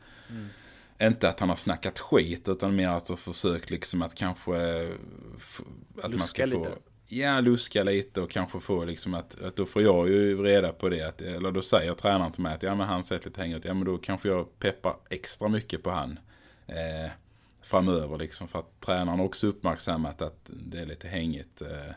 inte 1.02 1.30
att 1.30 1.40
han 1.40 1.50
har 1.50 1.56
snackat 1.56 2.00
skit 2.00 2.48
utan 2.50 2.76
mer 2.76 2.90
att 2.90 3.10
ha 3.10 3.16
försökt 3.16 3.70
liksom 3.70 4.02
att 4.02 4.16
kanske 4.16 4.54
att 4.84 6.02
man 6.02 6.12
Luska 6.12 6.48
ska 6.48 6.58
få 6.58 6.64
lite. 6.64 6.72
Ja, 7.14 7.42
luska 7.42 7.84
lite 7.84 8.22
och 8.22 8.30
kanske 8.30 8.60
få 8.60 8.86
liksom 8.86 9.14
att, 9.14 9.42
att 9.42 9.56
då 9.56 9.66
får 9.66 9.82
jag 9.82 10.10
ju 10.10 10.44
reda 10.44 10.74
på 10.74 10.90
det. 10.90 11.08
Att, 11.08 11.22
eller 11.22 11.52
då 11.52 11.62
säger 11.62 11.94
tränaren 11.94 12.32
till 12.32 12.42
mig 12.42 12.56
att 12.56 12.64
ja 12.64 12.76
men 12.76 12.88
han 12.88 13.04
sett 13.04 13.26
lite 13.26 13.42
hängigt. 13.42 13.66
Ja 13.66 13.74
men 13.74 13.86
då 13.86 13.98
kanske 13.98 14.30
jag 14.30 14.60
peppar 14.60 14.96
extra 15.10 15.48
mycket 15.48 15.84
på 15.84 15.90
han. 15.90 16.20
Eh, 16.68 17.12
framöver 17.62 18.18
liksom 18.18 18.48
för 18.48 18.60
att 18.60 18.80
tränaren 18.80 19.20
också 19.20 19.48
uppmärksammat 19.48 20.22
att 20.22 20.52
det 20.54 20.80
är 20.80 20.86
lite 20.86 21.08
hängigt. 21.08 21.62
Eh, 21.62 21.94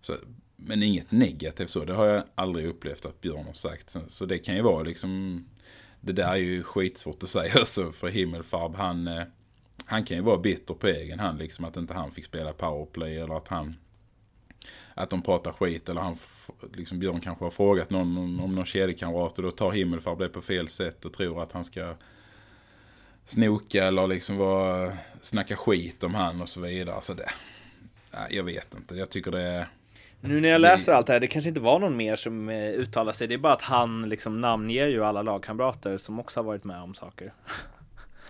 så, 0.00 0.14
men 0.56 0.82
inget 0.82 1.12
negativt 1.12 1.70
så. 1.70 1.84
Det 1.84 1.94
har 1.94 2.06
jag 2.06 2.24
aldrig 2.34 2.66
upplevt 2.66 3.06
att 3.06 3.20
Björn 3.20 3.46
har 3.46 3.52
sagt. 3.52 3.90
Så, 3.90 4.00
så 4.08 4.26
det 4.26 4.38
kan 4.38 4.56
ju 4.56 4.62
vara 4.62 4.82
liksom 4.82 5.44
det 6.00 6.12
där 6.12 6.32
är 6.32 6.36
ju 6.36 6.62
skitsvårt 6.62 7.22
att 7.22 7.28
säga 7.28 7.52
alltså 7.58 7.92
för 7.92 8.08
Himmelfarb. 8.08 8.74
Han, 8.74 9.08
eh, 9.08 9.22
han 9.84 10.04
kan 10.04 10.16
ju 10.16 10.22
vara 10.22 10.38
bitter 10.38 10.74
på 10.74 10.86
egen 10.86 11.20
hand 11.20 11.38
liksom 11.38 11.64
att 11.64 11.76
inte 11.76 11.94
han 11.94 12.10
fick 12.10 12.24
spela 12.24 12.52
powerplay 12.52 13.18
eller 13.18 13.36
att 13.36 13.48
han 13.48 13.76
att 15.02 15.10
de 15.10 15.22
pratar 15.22 15.52
skit 15.52 15.88
eller 15.88 16.00
han 16.00 16.16
liksom 16.72 16.98
Björn 16.98 17.20
kanske 17.20 17.44
har 17.44 17.50
frågat 17.50 17.90
någon 17.90 18.18
om, 18.18 18.40
om 18.40 18.54
någon 18.54 18.64
kedjekamrat 18.64 19.38
och 19.38 19.44
då 19.44 19.50
tar 19.50 19.70
Himmelfarb 19.70 20.18
det 20.18 20.28
på 20.28 20.42
fel 20.42 20.68
sätt 20.68 21.04
och 21.04 21.12
tror 21.12 21.42
att 21.42 21.52
han 21.52 21.64
ska 21.64 21.94
snoka 23.26 23.86
eller 23.86 24.06
liksom 24.06 24.36
vara, 24.36 24.92
snacka 25.22 25.56
skit 25.56 26.04
om 26.04 26.14
han 26.14 26.40
och 26.40 26.48
så 26.48 26.60
vidare. 26.60 26.98
Så 27.02 27.14
det, 27.14 27.30
jag 28.30 28.44
vet 28.44 28.74
inte. 28.74 28.94
Jag 28.94 29.10
tycker 29.10 29.30
det 29.30 29.42
är 29.42 29.66
Nu 30.20 30.40
när 30.40 30.48
jag 30.48 30.60
läser 30.60 30.92
allt 30.92 31.06
det 31.06 31.12
här, 31.12 31.20
det 31.20 31.26
kanske 31.26 31.48
inte 31.48 31.60
var 31.60 31.78
någon 31.78 31.96
mer 31.96 32.16
som 32.16 32.48
eh, 32.48 32.70
uttalar 32.70 33.12
sig. 33.12 33.28
Det 33.28 33.34
är 33.34 33.38
bara 33.38 33.52
att 33.52 33.62
han 33.62 34.08
liksom 34.08 34.40
namnger 34.40 34.86
ju 34.86 35.04
alla 35.04 35.22
lagkamrater 35.22 35.98
som 35.98 36.20
också 36.20 36.40
har 36.40 36.44
varit 36.44 36.64
med 36.64 36.82
om 36.82 36.94
saker. 36.94 37.32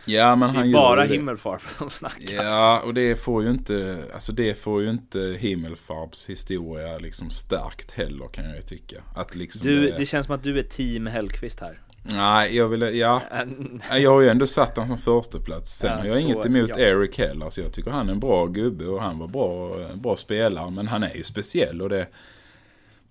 Ja 0.04 0.36
men 0.36 0.48
Det 0.52 0.58
han 0.58 0.68
är 0.68 0.72
bara 0.72 1.06
det. 1.06 1.14
Himmelfarb 1.14 1.60
som 1.78 1.90
snackar. 1.90 2.44
Ja, 2.44 2.80
och 2.80 2.94
det 2.94 3.16
får 3.16 3.42
ju 3.42 3.50
inte, 3.50 4.04
alltså 4.14 4.32
det 4.32 4.54
får 4.58 4.82
ju 4.82 4.90
inte 4.90 5.36
Himmelfarbs 5.38 6.28
historia 6.28 6.98
liksom 6.98 7.30
starkt 7.30 7.92
heller 7.92 8.28
kan 8.32 8.44
jag 8.44 8.56
ju 8.56 8.62
tycka. 8.62 8.96
Att 9.16 9.34
liksom 9.34 9.66
Du, 9.66 9.80
det, 9.80 9.98
det 9.98 10.06
känns 10.06 10.26
som 10.26 10.34
att 10.34 10.42
du 10.42 10.58
är 10.58 10.62
team 10.62 11.06
Hellqvist 11.06 11.60
här. 11.60 11.78
Nej, 12.04 12.56
jag 12.56 12.68
vill, 12.68 12.80
ja. 12.82 13.22
Jag 13.96 14.10
har 14.10 14.20
ju 14.20 14.28
ändå 14.28 14.46
satt 14.46 14.76
han 14.76 14.86
som 14.88 14.98
första 14.98 15.38
plats. 15.40 15.78
Sen 15.78 15.90
Ja, 15.90 15.98
har 15.98 16.06
jag 16.06 16.20
inget 16.20 16.46
emot 16.46 16.70
ja. 16.74 16.78
Eric 16.78 17.18
heller. 17.18 17.50
Så 17.50 17.60
jag 17.60 17.72
tycker 17.72 17.90
han 17.90 18.08
är 18.08 18.12
en 18.12 18.20
bra 18.20 18.46
gubbe 18.46 18.86
och 18.86 19.02
han 19.02 19.18
var 19.18 19.28
bra, 19.28 19.76
bra 19.94 20.16
spelare. 20.16 20.70
Men 20.70 20.88
han 20.88 21.02
är 21.02 21.14
ju 21.14 21.22
speciell 21.22 21.82
och 21.82 21.88
det, 21.88 22.06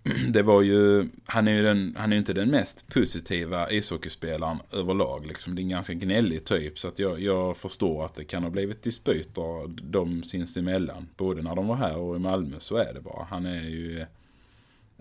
det 0.30 0.42
var 0.42 0.62
ju, 0.62 1.10
han 1.26 1.48
är 1.48 1.52
ju 1.52 1.62
den, 1.62 1.96
han 1.98 2.14
är 2.14 2.18
inte 2.18 2.34
den 2.34 2.52
mest 2.52 2.88
positiva 2.88 3.72
ishockeyspelaren 3.72 4.60
överlag. 4.72 5.26
Liksom. 5.26 5.56
Det 5.56 5.62
är 5.62 5.64
en 5.64 5.70
ganska 5.70 5.94
gnällig 5.94 6.46
typ. 6.46 6.80
Så 6.80 6.88
att 6.88 7.00
jag, 7.00 7.20
jag 7.20 7.58
förstår 7.58 8.06
att 8.06 8.16
det 8.16 8.24
kan 8.24 8.44
ha 8.44 8.50
blivit 8.50 8.82
dispyter 8.82 9.68
de 9.68 10.24
sinsemellan. 10.24 11.08
Både 11.18 11.42
när 11.42 11.56
de 11.56 11.68
var 11.68 11.76
här 11.76 11.96
och 11.96 12.16
i 12.16 12.20
Malmö 12.20 12.60
så 12.60 12.76
är 12.76 12.94
det 12.94 13.02
bara. 13.02 13.24
Han 13.24 13.46
är 13.46 13.64
ju 13.64 14.00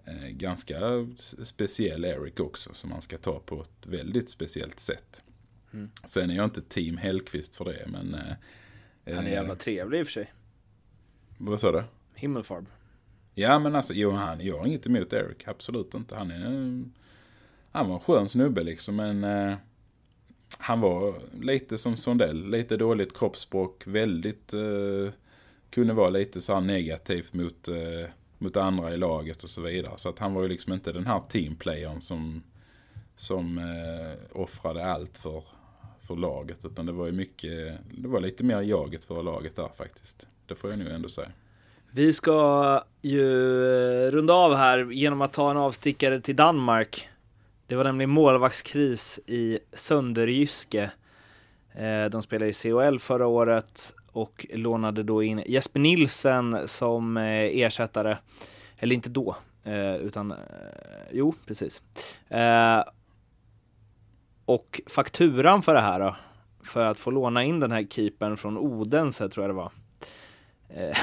eh, 0.05 0.28
ganska 0.30 0.78
speciell 1.42 2.05
Eric 2.05 2.40
också. 2.40 2.74
Som 2.74 2.90
man 2.90 3.03
ska 3.03 3.18
ta 3.18 3.40
på 3.40 3.62
ett 3.62 3.86
väldigt 3.86 4.30
speciellt 4.30 4.80
sätt. 4.80 5.22
Mm. 5.72 5.90
Sen 6.05 6.30
är 6.30 6.34
jag 6.34 6.44
inte 6.44 6.61
team 6.61 6.96
Hellqvist 6.96 7.57
för 7.57 7.64
det. 7.64 7.86
Men, 7.86 8.14
eh, 8.14 9.14
Han 9.14 9.24
är 9.24 9.28
eh, 9.28 9.32
jävla 9.32 9.57
trevlig 9.57 9.98
i 9.98 10.03
och 10.03 10.07
för 10.07 10.12
sig. 10.12 10.32
Vad 11.38 11.61
sa 11.61 11.72
du? 11.72 11.82
Himmelfarb. 12.14 12.66
Ja 13.41 13.59
men 13.59 13.76
alltså, 13.76 13.95
jo, 13.95 14.11
han, 14.11 14.41
jag 14.41 14.59
har 14.59 14.66
inget 14.66 14.86
emot 14.86 15.12
Eric, 15.12 15.49
absolut 15.49 15.95
inte. 15.95 16.16
Han 16.16 16.30
är 16.30 16.84
han 17.72 17.88
var 17.88 17.95
en 17.95 18.01
skön 18.01 18.28
snubbe 18.28 18.62
liksom, 18.62 18.97
men 18.97 19.24
eh, 19.24 19.57
han 20.59 20.80
var 20.80 21.14
lite 21.41 21.78
som 21.78 21.97
Sondell, 21.97 22.51
lite 22.51 22.76
dåligt 22.76 23.18
kroppsspråk, 23.18 23.86
väldigt, 23.86 24.55
eh, 24.55 25.12
kunde 25.70 25.93
vara 25.95 26.11
lite 26.11 26.41
så 26.41 26.55
här 26.55 26.61
negativt 26.61 27.34
mot, 27.34 27.68
eh, 27.68 28.11
mot 28.38 28.57
andra 28.57 28.95
i 28.95 28.97
laget 28.97 29.45
och 29.45 29.51
så 29.51 29.61
vidare. 29.61 29.93
Så 29.97 30.09
att 30.09 30.18
han 30.18 30.34
var 30.34 30.43
ju 30.43 30.49
liksom 30.49 30.72
inte 30.72 30.93
den 30.93 31.07
här 31.07 31.20
teamplayern 31.28 32.01
som, 32.01 32.43
som 33.16 33.59
eh, 33.59 34.41
offrade 34.41 34.84
allt 34.84 35.16
för, 35.16 35.45
för 36.01 36.16
laget, 36.16 36.64
utan 36.64 36.86
det 36.86 36.93
var 36.93 37.07
ju 37.07 37.12
mycket, 37.12 37.78
det 37.91 38.09
var 38.09 38.20
lite 38.20 38.45
mer 38.45 38.62
jaget 38.62 39.05
för 39.05 39.22
laget 39.22 39.57
där 39.57 39.68
faktiskt. 39.68 40.26
Det 40.47 40.55
får 40.55 40.70
jag 40.70 40.78
nu 40.78 40.91
ändå 40.91 41.09
säga. 41.09 41.32
Vi 41.93 42.12
ska 42.12 42.82
ju 43.03 43.26
eh, 44.07 44.11
runda 44.11 44.34
av 44.34 44.55
här 44.55 44.91
genom 44.91 45.22
att 45.22 45.32
ta 45.32 45.51
en 45.51 45.57
avstickare 45.57 46.20
till 46.20 46.36
Danmark. 46.36 47.09
Det 47.66 47.76
var 47.76 47.84
nämligen 47.84 48.11
målvaktskris 48.11 49.20
i 49.26 49.59
Sönderjyske. 49.72 50.91
Eh, 51.74 52.05
de 52.05 52.22
spelade 52.22 52.51
i 52.51 52.53
CHL 52.53 52.99
förra 52.99 53.26
året 53.26 53.95
och 54.12 54.47
lånade 54.53 55.03
då 55.03 55.22
in 55.22 55.43
Jesper 55.47 55.80
Nilsen 55.80 56.68
som 56.68 57.16
eh, 57.16 57.62
ersättare. 57.62 58.16
Eller 58.78 58.95
inte 58.95 59.09
då, 59.09 59.36
utan 60.01 60.34
jo, 61.12 61.34
precis. 61.47 61.82
Och 64.45 64.80
fakturan 64.86 65.62
för 65.62 65.74
det 65.74 65.80
här 65.80 66.01
då, 66.01 66.16
för 66.62 66.84
att 66.84 66.99
få 66.99 67.11
låna 67.11 67.45
in 67.45 67.61
den 67.61 67.72
här 67.72 67.86
keepern 67.91 68.36
från 68.36 68.59
Odense 68.59 69.28
tror 69.28 69.45
jag 69.45 69.51
det 69.51 69.57
var, 69.57 69.72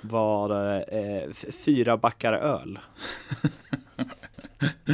var 0.00 0.76
eh, 0.94 1.32
fyra 1.64 1.96
backar 1.96 2.32
öl. 2.32 2.78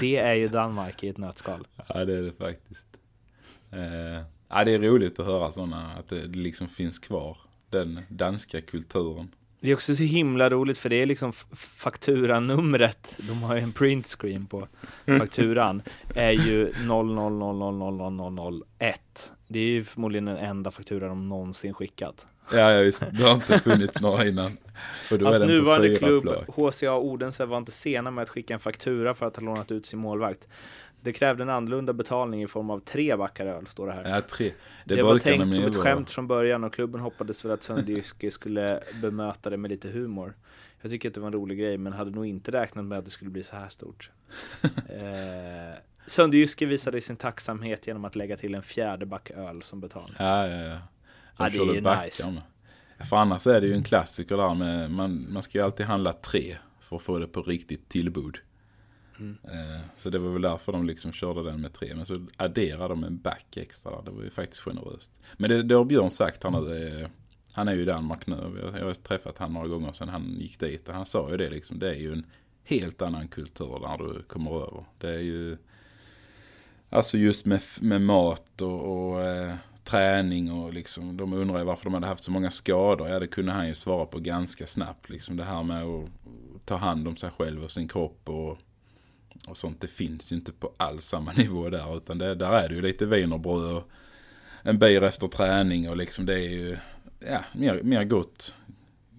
Det 0.00 0.16
är 0.16 0.34
ju 0.34 0.48
Danmark 0.48 1.04
i 1.04 1.08
ett 1.08 1.18
nötskal. 1.18 1.66
Ja, 1.88 2.04
det 2.04 2.18
är 2.18 2.22
det 2.22 2.32
faktiskt. 2.32 2.88
Eh, 3.72 4.22
ja, 4.48 4.64
det 4.64 4.72
är 4.72 4.78
roligt 4.78 5.18
att 5.18 5.26
höra 5.26 5.52
sådana, 5.52 5.92
att 5.92 6.08
det 6.08 6.26
liksom 6.26 6.68
finns 6.68 6.98
kvar, 6.98 7.36
den 7.70 8.00
danska 8.08 8.60
kulturen. 8.60 9.28
Det 9.60 9.70
är 9.70 9.74
också 9.74 9.96
så 9.96 10.02
himla 10.02 10.50
roligt 10.50 10.78
för 10.78 10.88
det 10.88 11.02
är 11.02 11.06
liksom 11.06 11.32
fakturanumret, 11.52 13.16
de 13.28 13.42
har 13.42 13.56
ju 13.56 13.62
en 13.62 13.72
printscreen 13.72 14.46
på 14.46 14.68
fakturan, 15.18 15.82
är 16.14 16.30
ju 16.30 16.72
000000001. 16.72 19.30
Det 19.48 19.58
är 19.58 19.66
ju 19.66 19.84
förmodligen 19.84 20.24
den 20.24 20.36
enda 20.36 20.70
faktura 20.70 21.08
de 21.08 21.28
någonsin 21.28 21.74
skickat. 21.74 22.26
Ja, 22.52 22.72
ja 22.72 22.82
visst. 22.82 23.02
Det 23.12 23.22
har 23.22 23.34
inte 23.34 23.58
funnits 23.58 24.00
några 24.00 24.26
innan. 24.26 24.56
Och 25.10 25.18
då 25.18 25.26
Hans 25.26 25.38
på 25.38 25.44
nuvarande 25.44 25.96
klubb. 25.96 26.28
HCA 26.48 26.96
Odense 26.96 27.46
var 27.46 27.58
inte 27.58 27.72
sena 27.72 28.10
med 28.10 28.22
att 28.22 28.28
skicka 28.28 28.54
en 28.54 28.60
faktura 28.60 29.14
för 29.14 29.26
att 29.26 29.36
ha 29.36 29.44
lånat 29.44 29.70
ut 29.70 29.86
sin 29.86 29.98
målvakt. 29.98 30.48
Det 31.00 31.12
krävde 31.12 31.42
en 31.42 31.50
annorlunda 31.50 31.92
betalning 31.92 32.42
i 32.42 32.46
form 32.46 32.70
av 32.70 32.80
tre 32.80 33.16
backar 33.16 33.46
öl, 33.46 33.66
står 33.66 33.86
det 33.86 33.92
här. 33.92 34.08
Ja, 34.08 34.22
tre. 34.22 34.52
Det, 34.84 34.94
Det, 34.94 35.02
var 35.02 35.18
tänkt 35.18 35.54
som 35.54 35.64
ett 35.64 35.76
skämt 35.76 36.10
från 36.10 36.26
början 36.26 36.64
och 36.64 36.74
klubben 36.74 37.00
hoppades 37.00 37.44
väl 37.44 37.52
att 37.52 37.62
Sönderjyske 37.62 38.30
skulle 38.30 38.82
bemöta 39.02 39.50
det 39.50 39.56
med 39.56 39.70
lite 39.70 39.88
humor. 39.88 40.34
Jag 40.80 40.90
tycker 40.90 41.08
att 41.08 41.14
det 41.14 41.20
var 41.20 41.26
en 41.26 41.32
rolig 41.32 41.58
grej 41.58 41.78
men 41.78 41.92
hade 41.92 42.10
nog 42.10 42.26
inte 42.26 42.52
räknat 42.52 42.84
med 42.84 42.98
att 42.98 43.04
det 43.04 43.10
skulle 43.10 43.30
bli 43.30 43.42
så 43.42 43.56
här 43.56 43.68
stort. 43.68 44.10
eh, 44.88 45.78
Sönderjyske 46.06 46.66
visade 46.66 47.00
sin 47.00 47.16
tacksamhet 47.16 47.86
genom 47.86 48.04
att 48.04 48.16
lägga 48.16 48.36
till 48.36 48.54
en 48.54 48.62
fjärde 48.62 49.06
back 49.06 49.30
öl 49.30 49.62
som 49.62 49.80
betalning. 49.80 50.16
Ja, 50.18 50.46
ja, 50.46 50.62
ja. 50.64 50.78
Ja, 51.38 51.48
det 51.50 51.58
är 51.58 51.74
ju 51.74 51.80
nice. 52.04 52.30
med. 52.30 52.42
För 53.08 53.16
annars 53.16 53.46
är 53.46 53.60
det 53.60 53.66
ju 53.66 53.74
en 53.74 53.82
klassiker 53.84 54.36
där 54.36 54.54
med, 54.54 54.90
man, 54.90 55.32
man 55.32 55.42
ska 55.42 55.58
ju 55.58 55.64
alltid 55.64 55.86
handla 55.86 56.12
tre 56.12 56.56
för 56.80 56.96
att 56.96 57.02
få 57.02 57.18
det 57.18 57.26
på 57.26 57.42
riktigt 57.42 57.88
tillbud. 57.88 58.36
Mm. 59.18 59.36
Eh, 59.44 59.80
så 59.96 60.10
det 60.10 60.18
var 60.18 60.30
väl 60.30 60.42
därför 60.42 60.72
de 60.72 60.86
liksom 60.86 61.12
körde 61.12 61.42
den 61.42 61.60
med 61.60 61.72
tre. 61.72 61.94
Men 61.94 62.06
så 62.06 62.26
adderade 62.36 62.88
de 62.88 63.04
en 63.04 63.18
back 63.18 63.56
extra 63.56 63.90
där. 63.90 64.02
Det 64.04 64.10
var 64.10 64.22
ju 64.22 64.30
faktiskt 64.30 64.62
generöst. 64.62 65.20
Men 65.36 65.50
det, 65.50 65.62
det 65.62 65.74
har 65.74 65.84
Björn 65.84 66.10
sagt 66.10 66.44
här 66.44 66.50
nu. 66.50 67.00
eh, 67.02 67.08
Han 67.52 67.68
är 67.68 67.74
ju 67.74 67.82
i 67.82 67.84
Danmark 67.84 68.26
nu. 68.26 68.60
Jag, 68.62 68.78
jag 68.80 68.86
har 68.86 68.94
träffat 68.94 69.38
han 69.38 69.52
några 69.52 69.68
gånger 69.68 69.92
sedan 69.92 70.08
han 70.08 70.36
gick 70.38 70.60
dit. 70.60 70.88
Och 70.88 70.94
han 70.94 71.06
sa 71.06 71.30
ju 71.30 71.36
det 71.36 71.50
liksom. 71.50 71.78
Det 71.78 71.88
är 71.88 71.98
ju 71.98 72.12
en 72.12 72.26
helt 72.64 73.02
annan 73.02 73.28
kultur 73.28 73.78
när 73.80 73.98
du 73.98 74.22
kommer 74.22 74.50
över. 74.50 74.84
Det 74.98 75.08
är 75.08 75.18
ju 75.20 75.56
Alltså 76.90 77.18
just 77.18 77.46
med, 77.46 77.60
med 77.80 78.02
mat 78.02 78.62
och, 78.62 79.10
och 79.12 79.22
eh, 79.22 79.54
träning 79.88 80.52
och 80.52 80.72
liksom. 80.72 81.16
De 81.16 81.32
undrar 81.32 81.58
ju 81.58 81.64
varför 81.64 81.84
de 81.84 81.94
hade 81.94 82.06
haft 82.06 82.24
så 82.24 82.30
många 82.30 82.50
skador. 82.50 83.08
Ja 83.08 83.18
det 83.18 83.26
kunde 83.26 83.52
han 83.52 83.68
ju 83.68 83.74
svara 83.74 84.06
på 84.06 84.18
ganska 84.18 84.66
snabbt. 84.66 85.10
Liksom 85.10 85.36
det 85.36 85.44
här 85.44 85.62
med 85.62 85.84
att 85.84 86.08
ta 86.64 86.76
hand 86.76 87.08
om 87.08 87.16
sig 87.16 87.30
själv 87.30 87.64
och 87.64 87.70
sin 87.70 87.88
kropp 87.88 88.28
och, 88.28 88.58
och 89.48 89.56
sånt. 89.56 89.80
Det 89.80 89.88
finns 89.88 90.32
ju 90.32 90.36
inte 90.36 90.52
på 90.52 90.72
alls 90.76 91.04
samma 91.04 91.32
nivå 91.36 91.70
där. 91.70 91.96
Utan 91.96 92.18
det, 92.18 92.34
där 92.34 92.52
är 92.52 92.68
det 92.68 92.74
ju 92.74 92.82
lite 92.82 93.06
wienerbröd 93.06 93.76
och 93.76 93.88
en 94.62 94.78
bir 94.78 95.02
efter 95.02 95.26
träning 95.26 95.90
och 95.90 95.96
liksom 95.96 96.26
det 96.26 96.34
är 96.34 96.48
ju 96.48 96.76
ja, 97.20 97.44
mer, 97.52 97.82
mer 97.82 98.04
gott, 98.04 98.54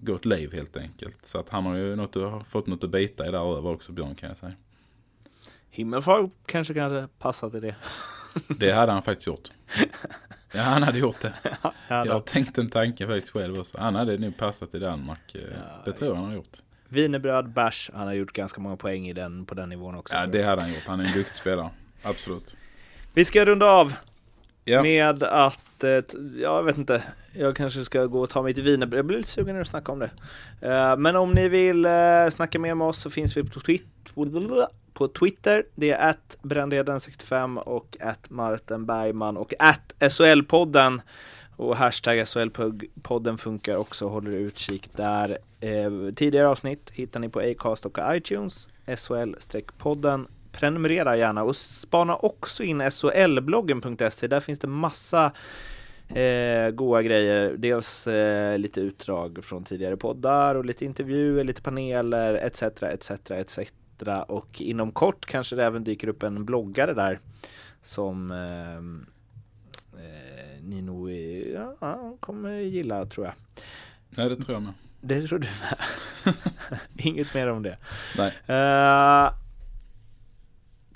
gott 0.00 0.24
liv 0.24 0.52
helt 0.52 0.76
enkelt. 0.76 1.26
Så 1.26 1.38
att 1.38 1.48
han 1.48 1.66
har 1.66 1.76
ju 1.76 1.96
något, 1.96 2.14
har 2.14 2.40
fått 2.40 2.66
något 2.66 2.84
att 2.84 2.90
bita 2.90 3.26
i 3.26 3.30
där 3.30 3.58
över 3.58 3.70
också 3.70 3.92
Björn 3.92 4.14
kan 4.14 4.28
jag 4.28 4.38
säga. 4.38 4.52
Himmelfar 5.70 6.30
kanske 6.46 6.74
kan 6.74 7.08
passa 7.18 7.50
till 7.50 7.60
det. 7.60 7.76
Det 8.48 8.70
hade 8.70 8.92
han 8.92 9.02
faktiskt 9.02 9.26
gjort. 9.26 9.48
Ja, 10.52 10.60
han 10.62 10.82
hade 10.82 10.98
gjort 10.98 11.20
det. 11.20 11.32
Ja, 11.62 11.72
Jag 11.88 12.12
har 12.12 12.20
tänkt 12.20 12.58
en 12.58 12.70
tanke 12.70 13.06
faktiskt 13.06 13.32
själv 13.32 13.58
också. 13.58 13.78
Han 13.80 13.94
hade 13.94 14.18
nog 14.18 14.36
passat 14.36 14.74
i 14.74 14.78
Danmark. 14.78 15.34
eh, 15.34 15.40
Det 15.84 15.92
tror 15.92 16.10
jag 16.10 16.16
han 16.16 16.24
har 16.24 16.34
gjort. 16.34 16.58
Wienerbröd, 16.88 17.48
bärs, 17.52 17.90
han 17.94 18.06
har 18.06 18.14
gjort 18.14 18.32
ganska 18.32 18.60
många 18.60 18.76
poäng 18.76 19.08
i 19.08 19.12
den, 19.12 19.46
på 19.46 19.54
den 19.54 19.68
nivån 19.68 19.94
också. 19.94 20.14
Ja, 20.14 20.26
det 20.26 20.42
hade 20.42 20.62
han 20.62 20.70
gjort. 20.72 20.82
Han 20.86 21.00
är 21.00 21.04
en 21.04 21.12
duktig 21.12 21.34
spelare. 21.34 21.70
Absolut. 22.02 22.56
Vi 23.14 23.24
ska 23.24 23.44
runda 23.44 23.66
av 23.66 23.92
Ja, 24.64 24.82
med 24.82 25.22
att, 25.22 25.84
eh, 25.84 25.90
jag 26.40 26.62
vet 26.62 26.78
inte, 26.78 27.02
jag 27.32 27.56
kanske 27.56 27.84
ska 27.84 28.04
gå 28.06 28.20
och 28.20 28.30
ta 28.30 28.42
mig 28.42 28.54
till 28.54 28.64
wienerbröd. 28.64 28.98
Jag 28.98 29.06
blir 29.06 29.16
lite 29.18 29.30
sugen 29.30 29.54
när 29.54 29.58
du 29.58 29.64
snackar 29.64 29.92
om 29.92 29.98
det. 29.98 30.10
Eh, 30.60 30.96
Men 30.96 31.16
om 31.16 31.32
ni 31.32 31.48
vill 31.48 31.86
snacka 32.32 32.58
mer 32.58 32.74
med 32.74 32.86
oss 32.86 32.98
så 32.98 33.10
finns 33.10 33.36
vi 33.36 33.44
på, 33.44 33.60
twit- 33.60 33.82
på 34.94 35.08
Twitter. 35.08 35.64
Det 35.74 35.90
är 35.90 36.08
att 36.08 36.38
brännreden65 36.42 37.58
och 37.58 37.96
att 38.00 38.30
Martin 38.30 38.86
Bergman 38.86 39.36
och 39.36 39.54
att 39.58 39.94
SHL-podden. 40.00 41.00
Och 41.56 41.76
hashtag 41.76 42.18
SHL-podden 42.18 43.36
funkar 43.36 43.76
också, 43.76 44.08
håller 44.08 44.30
utkik 44.30 44.90
där. 44.96 45.38
Eh, 45.60 46.14
tidigare 46.16 46.48
avsnitt 46.48 46.90
hittar 46.94 47.20
ni 47.20 47.28
på 47.28 47.40
Acast 47.40 47.86
och 47.86 47.98
iTunes, 48.10 48.68
SHL-podden. 48.86 50.26
Prenumerera 50.52 51.16
gärna 51.16 51.42
och 51.42 51.56
spana 51.56 52.16
också 52.16 52.62
in 52.62 52.90
SHLbloggen.se. 52.90 54.26
Där 54.26 54.40
finns 54.40 54.58
det 54.58 54.68
massa 54.68 55.32
eh, 56.08 56.70
goa 56.70 57.02
grejer. 57.02 57.54
Dels 57.56 58.06
eh, 58.06 58.58
lite 58.58 58.80
utdrag 58.80 59.38
från 59.42 59.64
tidigare 59.64 59.96
poddar 59.96 60.54
och 60.54 60.64
lite 60.64 60.84
intervjuer, 60.84 61.44
lite 61.44 61.62
paneler 61.62 62.34
etc. 62.34 62.62
etc. 62.82 63.10
etc. 63.30 63.58
Och 64.08 64.60
inom 64.60 64.92
kort 64.92 65.26
kanske 65.26 65.56
det 65.56 65.64
även 65.64 65.84
dyker 65.84 66.08
upp 66.08 66.22
en 66.22 66.44
bloggare 66.44 66.94
där 66.94 67.20
som 67.82 68.30
ehm, 68.30 69.06
eh, 69.94 70.62
ni 70.62 70.82
nog 70.82 71.10
ja, 71.80 72.16
kommer 72.20 72.50
gilla 72.52 73.04
tror 73.06 73.26
jag. 73.26 73.34
nej, 74.10 74.28
det 74.28 74.36
tror 74.36 74.52
jag 74.54 74.62
med. 74.62 74.72
Det 75.00 75.26
tror 75.26 75.38
du 75.38 75.46
med. 75.46 76.34
Inget 77.06 77.34
mer 77.34 77.46
om 77.50 77.62
det. 77.62 77.76
Nej. 78.16 78.32
Eh, 78.46 79.32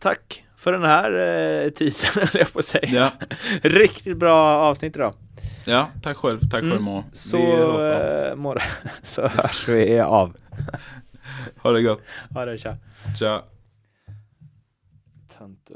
tack 0.00 0.44
för 0.56 0.72
den 0.72 0.82
här 0.84 1.12
eh, 1.12 1.70
tiden, 1.70 1.94
höll 2.14 2.28
jag 2.40 2.52
på 2.52 2.58
att 2.58 2.64
säga. 2.64 2.88
Ja, 2.88 3.12
Riktigt 3.62 4.16
bra 4.16 4.36
avsnitt 4.56 4.96
idag. 4.96 5.14
ja 5.66 5.88
tack 6.02 6.16
själv. 6.16 6.40
Tack 6.40 6.60
själv 6.62 6.76
Mm. 6.76 7.02
Så, 7.12 7.36
Vi 7.36 7.46
hörs 7.56 7.84
av. 7.84 8.56
eh, 8.56 8.62
så 9.02 9.28
hörs 9.28 9.68
vi 9.68 10.00
av. 10.00 10.36
Ha 11.62 11.72
det 11.72 11.82
gott. 11.82 12.02
Ha 12.34 12.44
det, 12.44 12.58
tja. 12.58 12.76
Tja. 13.18 13.34
Tönt. 15.38 15.70